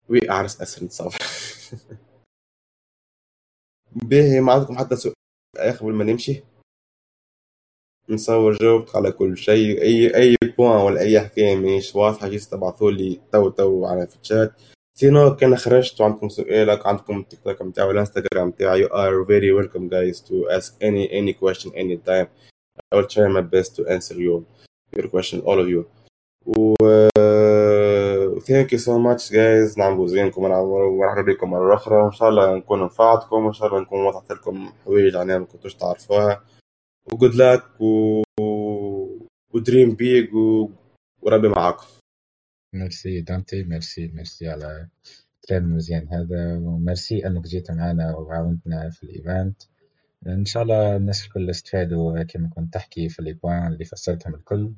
وي 0.09 0.31
اعرس 0.31 0.61
اسر 0.61 0.85
نتصور 0.85 1.15
باهي 3.93 4.41
ما 4.41 4.53
عندكم 4.53 4.79
حتى 4.79 4.97
سؤال 4.97 5.15
قبل 5.81 5.93
ما 5.93 6.05
نمشي؟ 6.05 6.43
نصور 8.09 8.57
جاوبت 8.57 8.97
على 8.97 9.13
كل 9.13 9.37
شيء. 9.37 9.83
أي 9.83 10.17
أي 10.17 10.37
بوان 10.59 10.81
ولا 10.81 11.01
أي 11.01 11.21
حكاية 11.21 11.57
مش 11.57 11.97
واضحة 11.97 12.29
جيت 12.29 12.43
تبعثوا 12.43 12.91
لي 12.91 13.21
تو 13.33 13.49
تو 13.49 13.87
على 13.87 14.07
في 14.07 14.17
الشات. 14.23 14.53
sinon 14.99 15.37
كان 15.37 15.57
خرجت 15.57 16.01
وعندكم 16.01 16.29
سؤالك 16.29 16.87
عندكم 16.87 17.21
التيك 17.21 17.41
توك 17.45 17.63
نتاعي 17.63 17.89
والانستغرام 17.89 18.49
نتاعي 18.49 18.85
you 18.87 18.89
are 18.89 19.25
very 19.25 19.53
welcome 19.61 19.89
guys 19.89 20.21
to 20.29 20.35
ask 20.57 20.75
any 20.83 21.09
any 21.11 21.33
question 21.33 21.73
anytime. 21.75 22.29
I 22.93 22.97
will 22.97 23.07
try 23.07 23.29
my 23.29 23.43
best 23.55 23.77
to 23.77 23.83
answer 23.89 24.15
you 24.15 24.45
your 24.97 25.09
question 25.09 25.41
all 25.41 25.61
of 25.61 25.69
you. 25.69 25.85
و 26.47 26.75
thank 28.41 28.73
you 28.73 28.79
so 28.79 28.99
much 28.99 29.33
guys 29.33 29.79
نعملوا 29.79 30.07
زينكم 30.07 30.45
ونعملوا 30.45 31.23
بكم 31.23 31.51
مرة 31.51 31.75
أخرى. 31.75 31.97
وإن 31.97 32.13
شاء 32.13 32.29
الله 32.29 32.57
نكون 32.57 32.85
نفعتكم 32.85 33.45
وإن 33.45 33.53
شاء 33.53 33.69
الله 33.69 33.81
نكون 33.81 34.07
وضحت 34.07 34.33
لكم 34.33 34.73
حوايج 34.85 35.17
عنها 35.17 35.39
ما 35.39 35.45
كنتوش 35.45 35.75
تعرفوها. 35.75 36.45
و 37.13 37.17
good 37.17 37.35
luck 37.35 37.81
و... 37.81 38.23
و 39.55 39.61
dream 39.61 39.95
big 39.95 40.35
و... 40.35 40.71
وربي 41.23 41.49
معاكم. 41.49 41.87
ميرسي 42.75 43.21
دانتي 43.21 43.65
merci 43.65 44.09
merci 44.09 44.49
على 44.49 44.89
الكلام 45.43 45.65
المزيان 45.65 46.09
هذا. 46.09 46.59
وميرسي 46.59 47.27
أنك 47.27 47.45
جيت 47.45 47.71
معنا 47.71 48.17
وعاونتنا 48.17 48.91
في 48.91 49.03
ال 49.03 49.11
event. 49.11 49.63
إن 50.27 50.45
شاء 50.45 50.63
الله 50.63 50.97
الناس 50.97 51.25
الكل 51.25 51.51
استفادوا 51.51 52.23
كما 52.23 52.51
كنت 52.57 52.75
تحكي 52.75 53.09
في 53.09 53.19
ال 53.19 53.26
points 53.26 53.67
اللي 53.67 53.85
فسرتهم 53.85 54.35
الكل. 54.35 54.73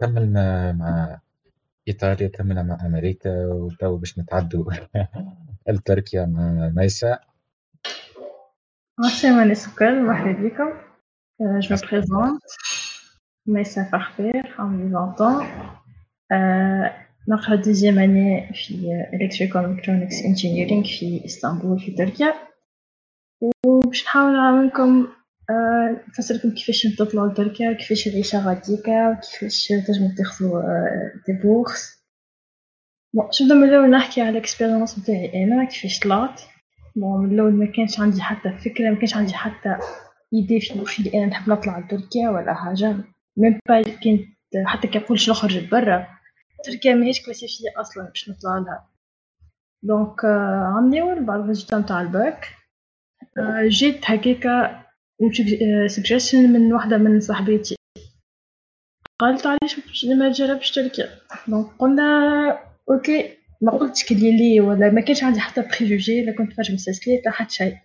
كملنا 0.00 0.72
مع 0.72 1.20
إيطاليا 1.88 2.28
كملنا 2.28 2.62
مع 2.62 2.86
أمريكا 2.86 3.46
وتو 3.46 3.96
باش 3.96 4.18
نتعدوا 4.18 4.72
لتركيا 5.68 6.26
مع 6.26 6.72
ميسا. 6.76 7.18
Merci 9.00 9.24
الكل 9.24 10.02
مرحبا 10.02 10.32
بكم 10.32 10.72
je 11.60 11.76
me 11.76 11.78
présente. 11.78 12.40
ميسا 13.46 13.84
فخبير 13.84 14.54
عمري 14.58 14.96
20 14.96 15.14
ans. 15.16 15.78
نقرا 17.28 17.54
deuxième 17.54 17.98
année 17.98 18.52
في 18.54 19.04
electrical 19.14 19.64
electronics 19.64 20.22
engineering 20.24 20.84
في 20.84 21.22
اسطنبول 21.24 21.78
في 21.80 21.90
تركيا 21.90 22.34
وباش 23.66 24.04
نحاول 24.04 24.32
نعاونكم 24.32 25.08
نفسر 26.08 26.34
لكم 26.34 26.50
كيفاش 26.50 26.82
تطلعوا 26.82 27.28
لتركيا؟ 27.28 27.72
كيفاش 27.72 28.06
العيشة 28.06 28.46
غاديكا؟ 28.48 29.10
وكيفاش 29.10 29.68
تنجمو 29.68 30.10
تاخدو 30.18 30.60
des 31.26 31.32
bourses 31.42 31.98
bon 33.14 33.32
شنبدا 33.32 33.54
من 33.54 33.68
الأول 33.68 33.90
نحكي 33.90 34.20
على 34.20 34.30
ال 34.30 34.36
expérience 34.36 34.98
نتاعي 34.98 35.44
أنا 35.44 35.64
كيفاش 35.64 35.98
طلعت. 36.00 36.40
bon 36.96 37.20
من 37.26 37.34
الأول 37.34 37.52
ما 37.52 37.66
كانش 37.66 38.00
عندي 38.00 38.22
حتى 38.22 38.52
فكرة 38.52 38.90
ما 38.90 38.96
كانش 38.96 39.16
عندي 39.16 39.34
حتى 39.34 39.76
idée 40.34 40.60
في 40.60 40.98
اللي 40.98 41.18
أنا 41.18 41.26
نحب 41.26 41.50
نطلع 41.50 41.78
لتركيا 41.78 42.30
ولا 42.30 42.54
حاجة. 42.54 42.96
même 43.36 43.58
pas 43.68 43.82
كنت 43.82 44.24
حتى 44.66 44.88
كي 44.88 44.98
نقول 44.98 45.18
نخرج 45.28 45.56
لبرا 45.58 46.06
تركيا 46.64 46.94
ماهيش 46.94 47.22
classifiée 47.22 47.80
أصلا 47.80 48.04
باش 48.04 48.30
نطلع 48.30 48.58
لها. 48.58 48.88
donc 49.82 50.24
عام 50.74 50.94
الأول 50.94 51.24
بعد 51.24 51.40
ال 51.40 51.44
résultat 51.44 51.78
نتاع 51.78 52.00
الباك 52.00 52.46
جيت 53.68 54.10
هكاكا 54.10 54.87
سجشن 55.86 56.52
من 56.52 56.72
واحدة 56.72 56.98
من 56.98 57.20
صاحباتي 57.20 57.76
قالت 59.20 59.46
علاش 59.46 59.76
ما 60.04 60.32
تجربش 60.32 60.70
تركيا 60.70 61.08
donc 61.48 61.66
قلنا 61.78 62.58
okay 62.90 63.38
ما 63.62 63.72
قلتش 63.72 64.04
كلي 64.04 64.36
لي 64.36 64.60
ولا 64.60 64.90
ما 64.90 65.00
كانش 65.00 65.24
عندي 65.24 65.40
حتى 65.40 65.62
préjugé 65.62 66.24
لا 66.24 66.32
كنت 66.32 66.52
فاش 66.52 66.70
مستسلي 66.70 67.22
لا 67.24 67.30
حتى 67.30 67.54
شيء 67.54 67.76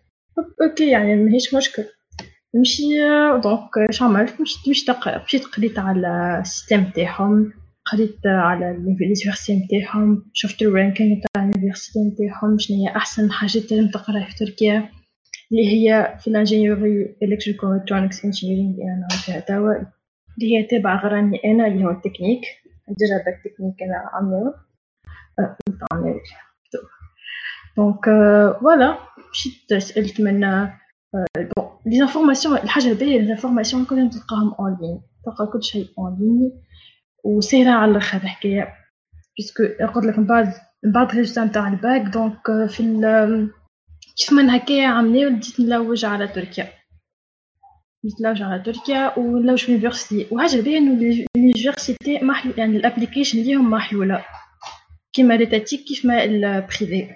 okay 0.62 0.90
يعني 0.90 1.16
ماهيش 1.16 1.54
مشكل. 1.54 1.84
نمشي 2.56 2.84
donc 3.44 3.78
اش 3.90 4.02
عملت؟ 4.02 4.42
مشيت 4.42 4.70
مشيت 4.70 4.88
تقرا 4.88 5.24
مشيت 5.24 5.46
قريت 5.46 5.80
على 5.80 6.40
ال 6.41 6.47
système 6.47 6.84
تاعهم 6.84 7.54
قريت 7.86 8.18
على 8.26 8.72
ال 8.72 8.80
université 8.80 9.66
نتاعهم 9.66 10.26
شفت 10.34 10.62
ال 10.62 10.69
ranking 10.69 11.22
تاع 11.34 11.44
ال 11.44 11.49
université 11.49 12.00
نتاعهم 12.00 12.60
شنو 12.60 12.78
هي 12.78 12.96
أحسن 12.96 13.32
حاجات 13.32 13.72
اللي 13.72 13.92
تقراها 13.92 14.26
في 14.30 14.46
تركيا. 14.46 14.90
اللي 15.52 15.68
هي 15.68 16.18
في 16.20 16.28
ال 16.28 16.36
ingénierie 16.36 17.16
electrical 17.24 17.70
electronics 17.70 18.26
engineering 18.26 18.72
اللي 18.72 18.84
أنا 18.84 19.07
فيها 19.26 19.40
توا 19.40 19.74
اللي 20.38 20.57
هي 20.57 20.64
تابعة 20.64 21.03
غراني 21.03 21.40
أنا 21.45 21.68
اللي 21.68 21.86
هو 21.86 21.90
التكنيك. 21.90 22.41
هذا 22.90 23.36
التكنيك 23.38 23.84
أنا 23.84 24.10
عامله 24.14 24.53
عامله 25.91 26.20
donc 27.78 28.06
voilà 28.62 28.98
مشيت 29.32 29.74
سألت 29.84 30.22
من 30.22 30.40
bon 31.36 31.70
les 31.86 31.98
informations 31.98 32.58
الحاجة 32.57 32.88
الباهيه 32.88 33.20
les 33.20 33.28
informations 33.28 33.86
كلهم 33.86 34.10
تلقاهم 34.10 34.53
en 34.60 34.78
ligne 34.82 35.02
تلقى 35.26 35.52
كل 35.53 35.64
شيء 35.64 35.88
en 36.00 36.18
ligne 36.20 36.62
وسهله 37.24 37.72
على 37.72 37.91
الآخر 37.91 38.18
الحكاية. 38.18 38.74
puisque 39.38 39.64
قلت 39.94 40.06
لك 40.06 40.20
من 40.20 40.26
بعد 40.26 40.53
من 40.84 40.91
بعد 40.91 41.10
ال 41.10 41.14
résultat 41.14 41.45
نتاع 41.45 41.68
ال 41.68 41.76
bac 41.76 42.02
donc 42.02 42.68
في 42.68 42.80
كيف 44.18 44.34
من 44.34 44.49
هكايا 44.49 44.88
عملي 44.88 45.30
بديت 45.30 45.60
نلوج 45.60 46.06
على 46.06 46.27
تركيا. 46.27 46.68
بديت 48.03 48.22
نلوج 48.22 48.41
على 48.41 48.64
تركيا 48.64 49.19
ونلوج 49.19 49.57
في 49.60 49.69
ال 49.70 49.75
université 49.75 50.28
وحاجه 50.35 50.61
باهيه 50.61 50.77
انه 50.77 51.26
ال 51.36 51.43
université 51.43 52.20
محلول 52.22 52.60
يعني 52.60 52.77
ال 52.78 52.83
application 52.83 53.40
ليهم 53.40 53.72
محلوله 53.72 54.26
كيما 55.14 55.34
l'étatique 55.34 55.84
كيف 55.84 56.06
ما 56.06 56.23
ال 56.24 56.39
privé 56.39 57.16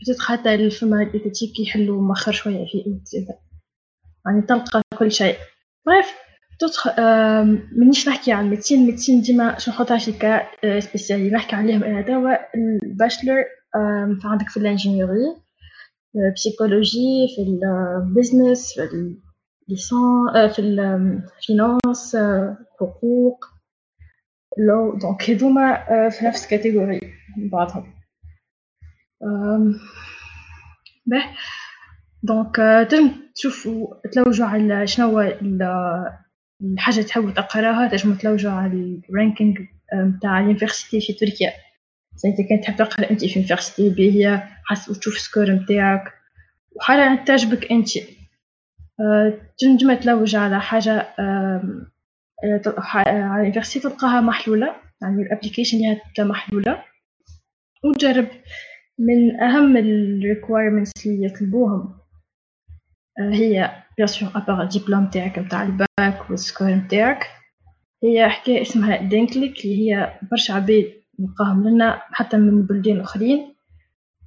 بتت 0.00 0.20
حتى 0.20 0.70
فما 0.70 0.96
l'étatique 0.96 1.60
يحلوا 1.60 2.02
مخر 2.02 2.32
شوية 2.32 2.66
في 2.66 2.96
يعني 4.26 4.42
تلقى 4.42 4.82
كل 4.98 5.12
شيء. 5.12 5.36
bref 5.86 6.06
تدخل 6.58 6.90
مانيش 7.78 8.08
نحكي 8.08 8.32
عن 8.32 8.50
médecine. 8.50 8.86
médecine 8.86 9.20
ديما 9.20 9.58
شنو 9.58 9.74
نحطها 9.74 9.98
cas 9.98 10.46
spécial 10.80 11.30
نحكي 11.30 11.56
عليهم 11.56 11.84
أنا 11.84 12.02
توا. 12.02 12.36
ال 12.84 12.91
bachelor 12.91 13.44
عندك 14.24 14.48
في 14.48 14.56
ال 14.56 14.63
ingénierie. 14.63 15.43
Psychologie, 16.14 17.34
في 17.34 17.42
ال 17.42 17.56
business 17.56 18.72
في 18.74 19.16
في 20.54 20.58
ال 20.58 20.78
finance 20.78 22.16
حقوق 22.80 23.44
law 24.58 24.98
donc 24.98 25.30
هذوما 25.30 25.84
في 26.10 26.24
نفس 26.24 26.46
catégorie 26.46 27.00
بعضهم 27.52 27.94
به 31.06 31.24
donc 32.22 32.56
تنجم 32.90 33.10
تشوفوا 33.34 33.94
تلوجوا 34.12 34.46
على 34.46 34.86
شنو 34.86 35.20
الحاجة 36.62 37.02
تحبوا 37.02 37.30
تقراها 37.30 37.88
تنجموا 37.88 38.16
تلوجوا 38.16 38.52
على 38.52 39.00
ال 39.10 39.16
ranking 39.16 39.58
نتاع 39.94 40.40
ال 40.40 40.46
université 40.46 41.06
في 41.06 41.12
تركيا. 41.12 41.52
انت 42.24 42.48
كان 42.48 42.60
تحب 42.60 42.76
تقرا 42.76 43.10
انت 43.10 43.24
في 43.24 43.32
université 43.38 43.90
باهية 43.90 44.48
حسب 44.64 45.00
تشوف 45.00 45.16
ال 45.16 45.22
score 45.22 45.50
نتاعك 45.50 46.12
وحاجة 46.76 47.24
تعجبك 47.24 47.72
انت 47.72 47.88
تنجم 49.58 49.94
تلوج 49.94 50.36
على 50.36 50.60
حاجة 50.60 51.14
على 52.78 53.40
ال 53.40 53.44
université 53.44 53.88
تلقاها 53.88 54.20
محلولة 54.20 54.76
يعني 55.02 55.22
ال 55.22 55.27
application 55.27 55.76
اللي 55.78 56.28
محلولة 56.30 56.84
وجرب 57.84 58.28
من 58.98 59.40
أهم 59.40 59.76
ال 59.76 59.86
requirements 59.86 61.06
اللي 61.06 61.26
يطلبوهم 61.26 61.98
هي 63.18 63.82
bien 63.96 64.06
sûr 64.06 64.28
à 64.34 64.40
part 64.40 64.62
ال 64.62 64.68
diplôme 64.68 65.10
تاعك 65.10 65.38
نتاع 65.38 65.62
ال 65.62 65.79
bac 65.79 66.30
وال 66.30 66.41
score 66.41 66.70
نتاعك 66.70 67.26
هي 68.04 68.28
حكاية 68.28 68.62
اسمها 68.62 68.96
denklik 68.96 69.64
اللي 69.64 69.90
هي 69.92 70.18
برشا 70.30 70.54
عباد 70.54 71.03
نلقاهم 71.20 71.68
لنا 71.68 72.02
حتى 72.12 72.36
من 72.36 72.62
بلدان 72.62 73.00
أخرين. 73.00 73.54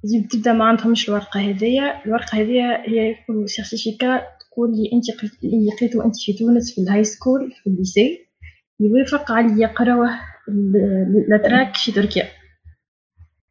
لازم 0.04 0.28
تبدأ 0.28 0.52
ما 0.52 0.64
عندهمش 0.64 1.08
الورقة 1.08 1.40
هذيا 1.40 2.04
الورقة 2.06 2.38
هذيا 2.38 2.88
هي 2.88 3.10
يكون 3.10 3.46
certificat 3.46 4.22
تقول 4.40 4.70
لي 4.70 4.90
انت 4.92 5.04
اللي 5.44 5.70
قريتو 5.80 6.02
أنت 6.02 6.16
في 6.16 6.32
تونس 6.32 6.74
في 6.74 6.80
ال 6.80 7.04
high 7.04 7.23
school 7.23 7.52
في 7.62 7.70
ال 7.70 7.79
lycée 7.79 8.26
يوافق 8.80 9.32
على 9.32 9.62
يقراوه 9.62 10.10
الأتراك 11.28 11.76
في 11.76 11.92
تركيا. 11.92 12.24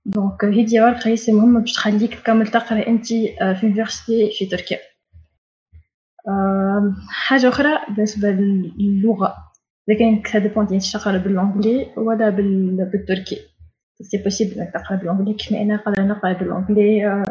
donc 0.05 0.45
هذه 0.45 0.83
ورقة 0.83 1.09
هي 1.09 1.33
مهمة 1.33 1.59
باش 1.59 1.73
تخليك 1.73 2.15
تكمل 2.15 2.47
تقرأ 2.47 2.87
أنت 2.87 3.07
في 3.07 3.59
université 3.63 4.37
في 4.37 4.45
تركيا. 4.45 4.77
حاجة 7.09 7.49
أخرى 7.49 7.79
بالنسبة 7.95 8.29
للغة. 8.77 9.35
إذا 9.89 9.99
كان 9.99 10.23
ça 10.31 10.39
dépend 10.39 10.67
انت 10.73 10.93
تقرا 10.93 11.17
بال 11.17 11.34
anglais 11.34 11.93
ولا 11.97 12.29
بالتركي. 12.29 13.37
c'est 14.01 14.23
possible 14.23 14.61
انك 14.61 14.73
تقرا 14.73 14.97
بال 14.97 15.05
anglais 15.05 15.33
كيما 15.33 15.61
أنا 15.61 15.77
قادرة 15.77 16.03
نقرا 16.03 16.33
بال 16.33 16.53
anglais 16.53 17.23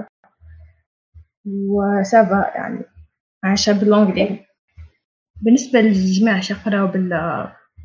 و 1.46 1.68
ça 1.68 2.10
va 2.10 2.52
يعني 2.54 2.84
عايشة 3.44 3.72
بال 3.72 3.87
anglais. 3.87 4.46
بالنسبة 5.42 5.80
للجماعة 5.80 6.42
يقراو 6.50 6.86
بال 6.86 7.08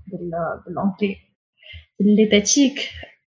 بال 0.07 0.31
بال 0.65 0.76
anglais. 0.76 1.17
ال 2.01 2.09
l'étatique 2.09 2.79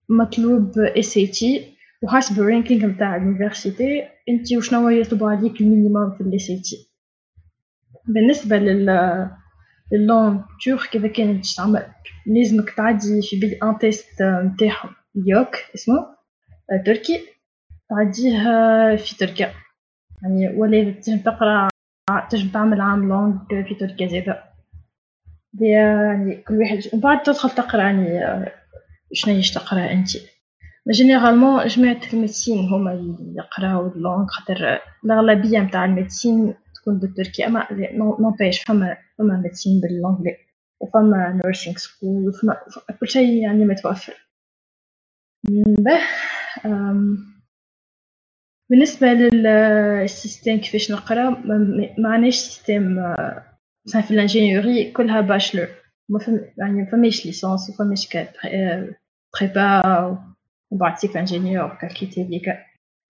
مطلوب 0.08 0.78
SAT 0.78 1.76
وحسب 2.02 2.38
ال 2.38 2.44
ranking 2.44 2.86
نتاع 2.86 3.16
ال 3.16 3.23
université. 3.23 4.02
انت 4.28 4.52
وشنو 4.56 4.88
يطلبوا 4.88 5.30
عليك 5.30 5.60
المينيموم 5.60 6.14
في 6.16 6.20
الاس 6.20 6.46
تي 6.46 6.92
بالنسبة 8.08 8.56
لل 8.56 8.90
اللون 9.92 10.44
ترك 10.64 10.96
إذا 10.96 11.08
كانت 11.08 11.44
تستعمل 11.44 11.86
لازمك 12.26 12.70
تعدي 12.70 13.22
في 13.22 13.40
بي 13.40 13.58
ان 13.62 13.78
تيست 13.78 14.22
نتاعهم 14.22 14.90
يوك 15.14 15.56
اسمه 15.74 16.06
تركي 16.86 17.20
تعديه 17.90 18.38
في 18.96 19.16
تركيا 19.18 19.52
يعني 20.22 20.48
ولا 20.56 20.90
تنجم 20.90 21.18
تقرا 21.18 21.68
تنجم 22.30 22.48
تعمل 22.48 22.80
عام 22.80 23.08
لونج 23.08 23.38
في 23.48 23.74
تركيا 23.74 24.06
زادا 24.06 24.42
يعني 25.60 26.36
كل 26.36 26.58
واحد 26.58 26.80
من 26.92 27.00
بعد 27.00 27.22
تدخل 27.22 27.50
تقرا 27.50 27.82
يعني 27.82 28.50
شنو 29.12 29.40
تقرا 29.54 29.92
انت؟ 29.92 30.08
généralement 30.90 31.66
جماعة 31.66 32.00
ال 32.12 32.18
médecine 32.18 32.68
هما 32.68 32.92
اللي 32.92 33.34
يقراو 33.36 33.86
la 33.86 33.96
langue 33.96 34.26
خاطر 34.26 34.80
الأغلبية 35.04 35.58
متاع 35.58 35.84
الميدسين 36.88 36.98
تكون 36.98 36.98
بالتركي 36.98 37.46
أما 37.46 37.66
نوبيش 38.20 38.62
فما 38.62 38.96
فما 39.18 39.40
médecine 39.40 39.80
ب 39.80 39.86
l'anglais 39.86 40.36
وفما 40.80 41.40
nursing 41.44 41.76
school 41.76 42.28
وفما 42.28 42.56
كل 43.00 43.08
شيء 43.08 43.42
يعني 43.42 43.64
متوفر 43.64 44.28
به 45.78 46.00
بالنسبة 48.70 49.06
لل 49.06 49.39
système 49.39 50.56
كيفاش 50.56 50.92
نقرأ 50.92 51.30
ما 51.98 52.08
عناش 52.08 52.34
système 52.34 52.98
مثلا 53.86 54.02
في 54.02 54.10
ال 54.10 54.18
ingénierie 54.18 54.92
كلها 54.92 55.20
bachelor 55.20 55.68
ما 56.08 56.18
فم 56.18 56.40
يعني 56.58 56.86
فماش 56.86 57.26
licence 57.26 57.70
وفماش 57.70 58.16
prépa 59.40 59.82
وبعد 60.70 60.98
cycle 60.98 61.18
ingénieur 61.18 61.78
كالكيتي 61.80 62.24
هذيك 62.24 62.48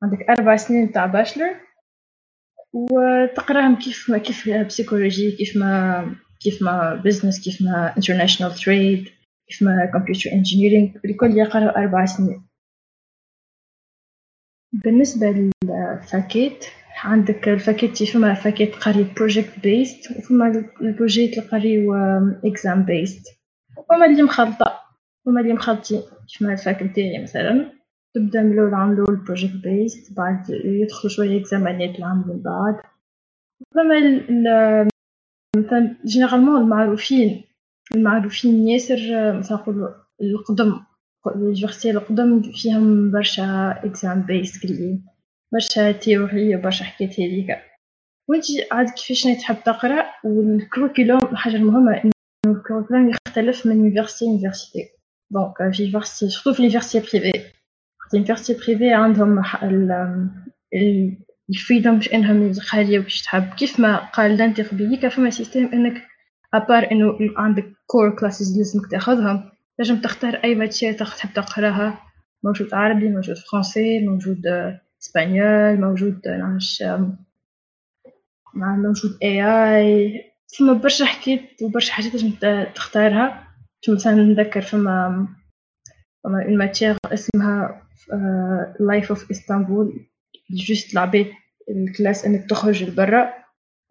عندك 0.02 0.30
أربع 0.30 0.56
سنين 0.56 0.92
تاع 0.92 1.06
bachelor 1.06 1.65
وتقراهم 2.76 3.76
كيف 3.78 4.10
ما 4.10 4.18
كيف 4.18 4.48
psychologie 4.48 5.32
كيف 5.32 5.56
ما 5.56 6.16
كيف 6.40 6.62
ما 6.62 6.94
business 7.04 7.44
كيف 7.44 7.62
ما 7.62 7.96
international 7.96 8.54
trade 8.54 9.08
كيف 9.48 9.62
ما 9.62 9.90
computer 9.92 10.32
engineering 10.32 10.96
الكل 11.04 11.38
يقرأ 11.38 11.76
أربع 11.76 12.04
سنين. 12.04 12.42
بالنسبة 14.72 15.26
لل 15.26 15.57
faculté 15.57 16.64
عندك 17.04 17.48
ال 17.48 17.55
faculté 17.55 18.02
فما 18.04 18.34
faculté 18.34 18.74
قري 18.74 19.04
project-based 19.16 20.10
وفما 20.18 20.70
ال 20.80 20.90
project 20.90 21.54
اللي 21.54 22.40
exam-based 22.44 23.26
وفما 23.78 24.06
اللي 24.06 24.22
مخلطة 24.22 24.80
وفما 25.26 25.40
اللي 25.40 25.52
مخلطين. 25.52 26.02
كيما 26.38 26.52
ال 26.52 26.60
fac 26.60 26.82
نتاعي 26.82 27.22
مثلا. 27.22 27.75
تبدأ 28.16 28.42
من 28.42 28.52
الأول 28.52 28.74
عملو 28.74 29.04
ال 29.04 29.54
project-based 29.64 30.16
بعد 30.16 30.50
يدخلو 30.50 31.10
شوية 31.10 31.40
examen 31.40 31.90
ات 31.90 31.98
العام 31.98 32.24
من 32.28 32.42
بعد. 32.42 32.76
فما 33.74 34.88
مثلا 35.56 35.96
généralement 36.04 36.60
المعروفين 36.60 37.44
المعروفين 37.94 38.68
ياسر 38.68 38.98
مثلا 39.38 39.58
نقولو 39.58 39.94
القدم 40.22 40.80
الجورسي 41.36 41.90
القدم 41.90 42.42
فيهم 42.42 43.10
برشا 43.10 43.70
exam-based 43.84 44.62
كلي 44.62 45.00
برشا 45.52 45.92
théorie 45.92 46.56
وبرشا 46.56 46.84
حكايات 46.84 47.20
هذيك 47.20 47.46
وانتي 48.28 48.66
عاد 48.72 48.86
كيفاش 48.90 49.22
تحب 49.22 49.56
تقرأ؟ 49.64 50.06
وال 50.24 50.40
curriculum 50.40 51.20
الحاجة 51.32 51.56
المهمة 51.56 52.02
انه 52.04 52.12
ال 52.46 52.52
curriculum 52.52 53.10
يختلف 53.10 53.66
من 53.66 53.76
université 53.76 54.24
université 54.24 54.88
donc 55.30 55.56
في 55.72 55.82
université 55.82 56.32
surtout 56.32 56.52
في 56.52 56.62
université 56.62 57.18
privée 57.18 57.56
ال 58.14 58.19
université 58.19 58.64
privée 58.66 58.92
عندهم 58.92 59.42
ال 61.50 61.56
freedom 61.56 61.96
باش 61.96 62.14
إنهم 62.14 62.50
يخليو 62.50 63.02
باش 63.02 63.22
تحب. 63.22 63.54
كيف 63.54 63.80
ما 63.80 63.96
قال 63.96 64.36
دانتي 64.36 64.62
قبيليك 64.62 65.08
فما 65.08 65.30
système 65.30 65.70
إنك 65.72 66.02
à 66.54 66.62
part 66.62 66.90
إنه 66.92 67.18
عندك 67.36 67.72
core 67.86 68.16
classes 68.16 68.58
لازمك 68.58 68.90
تاخذهم 68.90 69.50
تنجم 69.78 69.96
تختار 69.96 70.34
أي 70.34 70.54
matière 70.54 70.92
تحب 70.92 71.32
تقراها. 71.34 71.98
موجود 72.44 72.74
عربي 72.74 73.08
موجود 73.08 73.36
فرنسي 73.36 74.06
موجود 74.06 74.42
espagnol 75.02 75.80
موجود 75.80 76.20
نعرفش 76.28 76.84
موجود 78.54 79.18
اي 79.22 79.44
اي 79.44 80.22
فما 80.58 80.72
برشا 80.72 81.04
حكايات 81.04 81.62
وبرشا 81.62 81.92
حاجات 81.92 82.12
لازم 82.12 82.30
تختارها. 82.74 83.46
مثلا 83.88 84.14
نذكر 84.14 84.60
فما 84.60 85.28
فما 86.24 86.44
une 86.44 86.58
matière 86.58 86.96
اسمها 87.06 87.82
Life 88.80 89.08
of 89.10 89.30
Istanbul 89.30 90.06
juste 90.50 90.92
العباد 90.92 91.32
ال 91.70 91.78
classe 91.78 92.24
إنك 92.24 92.50
تخرج 92.50 92.84
لبرا 92.84 93.34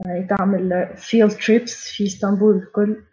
يعني 0.06 0.28
تعمل 0.28 0.94
field 0.98 1.32
trips 1.32 1.88
في 1.90 2.06
إسطنبول 2.06 2.56
الكل. 2.56 3.04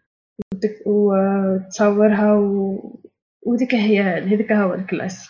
وتصورها 0.86 2.34
و... 2.34 3.00
وذيك 3.42 3.74
هي 3.74 4.00
هذيك 4.00 4.52
هو 4.52 4.74
ال 4.74 4.81
classe. 4.81 5.28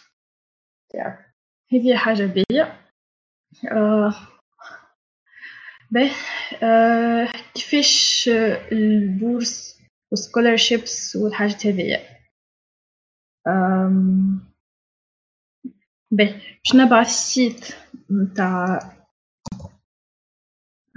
هذه 1.73 1.97
حاجة 1.97 2.27
باهية. 2.27 2.79
آه. 3.73 4.15
آه 6.63 7.29
كيفاش 7.55 8.31
ال 8.73 8.88
bourse 8.88 9.83
وال 10.11 10.26
scholarships 10.26 11.17
والحاجات 11.17 11.67
هذيا؟ 11.67 12.01
به 16.13 16.35
باش 16.65 16.75
نبعث 16.75 17.07
ال 17.07 17.20
site 17.20 17.75
نتاع 18.11 18.79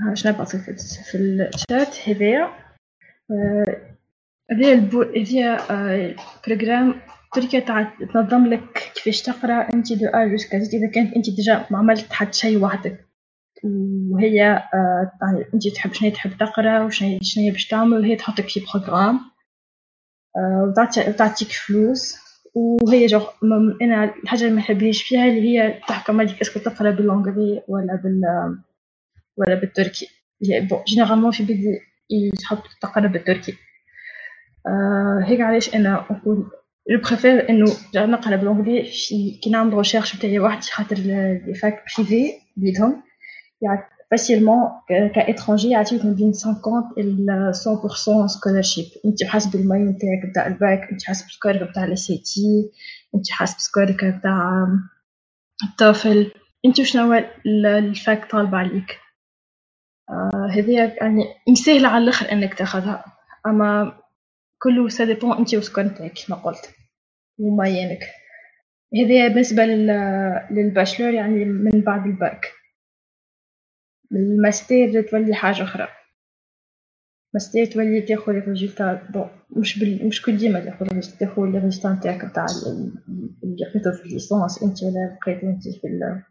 باش 0.10 0.28
نبعث 0.28 0.56
في 0.56 1.18
الشات 1.18 2.10
هذايا 2.10 2.54
هذه 4.52 4.74
البو 4.74 5.02
هذه 5.02 6.16
بروجرام 6.48 7.02
تركيا 7.34 7.60
تنظم 8.14 8.48
لك 8.48 8.92
كيفاش 8.96 9.22
تقرا 9.22 9.74
انت 9.74 9.94
دو 9.94 10.06
ا 10.08 10.28
جوسكا 10.28 10.58
اذا 10.58 10.92
كانت 10.92 11.16
انت 11.16 11.30
ديجا 11.30 11.66
ما 11.72 11.78
عملت 11.78 12.14
حتى 12.14 12.40
شيء 12.40 12.64
وحدك 12.64 13.06
وهي 14.12 14.64
انت 15.54 15.68
تحب 15.68 15.94
شنو 15.94 16.10
تحب 16.10 16.38
تقرا 16.38 16.84
وشنو 16.84 17.20
شنو 17.22 17.52
باش 17.52 17.68
تعمل 17.68 18.00
وهي 18.00 18.16
تحطك 18.16 18.50
في 18.50 18.66
بروغرام 18.74 19.20
وتعطيك 21.08 21.52
فلوس 21.52 22.25
وهي 22.56 23.06
جو 23.06 23.22
أنا 23.82 24.14
الحاجة 24.23 24.41
اللي 24.41 24.52
ما 24.52 24.60
نحبهاش 24.60 25.03
فيها 25.03 25.26
اللي 25.26 25.41
هي 25.41 25.80
تحكم 25.88 26.19
عليك 26.19 26.41
أسكو 26.41 26.60
تقرأ 26.60 26.91
باللونغلي 26.91 27.64
ولا 27.68 27.95
بال 28.03 28.22
ولا 29.38 29.56
بالتركي. 29.56 30.07
بون 30.41 30.84
جينيرالمون 30.88 31.32
في 31.32 31.44
بدي 31.44 31.80
يتحط 32.10 32.64
تقرأ 32.82 33.07
بالتركي. 33.07 33.53
آه 34.68 35.23
هيك 35.26 35.41
علاش 35.41 35.76
أنا 35.76 36.06
نقول 36.11 36.52
je 36.90 36.98
préfère 37.10 37.50
إنه 37.49 37.65
نقرأ 37.95 38.36
في 38.84 39.40
كي 39.44 39.49
نعمل 39.49 39.73
recherche 39.74 40.16
نتاعي 40.15 40.40
وحدي 40.40 40.68
خاطر 40.72 40.95
les 40.96 41.54
facs 41.62 41.84
privées 41.98 42.32
بيدهم 42.57 43.03
يعني 43.61 43.80
facilement 44.12 44.58
كا 45.16 45.22
étranger 45.22 45.70
يعطيوك 45.69 46.06
من 46.06 46.15
بين 46.15 46.34
50 46.34 46.94
ل 46.98 47.52
100% 47.53 48.27
scholarship 48.28 48.86
انت 49.06 49.23
حسب 49.23 49.56
ال 49.56 49.60
moyenne 49.60 49.88
نتاعك 49.88 50.26
نتاع 50.30 50.48
الباك 50.48 50.90
انت 50.91 51.03
حسب 51.03 51.26
سكورك 51.30 51.61
نتاع 51.69 51.84
ال 51.86 52.18
SAT 52.18 52.72
انت 53.15 53.32
حسب 53.32 53.60
سكورك 53.60 54.03
نتاع 54.03 54.68
ال 55.64 55.75
TOEFL 55.75 56.32
انت 56.65 56.82
شنو 56.82 57.14
ال 57.46 57.67
fac 57.67 58.32
طالبه 58.32 58.57
عليك 58.57 58.99
آه 60.10 60.49
هذه 60.52 60.94
يعني 61.02 61.26
مسهله 61.49 61.88
على 61.88 62.03
الآخر 62.03 62.32
إنك 62.32 62.53
تاخذها. 62.53 63.06
أما 63.45 63.98
كله 64.61 64.90
ça 64.90 65.06
dépend 65.06 65.38
أنت 65.38 65.56
و 65.56 65.61
score 65.61 65.86
نتاعك 65.86 66.11
كيما 66.11 66.38
قلت. 66.40 66.69
و 67.40 67.46
moyenne 67.46 67.93
ك 67.93 68.00
هذه 68.95 69.27
بالنسبة 69.27 69.65
لل 70.52 70.64
bachelor 70.64 71.14
يعني 71.14 71.45
من 71.45 71.82
بعد 71.82 72.06
الباك. 72.06 72.55
الماستير 74.11 75.02
تولي 75.02 75.36
حاجة 75.36 75.64
أخرى. 75.64 75.88
ماستير 77.34 77.65
تولي 77.65 78.02
تاخذ 78.02 78.34
ال 78.34 78.42
résultat 78.42 79.08
bon 79.14 79.30
مش 79.57 79.80
بال... 79.80 80.07
مش 80.07 80.22
كل 80.22 80.38
ديما 80.38 80.60
تاخذ 80.60 80.86
تاخذ 81.19 81.41
ال 81.42 81.47
résultat 81.47 81.94
نتاعك 81.94 82.26
نتاع 82.26 82.45
اللي 83.44 83.56
لقيتو 83.65 83.91
في 83.91 84.06
ال 84.06 84.13
licence 84.13 84.64
انت 84.64 84.84
ولا 84.84 85.18
لقيتو 85.22 85.48
انت 85.49 85.64
في 85.64 85.88
ال... 85.88 86.23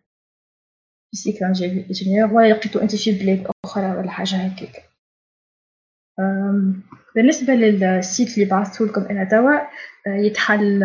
في 1.06 1.12
ال 1.12 1.18
cycle 1.18 1.44
ingénieur 1.44 2.32
ولا 2.34 2.48
لقيتو 2.52 2.78
انت 2.78 2.96
في 2.96 3.12
بلاد 3.18 3.46
أخرى 3.64 3.96
ولا 3.96 4.10
حاجة 4.10 4.36
هكاك. 4.36 4.84
بالنسبة 7.16 7.54
لل 7.54 7.81
site 7.81 8.34
اللي 8.34 8.44
بعثته 8.48 8.86
لكم 8.86 9.00
أنا 9.02 9.24
توا 9.24 9.52
يتحل 10.06 10.80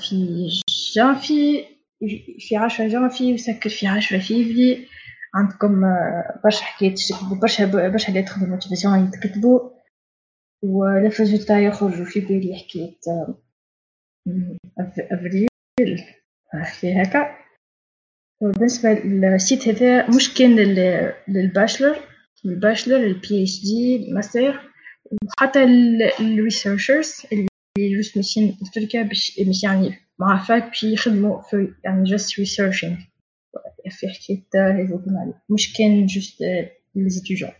في 0.00 0.48
جانفي 0.94 1.64
في 2.38 2.56
عشرة 2.56 2.88
جانفي 2.88 3.32
ويسكر 3.32 3.70
في 3.70 3.86
عشرة 3.86 4.18
فيفري 4.18 4.88
عندكم 5.34 5.82
برشا 6.44 6.62
حكايات 6.62 7.00
برشا 7.40 7.88
برشا 7.88 8.06
حاجات 8.06 8.24
تخدموا 8.24 8.48
motivation 8.48 9.04
يتكتبوا 9.04 9.70
وال 10.64 10.83
résultat 10.83 11.58
يخرجوا 11.60 12.04
في 12.04 12.20
بالي 12.20 12.56
حكاية 12.56 12.98
أفريل 15.12 15.48
في 16.64 17.02
هكا. 17.02 17.36
بالنسبة 18.42 18.92
لل 18.92 19.17
site 19.17 19.68
هذا 19.68 20.10
مش 20.16 20.34
كان 20.34 20.56
لل 21.28 21.42
bachelor 21.42 21.96
ال 22.44 22.50
bachelor 22.50 22.96
ال 22.96 23.42
PhD 23.42 23.96
ال 24.08 24.17
master 24.17 24.70
وحتى 25.12 25.64
ال 26.20 26.29
researchers 26.29 27.22
اللي 27.32 27.96
juste 27.96 28.16
ماشيين 28.16 28.52
في 28.52 28.80
تركيا 28.80 29.02
باش 29.02 29.38
يعني 29.64 29.94
مع 30.18 30.44
fac 30.44 30.64
باش 30.64 30.84
يخدموا 30.84 31.42
في 31.42 31.74
يعني 31.84 32.04
juste 32.04 32.38
researching 32.38 32.96
في 33.90 34.06
حكاية 34.08 34.84
هذوك 34.84 35.02
مش 35.50 35.72
كان 35.78 36.06
juste 36.06 36.42
les 36.94 37.08
étudiants 37.08 37.50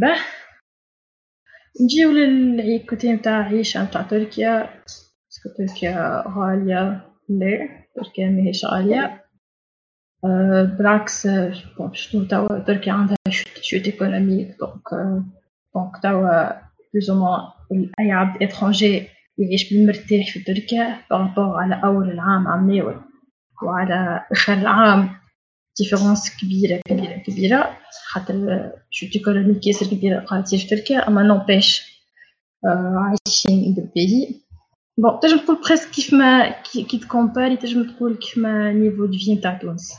باه 0.00 0.18
نجيو 1.80 2.10
لل 2.10 2.44
côté 2.44 3.12
متاع 3.12 3.42
عيشة 3.42 3.82
متاع 3.82 4.02
تركيا 4.02 4.70
est-ce 5.32 5.43
que 5.43 5.48
تركيا 5.58 6.24
غالية 6.28 7.04
لا 7.28 7.68
تركيا 7.94 8.30
ماهيش 8.30 8.64
غالية 8.64 9.24
أه 10.24 10.62
بالعكس 10.78 11.26
bon 11.78 11.94
شنو 11.94 12.24
توا 12.24 12.58
تركيا 12.58 12.92
عندها 12.92 13.16
chute 13.62 13.86
économique 13.86 14.56
donc 14.60 14.88
donc 15.74 15.92
توا 16.02 16.60
plus 16.94 17.10
أي 18.00 18.10
عبد 18.12 18.42
étranger 18.42 19.08
يعيش 19.38 19.72
بالمرتاح 19.72 20.32
في 20.32 20.40
تركيا 20.46 21.02
par 21.10 21.24
rapport 21.24 21.56
على 21.56 21.80
اول 21.84 22.10
العام 22.10 22.48
عام 22.48 22.70
وعلى 23.62 24.26
اخر 24.32 24.52
العام 24.52 25.10
différence 25.78 26.36
كبيرة 26.40 26.80
كبيرة 26.86 27.16
كبيرة. 27.16 27.78
خاطر 28.06 28.70
شوت 28.90 29.16
ايكونوميك 29.16 29.66
ياسر 29.66 29.86
كبيرة 29.86 30.20
قاعدة 30.20 30.44
في 30.46 30.66
تركيا 30.66 31.08
أما 31.08 31.22
نوبيش 31.22 31.98
عايشين 32.64 33.74
بالبيي 33.74 34.42
بون 34.98 35.20
تنجم 35.20 35.38
تقول 35.38 35.62
بريسك 35.66 35.90
كيف 35.90 36.14
ما 36.14 36.50
كي 36.62 36.98
تكومباري 36.98 37.56
تنجم 37.56 37.90
تقول 37.90 38.16
كيف 38.16 38.38
ما 38.38 38.72
نيفو 38.72 39.06
دو 39.06 39.18
في 39.18 39.34
نتاع 39.34 39.54
تونس. 39.58 39.94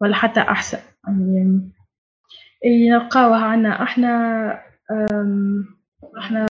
ولا 0.00 0.14
حتى 0.14 0.40
أحسن. 0.40 0.78
يعني 2.62 2.90
نلقاوها 2.90 3.44
عنا. 3.44 3.82
أحنا 3.82 4.52
أحنا 6.18 6.46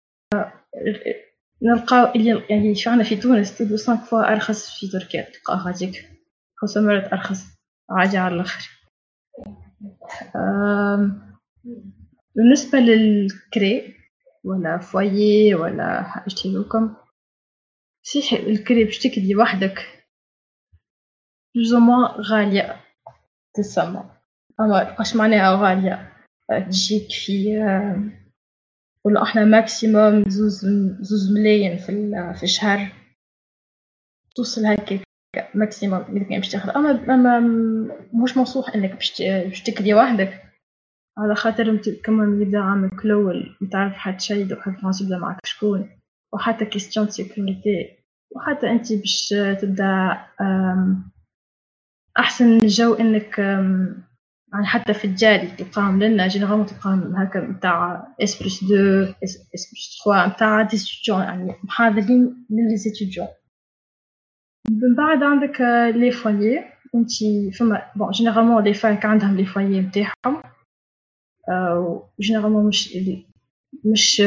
نلقاو 1.62 2.14
اللي 2.14 2.42
يعني 2.50 2.74
شو 2.74 2.90
عندنا 2.90 3.08
في 3.08 3.16
تونس؟ 3.16 3.58
تبدو 3.58 3.76
5 3.76 3.96
فوا 3.96 4.32
أرخص 4.32 4.78
في 4.78 4.88
تركيا 4.88 5.22
تلقاها 5.22 5.70
هذيك. 5.70 6.15
مرات 6.76 7.12
أرخص. 7.12 7.44
عادي 7.90 8.16
على 8.18 8.34
الآخر. 8.34 8.70
بالنسبة 12.34 12.78
للكري 12.78 13.94
ولا 14.44 14.78
foyer 14.78 15.54
ولا 15.54 16.02
حاجتي 16.02 16.52
لكم 16.52 16.96
صحيح 18.02 18.32
الكري 18.32 18.84
باش 18.84 18.98
تكري 18.98 19.36
وحدك 19.36 20.06
بلوزومون 21.54 22.04
غالية. 22.04 22.80
تسمى. 23.54 24.10
أما 24.60 24.96
واش 24.98 25.16
معناها 25.16 25.56
غالية 25.62 26.12
تجيك 26.68 27.12
في 27.12 27.56
ولا 29.04 29.22
إحنا 29.22 29.44
maximum 29.44 30.28
زوز 30.28 30.66
زوز 31.00 31.32
ملايين 31.32 31.78
في 31.78 31.86
في 32.36 32.42
الشهر. 32.42 32.92
توصل 34.36 34.66
هكاك. 34.66 35.00
maximum 35.54 36.04
إذا 36.08 36.24
كان 36.24 36.38
باش 36.38 36.48
تاخذ. 36.48 36.70
اما 36.70 37.40
مش 38.14 38.36
منصوح 38.36 38.74
إنك 38.74 38.92
باش 38.92 39.62
تكري 39.62 39.94
وحدك. 39.94 40.42
على 41.18 41.34
خاطر 41.34 41.76
كمان 42.04 42.42
يبدا 42.42 42.58
عامك 42.58 43.04
الأول 43.04 43.56
متعرف 43.60 43.92
حد 43.92 44.20
شي 44.20 44.52
وحد 44.52 44.76
يبدا 45.00 45.18
معك 45.18 45.46
شكون. 45.46 45.90
وحتى 46.32 46.64
question 46.64 47.08
sécurité 47.08 47.96
وحتى 48.30 48.70
أنت 48.70 48.92
باش 48.92 49.34
تبدأ 49.60 50.18
أحسن 52.18 52.58
جو 52.58 52.94
إنك 52.94 53.38
يعني 54.52 54.66
حتى 54.66 54.94
في 54.94 55.04
الجاري 55.04 55.46
تلقاهم. 55.46 56.02
لنا 56.02 56.28
généralement 56.28 56.66
تلقاهم 56.66 57.16
هكا 57.16 57.40
نتاع 57.40 58.08
اس 58.22 58.42
بلس 58.42 58.64
دو 58.64 59.02
اس 59.24 59.48
بلس 59.52 59.96
تخوا 59.98 60.26
نتاع 60.26 60.62
des 60.62 60.76
étudiants 60.76 61.24
يعني 61.24 61.54
محاضرين 61.64 62.46
لل 62.50 62.61
les 62.61 62.77
étudiants 62.77 63.26
من 64.70 64.94
بعد 64.94 65.22
عندك 65.22 65.60
les 65.96 66.10
foyers 66.10 66.64
انت 66.94 67.10
فما 67.58 67.82
bon 67.96 68.10
généralement 68.10 68.64
les 68.64 68.74
facs 68.74 69.04
عندهم 69.04 69.36
les 69.36 69.44
foyers 69.44 69.80
نتاعهم 69.80 70.42
généralement 72.20 72.66
مش 72.66 72.96
مش 73.84 74.20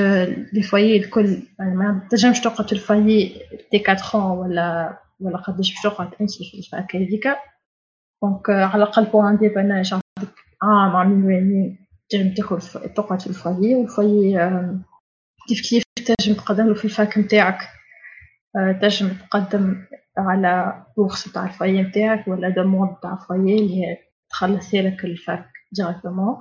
les 0.54 0.62
foyers 0.64 0.98
الكل 0.98 1.38
يعني 1.60 1.76
ما 1.76 2.08
تنجمش 2.10 2.40
تقعد 2.40 2.68
في 2.68 2.74
ال 2.74 2.85
foyer 2.85 3.42
دي 3.72 3.84
4 4.16 4.34
ولا 4.34 4.98
ولا 5.20 5.38
قداش 5.38 5.70
باش 5.70 5.82
تقعد 5.84 6.10
انت 6.22 6.32
في 6.32 6.58
ال 6.58 6.67
fac 6.67 6.96
هذيك 6.96 7.28
donc 8.24 8.50
على 8.50 8.84
الاقل 8.84 9.06
pour 9.06 9.30
un 9.30 9.41
dépannage 9.41 9.94
عندك 9.94 10.34
عام 10.62 10.96
عامين 10.96 11.26
ويامين 11.26 11.88
تنجم 12.10 12.34
تاخد 12.34 12.60
تقعد 12.96 13.22
في 13.22 13.28
الفويي 13.28 13.76
والفويي 13.76 14.50
كيف 15.48 15.70
كيف 15.70 15.84
تنجم 16.06 16.34
تقدم 16.34 16.74
في 16.74 16.86
ال 16.86 16.94
fac 16.94 17.18
نتاعك 17.18 17.60
تنجم 18.82 19.10
تقدم 19.10 19.86
على 20.18 20.86
bourse 20.98 21.34
تاع 21.34 21.46
ال 21.46 21.52
foyer 21.52 21.82
نتاعك 21.82 22.28
ولا 22.28 22.50
demande 22.50 22.96
تاع 23.02 23.14
ال 23.14 23.22
foyer 23.22 23.60
اللي 23.60 23.76
هي 23.86 23.98
تخلص 24.30 24.74
لك 24.74 25.06
ال 25.06 25.17
fac 25.17 25.50
directement 25.72 26.38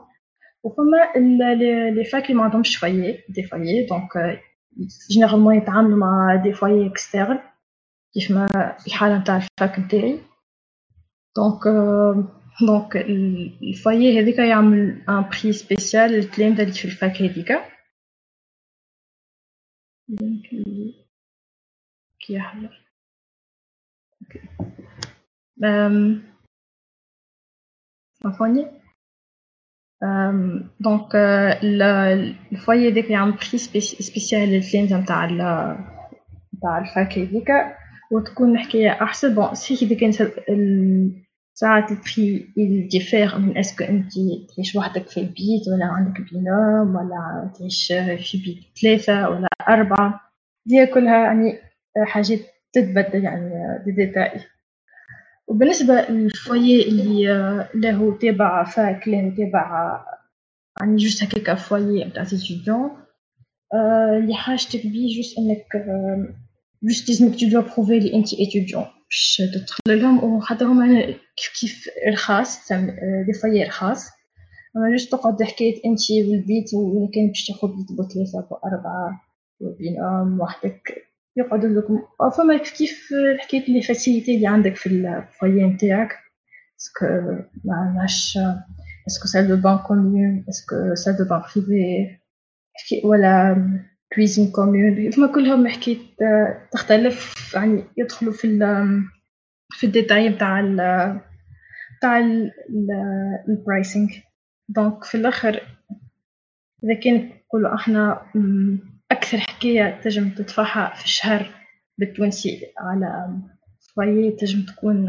وفما 0.63 1.13
les 1.91 2.05
facs 2.05 2.25
اللي 2.25 2.35
ما 2.35 2.45
عندهمش 2.45 2.77
foyer 2.77 3.25
des 3.29 3.43
foyers 3.43 3.87
donc 3.87 4.41
généralement 5.11 5.55
يتعاملوا 5.57 5.99
مع 5.99 6.41
des 6.45 6.53
foyers 6.53 6.87
externes 6.87 7.39
كيف 8.15 8.31
ما 8.31 8.77
الحالة 8.87 9.19
نتاع 9.19 9.37
ال 9.37 9.47
fac 9.47 9.79
نتاعي. 9.79 10.21
donc 11.37 11.63
donc 12.67 12.97
ال 13.63 13.73
foyer 13.73 14.21
هذيك 14.21 14.39
يعمل 14.39 15.05
un 15.09 15.23
prix 15.23 15.53
spécial 15.53 16.11
للتلامذة 16.11 16.63
اللي 16.63 16.73
في 16.73 16.85
ال 16.85 16.94
fac 16.94 17.23
هذيك. 17.23 17.53
كي 22.21 22.33
يحضر. 22.35 22.88
سامحوني 28.23 28.67
donc 30.81 31.17
ال 32.53 32.60
foyer 32.60 32.93
هذاك 32.93 33.11
يعمل 33.11 33.33
prix 33.33 33.59
spécial 33.59 34.49
للتلامذة 34.49 35.01
نتاع 35.01 35.25
نتاع 36.55 36.79
ال 36.79 36.89
fac 36.89 37.19
هذيك 37.19 37.49
وتكون 38.13 38.55
الحكاية 38.55 38.91
أحسن 38.91 39.35
bon 39.35 39.55
صحيح 39.55 39.83
إذا 39.83 39.97
كان 39.97 40.13
ساعات 41.55 41.91
ال 41.91 42.03
prix 42.03 42.53
يديفير 42.57 43.39
من 43.39 43.59
est-ce 43.59 43.76
que 43.76 43.85
انت 43.85 44.13
تعيش 44.55 44.77
وحدك 44.77 45.09
في 45.09 45.21
البيت 45.21 45.69
ولا 45.69 45.87
عندك 45.87 46.21
binôme 46.33 46.97
ولا 46.97 47.53
تعيش 47.59 47.93
في 48.31 48.39
بيت 48.39 48.79
ثلاثة 48.83 49.29
ولا 49.29 49.49
أربعة 49.69 50.21
دي 50.67 50.87
كلها 50.87 51.25
يعني 51.25 51.59
حاجات 52.07 52.39
تتبدل 52.73 53.25
يعني 53.25 53.51
دي 53.85 53.93
ديتاي 53.93 54.41
وبالنسبة 55.49 56.01
لل 56.09 56.32
foyer 56.32 56.89
اللي 56.89 57.25
له 57.75 58.19
تابع 58.19 58.65
fac 58.65 59.09
له 59.09 59.35
تابع 59.37 60.01
يعني 60.81 60.97
juste 60.97 61.23
هكاكا 61.23 61.55
foyer 61.55 62.05
نتاع 62.05 62.25
ستوديون 62.25 62.91
اللي 64.23 64.35
حاجتك 64.35 64.87
بيه 64.87 65.17
juste 65.17 65.39
إنك 65.39 65.67
juste 66.83 67.09
لازمك 67.09 67.41
تبروفي 67.41 67.99
اللي 67.99 68.15
انت 68.15 68.35
étudiant 68.35 68.83
باش 68.83 69.43
تدخل 69.55 70.03
لهم 70.03 70.25
وحتى 70.25 70.65
هما 70.65 71.03
كيف 71.37 71.61
كيف 71.61 71.89
رخاص 72.13 72.73
des 73.27 73.33
foyers 73.43 73.65
رخاص 73.65 74.07
اما 74.77 74.91
juste 74.91 75.13
تقعد 75.13 75.43
حكاية 75.43 75.81
انت 75.87 76.01
والبيت 76.11 76.75
وإذا 76.75 77.11
كان 77.15 77.27
باش 77.29 77.47
تاخد 77.47 77.71
بيت 77.77 77.93
بو 77.97 78.09
ثلاثة 78.09 78.49
بو 78.51 78.57
أربعة 78.57 79.21
بين 79.79 80.05
أم 80.05 80.41
وحدك. 80.41 81.08
يقعدوا 81.39 81.69
لكم 81.69 82.03
فما 82.37 82.57
كيف 82.57 82.73
كيف 82.79 83.09
حكاية 83.41 83.65
les 83.69 83.83
facilités 83.83 84.37
اللي 84.37 84.47
عندك 84.47 84.77
في 84.77 84.87
ال 84.87 85.00
foyer 85.00 85.65
نتاعك؟ 85.65 86.19
est-ce 86.81 86.98
que 86.98 87.07
معناش 87.65 88.39
est-ce 89.09 89.21
que 89.21 89.27
salle 89.29 89.49
de 89.49 89.57
bain 89.57 89.79
commune 89.79 90.45
est-ce 90.49 90.80
que 90.80 90.95
salle 90.95 91.17
de 91.17 91.25
bain 91.25 91.43
privée 91.57 93.07
ولا 93.07 93.57
cuisine 94.15 94.51
commune 94.51 95.11
فما 95.11 95.27
كلهم 95.27 95.69
حكاية 95.69 95.99
تختلف 96.73 97.35
يعني 97.55 97.85
يدخلوا 97.97 98.33
في 98.33 98.47
ال 98.47 98.61
في 99.71 99.87
الديتاي 99.87 100.29
نتاع 100.29 100.61
ال 100.61 100.75
نتاع 101.97 102.19
ال 103.49 103.56
pricing 103.56 104.09
donc 104.69 105.05
في 105.05 105.15
الآخر 105.15 105.63
إذا 106.85 106.95
كان 106.95 107.31
نقولوا 107.49 107.75
إحنا 107.75 108.23
أكثر 109.13 109.39
حكاية 109.39 110.01
تنجم 110.01 110.31
تدفعها 110.31 110.95
في 110.95 111.05
الشهر 111.05 111.51
بالتونسي 111.99 112.73
على 112.79 113.39
foyer 113.97 114.31
تنجم 114.31 114.63
تكون 114.67 115.09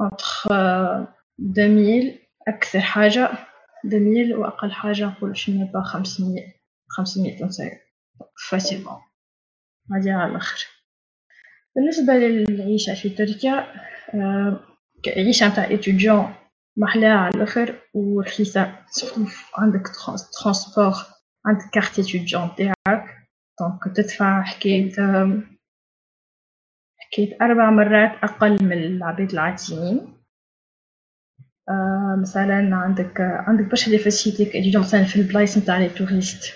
entre 0.00 0.48
2000 0.52 2.18
أكثر 2.48 2.80
حاجة 2.80 3.30
2000 3.84 4.36
وأقل 4.38 4.72
حاجة 4.72 5.04
نقول 5.06 5.36
شنو 5.36 5.66
با 5.66 5.82
500 5.82 6.44
500 6.88 7.38
تونسية 7.38 7.82
facilement 8.50 9.00
هادي 9.92 10.10
على 10.10 10.30
الآخر. 10.30 10.66
بالنسبة 11.76 12.12
للعيشة 12.12 12.94
في 12.94 13.08
تركيا 13.08 13.66
العيشه 15.16 15.48
نتاع 15.48 15.64
étudiant 15.64 16.34
محلاها 16.76 17.18
على 17.18 17.34
الآخر 17.34 17.78
ورخيصه 17.94 18.72
عندك 19.58 19.82
transport 20.42 20.94
عندك 21.46 21.70
carte 21.72 21.98
étudiant 21.98 22.50
تاعك 22.56 23.28
donc 23.60 23.96
تدفع 23.96 24.42
حكاية 24.42 24.92
حكاية 26.98 27.36
أربع 27.42 27.70
مرات 27.70 28.12
أقل 28.24 28.64
من 28.64 28.72
العباد 28.72 29.32
العاديين 29.32 30.18
مثلا 32.20 32.76
عندك 32.76 33.20
عندك 33.20 33.64
برشا 33.64 33.90
les 33.90 33.98
facilités 33.98 34.44
كيجيو 34.44 34.80
مثلا 34.80 35.04
في 35.04 35.16
البلايص 35.16 35.58
نتاع 35.58 35.78
les 35.78 35.88
touristes. 35.88 36.54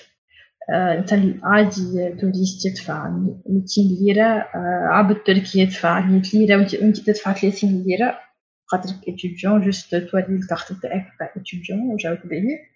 آه، 0.71 0.99
انت 0.99 1.13
عادي 1.43 2.17
touriste 2.21 2.67
يدفع 2.67 3.09
200 3.09 3.65
ليرة. 4.01 4.25
آه، 4.25 4.87
عبد 4.91 5.17
تركي 5.27 5.61
يدفع 5.61 6.01
100 6.01 6.23
ليرة. 6.35 6.57
وانت 6.57 7.01
تدفع 7.01 7.33
30 7.33 7.83
ليرة. 7.87 8.19
خاطرك 8.67 9.09
étudiant 9.09 9.61
juste 9.61 9.95
توري 9.95 10.25
الكارت 10.25 10.73
تاعك 10.73 11.07
تاع 11.19 11.33
étudiant 11.37 11.81
وجاو 11.93 12.15
تبعي 12.15 12.72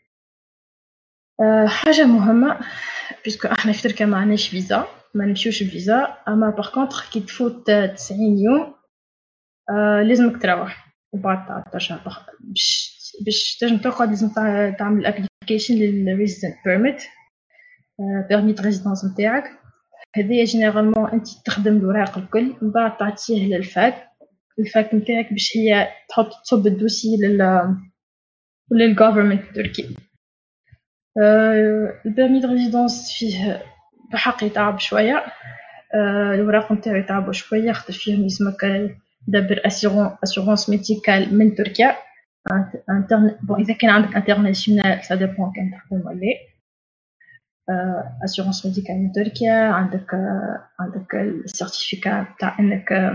آه، 1.41 1.67
حاجة 1.67 2.05
مهمة 2.05 2.61
parce 3.25 3.40
que 3.40 3.49
إحنا 3.49 3.73
في 3.73 3.83
تركيا 3.83 4.07
ما 4.07 4.17
عناش 4.17 4.49
فيزا 4.49 4.87
ما 5.15 5.27
نمشيوش 5.27 5.63
بفيزا 5.63 6.17
اما 6.29 6.51
par 6.51 6.75
contre 6.75 7.11
كي 7.11 7.21
تفوت 7.21 7.71
90 7.71 8.39
يوم 8.39 8.75
لازمك 10.09 10.43
تروح 10.43 10.87
وبعد 11.13 11.47
تاع 11.47 11.65
ترجع 11.73 11.99
باش 12.41 12.97
باش 13.25 13.59
تنجم 13.61 13.79
تقعد 13.79 14.09
لازم 14.09 14.29
تعمل 14.79 15.07
application 15.07 15.75
لل 15.75 15.91
resident 15.91 16.57
permit 16.65 17.03
permis 18.29 18.53
de 18.53 18.63
résidence 18.63 19.05
نتاعك 19.05 19.45
هذايا 20.17 20.45
généralement 20.45 21.11
انت 21.11 21.27
تخدم 21.45 21.77
الوراق 21.77 22.19
الكل 22.19 22.55
من 22.63 22.71
بعد 22.71 22.97
تعطيه 22.97 23.47
لل 23.47 23.72
fac 23.72 24.09
ال 24.59 24.68
fac 24.68 24.95
نتاعك 24.95 25.31
باش 25.31 25.57
هي 25.57 25.89
تحط 26.09 26.31
تصب 26.45 26.67
ال 26.67 26.73
dossier 26.73 27.17
لل 27.17 27.77
لل 28.73 28.85
government 28.85 29.43
التركي 29.43 29.97
ال 32.07 32.12
permis 32.12 32.41
de 32.41 32.49
résidence 32.49 33.13
فيه 33.19 33.63
بحق 34.13 34.45
يتعب 34.45 34.79
شوية. 34.79 35.25
الوراق 36.35 36.73
نتاعو 36.73 36.97
يتعبو 36.97 37.33
شوية 37.33 37.73
خاطر 37.73 37.93
فيهم 37.93 38.23
يلزمك 38.23 38.61
تدبر 39.27 39.61
assurance 40.25 40.71
médicale 40.71 41.39
من 41.39 41.55
تركيا. 41.55 41.97
bon 43.43 43.61
إذا 43.61 43.75
كان 43.75 43.91
عندك 43.91 44.17
internationale 44.17 45.05
ça 45.05 45.15
dépend 45.15 45.53
كان 45.57 45.71
تخدم 45.71 46.07
ولا 46.07 46.17
assurance 48.25 48.67
médicale 48.67 48.97
من 48.97 49.13
تركيا. 49.13 49.53
عندك 49.53 50.15
عندك 50.81 51.15
ال 51.15 51.25
certificat 51.25 52.27
تاع 52.41 52.59
إنك 52.61 53.13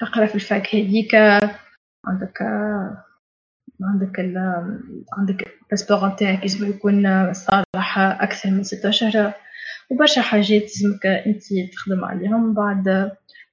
تقرا 0.00 0.26
في 0.26 0.34
ال 0.34 0.44
fac 0.44 0.74
هذيك 0.74 1.14
عندك 2.06 2.38
عندك 3.82 4.20
ال 4.20 4.38
عندك 5.18 5.48
ال 5.62 5.67
passeport 5.67 6.08
نتاعك 6.08 6.40
لازم 6.40 6.70
يكون 6.70 7.32
صالح 7.32 7.98
أكثر 7.98 8.50
من 8.50 8.62
ستة 8.62 8.88
اشهر 8.88 9.34
وبرشا 9.90 10.22
حاجات 10.22 10.62
لازمك 10.62 11.06
أنت 11.06 11.42
تخدم 11.72 12.04
عليهم. 12.04 12.46
من 12.46 12.54
بعد 12.54 12.88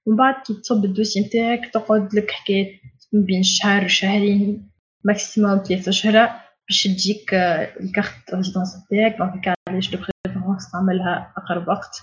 من 0.07 0.15
بعد 0.15 0.35
كي 0.43 0.53
تصب 0.53 0.85
ال 0.85 0.90
dossier 0.90 1.19
نتاعك 1.21 1.73
تقعد 1.73 2.15
لك 2.15 2.31
حكاية 2.31 2.79
بين 3.13 3.43
شهر 3.43 3.85
وشهرين 3.85 4.71
maximum 5.03 5.63
ثلاثة 5.63 5.89
أشهر 5.89 6.29
باش 6.69 6.83
تجيك 6.83 7.33
ال 7.33 7.50
carte 7.50 8.33
résidence 8.33 8.75
نتاعك. 8.85 9.17
donc 9.17 9.53
علاش 9.69 9.91
de 9.91 9.97
préférence 10.25 10.71
تعملها 10.71 11.33
أقرب 11.37 11.67
وقت. 11.67 12.01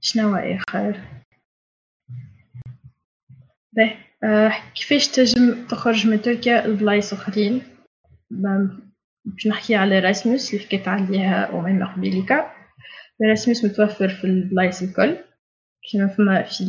شنو 0.00 0.36
آخر؟ 0.36 1.00
باهي 3.76 4.52
كيفاش 4.74 5.08
تنجم 5.08 5.66
تخرج 5.66 6.06
من 6.06 6.22
تركيا 6.22 6.66
لبلايص 6.66 7.12
أخرين 7.12 7.62
باش 8.30 9.46
نحكي 9.46 9.74
على 9.74 9.98
Erasmus 9.98 10.54
اللي 10.54 10.64
حكيت 10.64 10.88
عليها 10.88 11.58
أميمة 11.58 11.94
قبيليكا 11.94 12.52
Erasmus 13.30 13.64
متوفر 13.64 14.08
في 14.08 14.24
البلايص 14.24 14.82
الكل 14.82 15.16
كيما 15.90 16.06
فما 16.06 16.42
في 16.42 16.64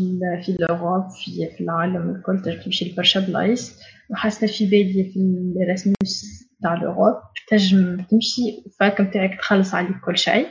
في 0.46 0.50
الأوروب 0.52 1.10
في 1.10 1.50
في 1.58 1.64
العالم 1.64 2.16
الكل 2.16 2.60
تمشي 2.64 2.92
لبرشا 2.92 3.20
بلايص 3.20 3.80
وحاجة 4.10 4.48
في 4.48 4.66
بالي 4.66 5.04
في 5.14 5.20
ال 5.64 5.72
Erasmus 5.72 6.26
تاع 6.64 6.74
الأوروب 6.74 7.16
تنجم 7.48 7.98
تمشي 8.02 8.64
ال 8.66 8.75
fac 8.75 9.02
نتاعك 9.02 9.40
تخلص 9.40 9.74
عليك 9.74 10.00
كل 10.06 10.18
شيء 10.18 10.48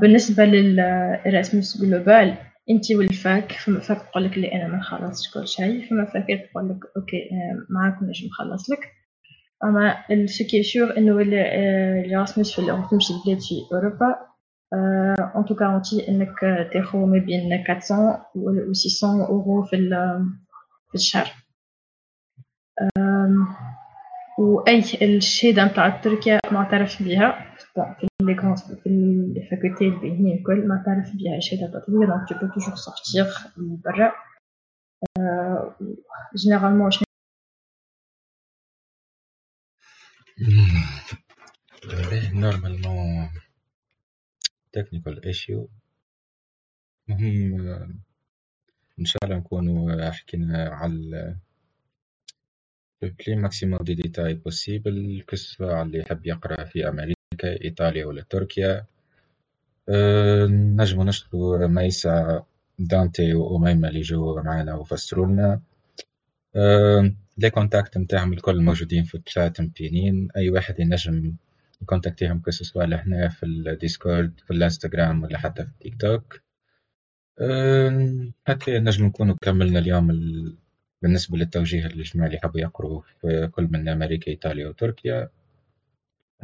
بالنسبة 0.00 0.44
لل 0.44 0.75
Erasmus 0.75 1.82
global 1.82 2.34
انت 2.70 2.92
وال 2.92 3.16
fac 3.16 3.52
فما 3.52 3.80
fac 3.80 4.02
تقول 4.02 4.24
لك 4.24 4.38
لي 4.38 4.52
أنا 4.52 4.68
ما 4.68 4.76
نخلصش 4.76 5.30
كل 5.34 5.48
شيء 5.48 5.88
فما 5.90 6.04
fac 6.04 6.26
تقول 6.50 6.68
لك 6.68 6.78
أوكي 6.96 7.16
آه، 7.16 7.66
معاك 7.70 8.02
نجم 8.02 8.26
نخلص 8.26 8.70
لك. 8.70 8.92
أما 9.64 10.04
الشيء 10.10 10.62
شور 10.62 10.96
إنه 10.96 11.18
الإراسموس 11.20 12.52
في 12.54 12.58
الأوروب 12.58 12.88
تمشي 12.90 13.12
البلاد 13.14 13.40
في 13.40 13.54
أوروبا 13.72 14.16
ان 15.36 15.44
تو 15.48 15.54
كارونتي 15.54 16.08
إنك 16.08 16.34
تاخذ 16.72 16.98
ما 16.98 17.18
بين 17.18 17.52
400 17.52 18.24
و 18.34 18.72
600 18.72 19.26
اورو 19.26 19.62
في 19.62 19.76
في 20.88 20.94
الشهر. 20.94 21.30
واي 24.38 24.78
الشهاده 25.02 25.64
نتاع 25.64 25.88
تركيا 25.88 26.40
معترف 26.52 27.02
بها 27.02 27.47
في 28.00 28.08
لي 28.20 28.34
في 28.82 28.86
الفاكولتي 28.88 29.84
الباهيين 29.84 30.38
الكل 30.38 30.68
معترف 30.68 31.16
بها 31.16 31.40
شهاده 31.40 31.80
تطوير 31.80 32.06
دونك 32.08 32.28
تو 32.28 32.34
بو 32.34 32.52
توجور 32.54 32.74
سورتيغ 32.76 33.28
لبرا 33.56 34.12
généralement 36.36 36.90
normalement 42.32 43.30
technical 44.72 45.24
issue 45.24 45.68
المهم 47.08 48.00
إن 49.00 49.04
شاء 49.04 49.24
الله 49.24 49.36
نكونوا 49.36 50.10
حكينا 50.10 50.68
على 50.68 51.36
ب 53.02 53.11
les 53.11 53.36
maximum 53.36 53.78
des 53.82 53.94
détails 53.94 54.34
possibles 54.34 55.24
que 55.28 55.46
ce 55.46 55.58
soit 55.58 55.82
اللي 55.82 55.98
يحب 55.98 56.26
يقرأ 56.26 56.64
في 56.64 56.88
أمريكا 56.88 57.17
ايطاليا 57.44 58.06
ولا 58.06 58.22
تركيا 58.30 58.86
نجمو 60.78 61.04
نشكرو 61.04 61.68
ميسا 61.68 62.42
دانتي 62.78 63.34
وأميمة 63.34 63.88
اللي 63.88 64.00
جو 64.00 64.42
معنا 64.42 64.74
وفسروا 64.74 65.26
لنا 65.26 65.60
les 67.38 67.50
contacts 67.50 67.98
نتاعهم 67.98 68.32
الكل 68.32 68.62
موجودين 68.62 69.04
في 69.04 69.14
الشات 69.26 69.60
مبينين 69.60 70.28
اي 70.36 70.50
واحد 70.50 70.80
ينجم 70.80 71.34
يـ 71.82 71.87
contacter 71.87 72.30
هم 72.30 72.40
que 72.40 72.55
ce 72.55 72.64
soit 72.64 72.84
لهنا 72.84 73.28
في 73.28 73.46
الديسكورد 73.46 74.40
في 74.46 74.50
الانستغرام 74.52 75.22
ولا 75.22 75.38
حتى 75.38 75.64
في 75.64 75.70
التيك 75.70 76.00
توك 76.00 76.40
هكا 78.46 78.78
نجم 78.78 79.06
نكونوا 79.06 79.34
كملنا 79.42 79.78
اليوم 79.78 80.10
ال... 80.10 80.56
بالنسبة 81.02 81.38
للتوجيه 81.38 81.86
للجماعة 81.86 82.26
اللي 82.28 82.38
حبوا 82.38 82.60
يقروا 82.60 83.02
في 83.20 83.48
كل 83.52 83.68
من 83.70 83.88
أمريكا 83.88 84.30
إيطاليا 84.30 84.68
وتركيا 84.68 85.28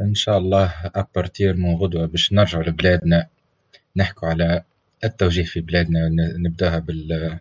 إن 0.00 0.14
شاء 0.14 0.38
الله 0.38 0.74
à 0.84 0.94
partir 0.94 1.56
من 1.56 1.74
غدوة 1.74 2.06
باش 2.06 2.32
نرجعوا 2.32 2.64
لبلادنا 2.64 3.26
نحكوا 3.96 4.28
على 4.28 4.64
التوجيه 5.04 5.44
في 5.44 5.60
بلادنا 5.60 6.08
نبدأها 6.38 6.78
بال 6.78 7.38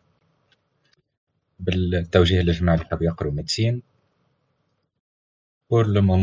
بالتوجيه 1.59 2.41
للجماعة 2.41 2.75
اللي 2.75 2.85
حبوا 2.85 3.05
يقروا 3.05 3.31
ميدسين 3.34 3.81
بور 5.69 5.88
لو 5.88 6.13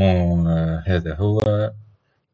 هذا 0.86 1.14
هو. 1.14 1.40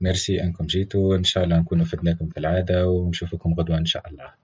ميرسي 0.00 0.42
أنكم 0.42 0.66
جيتوا 0.66 1.16
إن 1.16 1.24
شاء 1.24 1.44
الله 1.44 1.58
نكونوا 1.58 1.84
فدناكم 1.84 2.28
كالعادة 2.28 2.88
ونشوفكم 2.88 3.54
غدوة 3.54 3.78
إن 3.78 3.84
شاء 3.84 4.08
الله. 4.08 4.34